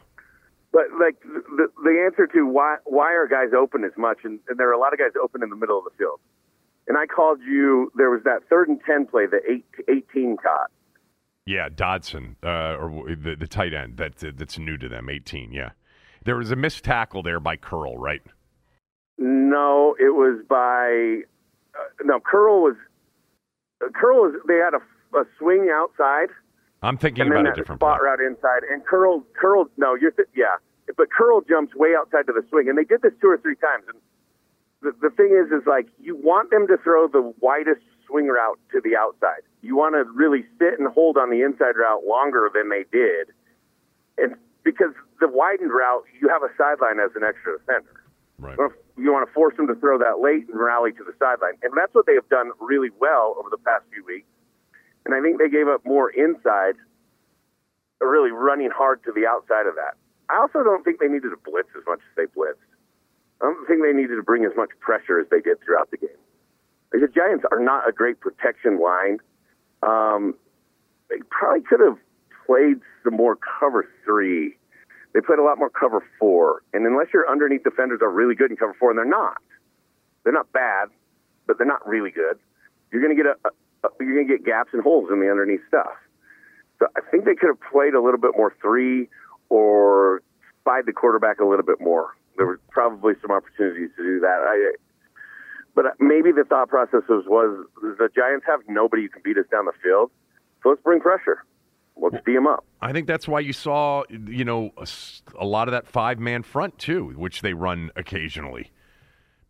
But 0.72 0.84
like 1.00 1.20
the 1.22 1.68
the 1.84 2.04
answer 2.06 2.28
to 2.28 2.46
why 2.46 2.78
why 2.86 3.14
are 3.14 3.28
guys 3.28 3.54
open 3.58 3.84
as 3.84 3.92
much, 3.98 4.20
and, 4.24 4.40
and 4.48 4.60
there 4.60 4.70
are 4.70 4.74
a 4.74 4.80
lot 4.80 4.94
of 4.94 5.00
guys 5.00 5.12
open 5.22 5.42
in 5.42 5.50
the 5.50 5.56
middle 5.56 5.78
of 5.80 5.84
the 5.84 5.92
field. 5.98 6.20
And 6.88 6.98
I 6.98 7.06
called 7.06 7.40
you. 7.42 7.92
There 7.96 8.10
was 8.10 8.22
that 8.26 8.42
third 8.50 8.70
and 8.70 8.80
ten 8.86 9.06
play, 9.06 9.26
the 9.26 9.40
eight, 9.50 9.66
18 9.88 10.38
caught. 10.38 10.72
Yeah, 11.46 11.70
Dodson, 11.74 12.36
uh, 12.44 12.76
or 12.78 13.16
the 13.16 13.36
the 13.36 13.48
tight 13.48 13.74
end 13.74 13.98
that 13.98 14.18
that's 14.38 14.60
new 14.60 14.78
to 14.78 14.88
them, 14.88 15.10
eighteen. 15.10 15.52
Yeah, 15.52 15.72
there 16.24 16.36
was 16.36 16.52
a 16.52 16.56
missed 16.56 16.84
tackle 16.84 17.24
there 17.24 17.40
by 17.40 17.56
Curl, 17.56 17.98
right? 17.98 18.22
No, 19.18 19.96
it 20.00 20.14
was 20.14 20.44
by 20.48 21.24
uh, 21.80 21.88
no 22.04 22.20
Curl 22.20 22.62
was 22.62 22.76
uh, 23.84 23.90
Curl 23.94 24.22
was 24.22 24.36
they 24.48 24.58
had 24.58 24.76
a, 24.76 25.18
a 25.18 25.26
swing 25.40 25.70
outside 25.74 26.30
I'm 26.82 26.98
thinking 26.98 27.24
and 27.24 27.32
then 27.32 27.42
about 27.42 27.54
a 27.54 27.56
different 27.56 27.80
spot 27.80 28.02
route 28.02 28.22
inside, 28.22 28.64
and 28.72 28.86
Curl 28.86 29.24
Curl 29.40 29.70
no 29.78 29.96
you're 29.96 30.12
th- 30.12 30.30
yeah, 30.36 30.56
but 30.96 31.12
Curl 31.12 31.42
jumps 31.42 31.76
way 31.76 31.94
outside 31.98 32.28
to 32.28 32.34
the 32.34 32.44
swing, 32.50 32.70
and 32.70 32.78
they 32.78 32.84
did 32.84 33.02
this 33.02 33.14
two 33.22 33.28
or 33.28 33.38
three 33.38 33.56
times. 33.56 33.84
And 33.92 34.00
the 34.82 35.10
the 35.10 35.14
thing 35.16 35.36
is, 35.36 35.52
is 35.52 35.68
like 35.68 35.88
you 36.00 36.16
want 36.16 36.52
them 36.52 36.68
to 36.68 36.78
throw 36.78 37.08
the 37.08 37.34
widest 37.42 37.84
swing 38.08 38.28
route 38.28 38.60
to 38.72 38.82
the 38.82 38.96
outside. 38.96 39.44
You 39.62 39.76
want 39.76 39.96
to 39.96 40.10
really 40.16 40.46
sit 40.58 40.80
and 40.80 40.88
hold 40.88 41.18
on 41.18 41.30
the 41.30 41.42
inside 41.42 41.76
route 41.76 42.06
longer 42.08 42.50
than 42.54 42.70
they 42.70 42.86
did, 42.92 43.36
and 44.18 44.36
because 44.64 44.94
the 45.20 45.28
widened 45.28 45.72
route, 45.72 46.06
you 46.22 46.30
have 46.30 46.44
a 46.44 46.52
sideline 46.58 47.00
as 47.04 47.12
an 47.16 47.24
extra 47.24 47.58
defender. 47.60 48.04
Right. 48.40 48.58
You 48.96 49.12
want 49.12 49.28
to 49.28 49.34
force 49.34 49.56
them 49.58 49.68
to 49.68 49.76
throw 49.76 49.98
that 50.00 50.24
late 50.24 50.48
and 50.48 50.60
rally 50.60 50.92
to 50.94 51.04
the 51.04 51.12
sideline, 51.20 51.60
and 51.62 51.74
that's 51.76 51.94
what 51.94 52.06
they 52.06 52.16
have 52.16 52.28
done 52.30 52.52
really 52.60 52.90
well 53.00 53.36
over 53.38 53.50
the 53.50 53.58
past 53.58 53.84
few 53.92 54.04
weeks. 54.06 54.28
And 55.10 55.18
I 55.18 55.26
think 55.26 55.40
they 55.40 55.50
gave 55.50 55.68
up 55.68 55.84
more 55.86 56.12
inside, 56.12 56.76
really 58.00 58.30
running 58.30 58.70
hard 58.70 59.04
to 59.06 59.12
the 59.12 59.26
outside 59.26 59.66
of 59.66 59.74
that. 59.74 59.98
I 60.30 60.38
also 60.38 60.62
don't 60.62 60.84
think 60.84 61.00
they 61.00 61.08
needed 61.08 61.32
to 61.34 61.38
blitz 61.44 61.70
as 61.76 61.82
much 61.88 61.98
as 61.98 62.16
they 62.16 62.26
blitzed. 62.26 62.62
I 63.42 63.46
don't 63.46 63.66
think 63.66 63.82
they 63.82 63.92
needed 63.92 64.18
to 64.18 64.22
bring 64.22 64.46
as 64.46 64.52
much 64.56 64.70
pressure 64.80 65.20
as 65.20 65.26
they 65.32 65.42
did 65.42 65.58
throughout 65.66 65.90
the 65.90 65.98
game. 65.98 66.22
Like, 66.94 67.02
the 67.02 67.08
Giants 67.08 67.44
are 67.52 67.58
not 67.58 67.90
a 67.90 67.92
great 67.92 68.20
protection 68.20 68.80
line. 68.80 69.18
Um, 69.82 70.36
they 71.10 71.18
probably 71.32 71.64
could 71.68 71.80
have 71.80 71.98
played 72.46 72.78
some 73.04 73.16
more 73.16 73.36
cover 73.36 73.90
three. 74.06 74.58
They 75.16 75.22
played 75.22 75.40
a 75.40 75.44
lot 75.44 75.58
more 75.58 75.72
cover 75.72 76.06
four. 76.20 76.62
And 76.72 76.86
unless 76.86 77.08
your 77.16 77.28
underneath 77.28 77.64
defenders 77.64 78.02
are 78.04 78.12
really 78.12 78.36
good 78.36 78.52
in 78.52 78.58
cover 78.58 78.76
four, 78.80 78.92
and 78.92 79.00
they're 79.00 79.06
not, 79.06 79.42
they're 80.24 80.34
not 80.34 80.54
bad, 80.54 80.90
but 81.48 81.58
they're 81.58 81.66
not 81.66 81.82
really 81.90 82.12
good. 82.12 82.38
You're 82.92 83.02
going 83.02 83.18
to 83.18 83.24
get 83.24 83.26
a, 83.26 83.50
you're 84.00 84.16
going 84.16 84.28
to 84.28 84.38
get 84.38 84.46
gaps 84.46 84.72
and 84.74 84.84
holes 84.84 85.10
in 85.12 85.20
the 85.20 85.30
underneath 85.30 85.62
stuff. 85.68 85.92
So 86.80 86.88
I 86.96 87.02
think 87.12 87.26
they 87.26 87.36
could 87.36 87.50
have 87.50 87.60
played 87.72 87.94
a 87.94 88.02
little 88.02 88.20
bit 88.20 88.32
more 88.36 88.54
three 88.62 89.10
or 89.50 90.22
spied 90.62 90.86
the 90.86 90.94
quarterback 90.94 91.40
a 91.40 91.46
little 91.46 91.66
bit 91.66 91.82
more. 91.82 92.16
There 92.38 92.46
were 92.46 92.60
probably 92.72 93.14
some 93.22 93.32
opportunities 93.32 93.90
to 93.98 94.04
do 94.04 94.20
that. 94.22 94.40
I, 94.48 94.76
but 95.76 95.86
maybe 96.00 96.32
the 96.32 96.44
thought 96.44 96.70
process 96.70 97.02
was, 97.10 97.26
was 97.28 97.66
the 97.82 98.10
Giants 98.16 98.46
have 98.48 98.62
nobody 98.68 99.04
who 99.04 99.10
can 99.10 99.22
beat 99.24 99.38
us 99.38 99.46
down 99.52 99.66
the 99.66 99.74
field, 99.84 100.12
so 100.64 100.70
let's 100.70 100.82
bring 100.82 101.00
pressure. 101.02 101.44
Let's 102.02 102.24
tee 102.26 102.34
them 102.34 102.48
up. 102.48 102.64
I 102.82 102.94
think 102.94 103.08
that's 103.08 103.28
why 103.28 103.42
you 103.42 103.52
saw, 103.52 104.04
you 104.10 104.46
know, 104.46 104.72
a, 104.78 104.88
a 105.38 105.46
lot 105.46 105.68
of 105.68 105.74
that 105.74 105.86
five 105.86 106.18
man 106.18 106.44
front 106.44 106.78
too, 106.78 107.10
which 107.18 107.42
they 107.42 107.54
run 107.54 107.92
occasionally 107.98 108.72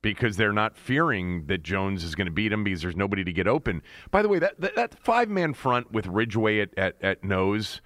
because 0.02 0.38
they're 0.38 0.54
not 0.54 0.78
fearing 0.78 1.46
that 1.48 1.64
Jones 1.64 2.04
is 2.04 2.16
going 2.16 2.28
to 2.28 2.32
beat 2.32 2.52
him 2.52 2.64
because 2.64 2.82
there's 2.82 2.96
nobody 2.96 3.24
to 3.24 3.34
get 3.34 3.48
open. 3.48 3.82
By 4.12 4.22
the 4.22 4.30
way, 4.30 4.40
that 4.40 4.60
that, 4.62 4.76
that 4.76 5.00
five 5.00 5.30
man 5.30 5.54
front 5.54 5.92
with 5.92 6.08
Ridgeway 6.08 6.60
at, 6.60 6.78
at, 6.78 6.96
at 7.02 7.24
nose. 7.24 7.82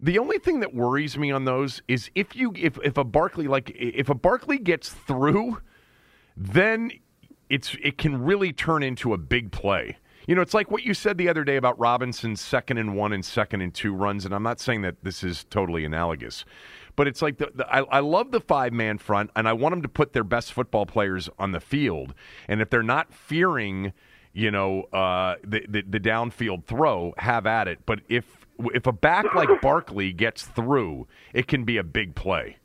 The 0.00 0.18
only 0.18 0.38
thing 0.38 0.60
that 0.60 0.74
worries 0.74 1.18
me 1.18 1.32
on 1.32 1.44
those 1.44 1.82
is 1.88 2.10
if 2.14 2.36
you 2.36 2.52
if 2.56 2.78
if 2.84 2.96
a 2.96 3.04
Barkley 3.04 3.48
like 3.48 3.72
if 3.74 4.08
a 4.08 4.14
Barkley 4.14 4.58
gets 4.58 4.90
through, 4.90 5.58
then 6.36 6.92
it's 7.48 7.76
it 7.82 7.98
can 7.98 8.22
really 8.22 8.52
turn 8.52 8.82
into 8.82 9.12
a 9.12 9.18
big 9.18 9.50
play. 9.50 9.96
You 10.28 10.34
know, 10.34 10.42
it's 10.42 10.52
like 10.52 10.70
what 10.70 10.82
you 10.82 10.92
said 10.92 11.16
the 11.16 11.26
other 11.30 11.42
day 11.42 11.56
about 11.56 11.78
Robinson's 11.80 12.42
second 12.42 12.76
and 12.76 12.94
one 12.94 13.14
and 13.14 13.24
second 13.24 13.62
and 13.62 13.72
two 13.72 13.94
runs, 13.94 14.26
and 14.26 14.34
I'm 14.34 14.42
not 14.42 14.60
saying 14.60 14.82
that 14.82 14.96
this 15.02 15.24
is 15.24 15.44
totally 15.44 15.86
analogous, 15.86 16.44
but 16.96 17.08
it's 17.08 17.22
like 17.22 17.38
the, 17.38 17.50
the 17.54 17.66
I, 17.66 17.78
I 17.84 18.00
love 18.00 18.30
the 18.30 18.40
five 18.40 18.74
man 18.74 18.98
front, 18.98 19.30
and 19.34 19.48
I 19.48 19.54
want 19.54 19.72
them 19.72 19.80
to 19.80 19.88
put 19.88 20.12
their 20.12 20.24
best 20.24 20.52
football 20.52 20.84
players 20.84 21.30
on 21.38 21.52
the 21.52 21.60
field, 21.60 22.12
and 22.46 22.60
if 22.60 22.68
they're 22.68 22.82
not 22.82 23.10
fearing, 23.10 23.94
you 24.34 24.50
know, 24.50 24.82
uh, 24.92 25.36
the, 25.42 25.64
the 25.66 25.82
the 25.88 25.98
downfield 25.98 26.66
throw, 26.66 27.14
have 27.16 27.46
at 27.46 27.66
it. 27.66 27.78
But 27.86 28.00
if 28.10 28.46
if 28.74 28.86
a 28.86 28.92
back 28.92 29.34
like 29.34 29.48
Barkley 29.62 30.12
gets 30.12 30.44
through, 30.44 31.08
it 31.32 31.48
can 31.48 31.64
be 31.64 31.78
a 31.78 31.84
big 31.84 32.14
play. 32.14 32.58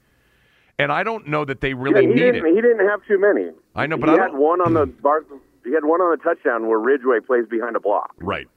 And 0.77 0.91
I 0.91 1.03
don't 1.03 1.27
know 1.27 1.45
that 1.45 1.61
they 1.61 1.73
really 1.73 2.01
yeah, 2.01 2.01
he 2.01 2.07
need 2.07 2.19
didn't, 2.19 2.45
it. 2.45 2.55
He 2.55 2.61
didn't 2.61 2.89
have 2.89 2.99
too 3.07 3.19
many. 3.19 3.51
I 3.73 3.87
know, 3.87 3.95
but 3.95 4.09
he 4.09 4.15
I 4.15 4.23
had 4.23 4.33
one 4.33 4.59
on 4.59 4.73
the 4.73 4.85
bar. 4.85 5.23
He 5.65 5.73
had 5.73 5.85
one 5.85 6.01
on 6.01 6.11
the 6.11 6.21
touchdown 6.23 6.67
where 6.67 6.79
Ridgeway 6.79 7.19
plays 7.25 7.45
behind 7.49 7.75
a 7.75 7.79
block. 7.79 8.13
Right. 8.19 8.47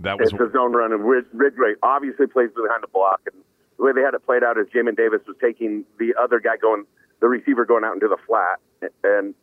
That 0.00 0.18
was 0.18 0.32
It's 0.32 0.40
a 0.40 0.50
zone 0.52 0.72
run, 0.72 0.92
and 0.92 1.04
Rid- 1.04 1.26
Ridgeway 1.32 1.74
obviously 1.82 2.26
plays 2.26 2.50
behind 2.54 2.82
a 2.84 2.88
block. 2.88 3.20
And 3.32 3.42
the 3.78 3.84
way 3.84 3.92
they 3.92 4.00
had 4.00 4.14
it 4.14 4.24
played 4.24 4.42
out 4.44 4.58
is 4.58 4.66
Jamin 4.74 4.96
Davis 4.96 5.20
was 5.26 5.36
taking 5.40 5.84
the 5.98 6.14
other 6.20 6.40
guy 6.40 6.56
going, 6.60 6.84
the 7.20 7.28
receiver 7.28 7.64
going 7.64 7.84
out 7.84 7.94
into 7.94 8.08
the 8.08 8.16
flat, 8.26 8.58
and 9.04 9.34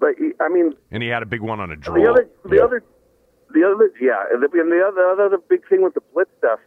but 0.00 0.10
he, 0.18 0.30
I 0.40 0.48
mean 0.48 0.74
and 0.90 1.02
he 1.02 1.08
had 1.08 1.22
a 1.22 1.26
big 1.26 1.40
one 1.40 1.60
on 1.60 1.70
a 1.70 1.76
draw. 1.76 1.94
the 1.94 2.08
other, 2.10 2.28
the 2.44 2.56
Yeah. 2.56 2.62
other, 2.64 2.82
the 3.52 3.64
other, 3.64 3.90
yeah, 4.00 4.24
and 4.32 4.42
the, 4.42 4.48
and 4.60 4.70
the 4.70 4.82
other, 4.86 5.14
the 5.16 5.22
other 5.24 5.38
big 5.38 5.66
thing 5.68 5.82
with 5.82 5.94
the 5.94 6.00
blitz 6.12 6.30
stuff 6.38 6.58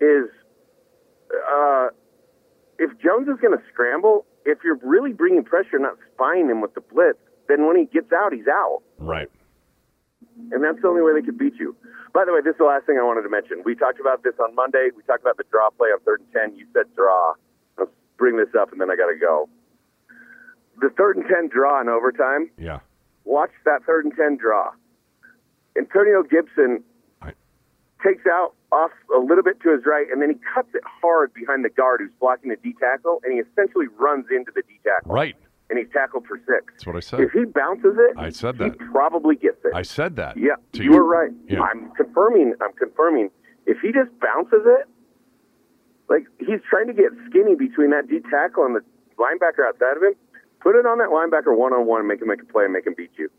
is, 0.00 0.28
uh, 1.50 1.88
if 2.78 2.90
Jones 2.98 3.28
is 3.28 3.36
going 3.40 3.56
to 3.56 3.62
scramble, 3.72 4.24
if 4.44 4.58
you're 4.64 4.78
really 4.82 5.12
bringing 5.12 5.44
pressure, 5.44 5.78
not 5.78 5.96
spying 6.14 6.48
him 6.48 6.60
with 6.60 6.74
the 6.74 6.80
blitz, 6.80 7.18
then 7.52 7.66
when 7.66 7.76
he 7.76 7.84
gets 7.84 8.10
out, 8.12 8.32
he's 8.32 8.48
out, 8.48 8.82
Right. 8.98 9.28
and 10.50 10.64
that's 10.64 10.80
the 10.80 10.88
only 10.88 11.02
way 11.02 11.12
they 11.12 11.22
could 11.22 11.36
beat 11.38 11.54
you. 11.60 11.76
By 12.14 12.24
the 12.24 12.32
way, 12.32 12.40
this 12.40 12.52
is 12.52 12.58
the 12.58 12.64
last 12.64 12.86
thing 12.86 12.98
I 12.98 13.02
wanted 13.04 13.22
to 13.22 13.28
mention. 13.28 13.62
We 13.64 13.74
talked 13.74 14.00
about 14.00 14.22
this 14.22 14.34
on 14.40 14.54
Monday. 14.54 14.88
We 14.96 15.02
talked 15.04 15.20
about 15.22 15.36
the 15.36 15.44
draw 15.50 15.70
play 15.70 15.88
on 15.88 16.00
third 16.00 16.20
and 16.20 16.32
ten. 16.32 16.56
You 16.56 16.66
said 16.72 16.86
draw. 16.96 17.34
I'll 17.78 17.88
bring 18.18 18.36
this 18.36 18.54
up, 18.58 18.72
and 18.72 18.80
then 18.80 18.90
I 18.90 18.96
got 18.96 19.06
to 19.12 19.16
go. 19.18 19.48
The 20.80 20.90
third 20.90 21.16
and 21.16 21.26
ten 21.26 21.48
draw 21.48 21.80
in 21.80 21.88
overtime 21.88 22.50
Yeah. 22.58 22.80
watch 23.24 23.50
that 23.64 23.84
third 23.84 24.04
and 24.04 24.14
10 24.16 24.36
draw. 24.36 24.72
Antonio 25.76 26.22
Gibson 26.22 26.82
Right. 27.22 27.36
takes 28.02 28.26
out 28.26 28.54
off 28.72 28.90
a 29.14 29.18
little 29.18 29.44
bit 29.44 29.60
to 29.60 29.70
his 29.70 29.84
right, 29.86 30.10
and 30.10 30.20
then 30.20 30.30
he 30.30 30.36
cuts 30.54 30.74
it 30.74 30.82
hard 30.84 31.32
behind 31.34 31.64
the 31.64 31.68
guard 31.70 32.00
who's 32.00 32.10
blocking 32.20 32.50
the 32.50 32.56
D 32.56 32.74
tackle, 32.80 33.20
and 33.24 33.32
he 33.32 33.38
essentially 33.40 33.86
runs 33.98 34.26
into 34.30 34.50
the 34.54 34.62
D 34.62 34.80
tackle. 34.84 35.14
Right. 35.14 35.36
And 35.72 35.78
he's 35.78 35.90
tackled 35.90 36.26
for 36.26 36.36
six. 36.46 36.66
That's 36.74 36.86
what 36.86 36.96
I 36.96 37.00
said. 37.00 37.20
If 37.20 37.32
he 37.32 37.46
bounces 37.46 37.96
it, 37.98 38.14
I 38.18 38.28
said 38.28 38.58
that. 38.58 38.72
he 38.72 38.86
probably 38.92 39.36
gets 39.36 39.56
it. 39.64 39.72
I 39.74 39.80
said 39.80 40.16
that. 40.16 40.36
yeah, 40.36 40.56
to 40.72 40.84
you 40.84 40.92
were 40.92 41.02
right. 41.04 41.30
Yeah. 41.48 41.62
I'm 41.62 41.90
confirming. 41.92 42.52
I'm 42.60 42.74
confirming. 42.74 43.30
If 43.64 43.78
he 43.80 43.90
just 43.90 44.10
bounces 44.20 44.60
it, 44.66 44.86
like 46.10 46.26
he's 46.38 46.60
trying 46.68 46.88
to 46.88 46.92
get 46.92 47.12
skinny 47.30 47.54
between 47.54 47.88
that 47.92 48.06
D 48.06 48.20
tackle 48.30 48.66
and 48.66 48.76
the 48.76 48.80
linebacker 49.18 49.66
outside 49.66 49.96
of 49.96 50.02
him, 50.02 50.12
put 50.60 50.76
it 50.76 50.84
on 50.84 50.98
that 50.98 51.08
linebacker 51.08 51.56
one 51.56 51.72
on 51.72 51.86
one, 51.86 52.06
make 52.06 52.20
him 52.20 52.28
make 52.28 52.42
a 52.42 52.44
play, 52.44 52.64
and 52.64 52.72
make 52.74 52.86
him 52.86 52.92
beat 52.94 53.12
you. 53.16 53.30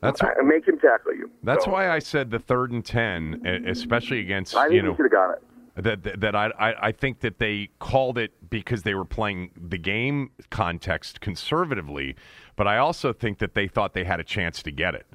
That's 0.00 0.20
Uh, 0.20 0.30
make 0.44 0.66
him 0.66 0.80
tackle 0.80 1.14
you. 1.14 1.30
that's 1.44 1.66
So, 1.66 1.70
why 1.70 1.88
I 1.88 2.00
said 2.00 2.32
the 2.32 2.40
third 2.40 2.72
and 2.72 2.84
ten, 2.84 3.46
especially 3.64 4.18
against 4.18 4.56
I 4.56 4.64
think 4.64 4.74
you 4.74 4.82
know 4.82 4.96
should 4.96 5.04
have 5.04 5.12
got 5.12 5.30
it. 5.34 5.42
That 5.76 6.02
that, 6.02 6.20
that 6.20 6.34
I, 6.36 6.46
I 6.58 6.86
I 6.88 6.92
think 6.92 7.20
that 7.20 7.38
they 7.38 7.70
called 7.78 8.18
it 8.18 8.32
because 8.48 8.82
they 8.82 8.94
were 8.94 9.04
playing 9.04 9.50
the 9.56 9.78
game 9.78 10.30
context 10.50 11.20
conservatively, 11.20 12.16
but 12.56 12.66
I 12.66 12.78
also 12.78 13.12
think 13.12 13.38
that 13.38 13.54
they 13.54 13.68
thought 13.68 13.94
they 13.94 14.04
had 14.04 14.20
a 14.20 14.24
chance 14.24 14.62
to 14.62 14.70
get 14.70 14.94
it, 14.94 15.06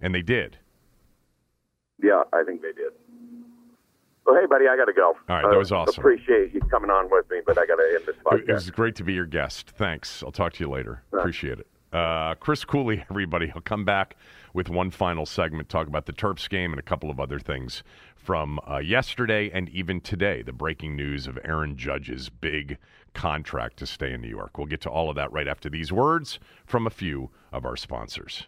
and 0.00 0.14
they 0.14 0.22
did. 0.22 0.58
Yeah, 2.02 2.22
I 2.32 2.42
think 2.44 2.62
they 2.62 2.72
did. 2.72 2.92
Well, 4.26 4.36
hey, 4.40 4.46
buddy, 4.46 4.66
I 4.68 4.76
got 4.76 4.84
to 4.84 4.92
go. 4.92 5.16
All 5.28 5.36
right, 5.36 5.42
that 5.48 5.58
was 5.58 5.72
awesome. 5.72 6.00
Appreciate 6.00 6.54
you 6.54 6.60
coming 6.62 6.90
on 6.90 7.08
with 7.10 7.28
me, 7.30 7.38
but 7.44 7.58
I 7.58 7.66
got 7.66 7.76
to 7.76 7.94
end 7.94 8.06
this 8.06 8.48
It 8.48 8.52
was 8.52 8.70
great 8.70 8.94
to 8.96 9.04
be 9.04 9.12
your 9.14 9.26
guest. 9.26 9.70
Thanks. 9.70 10.22
I'll 10.22 10.32
talk 10.32 10.52
to 10.54 10.64
you 10.64 10.70
later. 10.70 11.02
Appreciate 11.12 11.58
it. 11.58 11.66
Uh, 11.92 12.34
Chris 12.36 12.64
Cooley, 12.64 13.04
everybody. 13.10 13.48
He'll 13.48 13.62
come 13.62 13.84
back 13.84 14.16
with 14.52 14.68
one 14.68 14.90
final 14.90 15.26
segment, 15.26 15.68
talk 15.68 15.86
about 15.86 16.06
the 16.06 16.12
Terps 16.12 16.48
game 16.48 16.72
and 16.72 16.78
a 16.78 16.82
couple 16.82 17.10
of 17.10 17.18
other 17.18 17.38
things 17.38 17.82
from 18.14 18.60
uh, 18.68 18.78
yesterday 18.78 19.50
and 19.52 19.68
even 19.70 20.00
today. 20.00 20.42
The 20.42 20.52
breaking 20.52 20.96
news 20.96 21.26
of 21.26 21.38
Aaron 21.44 21.76
Judge's 21.76 22.28
big 22.28 22.78
contract 23.14 23.78
to 23.78 23.86
stay 23.86 24.12
in 24.12 24.20
New 24.20 24.28
York. 24.28 24.58
We'll 24.58 24.66
get 24.66 24.80
to 24.82 24.90
all 24.90 25.10
of 25.10 25.16
that 25.16 25.32
right 25.32 25.48
after 25.48 25.68
these 25.68 25.92
words 25.92 26.38
from 26.64 26.86
a 26.86 26.90
few 26.90 27.30
of 27.52 27.64
our 27.64 27.76
sponsors. 27.76 28.46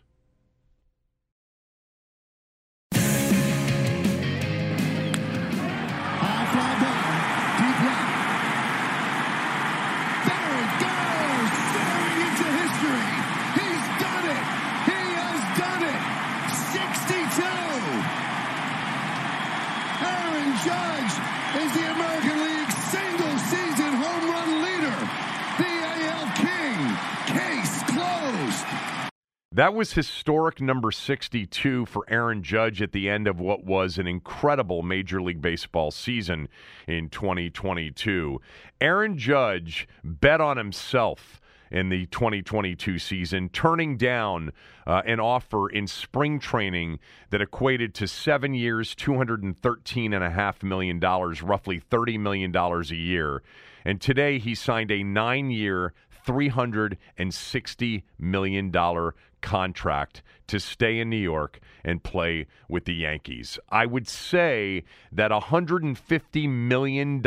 That 29.54 29.72
was 29.72 29.92
historic 29.92 30.60
number 30.60 30.90
62 30.90 31.86
for 31.86 32.04
Aaron 32.08 32.42
Judge 32.42 32.82
at 32.82 32.90
the 32.90 33.08
end 33.08 33.28
of 33.28 33.38
what 33.38 33.62
was 33.62 33.98
an 33.98 34.08
incredible 34.08 34.82
Major 34.82 35.22
League 35.22 35.40
Baseball 35.40 35.92
season 35.92 36.48
in 36.88 37.08
2022. 37.08 38.40
Aaron 38.80 39.16
Judge 39.16 39.86
bet 40.02 40.40
on 40.40 40.56
himself 40.56 41.40
in 41.70 41.88
the 41.88 42.06
2022 42.06 42.98
season, 42.98 43.48
turning 43.48 43.96
down 43.96 44.50
uh, 44.88 45.02
an 45.06 45.20
offer 45.20 45.68
in 45.68 45.86
spring 45.86 46.40
training 46.40 46.98
that 47.30 47.40
equated 47.40 47.94
to 47.94 48.08
seven 48.08 48.54
years, 48.54 48.92
$213.5 48.96 50.62
million, 50.64 50.98
roughly 50.98 51.80
$30 51.80 52.18
million 52.18 52.56
a 52.56 52.82
year. 52.92 53.40
And 53.84 54.00
today 54.00 54.40
he 54.40 54.56
signed 54.56 54.90
a 54.90 55.04
nine 55.04 55.52
year, 55.52 55.94
$360 56.26 58.02
million 58.18 58.72
contract 59.44 60.22
to 60.46 60.58
stay 60.58 60.98
in 60.98 61.10
New 61.10 61.16
York 61.16 61.60
and 61.84 62.02
play 62.02 62.46
with 62.66 62.86
the 62.86 62.94
Yankees. 62.94 63.58
I 63.68 63.84
would 63.84 64.08
say 64.08 64.84
that 65.12 65.30
$150 65.30 66.48
million 66.48 67.22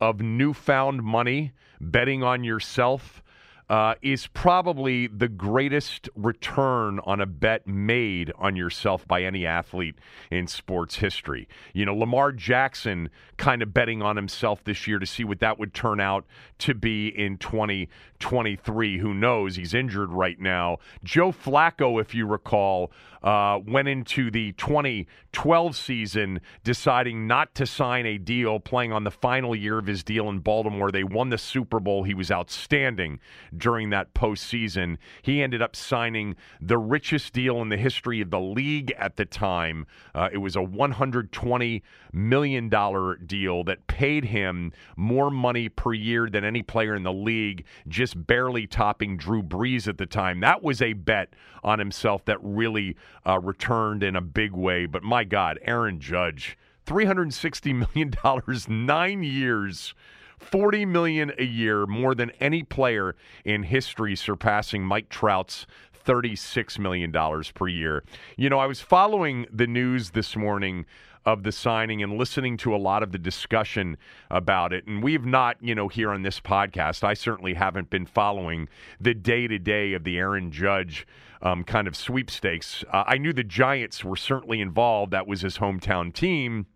of 0.00 0.20
newfound 0.20 1.02
money 1.02 1.52
betting 1.78 2.22
on 2.22 2.42
yourself 2.42 3.22
uh, 3.68 3.94
is 4.02 4.26
probably 4.28 5.06
the 5.06 5.28
greatest 5.28 6.08
return 6.14 7.00
on 7.04 7.20
a 7.20 7.26
bet 7.26 7.66
made 7.66 8.30
on 8.36 8.56
yourself 8.56 9.08
by 9.08 9.22
any 9.22 9.46
athlete 9.46 9.96
in 10.30 10.46
sports 10.46 10.96
history. 10.96 11.48
You 11.72 11.86
know, 11.86 11.94
Lamar 11.94 12.32
Jackson 12.32 13.08
kind 13.38 13.62
of 13.62 13.72
betting 13.72 14.02
on 14.02 14.16
himself 14.16 14.62
this 14.64 14.86
year 14.86 14.98
to 14.98 15.06
see 15.06 15.24
what 15.24 15.40
that 15.40 15.58
would 15.58 15.72
turn 15.72 15.98
out 15.98 16.26
to 16.58 16.74
be 16.74 17.08
in 17.08 17.38
2023. 18.24 18.98
Who 18.98 19.12
knows? 19.12 19.56
He's 19.56 19.74
injured 19.74 20.10
right 20.10 20.40
now. 20.40 20.78
Joe 21.04 21.30
Flacco, 21.30 22.00
if 22.00 22.14
you 22.14 22.26
recall, 22.26 22.90
uh, 23.22 23.60
went 23.66 23.86
into 23.88 24.30
the 24.30 24.52
2012 24.52 25.76
season 25.76 26.40
deciding 26.62 27.26
not 27.26 27.54
to 27.54 27.66
sign 27.66 28.06
a 28.06 28.18
deal, 28.18 28.60
playing 28.60 28.92
on 28.92 29.04
the 29.04 29.10
final 29.10 29.54
year 29.54 29.78
of 29.78 29.86
his 29.86 30.02
deal 30.02 30.28
in 30.30 30.38
Baltimore. 30.38 30.90
They 30.90 31.04
won 31.04 31.28
the 31.28 31.38
Super 31.38 31.80
Bowl. 31.80 32.04
He 32.04 32.14
was 32.14 32.30
outstanding. 32.30 33.20
during 33.56 33.90
that 33.90 34.14
postseason. 34.14 34.96
He 35.22 35.42
ended 35.42 35.62
up 35.62 35.76
signing 35.76 36.36
the 36.60 36.78
richest 36.78 37.32
deal 37.32 37.60
in 37.62 37.68
the 37.68 37.76
history 37.76 38.20
of 38.20 38.30
the 38.30 38.40
league 38.40 38.92
at 38.98 39.16
the 39.16 39.24
time. 39.24 39.86
Uh, 40.14 40.28
it 40.32 40.38
was 40.38 40.56
a 40.56 40.60
$120 40.60 41.82
million 42.12 42.68
deal 43.26 43.64
that 43.64 43.86
paid 43.86 44.26
him 44.26 44.72
more 44.96 45.30
money 45.30 45.68
per 45.68 45.92
year 45.92 46.28
than 46.28 46.44
any 46.44 46.62
player 46.62 46.94
in 46.94 47.02
the 47.02 47.12
league, 47.12 47.64
just 47.88 48.13
barely 48.14 48.66
topping 48.66 49.16
Drew 49.16 49.42
Brees 49.42 49.88
at 49.88 49.98
the 49.98 50.06
time. 50.06 50.40
That 50.40 50.62
was 50.62 50.80
a 50.80 50.92
bet 50.92 51.34
on 51.62 51.78
himself 51.78 52.24
that 52.26 52.38
really 52.42 52.96
uh, 53.26 53.38
returned 53.40 54.02
in 54.02 54.16
a 54.16 54.20
big 54.20 54.52
way. 54.52 54.86
But 54.86 55.02
my 55.02 55.24
God, 55.24 55.58
Aaron 55.62 56.00
Judge, 56.00 56.56
$360 56.86 57.88
million, 57.94 58.86
nine 58.86 59.22
years. 59.22 59.94
40 60.40 60.84
million 60.84 61.32
a 61.38 61.44
year 61.44 61.86
more 61.86 62.14
than 62.14 62.30
any 62.40 62.62
player 62.62 63.16
in 63.44 63.62
history 63.62 64.14
surpassing 64.14 64.84
Mike 64.84 65.08
Trout's 65.08 65.66
$36 66.04 66.78
million 66.78 67.12
per 67.54 67.68
year. 67.68 68.04
You 68.36 68.50
know, 68.50 68.58
I 68.58 68.66
was 68.66 68.80
following 68.80 69.46
the 69.50 69.66
news 69.66 70.10
this 70.10 70.36
morning 70.36 70.86
of 71.26 71.42
the 71.42 71.52
signing 71.52 72.02
and 72.02 72.18
listening 72.18 72.56
to 72.58 72.74
a 72.74 72.76
lot 72.76 73.02
of 73.02 73.12
the 73.12 73.18
discussion 73.18 73.96
about 74.30 74.72
it. 74.72 74.86
And 74.86 75.02
we've 75.02 75.24
not, 75.24 75.56
you 75.60 75.74
know, 75.74 75.88
here 75.88 76.10
on 76.10 76.22
this 76.22 76.40
podcast, 76.40 77.02
I 77.02 77.14
certainly 77.14 77.54
haven't 77.54 77.90
been 77.90 78.06
following 78.06 78.68
the 79.00 79.14
day 79.14 79.46
to 79.46 79.58
day 79.58 79.94
of 79.94 80.04
the 80.04 80.18
Aaron 80.18 80.50
Judge 80.50 81.06
um, 81.42 81.64
kind 81.64 81.86
of 81.86 81.96
sweepstakes. 81.96 82.84
Uh, 82.92 83.04
I 83.06 83.18
knew 83.18 83.32
the 83.32 83.44
Giants 83.44 84.04
were 84.04 84.16
certainly 84.16 84.60
involved, 84.60 85.12
that 85.12 85.26
was 85.26 85.42
his 85.42 85.58
hometown 85.58 86.12
team 86.12 86.66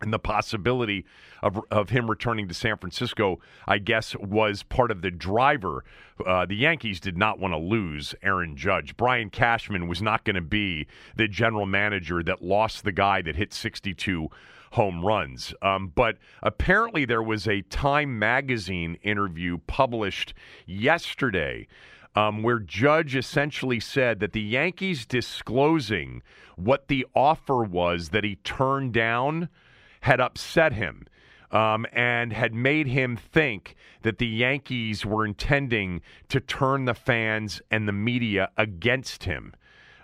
and 0.00 0.12
the 0.12 0.18
possibility 0.18 1.04
of, 1.42 1.60
of 1.70 1.90
him 1.90 2.10
returning 2.10 2.48
to 2.48 2.54
San 2.54 2.76
Francisco, 2.76 3.40
I 3.66 3.78
guess, 3.78 4.14
was 4.16 4.62
part 4.62 4.90
of 4.90 5.02
the 5.02 5.10
driver. 5.10 5.84
Uh, 6.24 6.46
the 6.46 6.56
Yankees 6.56 7.00
did 7.00 7.16
not 7.16 7.38
want 7.38 7.52
to 7.52 7.58
lose 7.58 8.14
Aaron 8.22 8.56
Judge. 8.56 8.96
Brian 8.96 9.30
Cashman 9.30 9.88
was 9.88 10.02
not 10.02 10.24
going 10.24 10.36
to 10.36 10.42
be 10.42 10.86
the 11.16 11.28
general 11.28 11.66
manager 11.66 12.22
that 12.22 12.42
lost 12.42 12.84
the 12.84 12.92
guy 12.92 13.22
that 13.22 13.36
hit 13.36 13.52
62 13.52 14.28
home 14.72 15.04
runs. 15.04 15.54
Um, 15.62 15.92
but 15.94 16.18
apparently, 16.42 17.04
there 17.04 17.22
was 17.22 17.48
a 17.48 17.62
Time 17.62 18.18
magazine 18.18 18.98
interview 19.02 19.58
published 19.66 20.34
yesterday. 20.66 21.66
Um, 22.14 22.42
where 22.42 22.60
Judge 22.60 23.14
essentially 23.14 23.78
said 23.78 24.20
that 24.20 24.32
the 24.32 24.40
Yankees 24.40 25.04
disclosing 25.04 26.22
what 26.56 26.88
the 26.88 27.06
offer 27.14 27.62
was 27.62 28.08
that 28.08 28.24
he 28.24 28.36
turned 28.36 28.94
down 28.94 29.50
had 30.06 30.20
upset 30.20 30.72
him 30.72 31.04
um, 31.50 31.84
and 31.92 32.32
had 32.32 32.54
made 32.54 32.86
him 32.86 33.16
think 33.16 33.74
that 34.02 34.18
the 34.18 34.26
Yankees 34.26 35.04
were 35.04 35.26
intending 35.26 36.00
to 36.28 36.38
turn 36.38 36.84
the 36.84 36.94
fans 36.94 37.60
and 37.72 37.88
the 37.88 37.92
media 37.92 38.50
against 38.56 39.24
him. 39.24 39.52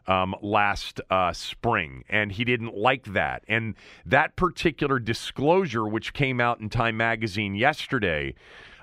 Um, 0.08 0.34
last 0.42 1.00
uh, 1.10 1.32
spring, 1.32 2.02
and 2.08 2.32
he 2.32 2.44
didn't 2.44 2.76
like 2.76 3.04
that. 3.12 3.44
And 3.46 3.76
that 4.04 4.34
particular 4.34 4.98
disclosure, 4.98 5.86
which 5.86 6.12
came 6.12 6.40
out 6.40 6.58
in 6.58 6.68
Time 6.68 6.96
Magazine 6.96 7.54
yesterday, 7.54 8.34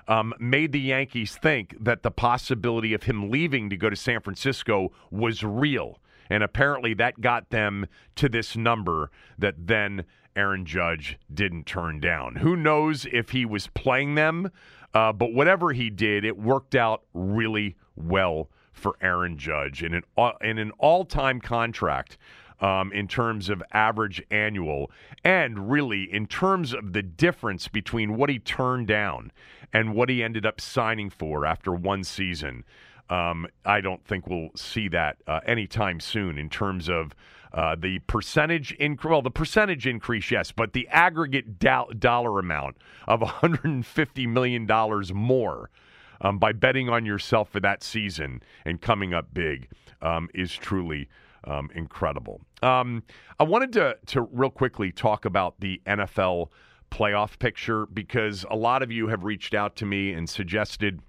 um, 0.08 0.32
made 0.40 0.72
the 0.72 0.80
Yankees 0.80 1.36
think 1.36 1.76
that 1.78 2.02
the 2.02 2.10
possibility 2.10 2.94
of 2.94 3.02
him 3.02 3.30
leaving 3.30 3.68
to 3.68 3.76
go 3.76 3.90
to 3.90 3.96
San 3.96 4.22
Francisco 4.22 4.92
was 5.10 5.44
real. 5.44 5.99
And 6.30 6.44
apparently 6.44 6.94
that 6.94 7.20
got 7.20 7.50
them 7.50 7.86
to 8.14 8.28
this 8.28 8.56
number 8.56 9.10
that 9.36 9.66
then 9.66 10.04
Aaron 10.36 10.64
Judge 10.64 11.18
didn't 11.32 11.66
turn 11.66 12.00
down. 12.00 12.36
Who 12.36 12.56
knows 12.56 13.06
if 13.12 13.30
he 13.30 13.44
was 13.44 13.66
playing 13.66 14.14
them, 14.14 14.50
uh, 14.94 15.12
but 15.12 15.32
whatever 15.32 15.72
he 15.72 15.90
did, 15.90 16.24
it 16.24 16.38
worked 16.38 16.74
out 16.74 17.02
really 17.12 17.76
well 17.96 18.48
for 18.72 18.96
Aaron 19.00 19.36
Judge 19.36 19.82
in 19.82 19.94
an 19.94 20.02
in 20.40 20.58
an 20.58 20.70
all 20.78 21.04
time 21.04 21.40
contract. 21.40 22.16
Um, 22.62 22.92
in 22.92 23.08
terms 23.08 23.48
of 23.48 23.62
average 23.72 24.22
annual, 24.30 24.90
and 25.24 25.70
really 25.70 26.02
in 26.12 26.26
terms 26.26 26.74
of 26.74 26.92
the 26.92 27.02
difference 27.02 27.68
between 27.68 28.18
what 28.18 28.28
he 28.28 28.38
turned 28.38 28.86
down 28.86 29.32
and 29.72 29.94
what 29.94 30.10
he 30.10 30.22
ended 30.22 30.44
up 30.44 30.60
signing 30.60 31.08
for 31.08 31.46
after 31.46 31.72
one 31.72 32.04
season. 32.04 32.64
Um, 33.10 33.46
I 33.64 33.80
don't 33.80 34.04
think 34.06 34.28
we'll 34.28 34.50
see 34.54 34.88
that 34.88 35.16
uh, 35.26 35.40
anytime 35.44 36.00
soon 36.00 36.38
in 36.38 36.48
terms 36.48 36.88
of 36.88 37.12
uh, 37.52 37.74
the 37.76 37.98
percentage 38.00 38.72
increase, 38.72 39.10
well, 39.10 39.22
the 39.22 39.30
percentage 39.30 39.86
increase, 39.86 40.30
yes, 40.30 40.52
but 40.52 40.72
the 40.72 40.86
aggregate 40.88 41.58
do- 41.58 41.92
dollar 41.98 42.38
amount 42.38 42.76
of 43.08 43.20
$150 43.20 44.28
million 44.28 44.66
more 45.14 45.70
um, 46.20 46.38
by 46.38 46.52
betting 46.52 46.88
on 46.88 47.04
yourself 47.04 47.50
for 47.50 47.60
that 47.60 47.82
season 47.82 48.42
and 48.64 48.80
coming 48.80 49.12
up 49.12 49.34
big 49.34 49.68
um, 50.00 50.28
is 50.32 50.54
truly 50.54 51.08
um, 51.44 51.70
incredible. 51.74 52.40
Um, 52.62 53.02
I 53.40 53.44
wanted 53.44 53.72
to, 53.72 53.96
to 54.06 54.22
real 54.22 54.50
quickly 54.50 54.92
talk 54.92 55.24
about 55.24 55.58
the 55.58 55.80
NFL 55.86 56.48
playoff 56.90 57.38
picture 57.38 57.86
because 57.86 58.44
a 58.50 58.56
lot 58.56 58.82
of 58.82 58.92
you 58.92 59.08
have 59.08 59.24
reached 59.24 59.54
out 59.54 59.76
to 59.76 59.86
me 59.86 60.12
and 60.12 60.28
suggested 60.28 61.00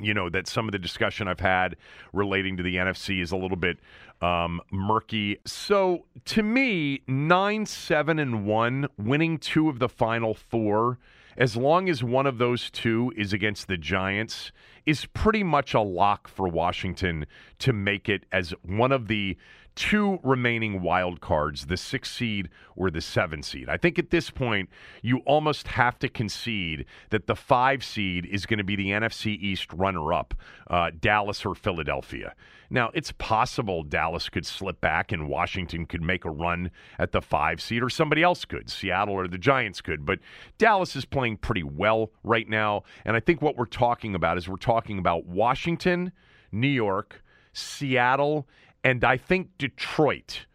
you 0.00 0.14
know 0.14 0.28
that 0.28 0.46
some 0.46 0.68
of 0.68 0.72
the 0.72 0.78
discussion 0.78 1.28
I've 1.28 1.40
had 1.40 1.76
relating 2.12 2.56
to 2.56 2.62
the 2.62 2.76
NFC 2.76 3.22
is 3.22 3.32
a 3.32 3.36
little 3.36 3.56
bit 3.56 3.78
um, 4.20 4.60
murky. 4.70 5.38
So 5.44 6.04
to 6.26 6.42
me, 6.42 7.02
nine, 7.06 7.66
seven, 7.66 8.18
and 8.18 8.46
one, 8.46 8.88
winning 8.98 9.38
two 9.38 9.68
of 9.68 9.78
the 9.78 9.88
final 9.88 10.34
four, 10.34 10.98
as 11.36 11.56
long 11.56 11.88
as 11.88 12.02
one 12.02 12.26
of 12.26 12.38
those 12.38 12.70
two 12.70 13.12
is 13.16 13.32
against 13.32 13.68
the 13.68 13.76
Giants, 13.76 14.52
is 14.86 15.06
pretty 15.06 15.42
much 15.42 15.74
a 15.74 15.80
lock 15.80 16.28
for 16.28 16.48
Washington 16.48 17.26
to 17.58 17.72
make 17.72 18.08
it 18.08 18.24
as 18.32 18.54
one 18.62 18.92
of 18.92 19.08
the 19.08 19.36
two 19.76 20.18
remaining 20.24 20.80
wild 20.80 21.20
cards, 21.20 21.66
the 21.66 21.76
six 21.76 22.10
seed 22.10 22.48
or 22.74 22.90
the 22.90 23.00
seven 23.00 23.42
seed. 23.42 23.68
I 23.68 23.76
think 23.76 23.98
at 23.98 24.10
this 24.10 24.30
point, 24.30 24.70
you 25.02 25.18
almost 25.18 25.68
have 25.68 25.98
to 26.00 26.08
concede 26.08 26.86
that 27.10 27.26
the 27.26 27.36
five 27.36 27.84
seed 27.84 28.26
is 28.26 28.46
going 28.46 28.58
to 28.58 28.64
be 28.64 28.74
the 28.74 28.88
NFC 28.88 29.38
East 29.38 29.72
runner 29.72 30.12
up, 30.12 30.34
uh, 30.68 30.90
Dallas 30.98 31.44
or 31.44 31.54
Philadelphia. 31.54 32.34
Now, 32.70 32.90
it's 32.94 33.12
possible 33.12 33.84
Dallas 33.84 34.28
could 34.28 34.46
slip 34.46 34.80
back 34.80 35.12
and 35.12 35.28
Washington 35.28 35.86
could 35.86 36.02
make 36.02 36.24
a 36.24 36.30
run 36.30 36.70
at 36.98 37.12
the 37.12 37.20
five 37.20 37.60
seed, 37.60 37.82
or 37.82 37.90
somebody 37.90 38.22
else 38.22 38.44
could. 38.44 38.70
Seattle 38.70 39.14
or 39.14 39.28
the 39.28 39.38
Giants 39.38 39.80
could. 39.80 40.04
But 40.04 40.18
Dallas 40.58 40.96
is 40.96 41.04
playing 41.04 41.36
pretty 41.36 41.62
well 41.62 42.10
right 42.24 42.48
now. 42.48 42.82
And 43.04 43.14
I 43.14 43.20
think 43.20 43.42
what 43.42 43.56
we're 43.56 43.66
talking 43.66 44.14
about 44.14 44.38
is 44.38 44.48
we're 44.48 44.56
talking 44.56 44.98
about 44.98 45.26
Washington, 45.26 46.12
New 46.50 46.66
York, 46.66 47.22
Seattle, 47.52 48.46
and 48.86 49.02
I 49.02 49.16
think 49.16 49.58
Detroit. 49.58 50.46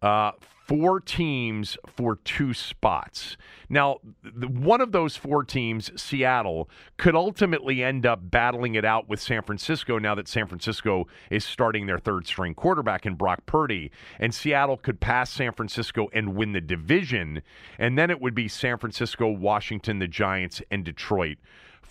Uh, 0.00 0.30
four 0.40 1.00
teams 1.00 1.76
for 1.86 2.16
two 2.16 2.54
spots. 2.54 3.36
Now, 3.68 3.98
the, 4.22 4.48
one 4.48 4.80
of 4.80 4.92
those 4.92 5.16
four 5.16 5.44
teams, 5.44 5.90
Seattle, 6.00 6.70
could 6.96 7.14
ultimately 7.14 7.82
end 7.82 8.06
up 8.06 8.30
battling 8.30 8.74
it 8.74 8.84
out 8.84 9.08
with 9.08 9.20
San 9.20 9.42
Francisco 9.42 9.98
now 9.98 10.14
that 10.14 10.28
San 10.28 10.46
Francisco 10.46 11.06
is 11.30 11.44
starting 11.44 11.86
their 11.86 11.98
third 11.98 12.26
string 12.26 12.54
quarterback 12.54 13.04
in 13.04 13.16
Brock 13.16 13.44
Purdy. 13.44 13.90
And 14.18 14.34
Seattle 14.34 14.76
could 14.78 15.00
pass 15.00 15.30
San 15.30 15.52
Francisco 15.52 16.08
and 16.14 16.34
win 16.34 16.52
the 16.52 16.60
division. 16.60 17.42
And 17.78 17.98
then 17.98 18.10
it 18.10 18.20
would 18.20 18.34
be 18.34 18.48
San 18.48 18.78
Francisco, 18.78 19.28
Washington, 19.28 19.98
the 19.98 20.08
Giants, 20.08 20.62
and 20.70 20.84
Detroit 20.84 21.38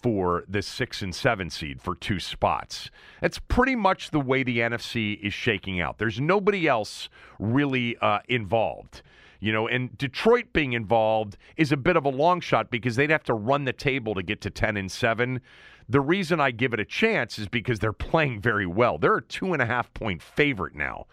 for 0.01 0.43
the 0.47 0.61
six 0.61 1.01
and 1.01 1.13
seven 1.13 1.49
seed 1.49 1.81
for 1.81 1.95
two 1.95 2.19
spots. 2.19 2.89
That's 3.21 3.39
pretty 3.39 3.75
much 3.75 4.11
the 4.11 4.19
way 4.19 4.43
the 4.43 4.59
NFC 4.59 5.19
is 5.21 5.33
shaking 5.33 5.81
out. 5.81 5.97
There's 5.97 6.19
nobody 6.19 6.67
else 6.67 7.09
really 7.39 7.97
uh, 7.97 8.19
involved. 8.29 9.01
You 9.39 9.53
know, 9.53 9.67
and 9.67 9.95
Detroit 9.97 10.47
being 10.53 10.73
involved 10.73 11.37
is 11.57 11.71
a 11.71 11.77
bit 11.77 11.95
of 11.95 12.05
a 12.05 12.09
long 12.09 12.41
shot 12.41 12.71
because 12.71 12.95
they'd 12.95 13.11
have 13.11 13.23
to 13.25 13.33
run 13.33 13.65
the 13.65 13.73
table 13.73 14.15
to 14.15 14.23
get 14.23 14.41
to 14.41 14.49
10 14.49 14.77
and 14.77 14.91
7. 14.91 15.41
The 15.89 16.01
reason 16.01 16.39
I 16.39 16.51
give 16.51 16.73
it 16.73 16.79
a 16.79 16.85
chance 16.85 17.37
is 17.39 17.47
because 17.47 17.79
they're 17.79 17.93
playing 17.93 18.41
very 18.41 18.65
well. 18.65 18.97
They're 18.97 19.17
a 19.17 19.21
two 19.21 19.53
and 19.53 19.61
a 19.61 19.65
half 19.65 19.93
point 19.93 20.21
favorite 20.21 20.75
now 20.75 21.05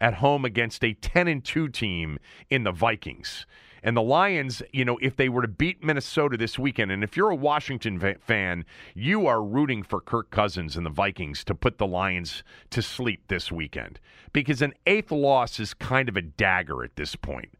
at 0.00 0.14
home 0.14 0.44
against 0.44 0.84
a 0.84 0.94
10 0.94 1.28
and 1.28 1.44
2 1.44 1.68
team 1.68 2.18
in 2.50 2.64
the 2.64 2.72
Vikings. 2.72 3.46
And 3.82 3.96
the 3.96 4.02
Lions, 4.02 4.62
you 4.72 4.84
know, 4.84 4.98
if 5.00 5.16
they 5.16 5.28
were 5.28 5.42
to 5.42 5.48
beat 5.48 5.82
Minnesota 5.82 6.36
this 6.36 6.58
weekend, 6.58 6.90
and 6.90 7.04
if 7.04 7.16
you're 7.16 7.30
a 7.30 7.36
Washington 7.36 8.16
fan, 8.20 8.64
you 8.94 9.26
are 9.26 9.42
rooting 9.42 9.82
for 9.82 10.00
Kirk 10.00 10.30
Cousins 10.30 10.76
and 10.76 10.84
the 10.84 10.90
Vikings 10.90 11.44
to 11.44 11.54
put 11.54 11.78
the 11.78 11.86
Lions 11.86 12.42
to 12.70 12.82
sleep 12.82 13.28
this 13.28 13.52
weekend 13.52 14.00
because 14.32 14.62
an 14.62 14.74
eighth 14.86 15.10
loss 15.10 15.60
is 15.60 15.74
kind 15.74 16.08
of 16.08 16.16
a 16.16 16.22
dagger 16.22 16.84
at 16.84 16.96
this 16.96 17.16
point. 17.16 17.50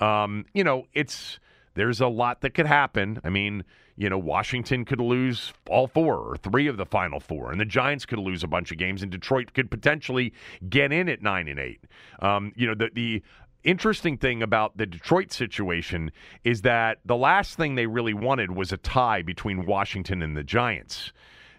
Um, 0.00 0.46
you 0.52 0.64
know, 0.64 0.86
it's 0.92 1.38
there's 1.74 2.00
a 2.00 2.08
lot 2.08 2.40
that 2.42 2.50
could 2.50 2.66
happen. 2.66 3.20
I 3.24 3.30
mean, 3.30 3.64
you 3.96 4.08
know, 4.08 4.18
Washington 4.18 4.84
could 4.84 5.00
lose 5.00 5.52
all 5.68 5.86
four 5.86 6.16
or 6.16 6.36
three 6.36 6.66
of 6.66 6.76
the 6.76 6.86
final 6.86 7.20
four, 7.20 7.50
and 7.50 7.60
the 7.60 7.64
Giants 7.64 8.06
could 8.06 8.18
lose 8.18 8.42
a 8.42 8.48
bunch 8.48 8.72
of 8.72 8.78
games, 8.78 9.02
and 9.02 9.12
Detroit 9.12 9.52
could 9.54 9.70
potentially 9.70 10.32
get 10.68 10.92
in 10.92 11.08
at 11.08 11.22
nine 11.22 11.48
and 11.48 11.58
eight. 11.58 11.84
Um, 12.20 12.52
you 12.56 12.66
know, 12.66 12.74
the 12.74 12.90
the 12.92 13.22
interesting 13.64 14.16
thing 14.18 14.42
about 14.42 14.76
the 14.76 14.86
Detroit 14.86 15.32
situation 15.32 16.10
is 16.44 16.62
that 16.62 16.98
the 17.04 17.16
last 17.16 17.56
thing 17.56 17.74
they 17.74 17.86
really 17.86 18.14
wanted 18.14 18.50
was 18.50 18.72
a 18.72 18.76
tie 18.76 19.22
between 19.22 19.66
Washington 19.66 20.22
and 20.22 20.36
the 20.36 20.42
Giants. 20.44 21.12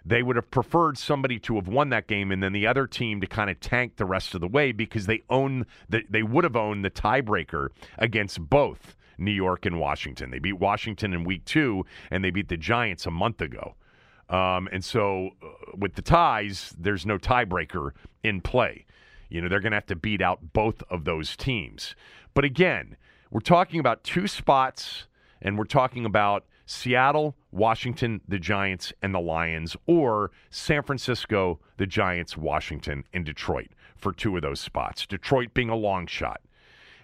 they 0.05 0.21
would 0.21 0.35
have 0.35 0.51
preferred 0.51 0.97
somebody 0.97 1.39
to 1.39 1.55
have 1.55 1.67
won 1.67 1.89
that 1.89 2.07
game 2.07 2.31
and 2.31 2.43
then 2.43 2.51
the 2.51 2.67
other 2.67 2.85
team 2.85 3.21
to 3.21 3.27
kind 3.27 3.49
of 3.49 3.59
tank 3.59 3.95
the 3.95 4.05
rest 4.05 4.35
of 4.35 4.41
the 4.41 4.47
way 4.47 4.71
because 4.71 5.05
they 5.05 5.21
own 5.29 5.65
the, 5.89 6.03
they 6.09 6.23
would 6.23 6.43
have 6.43 6.55
owned 6.55 6.83
the 6.83 6.91
tiebreaker 6.91 7.69
against 7.97 8.39
both 8.49 8.95
New 9.17 9.31
York 9.31 9.65
and 9.65 9.79
Washington. 9.79 10.31
They 10.31 10.39
beat 10.39 10.59
Washington 10.59 11.13
in 11.13 11.23
week 11.23 11.45
two 11.45 11.85
and 12.11 12.23
they 12.23 12.31
beat 12.31 12.49
the 12.49 12.57
Giants 12.57 13.05
a 13.05 13.11
month 13.11 13.41
ago. 13.41 13.75
Um, 14.29 14.67
and 14.71 14.83
so 14.83 15.29
uh, 15.41 15.47
with 15.77 15.95
the 15.95 16.01
ties, 16.01 16.73
there's 16.77 17.05
no 17.05 17.17
tiebreaker 17.17 17.91
in 18.23 18.41
play. 18.41 18.85
You 19.29 19.41
know, 19.41 19.49
they're 19.49 19.59
going 19.59 19.71
to 19.71 19.77
have 19.77 19.85
to 19.87 19.95
beat 19.95 20.21
out 20.21 20.53
both 20.53 20.83
of 20.89 21.05
those 21.05 21.35
teams. 21.35 21.95
But 22.33 22.45
again, 22.45 22.97
we're 23.31 23.39
talking 23.39 23.79
about 23.79 24.03
two 24.03 24.27
spots 24.27 25.05
and 25.41 25.57
we're 25.57 25.65
talking 25.65 26.05
about 26.05 26.45
Seattle, 26.65 27.35
Washington, 27.51 28.21
the 28.27 28.39
Giants, 28.39 28.93
and 29.01 29.13
the 29.13 29.19
Lions, 29.19 29.75
or 29.85 30.31
San 30.49 30.81
Francisco, 30.81 31.59
the 31.77 31.85
Giants, 31.85 32.37
Washington, 32.37 33.03
and 33.13 33.25
Detroit 33.25 33.71
for 33.95 34.13
two 34.13 34.35
of 34.35 34.41
those 34.41 34.59
spots. 34.59 35.05
Detroit 35.05 35.53
being 35.53 35.69
a 35.69 35.75
long 35.75 36.07
shot. 36.07 36.41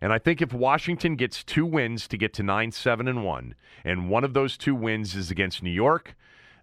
And 0.01 0.13
I 0.13 0.17
think 0.17 0.41
if 0.41 0.53
Washington 0.53 1.15
gets 1.15 1.43
two 1.43 1.65
wins 1.65 2.07
to 2.07 2.17
get 2.17 2.33
to 2.35 2.43
9 2.43 2.71
7 2.71 3.07
and 3.07 3.25
1, 3.25 3.55
and 3.83 4.09
one 4.09 4.23
of 4.23 4.33
those 4.33 4.57
two 4.57 4.75
wins 4.75 5.15
is 5.15 5.29
against 5.29 5.61
New 5.61 5.69
York, 5.69 6.15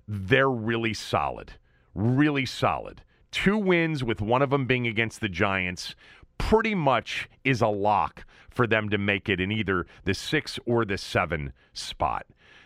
they're 0.09 0.51
really 0.51 0.95
solid. 0.95 1.53
Really 1.95 2.47
solid. 2.47 3.03
Two 3.36 3.58
wins 3.58 4.02
with 4.02 4.22
one 4.22 4.40
of 4.40 4.48
them 4.48 4.64
being 4.64 4.86
against 4.86 5.20
the 5.20 5.28
Giants 5.28 5.94
pretty 6.38 6.74
much 6.74 7.28
is 7.44 7.60
a 7.60 7.68
lock 7.68 8.24
for 8.48 8.66
them 8.66 8.88
to 8.88 8.96
make 8.96 9.28
it 9.28 9.42
in 9.42 9.52
either 9.52 9.84
the 10.04 10.14
six 10.14 10.58
or 10.64 10.86
the 10.86 10.96
seven 10.96 11.52
spot. 11.74 12.24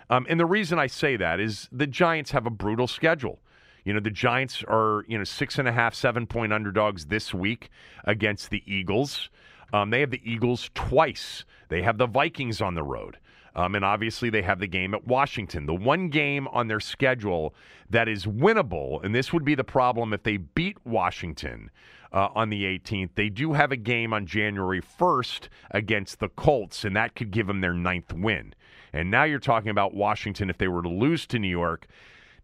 Um, 0.08 0.26
and 0.28 0.38
the 0.38 0.46
reason 0.46 0.78
I 0.78 0.86
say 0.86 1.16
that 1.16 1.40
is 1.40 1.68
the 1.72 1.88
Giants 1.88 2.30
have 2.30 2.46
a 2.46 2.50
brutal 2.50 2.86
schedule. 2.86 3.40
You 3.84 3.94
know, 3.94 3.98
the 3.98 4.12
Giants 4.12 4.62
are, 4.68 5.04
you 5.08 5.18
know, 5.18 5.24
six 5.24 5.58
and 5.58 5.66
a 5.66 5.72
half, 5.72 5.92
seven 5.92 6.24
point 6.24 6.52
underdogs 6.52 7.06
this 7.06 7.34
week 7.34 7.68
against 8.04 8.50
the 8.50 8.62
Eagles. 8.64 9.28
Um, 9.72 9.90
they 9.90 9.98
have 9.98 10.12
the 10.12 10.22
Eagles 10.24 10.70
twice. 10.74 11.44
They 11.68 11.82
have 11.82 11.98
the 11.98 12.06
Vikings 12.06 12.60
on 12.60 12.76
the 12.76 12.84
road. 12.84 13.18
Um, 13.54 13.74
and 13.74 13.84
obviously, 13.84 14.30
they 14.30 14.42
have 14.42 14.60
the 14.60 14.66
game 14.66 14.94
at 14.94 15.06
Washington. 15.06 15.66
The 15.66 15.74
one 15.74 16.08
game 16.08 16.46
on 16.48 16.68
their 16.68 16.80
schedule 16.80 17.54
that 17.88 18.08
is 18.08 18.26
winnable, 18.26 19.04
and 19.04 19.14
this 19.14 19.32
would 19.32 19.44
be 19.44 19.54
the 19.54 19.64
problem 19.64 20.12
if 20.12 20.22
they 20.22 20.36
beat 20.36 20.78
Washington 20.84 21.70
uh, 22.12 22.28
on 22.34 22.50
the 22.50 22.64
18th. 22.64 23.10
They 23.14 23.28
do 23.28 23.52
have 23.52 23.72
a 23.72 23.76
game 23.76 24.12
on 24.12 24.26
January 24.26 24.80
1st 24.80 25.48
against 25.70 26.20
the 26.20 26.28
Colts, 26.28 26.84
and 26.84 26.94
that 26.96 27.14
could 27.14 27.30
give 27.30 27.46
them 27.46 27.60
their 27.60 27.74
ninth 27.74 28.12
win. 28.12 28.54
And 28.92 29.10
now 29.10 29.24
you're 29.24 29.38
talking 29.38 29.70
about 29.70 29.94
Washington 29.94 30.50
if 30.50 30.58
they 30.58 30.68
were 30.68 30.82
to 30.82 30.88
lose 30.88 31.26
to 31.26 31.38
New 31.38 31.48
York 31.48 31.86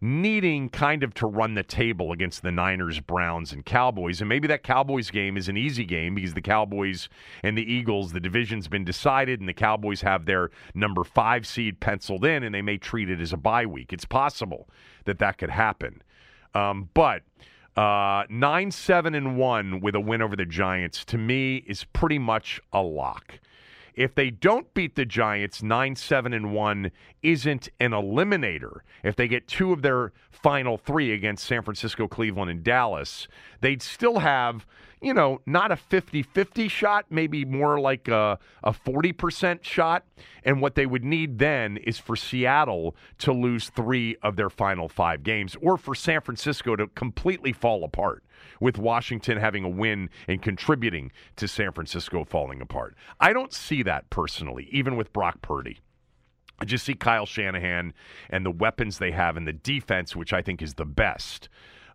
needing 0.06 0.68
kind 0.68 1.02
of 1.02 1.12
to 1.14 1.26
run 1.26 1.54
the 1.54 1.62
table 1.64 2.12
against 2.12 2.42
the 2.42 2.52
Niners, 2.52 3.00
Browns, 3.00 3.52
and 3.52 3.64
Cowboys. 3.64 4.20
And 4.20 4.28
maybe 4.28 4.46
that 4.48 4.62
Cowboys 4.62 5.10
game 5.10 5.36
is 5.36 5.48
an 5.48 5.56
easy 5.56 5.84
game 5.84 6.14
because 6.14 6.34
the 6.34 6.40
Cowboys 6.40 7.08
and 7.42 7.58
the 7.58 7.70
Eagles, 7.70 8.12
the 8.12 8.20
division's 8.20 8.68
been 8.68 8.84
decided, 8.84 9.40
and 9.40 9.48
the 9.48 9.54
Cowboys 9.54 10.02
have 10.02 10.24
their 10.24 10.50
number 10.74 11.02
five 11.02 11.46
seed 11.46 11.80
penciled 11.80 12.24
in, 12.24 12.44
and 12.44 12.54
they 12.54 12.62
may 12.62 12.78
treat 12.78 13.10
it 13.10 13.20
as 13.20 13.32
a 13.32 13.36
bye 13.36 13.66
week. 13.66 13.92
It's 13.92 14.04
possible 14.04 14.68
that 15.06 15.18
that 15.18 15.38
could 15.38 15.50
happen. 15.50 16.02
Um, 16.54 16.88
but 16.94 17.22
uh, 17.76 18.24
nine, 18.30 18.70
seven, 18.70 19.14
and 19.14 19.36
one 19.36 19.80
with 19.80 19.94
a 19.94 20.00
win 20.00 20.22
over 20.22 20.36
the 20.36 20.46
Giants 20.46 21.04
to 21.06 21.18
me 21.18 21.56
is 21.66 21.84
pretty 21.84 22.18
much 22.18 22.60
a 22.72 22.80
lock. 22.80 23.40
If 23.96 24.14
they 24.14 24.30
don't 24.30 24.72
beat 24.74 24.94
the 24.94 25.06
Giants, 25.06 25.62
9 25.62 25.96
7 25.96 26.34
and 26.34 26.52
1 26.52 26.90
isn't 27.22 27.68
an 27.80 27.92
eliminator. 27.92 28.80
If 29.02 29.16
they 29.16 29.26
get 29.26 29.48
two 29.48 29.72
of 29.72 29.80
their 29.80 30.12
final 30.30 30.76
three 30.76 31.12
against 31.12 31.46
San 31.46 31.62
Francisco, 31.62 32.06
Cleveland, 32.06 32.50
and 32.50 32.62
Dallas, 32.62 33.26
they'd 33.62 33.80
still 33.80 34.18
have, 34.18 34.66
you 35.00 35.14
know, 35.14 35.40
not 35.46 35.72
a 35.72 35.76
50 35.76 36.22
50 36.22 36.68
shot, 36.68 37.06
maybe 37.08 37.46
more 37.46 37.80
like 37.80 38.06
a, 38.06 38.38
a 38.62 38.72
40% 38.72 39.64
shot. 39.64 40.04
And 40.44 40.60
what 40.60 40.74
they 40.74 40.84
would 40.84 41.04
need 41.04 41.38
then 41.38 41.78
is 41.78 41.98
for 41.98 42.16
Seattle 42.16 42.94
to 43.18 43.32
lose 43.32 43.70
three 43.70 44.16
of 44.22 44.36
their 44.36 44.50
final 44.50 44.90
five 44.90 45.22
games 45.22 45.56
or 45.62 45.78
for 45.78 45.94
San 45.94 46.20
Francisco 46.20 46.76
to 46.76 46.86
completely 46.88 47.52
fall 47.54 47.82
apart 47.82 48.22
with 48.60 48.78
Washington 48.78 49.38
having 49.38 49.64
a 49.64 49.68
win 49.68 50.10
and 50.28 50.42
contributing 50.42 51.12
to 51.36 51.48
San 51.48 51.72
Francisco 51.72 52.24
falling 52.24 52.60
apart. 52.60 52.94
I 53.20 53.32
don't 53.32 53.52
see 53.52 53.82
that 53.82 54.08
personally, 54.10 54.68
even 54.70 54.96
with 54.96 55.12
Brock 55.12 55.42
Purdy. 55.42 55.80
I 56.58 56.64
just 56.64 56.84
see 56.84 56.94
Kyle 56.94 57.26
Shanahan 57.26 57.92
and 58.30 58.46
the 58.46 58.50
weapons 58.50 58.98
they 58.98 59.10
have 59.10 59.36
and 59.36 59.46
the 59.46 59.52
defense, 59.52 60.16
which 60.16 60.32
I 60.32 60.40
think 60.40 60.62
is 60.62 60.74
the 60.74 60.86
best, 60.86 61.48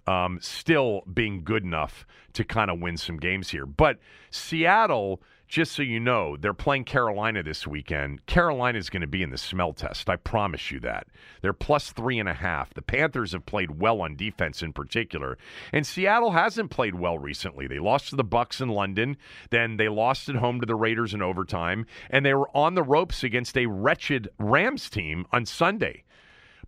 um, 0.07 0.39
still 0.41 1.01
being 1.11 1.43
good 1.43 1.63
enough 1.63 2.05
to 2.33 2.43
kind 2.43 2.69
of 2.69 2.79
win 2.79 2.97
some 2.97 3.17
games 3.17 3.49
here. 3.49 3.65
But 3.65 3.97
Seattle 4.29 5.21
just 5.51 5.73
so 5.73 5.81
you 5.81 5.99
know, 5.99 6.37
they're 6.37 6.53
playing 6.53 6.85
Carolina 6.85 7.43
this 7.43 7.67
weekend. 7.67 8.25
Carolina 8.25 8.79
is 8.79 8.89
going 8.89 9.01
to 9.01 9.07
be 9.07 9.21
in 9.21 9.31
the 9.31 9.37
smell 9.37 9.73
test. 9.73 10.09
I 10.09 10.15
promise 10.15 10.71
you 10.71 10.79
that. 10.79 11.07
They're 11.41 11.51
plus 11.51 11.91
three 11.91 12.19
and 12.19 12.29
a 12.29 12.33
half. 12.33 12.73
The 12.73 12.81
Panthers 12.81 13.33
have 13.33 13.45
played 13.45 13.81
well 13.81 13.99
on 13.99 14.15
defense 14.15 14.61
in 14.63 14.71
particular, 14.71 15.37
and 15.73 15.85
Seattle 15.85 16.31
hasn't 16.31 16.71
played 16.71 16.95
well 16.95 17.19
recently. 17.19 17.67
They 17.67 17.79
lost 17.79 18.11
to 18.11 18.15
the 18.15 18.23
Bucs 18.23 18.61
in 18.61 18.69
London, 18.69 19.17
then 19.49 19.75
they 19.75 19.89
lost 19.89 20.29
at 20.29 20.37
home 20.37 20.61
to 20.61 20.65
the 20.65 20.73
Raiders 20.73 21.13
in 21.13 21.21
overtime, 21.21 21.85
and 22.09 22.25
they 22.25 22.33
were 22.33 22.49
on 22.55 22.75
the 22.75 22.83
ropes 22.83 23.21
against 23.21 23.57
a 23.57 23.65
wretched 23.65 24.29
Rams 24.39 24.89
team 24.89 25.25
on 25.33 25.45
Sunday. 25.45 26.05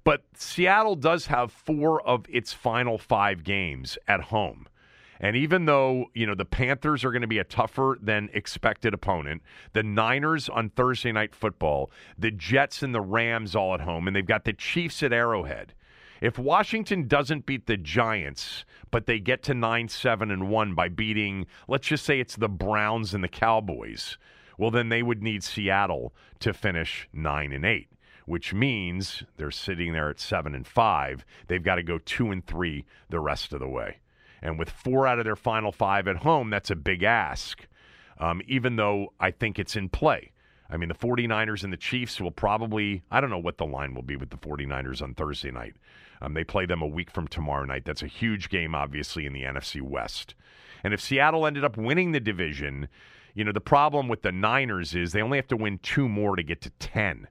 But 0.04 0.24
Seattle 0.36 0.98
does 0.98 1.28
have 1.28 1.54
four 1.54 2.06
of 2.06 2.26
its 2.30 2.52
final 2.52 2.98
five 2.98 3.46
games 3.46 3.98
at 4.10 4.24
home. 4.24 4.68
And 5.20 5.36
even 5.36 5.66
though, 5.66 6.08
you 6.14 6.26
know, 6.26 6.36
the 6.36 6.46
Panthers 6.46 7.04
are 7.04 7.12
going 7.12 7.22
to 7.22 7.28
be 7.28 7.40
a 7.40 7.44
tougher 7.44 7.98
than 8.02 8.30
expected 8.34 8.94
opponent, 8.94 9.42
the 9.74 9.84
Niners 9.84 10.50
on 10.50 10.70
Thursday 10.70 11.12
night 11.12 11.36
football, 11.36 11.92
the 12.18 12.32
Jets 12.32 12.84
and 12.84 12.94
the 12.94 13.02
Rams 13.02 13.56
all 13.56 13.74
at 13.74 13.82
home, 13.82 14.08
and 14.08 14.16
they've 14.16 14.26
got 14.26 14.46
the 14.46 14.54
Chiefs 14.54 15.04
at 15.04 15.14
Arrowhead. 15.14 15.74
If 16.22 16.40
Washington 16.40 17.08
doesn't 17.08 17.46
beat 17.46 17.68
the 17.68 17.78
Giants, 17.78 18.64
but 18.92 19.08
they 19.08 19.20
get 19.20 19.44
to 19.44 19.54
9 19.54 19.90
7 19.90 20.32
and 20.32 20.50
1 20.50 20.74
by 20.74 20.88
beating, 20.88 21.48
let's 21.68 21.88
just 21.88 22.06
say 22.06 22.20
it's 22.20 22.38
the 22.38 22.48
Browns 22.48 23.14
and 23.14 23.24
the 23.24 23.28
Cowboys, 23.28 24.18
well, 24.58 24.72
then 24.72 24.90
they 24.90 25.04
would 25.04 25.22
need 25.22 25.44
Seattle 25.44 26.14
to 26.40 26.54
finish 26.54 27.10
9 27.14 27.52
and 27.52 27.66
8 27.66 27.90
which 28.26 28.54
means 28.54 29.24
they're 29.36 29.52
sitting 29.52 29.92
there 29.92 30.10
at 30.10 30.20
seven 30.20 30.56
and 30.56 30.66
five. 30.66 31.26
They've 31.48 31.62
got 31.62 31.76
to 31.76 31.84
go 31.84 31.98
two 31.98 32.32
and 32.32 32.46
three 32.46 32.86
the 33.10 33.20
rest 33.20 33.52
of 33.52 33.60
the 33.60 33.68
way. 33.68 33.98
And 34.44 34.60
with 34.60 34.70
four 34.70 35.08
out 35.08 35.20
of 35.20 35.26
their 35.26 35.38
final 35.38 35.72
five 35.72 36.08
at 36.08 36.18
home, 36.18 36.50
that's 36.50 36.70
a 36.70 36.76
big 36.76 37.02
ask, 37.02 37.66
um, 38.20 38.42
even 38.46 38.76
though 38.76 39.14
I 39.20 39.32
think 39.32 39.58
it's 39.58 39.78
in 39.78 39.88
play. 39.88 40.34
I 40.70 40.76
mean, 40.76 40.90
the 40.90 40.96
49ers 40.96 41.64
and 41.64 41.72
the 41.72 41.78
Chiefs 41.78 42.20
will 42.20 42.32
probably, 42.32 43.04
I 43.10 43.22
don't 43.22 43.30
know 43.30 43.40
what 43.40 43.58
the 43.58 43.66
line 43.66 43.94
will 43.94 44.04
be 44.04 44.18
with 44.18 44.32
the 44.32 44.38
49ers 44.38 45.02
on 45.02 45.14
Thursday 45.14 45.50
night. 45.50 45.76
Um, 46.22 46.34
they 46.34 46.44
play 46.44 46.66
them 46.66 46.82
a 46.82 46.88
week 46.88 47.10
from 47.10 47.28
tomorrow 47.28 47.64
night. 47.64 47.86
That's 47.86 48.04
a 48.04 48.08
huge 48.08 48.50
game, 48.50 48.76
obviously, 48.76 49.26
in 49.26 49.34
the 49.34 49.44
NFC 49.44 49.82
West. 49.82 50.36
And 50.84 50.94
if 50.94 51.00
Seattle 51.00 51.48
ended 51.48 51.64
up 51.64 51.78
winning 51.78 52.12
the 52.12 52.20
division, 52.20 52.90
you 53.34 53.46
know, 53.46 53.54
the 53.54 53.62
problem 53.62 54.10
with 54.10 54.24
the 54.24 54.32
Niners 54.32 54.94
is 54.94 55.14
they 55.14 55.22
only 55.22 55.38
have 55.38 55.48
to 55.48 55.58
win 55.58 55.80
two 55.80 56.10
more 56.10 56.36
to 56.36 56.44
get 56.44 56.60
to 56.62 56.70
10. 56.72 57.30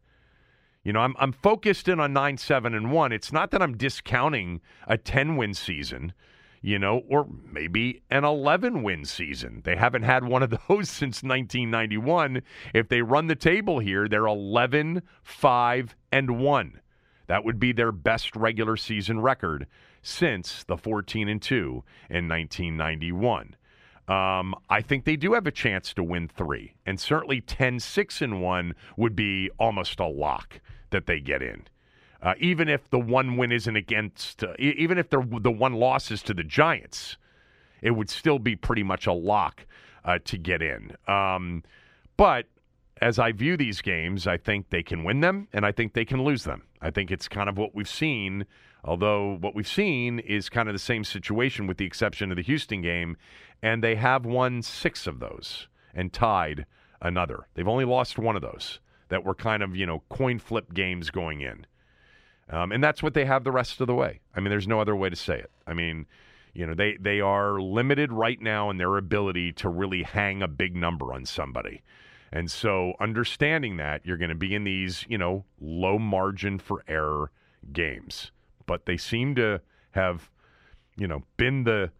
You 0.83 0.95
know, 0.95 1.01
I'm, 1.01 1.15
I'm 1.19 1.33
focused 1.33 1.89
in 1.89 2.01
on 2.01 2.15
9, 2.15 2.39
7, 2.39 2.75
and 2.75 2.91
1. 2.91 3.13
It's 3.13 3.33
not 3.33 3.51
that 3.51 3.61
I'm 3.61 3.77
discounting 3.77 4.63
a 4.87 4.97
10 4.97 5.37
win 5.37 5.53
season 5.53 6.15
you 6.63 6.79
know, 6.79 7.03
or 7.09 7.27
maybe 7.51 8.03
an 8.09 8.25
11 8.25 8.83
win 8.83 9.05
season. 9.05 9.61
They 9.65 9.77
haven't 9.77 10.05
had 10.05 10.25
one 10.25 10.43
of 10.43 10.51
those 10.69 10.89
since 10.89 11.23
1991. 11.23 12.43
If 12.73 12.89
they 12.89 13.03
run 13.03 13.27
the 13.27 13.35
table 13.35 13.81
here, 13.81 14.09
they're 14.09 14.27
11, 14.27 15.03
5, 15.23 15.97
and 16.13 16.39
1. 16.39 16.81
That 17.27 17.45
would 17.45 17.59
be 17.59 17.73
their 17.73 17.93
best 17.93 18.37
regular 18.37 18.77
season 18.77 19.21
record 19.21 19.67
since 20.03 20.65
the 20.65 20.77
14 20.77 21.29
and 21.29 21.43
2 21.43 21.85
in 22.11 22.29
1991. 22.29 23.57
Um, 24.09 24.55
I 24.69 24.83
think 24.83 25.05
they 25.05 25.17
do 25.17 25.33
have 25.35 25.47
a 25.47 25.53
chance 25.53 25.95
to 25.95 26.03
win 26.03 26.29
three, 26.29 26.75
and 26.85 26.99
certainly 26.99 27.41
10, 27.41 27.79
6, 27.81 28.23
and 28.23 28.43
1 28.43 28.75
would 28.97 29.15
be 29.15 29.51
almost 29.59 30.01
a 30.01 30.07
lock 30.07 30.61
that 30.91 31.07
they 31.07 31.21
get 31.21 31.41
in. 31.41 31.65
Uh, 32.23 32.35
even 32.39 32.69
if 32.69 32.89
the 32.91 33.01
one 33.01 33.37
win 33.37 33.51
isn't 33.51 33.75
against, 33.75 34.45
uh, 34.45 34.55
even 34.59 34.97
if 34.97 35.11
the 35.11 35.21
the 35.41 35.51
one 35.51 35.73
loss 35.75 36.11
is 36.11 36.23
to 36.23 36.33
the 36.33 36.45
Giants, 36.45 37.17
it 37.81 37.91
would 37.91 38.09
still 38.09 38.39
be 38.39 38.55
pretty 38.55 38.85
much 38.85 39.07
a 39.07 39.13
lock 39.13 39.67
uh, 40.05 40.19
to 40.25 40.39
get 40.39 40.63
in. 40.63 40.97
Um, 41.09 41.65
but 42.17 42.47
as 43.01 43.19
I 43.19 43.33
view 43.33 43.57
these 43.57 43.81
games, 43.81 44.29
I 44.29 44.37
think 44.37 44.71
they 44.71 44.83
can 44.83 45.03
win 45.03 45.21
them 45.21 45.49
and 45.53 45.67
I 45.67 45.73
think 45.73 45.93
they 45.93 46.05
can 46.05 46.23
lose 46.23 46.45
them. 46.45 46.63
I 46.81 46.91
think 46.91 47.11
it's 47.11 47.27
kind 47.27 47.49
of 47.49 47.59
what 47.59 47.75
we've 47.75 47.89
seen. 47.89 48.47
Although 48.85 49.39
what 49.41 49.55
we've 49.55 49.67
seen 49.67 50.21
is 50.21 50.49
kind 50.49 50.69
of 50.69 50.75
the 50.75 50.79
same 50.79 51.05
situation 51.05 51.67
with 51.67 51.77
the 51.79 51.85
exception 51.85 52.31
of 52.31 52.37
the 52.37 52.43
Houston 52.43 52.83
game, 52.83 53.17
and 53.63 53.83
they 53.83 53.95
have 53.97 54.25
won 54.25 54.63
six 54.63 55.07
of 55.07 55.21
those 55.21 55.69
and 55.95 56.13
tied 56.13 56.67
another. 57.01 57.47
They've 57.55 57.69
only 57.69 57.85
lost 57.85 58.19
one 58.19 58.37
of 58.37 58.43
those 58.43 58.81
that 59.09 59.25
were 59.25 59.35
kind 59.35 59.63
of, 59.63 59.77
you 59.77 59.87
know, 59.87 60.03
coin 60.09 60.39
flip 60.39 60.73
games 60.73 61.11
going 61.11 61.41
in. 61.41 61.67
Um, 62.53 62.71
and 62.71 62.85
that's 62.85 63.03
what 63.03 63.15
they 63.15 63.25
have 63.25 63.45
the 63.45 63.51
rest 63.51 63.81
of 63.81 63.87
the 63.87 63.95
way. 63.95 64.21
I 64.35 64.41
mean, 64.41 64.51
there's 64.51 64.69
no 64.69 64.81
other 64.81 64.95
way 64.95 65.09
to 65.09 65.17
say 65.17 65.39
it. 65.39 65.51
I 65.67 65.73
mean, 65.73 66.07
you 66.53 66.67
know, 66.67 66.75
they, 66.75 66.99
they 67.01 67.21
are 67.21 67.59
limited 67.61 68.13
right 68.13 68.41
now 68.41 68.69
in 68.69 68.77
their 68.77 68.99
ability 68.99 69.55
to 69.55 69.71
really 69.71 70.03
hang 70.03 70.43
a 70.43 70.49
big 70.49 70.77
number 70.77 71.15
on 71.15 71.25
somebody. 71.25 71.83
And 72.31 72.51
so, 72.51 72.95
understanding 73.01 73.77
that, 73.79 74.07
you're 74.07 74.17
going 74.17 74.31
to 74.31 74.35
be 74.35 74.55
in 74.55 74.65
these, 74.65 75.05
you 75.09 75.19
know, 75.19 75.45
low 75.61 75.99
margin 75.99 76.59
for 76.59 76.83
error 76.89 77.31
games. 77.73 78.33
But 78.67 78.87
they 78.87 78.97
seem 78.97 79.35
to 79.35 79.61
have, 79.91 80.31
you 80.97 81.07
know, 81.07 81.25
been 81.37 81.65
the 81.65 81.91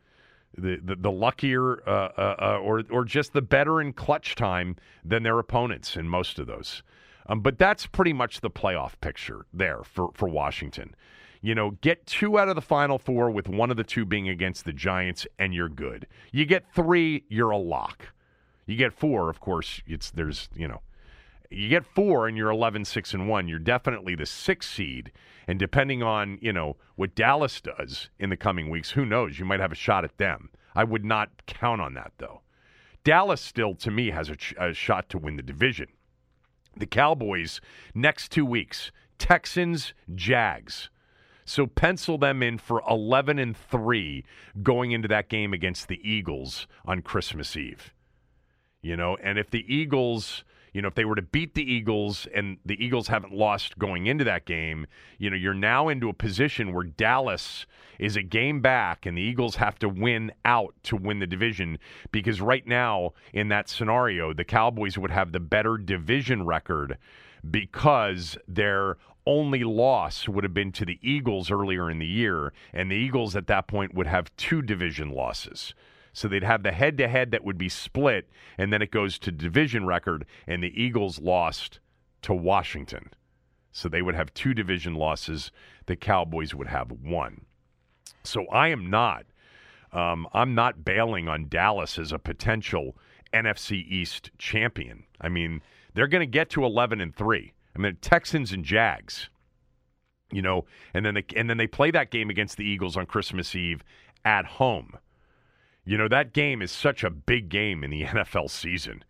the 0.57 0.81
the, 0.83 0.97
the 0.97 1.11
luckier 1.11 1.87
uh, 1.87 2.09
uh, 2.17 2.37
uh, 2.41 2.59
or 2.63 2.83
or 2.91 3.05
just 3.05 3.35
the 3.35 3.43
better 3.43 3.81
in 3.81 3.93
clutch 3.93 4.35
time 4.35 4.77
than 5.05 5.23
their 5.23 5.39
opponents 5.39 5.97
in 5.97 6.09
most 6.09 6.39
of 6.39 6.47
those. 6.47 6.83
Um, 7.33 7.41
but 7.41 7.57
that's 7.57 7.87
pretty 7.87 8.13
much 8.13 8.43
the 8.43 8.51
playoff 8.51 9.01
picture 9.01 9.47
there 9.55 9.83
for 9.85 10.11
for 10.13 10.29
Washington. 10.29 10.95
You 11.41 11.55
know, 11.55 11.71
get 11.81 12.07
two 12.07 12.39
out 12.39 12.49
of 12.49 12.57
the 12.57 12.61
final 12.61 12.99
four 12.99 13.31
with 13.31 13.49
one 13.49 13.71
of 13.71 13.79
the 13.79 13.85
two 13.85 14.05
being 14.05 14.29
against 14.29 14.67
the 14.67 14.73
Giants, 14.73 15.27
and 15.39 15.55
you're 15.55 15.71
good. 15.71 16.07
You 16.31 16.45
get 16.45 16.67
three, 16.75 17.25
you're 17.29 17.51
a 17.51 17.57
lock. 17.57 18.09
You 18.67 18.77
get 18.77 18.93
four, 18.93 19.31
of 19.31 19.41
course, 19.41 19.81
it's 19.87 20.11
there's, 20.11 20.51
you 20.55 20.69
know, 20.69 20.83
you 21.51 21.71
get 21.71 21.87
four 21.87 22.29
and 22.29 22.37
you're 22.37 22.51
11 22.51 22.85
6 22.85 23.15
and 23.15 23.29
1 23.29 23.49
you're 23.49 23.59
definitely 23.59 24.15
the 24.15 24.25
sixth 24.27 24.71
seed 24.71 25.11
and 25.47 25.59
depending 25.59 26.03
on 26.03 26.39
you 26.41 26.53
know 26.53 26.77
what 26.97 27.15
dallas 27.15 27.61
does 27.61 28.09
in 28.19 28.31
the 28.31 28.39
coming 28.39 28.71
weeks 28.71 28.93
who 28.93 29.05
knows 29.05 29.39
you 29.39 29.45
might 29.45 29.61
have 29.61 29.73
a 29.73 29.75
shot 29.75 30.03
at 30.03 30.17
them 30.17 30.49
i 30.75 30.83
would 30.83 31.05
not 31.05 31.29
count 31.47 31.79
on 31.79 31.93
that 31.93 32.13
though 32.17 32.41
dallas 33.05 33.43
still 33.43 33.75
to 33.75 33.91
me 33.91 34.11
has 34.11 34.31
a, 34.31 34.37
ch- 34.37 34.55
a 34.59 34.73
shot 34.73 35.11
to 35.11 35.19
win 35.19 35.37
the 35.37 35.43
division 35.43 35.89
the 36.77 36.87
cowboys 36.87 37.61
next 37.95 38.31
two 38.31 38.47
weeks. 38.47 38.91
Texans 39.19 39.95
jags. 40.15 40.91
So 41.45 41.67
pencil 41.67 42.19
them 42.19 42.43
in 42.43 42.59
for 42.59 42.83
11 42.89 43.39
and 43.39 43.57
3 43.57 44.25
going 44.63 44.93
into 44.93 45.09
that 45.09 45.29
game 45.29 45.53
against 45.53 45.89
the 45.89 46.01
eagles 46.09 46.67
on 46.85 47.03
christmas 47.03 47.57
eve. 47.57 47.93
You 48.81 48.97
know 48.97 49.17
and 49.23 49.39
if 49.39 49.51
the 49.51 49.65
eagles 49.73 50.45
you 50.73 50.81
know 50.81 50.89
if 50.89 50.95
they 50.95 51.05
were 51.05 51.15
to 51.15 51.23
beat 51.23 51.55
the 51.55 51.63
eagles 51.63 52.27
and 52.35 52.59
the 52.65 52.83
eagles 52.85 53.09
haven't 53.09 53.33
lost 53.33 53.79
going 53.79 54.07
into 54.07 54.25
that 54.25 54.45
game 54.45 54.87
you 55.19 55.31
know 55.31 55.37
you're 55.37 55.55
now 55.55 55.89
into 55.89 56.09
a 56.09 56.13
position 56.13 56.73
where 56.73 56.85
dallas 56.85 57.67
is 57.99 58.17
a 58.17 58.23
game 58.23 58.61
back 58.61 59.07
and 59.07 59.17
the 59.17 59.23
eagles 59.23 59.57
have 59.57 59.79
to 59.79 59.89
win 59.89 60.33
out 60.45 60.75
to 60.83 60.97
win 60.97 61.19
the 61.19 61.27
division 61.27 61.79
because 62.11 62.41
right 62.41 62.67
now 62.67 63.13
in 63.33 63.49
that 63.49 63.69
scenario 63.69 64.33
the 64.33 64.45
cowboys 64.45 64.97
would 64.99 65.11
have 65.11 65.33
the 65.33 65.41
better 65.41 65.77
division 65.77 66.45
record 66.45 66.99
because 67.51 68.37
their 68.47 68.97
only 69.27 69.63
loss 69.65 70.29
would 70.29 70.45
have 70.45 70.55
been 70.55 70.73
to 70.73 70.85
the 70.85 70.99
Eagles 71.03 71.51
earlier 71.51 71.91
in 71.91 71.99
the 71.99 72.07
year, 72.07 72.53
and 72.73 72.91
the 72.91 72.97
Eagles 72.97 73.37
at 73.37 73.47
that 73.47 73.67
point 73.67 73.95
would 73.95 74.07
have 74.07 74.35
two 74.37 74.63
division 74.63 75.11
losses. 75.11 75.75
So 76.13 76.29
they'd 76.29 76.45
have 76.45 76.63
the 76.63 76.73
head 76.73 76.99
to 76.99 77.09
head 77.09 77.31
that 77.31 77.45
would 77.45 77.59
be 77.59 77.69
split, 77.69 78.29
and 78.59 78.73
then 78.73 78.83
it 78.83 78.91
goes 78.91 79.19
to 79.21 79.33
division 79.33 79.87
record, 79.87 80.27
and 80.47 80.63
the 80.63 80.81
Eagles 80.81 81.19
lost 81.19 81.81
to 82.23 82.35
Washington. 82.35 83.11
So 83.73 83.89
they 83.89 84.03
would 84.03 84.15
have 84.15 84.35
two 84.35 84.53
division 84.53 84.95
losses. 84.95 85.51
The 85.87 85.97
Cowboys 85.97 86.55
would 86.55 86.69
have 86.69 86.93
one. 86.93 87.47
So 88.23 88.47
I 88.49 88.69
am 88.69 88.91
not. 88.91 89.25
Um, 89.93 90.29
I'm 90.33 90.55
not 90.55 90.85
bailing 90.85 91.29
on 91.29 91.49
Dallas 91.49 91.99
as 91.99 92.13
a 92.13 92.19
potential 92.19 92.97
NFC 93.33 93.85
East 93.87 94.31
champion. 94.39 95.05
I 95.21 95.29
mean, 95.29 95.63
they're 95.95 96.07
going 96.07 96.21
to 96.21 96.27
get 96.27 96.51
to 96.51 96.65
11 96.65 97.01
and 97.01 97.15
three. 97.15 97.53
I 97.75 97.79
mean, 97.79 97.97
Texans 98.01 98.53
and 98.53 98.65
Jags. 98.65 99.29
You 100.31 100.41
know, 100.41 100.65
and 100.95 101.05
then 101.05 101.13
they 101.15 101.25
and 101.37 101.51
then 101.51 101.59
they 101.59 101.67
play 101.67 101.91
that 101.91 102.11
game 102.11 102.31
against 102.31 102.57
the 102.57 102.65
Eagles 102.65 102.97
on 102.97 103.05
Christmas 103.05 103.55
Eve 103.55 103.85
at 104.25 104.47
home. 104.47 104.97
You 105.85 105.99
know, 105.99 106.09
that 106.09 106.33
game 106.33 106.63
is 106.63 106.71
such 106.71 107.03
a 107.03 107.11
big 107.11 107.49
game 107.49 107.83
in 107.83 107.91
the 107.91 108.03
NFL 108.05 108.51
season 108.51 109.05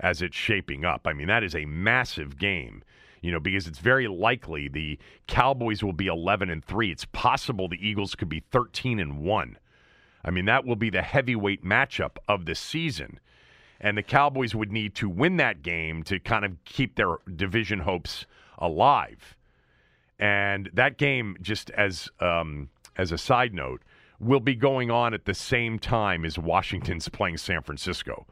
as 0.00 0.22
it's 0.22 0.36
shaping 0.36 0.84
up. 0.84 1.06
I 1.06 1.12
mean, 1.12 1.28
that 1.28 1.44
is 1.44 1.54
a 1.54 1.64
massive 1.64 2.38
game, 2.38 2.82
you 3.20 3.30
know, 3.30 3.40
because 3.40 3.66
it's 3.66 3.78
very 3.78 4.08
likely 4.08 4.68
the 4.68 4.98
Cowboys 5.26 5.82
will 5.82 5.92
be 5.92 6.06
11 6.06 6.50
and 6.50 6.64
3. 6.64 6.90
It's 6.90 7.04
possible 7.06 7.68
the 7.68 7.86
Eagles 7.86 8.14
could 8.14 8.28
be 8.28 8.42
13 8.50 8.98
and 8.98 9.20
1. 9.20 9.58
I 10.24 10.30
mean, 10.30 10.44
that 10.46 10.64
will 10.64 10.76
be 10.76 10.90
the 10.90 11.02
heavyweight 11.02 11.64
matchup 11.64 12.16
of 12.28 12.46
the 12.46 12.54
season. 12.54 13.18
And 13.80 13.98
the 13.98 14.02
Cowboys 14.02 14.54
would 14.54 14.70
need 14.70 14.94
to 14.96 15.08
win 15.08 15.36
that 15.38 15.62
game 15.62 16.04
to 16.04 16.20
kind 16.20 16.44
of 16.44 16.52
keep 16.64 16.94
their 16.94 17.16
division 17.34 17.80
hopes 17.80 18.26
alive. 18.58 19.36
And 20.20 20.70
that 20.74 20.98
game, 20.98 21.36
just 21.40 21.70
as 21.70 22.08
um, 22.20 22.70
as 22.96 23.10
a 23.10 23.18
side 23.18 23.52
note, 23.52 23.82
will 24.22 24.40
be 24.40 24.54
going 24.54 24.90
on 24.90 25.12
at 25.12 25.24
the 25.24 25.34
same 25.34 25.78
time 25.78 26.24
as 26.24 26.38
Washington's 26.38 27.08
playing 27.08 27.36
San 27.36 27.62
Francisco. 27.62 28.26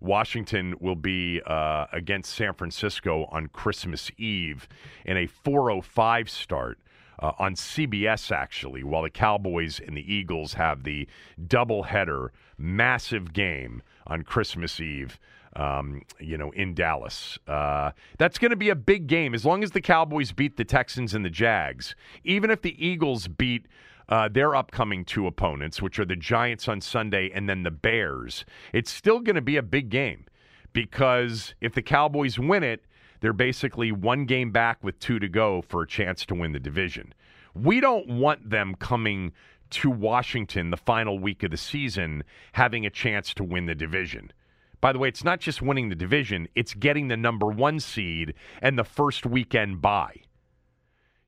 Washington 0.00 0.74
will 0.80 0.96
be 0.96 1.40
uh, 1.46 1.86
against 1.92 2.34
San 2.34 2.54
Francisco 2.54 3.26
on 3.30 3.48
Christmas 3.48 4.10
Eve 4.18 4.68
in 5.04 5.16
a 5.16 5.26
4:05 5.26 6.28
start 6.28 6.78
uh, 7.18 7.32
on 7.38 7.54
CBS, 7.54 8.32
actually, 8.32 8.82
while 8.82 9.02
the 9.02 9.10
Cowboys 9.10 9.78
and 9.78 9.96
the 9.96 10.12
Eagles 10.14 10.54
have 10.54 10.84
the 10.84 11.06
doubleheader, 11.40 12.28
massive 12.56 13.32
game 13.32 13.82
on 14.06 14.22
Christmas 14.22 14.80
Eve. 14.80 15.18
Um, 15.56 16.02
you 16.20 16.38
know, 16.38 16.52
in 16.52 16.74
Dallas. 16.74 17.36
Uh, 17.48 17.90
that's 18.18 18.38
going 18.38 18.52
to 18.52 18.56
be 18.56 18.68
a 18.68 18.76
big 18.76 19.08
game 19.08 19.34
as 19.34 19.44
long 19.44 19.64
as 19.64 19.72
the 19.72 19.80
Cowboys 19.80 20.30
beat 20.30 20.56
the 20.56 20.64
Texans 20.64 21.12
and 21.12 21.24
the 21.24 21.28
Jags. 21.28 21.96
Even 22.22 22.52
if 22.52 22.62
the 22.62 22.86
Eagles 22.86 23.26
beat 23.26 23.66
uh, 24.10 24.28
their 24.28 24.54
upcoming 24.56 25.04
two 25.04 25.26
opponents, 25.26 25.80
which 25.80 25.98
are 25.98 26.04
the 26.04 26.16
Giants 26.16 26.68
on 26.68 26.80
Sunday 26.80 27.30
and 27.32 27.48
then 27.48 27.62
the 27.62 27.70
Bears, 27.70 28.44
it's 28.72 28.90
still 28.90 29.20
going 29.20 29.36
to 29.36 29.42
be 29.42 29.56
a 29.56 29.62
big 29.62 29.88
game 29.88 30.26
because 30.72 31.54
if 31.60 31.74
the 31.74 31.82
Cowboys 31.82 32.38
win 32.38 32.62
it, 32.62 32.84
they're 33.20 33.32
basically 33.32 33.92
one 33.92 34.24
game 34.24 34.50
back 34.50 34.82
with 34.82 34.98
two 34.98 35.18
to 35.18 35.28
go 35.28 35.62
for 35.62 35.82
a 35.82 35.86
chance 35.86 36.26
to 36.26 36.34
win 36.34 36.52
the 36.52 36.60
division. 36.60 37.14
We 37.54 37.80
don't 37.80 38.08
want 38.08 38.50
them 38.50 38.74
coming 38.74 39.32
to 39.70 39.90
Washington 39.90 40.70
the 40.70 40.76
final 40.76 41.18
week 41.18 41.42
of 41.42 41.50
the 41.50 41.56
season 41.56 42.24
having 42.52 42.84
a 42.84 42.90
chance 42.90 43.32
to 43.34 43.44
win 43.44 43.66
the 43.66 43.74
division. 43.74 44.32
By 44.80 44.92
the 44.92 44.98
way, 44.98 45.08
it's 45.08 45.24
not 45.24 45.40
just 45.40 45.60
winning 45.60 45.90
the 45.90 45.94
division, 45.94 46.48
it's 46.54 46.74
getting 46.74 47.08
the 47.08 47.16
number 47.16 47.46
one 47.46 47.78
seed 47.80 48.34
and 48.62 48.78
the 48.78 48.84
first 48.84 49.26
weekend 49.26 49.82
bye. 49.82 50.22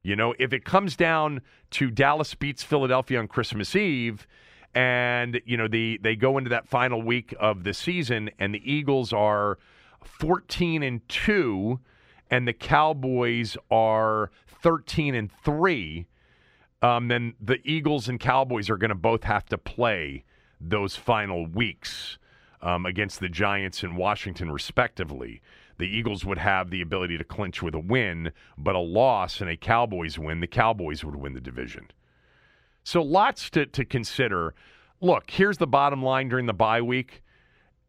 You 0.03 0.17
know, 0.17 0.35
if 0.39 0.53
it 0.53 0.65
comes 0.65 0.97
down 0.97 1.43
to 1.73 1.91
Dallas 1.91 2.35
beats 2.35 2.63
Philadelphia 2.63 3.19
on 3.19 3.29
Christmas 3.29 3.77
Eve, 3.77 4.27
and 4.75 5.41
you 5.45 5.57
know 5.57 5.69
the 5.69 6.01
they 6.03 6.17
go 6.17 6.39
into 6.39 6.51
that 6.51 6.67
final 6.67 7.03
week 7.03 7.35
of 7.39 7.63
the 7.65 7.75
season, 7.75 8.31
and 8.39 8.55
the 8.55 8.73
Eagles 8.73 9.13
are 9.13 9.59
fourteen 10.03 10.83
and 10.83 11.07
two, 11.09 11.79
and 12.31 12.49
the 12.49 12.53
Cowboys 12.53 13.57
are 13.71 14.31
thirteen 14.47 15.15
and 15.15 15.31
three. 15.45 16.07
Um, 16.81 17.07
then 17.07 17.35
the 17.41 17.61
Eagles 17.65 18.09
and 18.09 18.19
Cowboys 18.19 18.69
are 18.69 18.77
going 18.77 18.89
to 18.89 18.97
both 18.97 19.23
have 19.23 19.47
to 19.47 19.59
play 19.59 20.25
those 20.61 20.97
final 20.97 21.47
weeks 21.47 22.19
um, 22.61 22.87
against 22.87 23.21
the 23.21 23.29
Giants 23.29 23.85
and 23.85 23.97
Washington, 23.97 24.51
respectively. 24.51 25.41
The 25.79 25.87
Eagles 25.87 26.25
would 26.25 26.39
have 26.39 26.71
the 26.71 26.81
ability 26.81 27.19
to 27.19 27.25
clinch 27.25 27.63
with 27.63 27.75
a 27.75 27.81
win, 27.81 28.33
but 28.57 28.75
a 28.75 28.81
loss 28.81 29.41
and 29.41 29.51
a 29.51 29.57
Cowboys 29.57 30.19
win, 30.19 30.41
the 30.41 30.47
Cowboys 30.47 31.05
would 31.05 31.17
win 31.17 31.35
the 31.35 31.41
division. 31.41 31.91
So 32.85 33.03
lots 33.03 33.51
to, 33.51 33.67
to 33.67 33.85
consider. 33.85 34.55
Look, 35.01 35.31
here's 35.31 35.59
the 35.59 35.67
bottom 35.67 36.03
line 36.03 36.29
during 36.29 36.47
the 36.47 36.53
bye 36.53 36.83
week. 36.83 37.23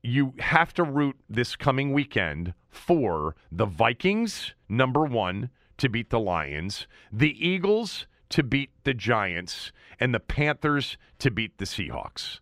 You 0.01 0.34
have 0.39 0.73
to 0.76 0.84
root 0.84 1.15
this 1.30 1.55
coming 1.55 1.93
weekend 1.93 2.53
for 2.69 3.35
the 3.51 3.65
Vikings, 3.65 4.53
number 4.68 5.05
one, 5.05 5.49
to 5.77 5.89
beat 5.89 6.10
the 6.10 6.19
Lions, 6.19 6.88
the 7.11 7.35
Eagles 7.45 8.07
to 8.30 8.43
beat 8.43 8.72
the 8.84 8.93
Giants, 8.93 9.72
and 9.99 10.14
the 10.14 10.19
Panthers 10.19 10.97
to 11.19 11.30
beat 11.30 11.57
the 11.57 11.65
Seahawks. 11.65 12.39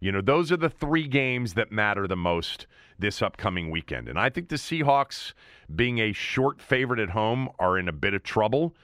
You 0.00 0.12
know, 0.12 0.22
those 0.22 0.50
are 0.50 0.56
the 0.56 0.70
three 0.70 1.06
games 1.06 1.54
that 1.54 1.70
matter 1.70 2.06
the 2.06 2.16
most 2.16 2.66
this 3.00 3.22
upcoming 3.22 3.70
weekend. 3.70 4.08
And 4.08 4.18
I 4.18 4.30
think 4.30 4.48
the 4.48 4.56
Seahawks, 4.56 5.32
being 5.74 5.98
a 5.98 6.12
short 6.12 6.60
favorite 6.60 7.00
at 7.00 7.10
home, 7.10 7.48
are 7.58 7.78
in 7.78 7.88
a 7.88 7.92
bit 7.92 8.14
of 8.14 8.22
trouble. 8.22 8.74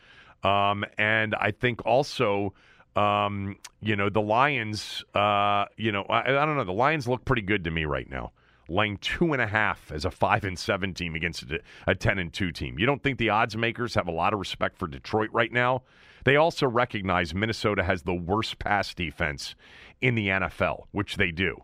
Um, 0.43 0.85
and 0.99 1.35
I 1.35 1.51
think 1.51 1.85
also, 1.85 2.55
um, 2.95 3.57
you 3.81 3.97
know, 3.97 4.09
the 4.09 4.21
Lions, 4.21 5.05
uh, 5.15 5.67
you 5.77 5.93
know, 5.93 6.03
I, 6.05 6.23
I, 6.23 6.47
don't 6.47 6.57
know, 6.57 6.65
the 6.65 6.73
Lions 6.73 7.09
look 7.09 7.25
pretty 7.25 7.43
good 7.43 7.65
to 7.65 7.71
me 7.71 7.85
right 7.85 8.09
now. 8.09 8.33
Laying 8.69 8.97
two 8.99 9.33
and 9.33 9.41
a 9.41 9.47
half 9.47 9.93
as 9.93 10.05
a 10.05 10.11
five 10.11 10.45
and 10.45 10.59
seven 10.59 10.93
team 10.93 11.15
against 11.15 11.45
a, 11.45 11.61
a 11.87 11.95
ten 11.95 12.19
and 12.19 12.33
two 12.33 12.51
team. 12.51 12.79
You 12.81 12.87
don't 12.87 13.01
think 13.01 13.19
the 13.19 13.31
odds 13.31 13.57
makers 13.57 13.95
have 13.95 14.09
a 14.09 14.13
lot 14.13 14.33
of 14.33 14.41
respect 14.41 14.77
for 14.77 14.89
Detroit 14.89 15.31
right 15.33 15.53
now? 15.53 15.85
They 16.25 16.35
also 16.35 16.67
recognize 16.67 17.33
Minnesota 17.33 17.85
has 17.85 18.03
the 18.03 18.15
worst 18.15 18.59
pass 18.59 18.93
defense 18.93 19.55
in 20.01 20.17
the 20.17 20.27
NFL, 20.27 20.87
which 20.91 21.17
they 21.17 21.31
do. 21.31 21.63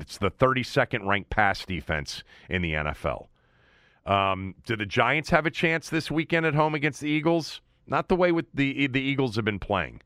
It's 0.00 0.18
the 0.18 0.30
32nd 0.30 1.06
ranked 1.06 1.30
pass 1.30 1.64
defense 1.64 2.24
in 2.48 2.62
the 2.62 2.72
NFL. 2.72 3.28
Um, 4.06 4.54
do 4.66 4.76
the 4.76 4.86
Giants 4.86 5.30
have 5.30 5.46
a 5.46 5.50
chance 5.50 5.88
this 5.88 6.10
weekend 6.10 6.44
at 6.46 6.54
home 6.54 6.74
against 6.74 7.00
the 7.00 7.08
Eagles? 7.08 7.60
Not 7.86 8.08
the 8.08 8.16
way 8.16 8.32
with 8.32 8.46
the 8.52 8.86
the 8.86 9.00
Eagles 9.00 9.36
have 9.36 9.44
been 9.44 9.58
playing. 9.58 10.02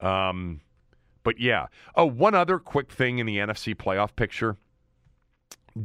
Um, 0.00 0.60
but 1.22 1.40
yeah. 1.40 1.66
Oh, 1.96 2.06
one 2.06 2.34
other 2.34 2.58
quick 2.58 2.92
thing 2.92 3.18
in 3.18 3.26
the 3.26 3.38
NFC 3.38 3.74
playoff 3.74 4.14
picture. 4.14 4.56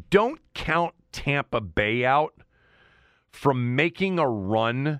Don't 0.10 0.40
count 0.54 0.94
Tampa 1.12 1.62
Bay 1.62 2.06
out 2.06 2.34
from 3.32 3.76
making 3.76 4.20
a 4.20 4.28
run 4.28 5.00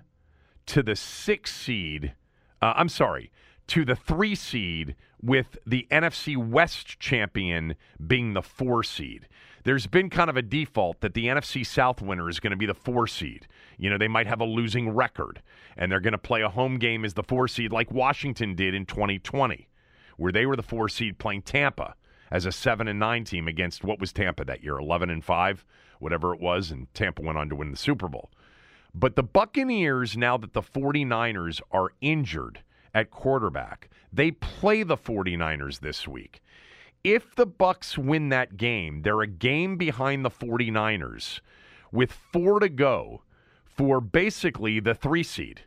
to 0.66 0.82
the 0.82 0.96
six 0.96 1.54
seed. 1.54 2.14
Uh, 2.62 2.72
I'm 2.76 2.88
sorry, 2.88 3.30
to 3.68 3.84
the 3.84 3.96
three 3.96 4.34
seed 4.34 4.96
with 5.22 5.58
the 5.66 5.86
NFC 5.90 6.36
West 6.36 6.98
champion 6.98 7.74
being 8.06 8.32
the 8.32 8.42
four 8.42 8.82
seed. 8.82 9.28
There's 9.64 9.86
been 9.86 10.08
kind 10.08 10.30
of 10.30 10.36
a 10.36 10.42
default 10.42 11.00
that 11.00 11.14
the 11.14 11.26
NFC 11.26 11.66
South 11.66 12.00
winner 12.00 12.28
is 12.30 12.40
going 12.40 12.52
to 12.52 12.56
be 12.56 12.66
the 12.66 12.74
four 12.74 13.06
seed. 13.06 13.46
You 13.76 13.90
know, 13.90 13.98
they 13.98 14.08
might 14.08 14.26
have 14.26 14.40
a 14.40 14.46
losing 14.46 14.90
record 14.90 15.42
and 15.76 15.92
they're 15.92 16.00
going 16.00 16.12
to 16.12 16.18
play 16.18 16.42
a 16.42 16.48
home 16.48 16.78
game 16.78 17.04
as 17.04 17.14
the 17.14 17.22
four 17.22 17.46
seed 17.46 17.72
like 17.72 17.90
Washington 17.92 18.54
did 18.54 18.74
in 18.74 18.86
2020, 18.86 19.68
where 20.16 20.32
they 20.32 20.46
were 20.46 20.56
the 20.56 20.62
four 20.62 20.88
seed 20.88 21.18
playing 21.18 21.42
Tampa 21.42 21.94
as 22.30 22.46
a 22.46 22.52
seven 22.52 22.88
and 22.88 22.98
nine 22.98 23.24
team 23.24 23.48
against 23.48 23.84
what 23.84 24.00
was 24.00 24.12
Tampa 24.12 24.44
that 24.44 24.62
year, 24.62 24.78
11 24.78 25.10
and 25.10 25.24
five, 25.24 25.64
whatever 25.98 26.34
it 26.34 26.40
was, 26.40 26.70
and 26.70 26.92
Tampa 26.94 27.22
went 27.22 27.36
on 27.36 27.48
to 27.50 27.56
win 27.56 27.70
the 27.70 27.76
Super 27.76 28.08
Bowl. 28.08 28.30
But 28.94 29.14
the 29.14 29.22
Buccaneers, 29.22 30.16
now 30.16 30.36
that 30.38 30.52
the 30.52 30.62
49ers 30.62 31.60
are 31.70 31.92
injured 32.00 32.62
at 32.94 33.10
quarterback, 33.10 33.90
they 34.12 34.30
play 34.30 34.82
the 34.82 34.96
49ers 34.96 35.80
this 35.80 36.08
week. 36.08 36.40
If 37.02 37.34
the 37.34 37.46
Bucs 37.46 37.96
win 37.96 38.28
that 38.28 38.56
game, 38.56 39.02
they're 39.02 39.22
a 39.22 39.26
game 39.26 39.76
behind 39.76 40.24
the 40.24 40.30
49ers 40.30 41.40
with 41.92 42.12
4 42.12 42.60
to 42.60 42.68
go 42.68 43.22
for 43.64 44.00
basically 44.00 44.80
the 44.80 44.94
3 44.94 45.22
seed. 45.22 45.62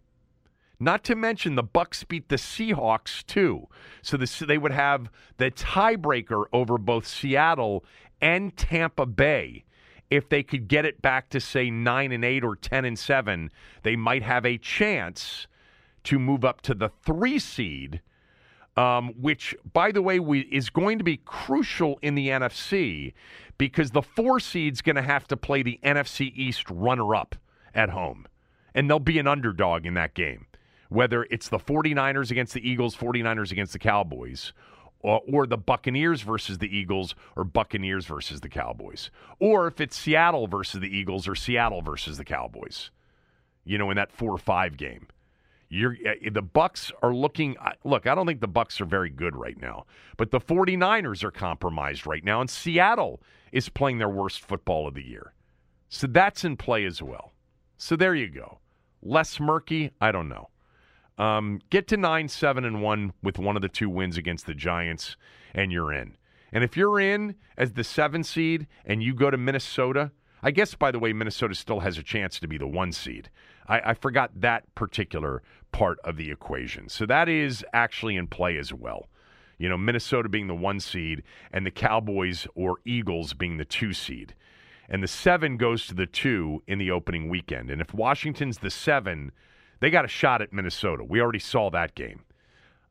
Not 0.80 1.04
to 1.06 1.16
mention 1.16 1.56
the 1.56 1.64
Bucs 1.64 2.08
beat 2.08 2.30
the 2.30 2.36
Seahawks 2.36 3.26
too. 3.26 3.68
So 4.02 4.18
they 4.18 4.58
would 4.58 4.72
have 4.72 5.10
the 5.38 5.50
tiebreaker 5.50 6.46
over 6.52 6.78
both 6.78 7.08
Seattle 7.08 7.86
and 8.22 8.56
Tampa 8.56 9.06
Bay. 9.06 9.64
If 10.10 10.30
they 10.30 10.44
could 10.44 10.68
get 10.68 10.86
it 10.86 11.02
back 11.02 11.30
to 11.30 11.40
say 11.40 11.72
9 11.72 12.12
and 12.12 12.26
8 12.26 12.44
or 12.44 12.56
10 12.56 12.86
and 12.86 13.00
7, 13.00 13.50
they 13.84 13.96
might 13.96 14.24
have 14.24 14.46
a 14.46 14.58
chance 14.58 15.48
to 16.06 16.20
move 16.20 16.44
up 16.44 16.62
to 16.62 16.74
the 16.74 16.90
3 17.06 17.40
seed 17.40 18.02
um, 18.76 19.14
which, 19.20 19.56
by 19.72 19.92
the 19.92 20.02
way, 20.02 20.20
we, 20.20 20.42
is 20.42 20.70
going 20.70 20.98
to 20.98 21.04
be 21.04 21.18
crucial 21.18 22.00
in 22.02 22.16
the 22.16 22.30
NFC 22.30 23.14
because 23.58 23.92
the 23.92 24.02
four 24.02 24.40
seed's 24.40 24.82
going 24.82 24.96
to 24.96 25.02
have 25.02 25.28
to 25.28 25.38
play 25.38 25.62
the 25.62 25.80
NFC 25.84 26.32
East 26.36 26.70
runner 26.70 27.16
up 27.16 27.36
at 27.76 27.90
home. 27.90 28.26
And 28.74 28.90
they'll 28.90 29.00
be 29.00 29.20
an 29.20 29.28
underdog 29.28 29.86
in 29.86 29.94
that 29.94 30.16
game, 30.16 30.48
whether 30.90 31.24
it's 31.30 31.50
the 31.50 31.60
49ers 31.60 32.32
against 32.32 32.56
the 32.56 32.68
Eagles, 32.68 32.96
49ers 32.96 33.52
against 33.52 33.74
the 33.74 33.80
Cowboys, 33.80 34.54
or, 35.02 35.22
or 35.32 35.46
the 35.46 35.58
Buccaneers 35.58 36.22
versus 36.22 36.58
the 36.58 36.76
Eagles, 36.76 37.14
or 37.36 37.44
Buccaneers 37.44 38.08
versus 38.08 38.42
the 38.42 38.50
Cowboys, 38.50 39.12
or 39.40 39.68
if 39.68 39.80
it's 39.80 39.98
Seattle 39.98 40.48
versus 40.48 40.82
the 40.82 40.88
Eagles, 40.88 41.28
or 41.28 41.36
Seattle 41.36 41.84
versus 41.84 42.18
the 42.18 42.26
Cowboys, 42.26 42.90
you 43.64 43.78
know, 43.78 43.92
in 43.92 43.98
that 43.98 44.12
4 44.12 44.40
5 44.40 44.78
game. 44.78 45.08
You're, 45.74 45.98
uh, 46.08 46.30
the 46.32 46.44
Bucs 46.44 46.92
are 47.02 47.16
looking 47.16 47.56
look, 47.84 48.06
I 48.06 48.14
don't 48.14 48.28
think 48.28 48.42
the 48.42 48.48
Bucs 48.48 48.80
are 48.80 48.86
very 48.86 49.10
good 49.10 49.36
right 49.36 49.60
now, 49.60 49.88
but 50.18 50.30
the 50.30 50.40
49ers 50.40 51.24
are 51.24 51.32
compromised 51.32 52.06
right 52.06 52.24
now 52.24 52.42
and 52.42 52.50
Seattle 52.50 53.24
is 53.52 53.70
playing 53.70 53.98
their 53.98 54.10
worst 54.10 54.42
football 54.42 54.88
of 54.88 54.94
the 54.94 55.04
year. 55.04 55.34
So 55.90 56.06
that's 56.06 56.46
in 56.46 56.58
play 56.58 56.86
as 56.86 57.02
well. 57.02 57.34
So 57.78 57.96
there 57.96 58.14
you 58.14 58.30
go. 58.30 58.60
Less 59.02 59.40
murky, 59.40 59.90
I 60.00 60.12
don't 60.12 60.30
know. 60.30 60.50
Um, 61.18 61.60
get 61.72 61.88
to 61.88 61.98
9 61.98 62.28
7 62.28 62.66
and 62.66 62.84
1 62.84 63.14
with 63.24 63.40
one 63.40 63.56
of 63.56 63.64
the 63.64 63.68
two 63.68 63.90
wins 63.90 64.16
against 64.16 64.46
the 64.46 64.54
Giants 64.54 65.18
and 65.56 65.72
you're 65.72 65.92
in. 65.92 66.18
And 66.52 66.64
if 66.64 66.78
you're 66.78 67.00
in 67.00 67.34
as 67.58 67.74
the 67.74 67.84
7 67.84 68.24
seed 68.24 68.68
and 68.86 69.02
you 69.02 69.16
go 69.16 69.32
to 69.32 69.38
Minnesota, 69.38 70.12
I 70.44 70.52
guess 70.52 70.76
by 70.76 70.92
the 70.92 71.00
way 71.00 71.14
Minnesota 71.14 71.56
still 71.56 71.80
has 71.80 71.98
a 71.98 72.04
chance 72.04 72.40
to 72.40 72.48
be 72.48 72.58
the 72.58 72.68
1 72.68 72.92
seed. 72.92 73.30
I, 73.68 73.92
I 73.92 73.94
forgot 73.94 74.32
that 74.42 74.76
particular 74.76 75.42
part 75.72 76.00
of 76.04 76.18
the 76.18 76.30
equation. 76.30 76.90
So 76.90 77.06
that 77.06 77.30
is 77.30 77.66
actually 77.74 78.18
in 78.18 78.28
play 78.28 78.58
as 78.58 78.74
well. 78.74 79.08
You 79.58 79.70
know, 79.70 79.78
Minnesota 79.78 80.28
being 80.28 80.48
the 80.48 80.56
one 80.56 80.80
seed 80.80 81.24
and 81.52 81.66
the 81.66 81.72
Cowboys 81.72 82.48
or 82.56 82.78
Eagles 82.86 83.34
being 83.34 83.58
the 83.58 83.66
two 83.66 83.94
seed. 83.94 84.36
And 84.90 85.02
the 85.02 85.08
seven 85.08 85.56
goes 85.58 85.88
to 85.88 85.96
the 85.96 86.06
two 86.06 86.62
in 86.68 86.80
the 86.80 86.92
opening 86.92 87.30
weekend. 87.30 87.72
And 87.72 87.80
if 87.80 87.94
Washington's 87.94 88.58
the 88.58 88.70
seven, 88.70 89.32
they 89.80 89.90
got 89.90 90.06
a 90.06 90.10
shot 90.10 90.42
at 90.42 90.52
Minnesota. 90.52 91.04
We 91.04 91.22
already 91.22 91.40
saw 91.40 91.70
that 91.70 91.96
game. 91.96 92.24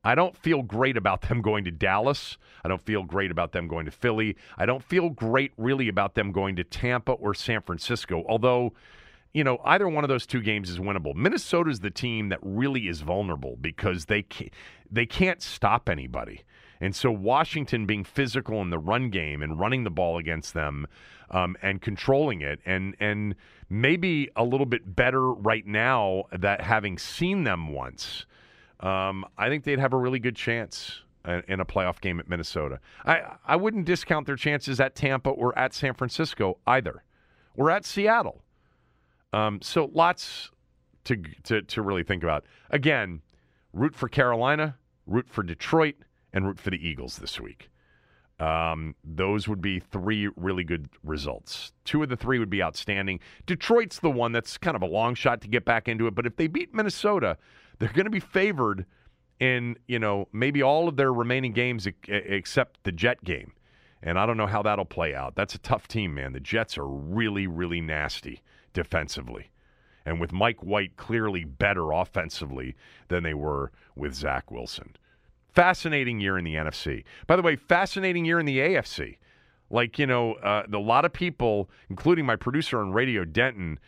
I 0.04 0.14
don't 0.14 0.36
feel 0.36 0.62
great 0.62 0.96
about 0.96 1.22
them 1.22 1.42
going 1.42 1.64
to 1.64 1.70
Dallas. 1.70 2.36
I 2.64 2.68
don't 2.68 2.82
feel 2.82 3.04
great 3.04 3.30
about 3.30 3.52
them 3.52 3.68
going 3.68 3.86
to 3.86 3.92
Philly. 3.92 4.36
I 4.56 4.66
don't 4.66 4.82
feel 4.82 5.10
great 5.10 5.52
really 5.56 5.88
about 5.88 6.14
them 6.14 6.32
going 6.32 6.56
to 6.56 6.64
Tampa 6.64 7.12
or 7.12 7.34
San 7.34 7.62
Francisco, 7.62 8.24
although 8.28 8.72
you 9.32 9.44
know, 9.44 9.60
either 9.64 9.88
one 9.88 10.04
of 10.04 10.08
those 10.08 10.26
two 10.26 10.42
games 10.42 10.68
is 10.68 10.78
winnable. 10.78 11.14
Minnesota's 11.14 11.80
the 11.80 11.90
team 11.90 12.28
that 12.28 12.38
really 12.42 12.86
is 12.88 13.00
vulnerable 13.00 13.56
because 13.60 14.04
they 14.04 14.22
can't, 14.22 14.52
they 14.90 15.06
can't 15.06 15.40
stop 15.40 15.88
anybody. 15.88 16.42
And 16.80 16.94
so 16.94 17.10
Washington 17.10 17.86
being 17.86 18.04
physical 18.04 18.60
in 18.60 18.70
the 18.70 18.78
run 18.78 19.08
game 19.08 19.40
and 19.40 19.58
running 19.58 19.84
the 19.84 19.90
ball 19.90 20.18
against 20.18 20.52
them 20.52 20.86
um, 21.30 21.56
and 21.62 21.80
controlling 21.80 22.42
it 22.42 22.60
and 22.66 22.94
and 23.00 23.36
maybe 23.70 24.28
a 24.36 24.44
little 24.44 24.66
bit 24.66 24.94
better 24.94 25.32
right 25.32 25.66
now 25.66 26.24
that 26.36 26.60
having 26.60 26.98
seen 26.98 27.44
them 27.44 27.72
once, 27.72 28.26
um, 28.82 29.24
I 29.38 29.48
think 29.48 29.64
they'd 29.64 29.78
have 29.78 29.92
a 29.92 29.98
really 29.98 30.18
good 30.18 30.36
chance 30.36 31.02
in 31.46 31.60
a 31.60 31.64
playoff 31.64 32.00
game 32.00 32.18
at 32.18 32.28
Minnesota. 32.28 32.80
I 33.04 33.36
I 33.46 33.56
wouldn't 33.56 33.86
discount 33.86 34.26
their 34.26 34.36
chances 34.36 34.80
at 34.80 34.94
Tampa 34.94 35.30
or 35.30 35.56
at 35.59 35.72
San 35.72 35.94
Francisco 35.94 36.59
either, 36.66 37.04
or 37.56 37.70
at 37.70 37.84
Seattle. 37.84 38.42
Um, 39.32 39.60
so 39.62 39.90
lots 39.94 40.50
to, 41.04 41.16
to 41.44 41.62
to 41.62 41.82
really 41.82 42.02
think 42.02 42.22
about. 42.22 42.44
Again, 42.70 43.22
root 43.72 43.94
for 43.94 44.09
Carolina, 44.09 44.76
root 45.06 45.28
for 45.28 45.42
Detroit, 45.42 45.96
and 46.32 46.46
root 46.46 46.59
for 46.59 46.70
the 46.70 46.86
Eagles 46.86 47.16
this 47.18 47.40
week. 47.40 47.68
Um, 48.40 48.96
those 49.04 49.46
would 49.46 49.60
be 49.60 49.78
three 49.78 50.28
really 50.34 50.64
good 50.64 50.88
results. 51.04 51.72
Two 51.84 52.02
of 52.02 52.09
the 52.09 52.16
three 52.16 52.40
would 52.40 52.50
be 52.50 52.62
outstanding. 52.62 53.20
Detroit's 53.46 54.00
the 54.00 54.10
one 54.10 54.32
that's 54.32 54.59
kind 54.59 54.74
of 54.74 54.82
a 54.82 54.86
long 54.86 55.14
shot 55.14 55.40
to 55.42 55.48
get 55.48 55.64
back 55.64 55.86
into 55.86 56.09
it, 56.09 56.14
but 56.16 56.26
if 56.26 56.34
they 56.34 56.48
beat 56.48 56.74
Minnesota, 56.74 57.36
they're 57.82 57.92
going 57.92 58.04
to 58.04 58.10
be 58.10 58.20
favored 58.20 58.86
in 59.40 59.76
you 59.88 59.98
know 59.98 60.28
maybe 60.32 60.62
all 60.62 60.86
of 60.86 60.96
their 60.96 61.12
remaining 61.12 61.52
games 61.52 61.88
except 62.06 62.84
the 62.84 62.92
Jet 62.92 63.24
game. 63.24 63.52
And 64.04 64.18
I 64.18 64.26
don't 64.26 64.36
know 64.36 64.46
how 64.46 64.62
that'll 64.62 64.84
play 64.84 65.14
out. 65.16 65.34
That's 65.34 65.56
a 65.56 65.59
tough 65.59 65.88
team, 65.88 66.14
man. 66.14 66.32
The 66.32 66.40
Jets 66.40 66.78
are 66.78 66.86
really, 66.86 67.46
really 67.48 67.80
nasty 67.80 68.42
defensively. 68.72 69.50
And 70.04 70.20
with 70.20 70.32
Mike 70.32 70.62
White 70.62 70.96
clearly 70.96 71.44
better 71.44 71.90
offensively 71.92 72.74
than 73.09 73.24
they 73.24 73.34
were 73.34 73.72
with 73.96 74.14
Zach 74.14 74.50
Wilson. 74.50 74.96
Fascinating 75.48 76.20
year 76.20 76.38
in 76.38 76.44
the 76.44 76.54
NFC. 76.54 77.04
By 77.26 77.36
the 77.36 77.42
way, 77.42 77.56
fascinating 77.56 78.24
year 78.24 78.40
in 78.40 78.46
the 78.46 78.59
AFC. 78.59 79.18
Like, 79.70 79.98
you 79.98 80.06
know, 80.06 80.34
uh, 80.34 80.64
a 80.72 80.78
lot 80.78 81.04
of 81.04 81.12
people, 81.12 81.70
including 81.88 82.26
my 82.26 82.36
producer 82.36 82.80
on 82.80 82.92
radio, 82.92 83.24
Denton, 83.24 83.78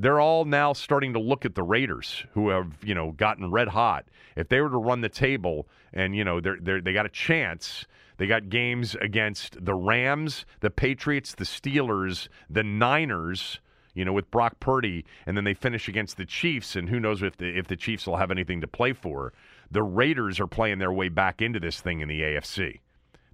they're 0.00 0.20
all 0.20 0.44
now 0.44 0.72
starting 0.72 1.12
to 1.12 1.18
look 1.18 1.44
at 1.44 1.54
the 1.54 1.62
Raiders, 1.62 2.24
who 2.32 2.48
have 2.48 2.78
you 2.82 2.94
know 2.94 3.12
gotten 3.12 3.50
red 3.50 3.68
hot. 3.68 4.06
If 4.36 4.48
they 4.48 4.60
were 4.60 4.70
to 4.70 4.78
run 4.78 5.00
the 5.00 5.08
table, 5.08 5.68
and 5.92 6.16
you 6.16 6.24
know 6.24 6.40
they're, 6.40 6.58
they're 6.60 6.80
they 6.80 6.92
got 6.92 7.06
a 7.06 7.10
chance, 7.10 7.84
they 8.16 8.26
got 8.26 8.48
games 8.48 8.94
against 9.00 9.64
the 9.64 9.74
Rams, 9.74 10.46
the 10.60 10.70
Patriots, 10.70 11.34
the 11.34 11.44
Steelers, 11.44 12.28
the 12.48 12.62
Niners 12.62 13.60
you 13.92 14.04
know, 14.04 14.12
with 14.12 14.30
Brock 14.30 14.60
Purdy, 14.60 15.04
and 15.26 15.36
then 15.36 15.44
they 15.44 15.52
finish 15.52 15.88
against 15.88 16.16
the 16.16 16.24
Chiefs, 16.24 16.76
and 16.76 16.88
who 16.88 17.00
knows 17.00 17.22
if 17.22 17.36
the, 17.36 17.58
if 17.58 17.66
the 17.66 17.76
Chiefs 17.76 18.06
will 18.06 18.16
have 18.16 18.30
anything 18.30 18.60
to 18.60 18.68
play 18.68 18.92
for. 18.92 19.32
The 19.70 19.82
Raiders 19.82 20.38
are 20.40 20.46
playing 20.46 20.78
their 20.78 20.92
way 20.92 21.08
back 21.08 21.42
into 21.42 21.60
this 21.60 21.80
thing 21.80 22.00
in 22.00 22.08
the 22.08 22.20
AFC. 22.20 22.80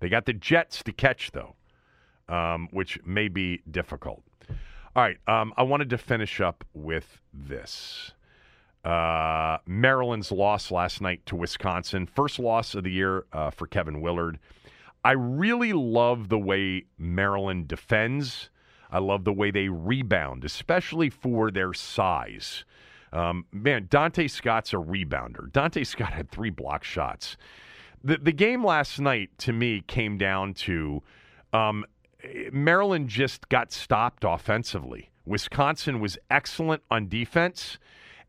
They 0.00 0.08
got 0.08 0.24
the 0.26 0.32
Jets 0.32 0.82
to 0.84 0.92
catch, 0.92 1.32
though, 1.32 1.54
um, 2.28 2.68
which 2.72 2.98
may 3.04 3.28
be 3.28 3.62
difficult. 3.70 4.22
All 4.96 5.02
right, 5.02 5.18
um, 5.26 5.52
I 5.58 5.62
wanted 5.62 5.90
to 5.90 5.98
finish 5.98 6.40
up 6.40 6.64
with 6.72 7.20
this. 7.30 8.12
Uh, 8.82 9.58
Maryland's 9.66 10.32
loss 10.32 10.70
last 10.70 11.02
night 11.02 11.20
to 11.26 11.36
Wisconsin, 11.36 12.06
first 12.06 12.38
loss 12.38 12.74
of 12.74 12.84
the 12.84 12.90
year 12.90 13.26
uh, 13.30 13.50
for 13.50 13.66
Kevin 13.66 14.00
Willard. 14.00 14.38
I 15.04 15.10
really 15.12 15.74
love 15.74 16.30
the 16.30 16.38
way 16.38 16.86
Maryland 16.96 17.68
defends. 17.68 18.48
I 18.90 19.00
love 19.00 19.24
the 19.24 19.34
way 19.34 19.50
they 19.50 19.68
rebound, 19.68 20.46
especially 20.46 21.10
for 21.10 21.50
their 21.50 21.74
size. 21.74 22.64
Um, 23.12 23.44
man, 23.52 23.88
Donta 23.88 24.30
Scott's 24.30 24.72
a 24.72 24.76
rebounder. 24.76 25.52
Donta 25.52 25.86
Scott 25.86 26.14
had 26.14 26.30
three 26.30 26.48
block 26.48 26.84
shots. 26.84 27.36
The, 28.02 28.16
the 28.16 28.32
game 28.32 28.64
last 28.64 28.98
night, 28.98 29.28
to 29.40 29.52
me, 29.52 29.82
came 29.86 30.16
down 30.16 30.54
to 30.54 31.02
um, 31.52 31.84
Maryland 32.52 33.08
just 33.08 33.48
got 33.48 33.72
stopped 33.72 34.24
offensively. 34.24 35.10
Wisconsin 35.24 36.00
was 36.00 36.16
excellent 36.30 36.82
on 36.90 37.08
defense, 37.08 37.78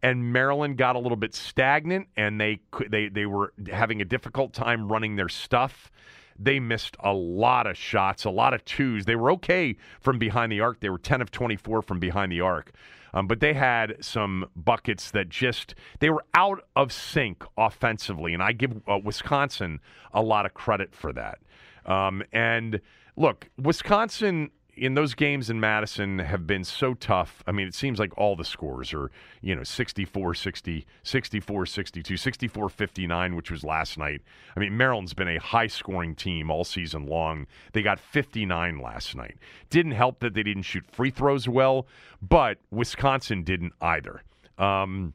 and 0.01 0.31
Maryland 0.34 0.77
got 0.77 0.95
a 0.95 0.99
little 0.99 1.18
bit 1.18 1.34
stagnant, 1.34 2.07
and 2.15 2.39
they 2.39 2.59
they 2.89 3.09
they 3.09 3.26
were 3.26 3.53
having 3.72 4.01
a 4.01 4.05
difficult 4.05 4.53
time 4.53 4.91
running 4.91 5.15
their 5.15 5.30
stuff. 5.30 5.91
They 6.39 6.59
missed 6.59 6.95
a 6.99 7.14
lot 7.14 7.65
of 7.65 7.77
shots, 7.77 8.26
a 8.26 8.30
lot 8.30 8.53
of 8.53 8.64
twos. 8.65 9.05
They 9.05 9.15
were 9.15 9.31
okay 9.31 9.76
from 9.99 10.19
behind 10.19 10.51
the 10.51 10.61
arc. 10.61 10.80
They 10.80 10.89
were 10.89 10.99
10 10.99 11.22
of 11.22 11.31
24 11.31 11.81
from 11.81 11.99
behind 11.99 12.31
the 12.31 12.41
arc. 12.41 12.72
Um, 13.14 13.26
but 13.26 13.39
they 13.39 13.53
had 13.53 13.95
some 14.03 14.45
buckets 14.55 15.09
that 15.11 15.30
just 15.30 15.73
they 15.99 16.11
were 16.11 16.23
out 16.35 16.64
of 16.76 16.91
sync 16.91 17.43
offensively, 17.57 18.34
and 18.34 18.43
I 18.43 18.51
give 18.51 18.81
uh, 18.88 18.99
Wisconsin 19.03 19.80
a 20.14 20.22
lot 20.22 20.45
of 20.45 20.53
credit 20.53 20.93
for 20.93 21.11
that. 21.14 21.39
Um, 21.85 22.22
and 22.31 22.81
look, 23.18 23.49
Wisconsin 23.57 24.52
in 24.77 24.94
those 24.94 25.15
games 25.15 25.49
in 25.49 25.60
Madison 25.60 26.19
have 26.19 26.45
been 26.45 26.64
so 26.64 26.94
tough. 26.94 27.44
I 27.48 27.52
mean, 27.52 27.68
it 27.68 27.73
seems 27.73 27.99
like 27.99 28.15
all 28.15 28.35
the 28.35 28.45
scores 28.45 28.94
are, 28.94 29.10
you 29.41 29.56
know, 29.56 29.64
64 29.64 30.35
60, 30.35 30.85
64 31.03 31.65
62, 31.65 32.15
64 32.15 32.69
59, 32.69 33.35
which 33.35 33.52
was 33.52 33.64
last 33.64 33.98
night. 33.98 34.22
I 34.56 34.60
mean, 34.60 34.77
Maryland's 34.77 35.15
been 35.15 35.27
a 35.27 35.39
high 35.39 35.68
scoring 35.68 36.14
team 36.15 36.52
all 36.52 36.64
season 36.64 37.07
long. 37.07 37.48
They 37.73 37.81
got 37.81 37.99
59 37.99 38.80
last 38.80 39.15
night. 39.15 39.38
Didn't 39.69 39.94
help 39.94 40.19
that 40.19 40.35
they 40.35 40.44
didn't 40.44 40.64
shoot 40.64 40.85
free 40.91 41.10
throws 41.10 41.49
well, 41.49 41.88
but 42.22 42.60
Wisconsin 42.69 43.44
didn't 43.44 43.73
either. 43.81 44.22
Um, 44.60 45.14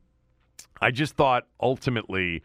I 0.81 0.91
just 0.91 1.15
thought 1.15 1.47
ultimately 1.61 2.43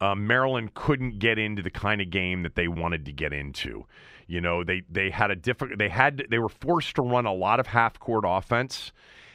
uh, 0.00 0.14
Maryland 0.14 0.74
couldn't 0.74 1.18
get 1.18 1.38
into 1.38 1.62
the 1.62 1.70
kind 1.70 2.00
of 2.00 2.10
game 2.10 2.42
that 2.42 2.54
they 2.54 2.68
wanted 2.68 3.06
to 3.06 3.12
get 3.12 3.32
into. 3.32 3.86
You 4.28 4.42
know, 4.42 4.62
they 4.62 4.82
they 4.90 5.10
had 5.10 5.30
a 5.30 5.36
difficult. 5.36 5.78
They 5.78 5.88
had 5.88 6.26
they 6.30 6.38
were 6.38 6.50
forced 6.50 6.96
to 6.96 7.02
run 7.02 7.24
a 7.24 7.32
lot 7.32 7.58
of 7.58 7.68
half 7.68 7.98
court 7.98 8.24
offense, 8.26 8.92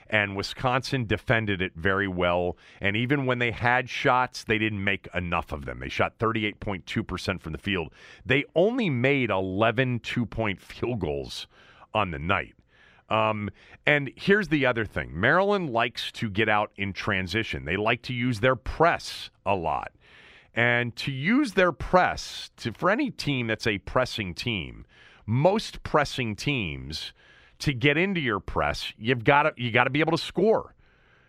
and 0.08 0.36
Wisconsin 0.36 1.06
defended 1.06 1.64
it 1.64 1.74
very 1.76 2.08
well. 2.08 2.58
And 2.80 2.96
even 2.96 3.26
when 3.26 3.40
they 3.40 3.50
had 3.50 3.90
shots, 3.90 4.44
they 4.44 4.60
didn't 4.60 4.84
make 4.84 5.08
enough 5.16 5.52
of 5.52 5.66
them. 5.66 5.80
They 5.80 5.90
shot 5.90 6.20
38.2 6.20 7.08
percent 7.08 7.42
from 7.42 7.54
the 7.54 7.58
field. 7.58 7.92
They 8.24 8.46
only 8.56 8.92
made 8.92 9.32
11 9.32 10.00
two 10.02 10.28
point 10.28 10.62
field 10.62 11.00
goals 11.00 11.48
on 11.96 12.12
the 12.12 12.20
night. 12.20 12.54
Um, 13.10 13.50
and 13.86 14.12
here's 14.16 14.48
the 14.48 14.66
other 14.68 14.86
thing 14.86 15.20
Maryland 15.20 15.72
likes 15.72 16.12
to 16.14 16.30
get 16.30 16.50
out 16.50 16.72
in 16.78 16.94
transition, 16.94 17.66
they 17.66 17.78
like 17.78 18.04
to 18.04 18.14
use 18.14 18.42
their 18.42 18.56
press 18.56 19.32
a 19.44 19.56
lot. 19.56 19.92
And 20.56 20.96
to 20.98 21.12
use 21.12 21.54
their 21.54 21.72
press, 21.72 22.52
to, 22.58 22.74
for 22.74 22.90
any 22.90 23.10
team 23.10 23.48
that's 23.48 23.66
a 23.66 23.80
pressing 23.80 24.34
team, 24.34 24.86
most 25.26 25.84
pressing 25.84 26.36
teams, 26.36 27.14
to 27.60 27.74
get 27.74 27.98
into 27.98 28.20
your 28.20 28.40
press, 28.40 28.94
you've 28.98 29.24
got 29.24 29.44
to 29.44 29.54
you 29.56 29.72
got 29.72 29.86
to 29.86 29.90
be 29.90 30.02
able 30.02 30.12
to 30.12 30.24
score. 30.24 30.76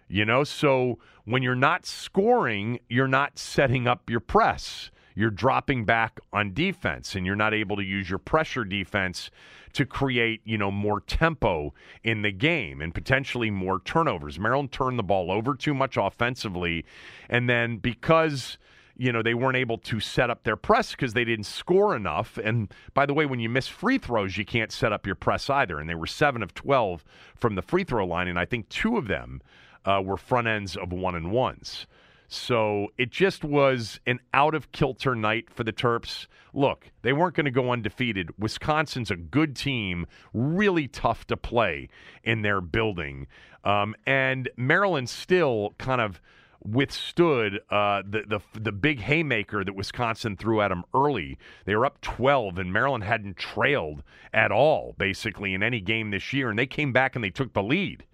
You 0.09 0.25
know, 0.25 0.45
so 0.45 0.99
when 1.25 1.43
you're 1.43 1.55
not 1.55 1.87
scoring, 1.87 2.81
you're 2.89 3.09
not 3.09 3.39
setting 3.39 3.87
up 3.87 4.11
your 4.11 4.21
press. 4.21 4.91
You're 5.15 5.31
dropping 5.31 5.85
back 5.85 6.19
on 6.33 6.53
defense 6.53 7.15
and 7.15 7.25
you're 7.25 7.37
not 7.37 7.55
able 7.55 7.77
to 7.77 7.85
use 7.85 8.11
your 8.11 8.19
pressure 8.19 8.65
defense 8.65 9.31
to 9.75 9.87
create, 9.87 10.41
you 10.45 10.59
know, 10.59 10.71
more 10.71 11.01
tempo 11.01 11.73
in 12.03 12.23
the 12.23 12.33
game 12.33 12.81
and 12.81 12.93
potentially 12.93 13.51
more 13.51 13.81
turnovers. 13.81 14.39
Maryland 14.39 14.73
turned 14.73 14.99
the 14.99 15.05
ball 15.05 15.31
over 15.31 15.55
too 15.55 15.75
much 15.75 15.97
offensively 15.97 16.85
and 17.29 17.49
then 17.49 17.77
because 17.77 18.59
you 18.97 19.13
know, 19.13 19.23
they 19.23 19.35
weren't 19.35 19.57
able 19.57 19.79
to 19.79 20.01
set 20.01 20.31
up 20.31 20.45
their 20.45 20.57
press 20.57 20.93
because 20.93 21.15
they 21.15 21.25
didn't 21.25 21.47
score 21.47 21.97
enough. 21.97 22.39
And 22.43 22.73
by 22.95 23.07
the 23.07 23.15
way, 23.15 23.27
when 23.27 23.41
you 23.41 23.49
miss 23.49 23.67
free 23.67 23.99
throws, 23.99 24.37
you 24.37 24.45
can't 24.45 24.71
set 24.73 24.93
up 24.93 25.07
your 25.07 25.17
press 25.17 25.51
either. 25.51 25.81
And 25.81 25.89
they 25.89 25.95
were 25.95 26.07
7 26.07 26.43
of 26.43 26.55
12 26.55 27.05
from 27.35 27.55
the 27.55 27.63
free 27.63 27.85
throw 27.85 28.07
line, 28.07 28.29
and 28.29 28.39
I 28.39 28.45
think 28.45 28.69
two 28.69 28.97
of 28.97 29.09
them 29.09 29.43
uh, 29.85 30.01
were 30.05 30.17
front 30.17 30.47
ends 30.47 30.77
of 30.77 30.93
one 30.93 31.15
and 31.15 31.31
ones. 31.31 31.87
So 32.27 32.89
it 32.97 33.11
just 33.11 33.45
was 33.45 34.01
an 34.07 34.19
out 34.33 34.55
of 34.55 34.73
kilter 34.73 35.15
night 35.15 35.51
for 35.51 35.63
the 35.63 35.73
Terps. 35.73 36.27
Look, 36.53 36.91
they 37.03 37.13
weren't 37.13 37.35
going 37.35 37.45
to 37.45 37.51
go 37.51 37.71
undefeated. 37.71 38.31
Wisconsin's 38.39 39.11
a 39.11 39.17
good 39.17 39.55
team, 39.55 40.07
really 40.33 40.89
tough 40.89 41.27
to 41.27 41.37
play 41.37 41.89
in 42.23 42.43
their 42.43 42.61
building. 42.61 43.27
Um, 43.65 43.95
and 44.07 44.49
Maryland 44.57 45.11
still 45.11 45.75
kind 45.79 46.01
of 46.01 46.21
withstood 46.65 47.61
uh, 47.71 48.03
the, 48.09 48.23
the 48.27 48.41
the 48.59 48.73
big 48.73 49.01
haymaker 49.01 49.65
that 49.65 49.75
Wisconsin 49.75 50.37
threw 50.37 50.61
at 50.61 50.69
them 50.69 50.85
early. 50.95 51.39
They 51.65 51.77
were 51.77 51.87
up 51.87 52.01
12, 52.01 52.59
and 52.59 52.73
Maryland 52.73 53.05
hadn't 53.05 53.37
trailed 53.37 54.03
at 54.33 54.51
all, 54.51 54.95
basically, 54.99 55.55
in 55.55 55.63
any 55.63 55.81
game 55.81 56.11
this 56.11 56.33
year. 56.33 56.51
And 56.51 56.59
they 56.59 56.67
came 56.67 56.93
back 56.93 57.15
and 57.15 57.25
they 57.25 57.31
took 57.31 57.53
the 57.53 57.63
lead. 57.63 58.05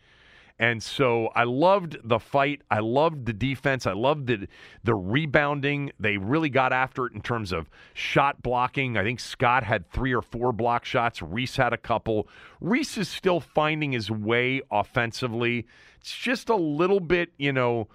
And 0.59 0.82
so 0.82 1.28
I 1.28 1.44
loved 1.44 1.97
the 2.05 2.18
fight. 2.18 2.60
I 2.70 2.81
loved 2.81 3.24
the 3.24 3.32
defense. 3.32 3.86
I 3.86 3.93
loved 3.93 4.27
the 4.27 4.47
the 4.85 4.94
rebounding. 4.94 5.90
They 5.98 6.18
really 6.18 6.51
got 6.51 6.72
after 6.72 7.06
it 7.06 7.14
in 7.14 7.22
terms 7.22 7.51
of 7.51 7.70
shot 7.94 8.43
blocking. 8.43 8.98
I 8.98 9.02
think 9.02 9.20
Scott 9.20 9.62
had 9.62 9.90
three 9.90 10.12
or 10.12 10.20
four 10.20 10.52
block 10.52 10.85
shots. 10.85 11.22
Reese 11.22 11.56
had 11.56 11.72
a 11.72 11.78
couple. 11.78 12.28
Reese 12.60 12.98
is 12.98 13.09
still 13.09 13.40
finding 13.40 13.93
his 13.93 14.10
way 14.10 14.60
offensively. 14.70 15.66
It's 15.98 16.14
just 16.14 16.51
a 16.51 16.56
little 16.56 17.01
bit, 17.01 17.31
you 17.39 17.52
know 17.52 17.89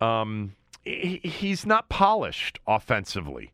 um, 0.00 0.54
he's 0.84 1.66
not 1.66 1.88
polished 1.88 2.58
offensively. 2.66 3.52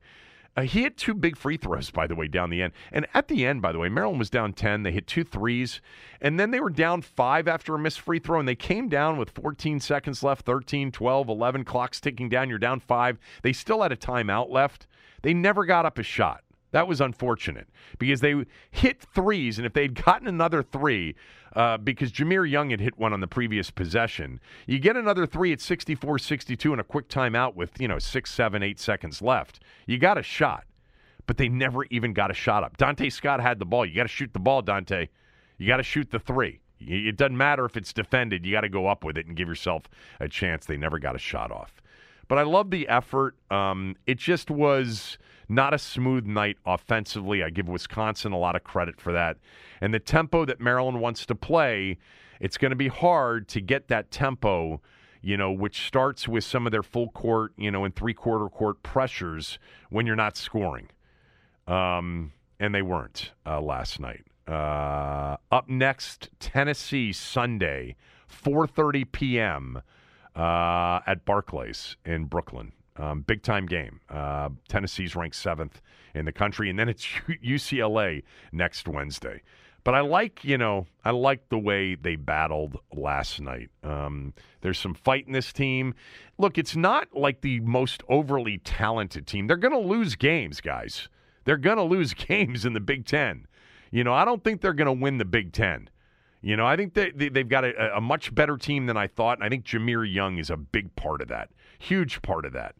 Uh, 0.56 0.62
he 0.62 0.82
hit 0.82 0.96
two 0.96 1.14
big 1.14 1.36
free 1.36 1.56
throws, 1.56 1.90
by 1.90 2.06
the 2.06 2.14
way, 2.14 2.28
down 2.28 2.48
the 2.48 2.62
end. 2.62 2.72
And 2.92 3.06
at 3.12 3.26
the 3.26 3.44
end, 3.44 3.60
by 3.60 3.72
the 3.72 3.78
way, 3.78 3.88
Maryland 3.88 4.20
was 4.20 4.30
down 4.30 4.52
10. 4.52 4.84
They 4.84 4.92
hit 4.92 5.06
two 5.06 5.24
threes. 5.24 5.80
And 6.20 6.38
then 6.38 6.52
they 6.52 6.60
were 6.60 6.70
down 6.70 7.02
five 7.02 7.48
after 7.48 7.74
a 7.74 7.78
missed 7.78 8.00
free 8.00 8.20
throw. 8.20 8.38
And 8.38 8.48
they 8.48 8.54
came 8.54 8.88
down 8.88 9.16
with 9.16 9.30
14 9.30 9.80
seconds 9.80 10.22
left 10.22 10.46
13, 10.46 10.92
12, 10.92 11.28
11, 11.28 11.64
clocks 11.64 12.00
ticking 12.00 12.28
down. 12.28 12.48
You're 12.48 12.58
down 12.58 12.78
five. 12.78 13.18
They 13.42 13.52
still 13.52 13.82
had 13.82 13.90
a 13.90 13.96
timeout 13.96 14.50
left. 14.50 14.86
They 15.22 15.34
never 15.34 15.64
got 15.64 15.86
up 15.86 15.98
a 15.98 16.04
shot. 16.04 16.43
That 16.74 16.88
was 16.88 17.01
unfortunate 17.01 17.68
because 18.01 18.20
they 18.20 18.34
hit 18.72 19.01
threes. 19.01 19.59
And 19.59 19.66
if 19.66 19.74
they'd 19.74 19.94
gotten 20.05 20.26
another 20.26 20.60
three, 20.60 21.14
uh, 21.55 21.76
because 21.78 22.10
Jahmir 22.10 22.51
Young 22.51 22.70
had 22.70 22.80
hit 22.80 22.98
one 22.98 23.12
on 23.12 23.20
the 23.20 23.28
previous 23.28 23.70
possession. 23.70 24.40
You 24.66 24.80
get 24.80 24.96
another 24.96 25.24
three 25.24 25.52
at 25.52 25.60
64 25.60 26.18
62 26.18 26.72
and 26.72 26.80
a 26.80 26.84
quick 26.84 27.09
timeout 27.09 27.55
with, 27.55 27.80
you 27.80 27.86
know, 27.86 28.01
six, 28.01 28.32
seven, 28.34 28.64
eight 28.64 28.80
seconds 28.80 29.22
left. 29.22 29.60
You 29.86 29.98
got 29.98 30.18
a 30.18 30.22
shot, 30.24 30.64
but 31.28 31.36
they 31.36 31.48
never 31.48 31.84
even 31.92 32.12
got 32.12 32.32
a 32.32 32.34
shot 32.34 32.64
up. 32.64 32.76
Donta 32.76 33.12
Scott 33.12 33.40
had 33.40 33.60
the 33.60 33.66
ball. 33.66 33.86
You 33.86 33.94
got 33.94 34.02
to 34.02 34.09
shoot 34.09 34.32
the 34.32 34.40
ball, 34.40 34.60
Donta. 34.60 35.06
You 35.59 35.68
got 35.68 35.76
to 35.76 35.84
shoot 35.84 36.10
the 36.10 36.18
three. 36.18 36.59
It 36.80 37.16
doesn't 37.16 37.36
matter 37.36 37.64
if 37.66 37.76
it's 37.76 37.92
defended. 37.92 38.44
You 38.44 38.51
got 38.51 38.62
to 38.62 38.68
go 38.68 38.88
up 38.88 39.05
with 39.05 39.16
it 39.16 39.26
and 39.26 39.36
give 39.36 39.46
yourself 39.46 39.84
a 40.18 40.28
chance. 40.28 40.66
They 40.66 40.76
never 40.76 40.98
got 40.98 41.14
a 41.14 41.20
shot 41.20 41.52
off. 41.52 41.80
But 42.26 42.38
I 42.38 42.42
love 42.42 42.72
the 42.72 42.88
effort. 42.88 43.36
Um, 43.52 43.94
it 44.09 44.18
just 44.18 44.51
was 44.51 45.18
not 45.48 45.74
a 45.74 45.78
smooth 45.78 46.26
night 46.26 46.56
offensively. 46.64 47.42
I 47.42 47.50
give 47.50 47.68
Wisconsin 47.68 48.32
a 48.32 48.38
lot 48.38 48.56
of 48.56 48.64
credit 48.64 49.00
for 49.00 49.12
that. 49.12 49.36
And 49.80 49.92
the 49.92 49.98
tempo 49.98 50.44
that 50.44 50.60
Maryland 50.60 51.00
wants 51.00 51.26
to 51.26 51.34
play, 51.34 51.98
it's 52.40 52.58
going 52.58 52.70
to 52.70 52.76
be 52.76 52.88
hard 52.88 53.48
to 53.48 53.60
get 53.60 53.88
that 53.88 54.10
tempo, 54.10 54.80
you 55.22 55.36
know, 55.36 55.52
which 55.52 55.86
starts 55.86 56.26
with 56.28 56.44
some 56.44 56.66
of 56.66 56.72
their 56.72 56.82
full 56.82 57.10
court, 57.10 57.52
you 57.56 57.70
know, 57.70 57.84
and 57.84 57.94
three 57.94 58.14
quarter 58.14 58.48
court 58.48 58.82
pressures 58.82 59.58
when 59.90 60.06
you're 60.06 60.16
not 60.16 60.36
scoring. 60.36 60.88
Um, 61.66 62.32
and 62.60 62.74
they 62.74 62.82
weren't 62.82 63.32
uh, 63.46 63.60
last 63.60 64.00
night. 64.00 64.24
Uh, 64.46 65.36
up 65.50 65.68
next, 65.68 66.28
Tennessee 66.38 67.12
Sunday, 67.12 67.96
4:30 68.28 69.10
p.m. 69.10 69.82
Uh, 70.36 71.00
at 71.06 71.24
Barclays 71.24 71.96
in 72.04 72.24
Brooklyn. 72.24 72.72
Um, 72.96 73.22
big 73.22 73.42
time 73.42 73.66
game. 73.66 74.00
Uh, 74.08 74.50
Tennessee's 74.68 75.16
ranked 75.16 75.36
seventh 75.36 75.80
in 76.14 76.24
the 76.24 76.32
country, 76.32 76.70
and 76.70 76.78
then 76.78 76.88
it's 76.88 77.04
UCLA 77.28 78.22
next 78.52 78.86
Wednesday. 78.86 79.42
But 79.84 79.94
I 79.94 80.00
like, 80.00 80.42
you 80.42 80.56
know, 80.56 80.86
I 81.04 81.10
like 81.10 81.50
the 81.50 81.58
way 81.58 81.94
they 81.94 82.16
battled 82.16 82.78
last 82.94 83.38
night. 83.40 83.68
Um, 83.82 84.32
there's 84.62 84.78
some 84.78 84.94
fight 84.94 85.26
in 85.26 85.34
this 85.34 85.52
team. 85.52 85.94
Look, 86.38 86.56
it's 86.56 86.74
not 86.74 87.14
like 87.14 87.42
the 87.42 87.60
most 87.60 88.02
overly 88.08 88.58
talented 88.58 89.26
team. 89.26 89.46
They're 89.46 89.58
going 89.58 89.74
to 89.74 89.78
lose 89.78 90.16
games, 90.16 90.62
guys. 90.62 91.08
They're 91.44 91.58
going 91.58 91.76
to 91.76 91.82
lose 91.82 92.14
games 92.14 92.64
in 92.64 92.72
the 92.72 92.80
Big 92.80 93.04
Ten. 93.04 93.46
You 93.90 94.04
know, 94.04 94.14
I 94.14 94.24
don't 94.24 94.42
think 94.42 94.62
they're 94.62 94.72
going 94.72 94.86
to 94.86 95.02
win 95.02 95.18
the 95.18 95.26
Big 95.26 95.52
Ten. 95.52 95.90
You 96.40 96.56
know, 96.56 96.66
I 96.66 96.76
think 96.76 96.94
they, 96.94 97.10
they, 97.10 97.40
have 97.40 97.48
got 97.48 97.64
a, 97.64 97.96
a 97.96 98.00
much 98.00 98.34
better 98.34 98.56
team 98.56 98.86
than 98.86 98.96
I 98.96 99.06
thought, 99.06 99.38
and 99.38 99.44
I 99.44 99.48
think 99.48 99.64
Jahmir 99.64 100.10
Young 100.10 100.38
is 100.38 100.50
a 100.50 100.56
big 100.58 100.94
part 100.94 101.22
of 101.22 101.28
that, 101.28 101.50
huge 101.78 102.20
part 102.20 102.44
of 102.44 102.52
that. 102.52 102.74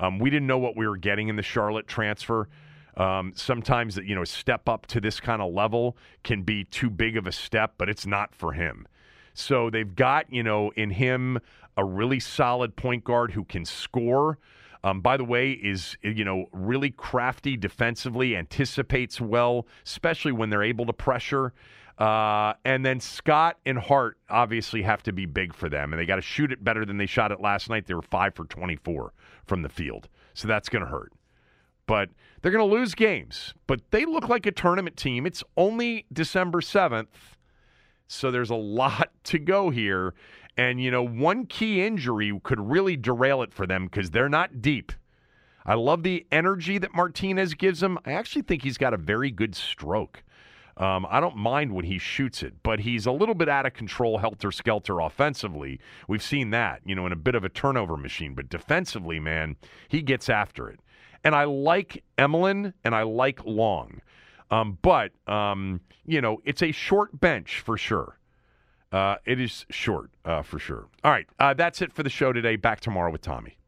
Um, 0.00 0.18
we 0.18 0.30
didn't 0.30 0.48
know 0.48 0.58
what 0.58 0.76
we 0.76 0.88
were 0.88 0.96
getting 0.96 1.28
in 1.28 1.36
the 1.36 1.42
Charlotte 1.42 1.86
transfer. 1.86 2.48
Um, 2.96 3.32
sometimes, 3.36 3.96
you 3.98 4.14
know, 4.14 4.24
step 4.24 4.68
up 4.68 4.86
to 4.88 5.00
this 5.00 5.20
kind 5.20 5.40
of 5.40 5.52
level 5.54 5.96
can 6.24 6.42
be 6.42 6.64
too 6.64 6.90
big 6.90 7.16
of 7.16 7.26
a 7.26 7.32
step, 7.32 7.74
but 7.78 7.88
it's 7.88 8.06
not 8.06 8.34
for 8.34 8.52
him. 8.52 8.88
So 9.34 9.70
they've 9.70 9.94
got, 9.94 10.32
you 10.32 10.42
know, 10.42 10.70
in 10.70 10.90
him 10.90 11.38
a 11.76 11.84
really 11.84 12.18
solid 12.18 12.74
point 12.76 13.04
guard 13.04 13.32
who 13.32 13.44
can 13.44 13.64
score. 13.64 14.38
Um, 14.82 15.02
by 15.02 15.16
the 15.18 15.24
way, 15.24 15.52
is 15.52 15.96
you 16.02 16.24
know 16.24 16.46
really 16.52 16.90
crafty 16.90 17.56
defensively, 17.56 18.34
anticipates 18.34 19.20
well, 19.20 19.66
especially 19.84 20.32
when 20.32 20.48
they're 20.48 20.62
able 20.62 20.86
to 20.86 20.92
pressure. 20.92 21.52
Uh, 22.00 22.54
and 22.64 22.84
then 22.84 22.98
Scott 22.98 23.58
and 23.66 23.78
Hart 23.78 24.16
obviously 24.30 24.80
have 24.80 25.02
to 25.02 25.12
be 25.12 25.26
big 25.26 25.52
for 25.52 25.68
them, 25.68 25.92
and 25.92 26.00
they 26.00 26.06
got 26.06 26.16
to 26.16 26.22
shoot 26.22 26.50
it 26.50 26.64
better 26.64 26.86
than 26.86 26.96
they 26.96 27.04
shot 27.04 27.30
it 27.30 27.42
last 27.42 27.68
night. 27.68 27.86
They 27.86 27.92
were 27.92 28.00
five 28.00 28.34
for 28.34 28.46
24 28.46 29.12
from 29.44 29.60
the 29.60 29.68
field, 29.68 30.08
so 30.32 30.48
that's 30.48 30.70
going 30.70 30.82
to 30.82 30.90
hurt. 30.90 31.12
But 31.86 32.08
they're 32.40 32.52
going 32.52 32.66
to 32.66 32.74
lose 32.74 32.94
games, 32.94 33.52
but 33.66 33.82
they 33.90 34.06
look 34.06 34.30
like 34.30 34.46
a 34.46 34.50
tournament 34.50 34.96
team. 34.96 35.26
It's 35.26 35.44
only 35.58 36.06
December 36.10 36.62
7th, 36.62 37.36
so 38.06 38.30
there's 38.30 38.50
a 38.50 38.56
lot 38.56 39.10
to 39.24 39.38
go 39.38 39.68
here. 39.68 40.14
And, 40.56 40.82
you 40.82 40.90
know, 40.90 41.02
one 41.02 41.44
key 41.44 41.84
injury 41.84 42.38
could 42.42 42.60
really 42.60 42.96
derail 42.96 43.42
it 43.42 43.52
for 43.52 43.66
them 43.66 43.84
because 43.84 44.10
they're 44.10 44.28
not 44.28 44.62
deep. 44.62 44.92
I 45.66 45.74
love 45.74 46.02
the 46.02 46.26
energy 46.32 46.78
that 46.78 46.94
Martinez 46.94 47.52
gives 47.54 47.82
him. 47.82 47.98
I 48.06 48.12
actually 48.12 48.42
think 48.42 48.62
he's 48.62 48.78
got 48.78 48.94
a 48.94 48.98
very 48.98 49.30
good 49.30 49.54
stroke. 49.54 50.22
Um, 50.80 51.06
I 51.10 51.20
don't 51.20 51.36
mind 51.36 51.72
when 51.72 51.84
he 51.84 51.98
shoots 51.98 52.42
it, 52.42 52.54
but 52.62 52.80
he's 52.80 53.04
a 53.04 53.12
little 53.12 53.34
bit 53.34 53.50
out 53.50 53.66
of 53.66 53.74
control, 53.74 54.16
helter 54.16 54.50
skelter 54.50 54.98
offensively. 54.98 55.78
We've 56.08 56.22
seen 56.22 56.50
that, 56.50 56.80
you 56.86 56.94
know, 56.94 57.04
in 57.04 57.12
a 57.12 57.16
bit 57.16 57.34
of 57.34 57.44
a 57.44 57.50
turnover 57.50 57.98
machine. 57.98 58.34
But 58.34 58.48
defensively, 58.48 59.20
man, 59.20 59.56
he 59.88 60.00
gets 60.00 60.30
after 60.30 60.70
it. 60.70 60.80
And 61.22 61.34
I 61.34 61.44
like 61.44 62.02
Emilien 62.16 62.72
and 62.82 62.94
I 62.94 63.02
like 63.02 63.44
Long. 63.44 64.00
Um, 64.50 64.78
but, 64.80 65.12
um, 65.30 65.82
you 66.06 66.22
know, 66.22 66.40
it's 66.46 66.62
a 66.62 66.72
short 66.72 67.20
bench 67.20 67.60
for 67.60 67.76
sure. 67.76 68.18
Uh, 68.90 69.16
it 69.26 69.38
is 69.38 69.66
short 69.68 70.10
uh, 70.24 70.40
for 70.40 70.58
sure. 70.58 70.88
All 71.04 71.12
right. 71.12 71.26
Uh, 71.38 71.52
that's 71.52 71.82
it 71.82 71.92
for 71.92 72.02
the 72.02 72.10
show 72.10 72.32
today. 72.32 72.56
Back 72.56 72.80
tomorrow 72.80 73.12
with 73.12 73.20
Tommy. 73.20 73.59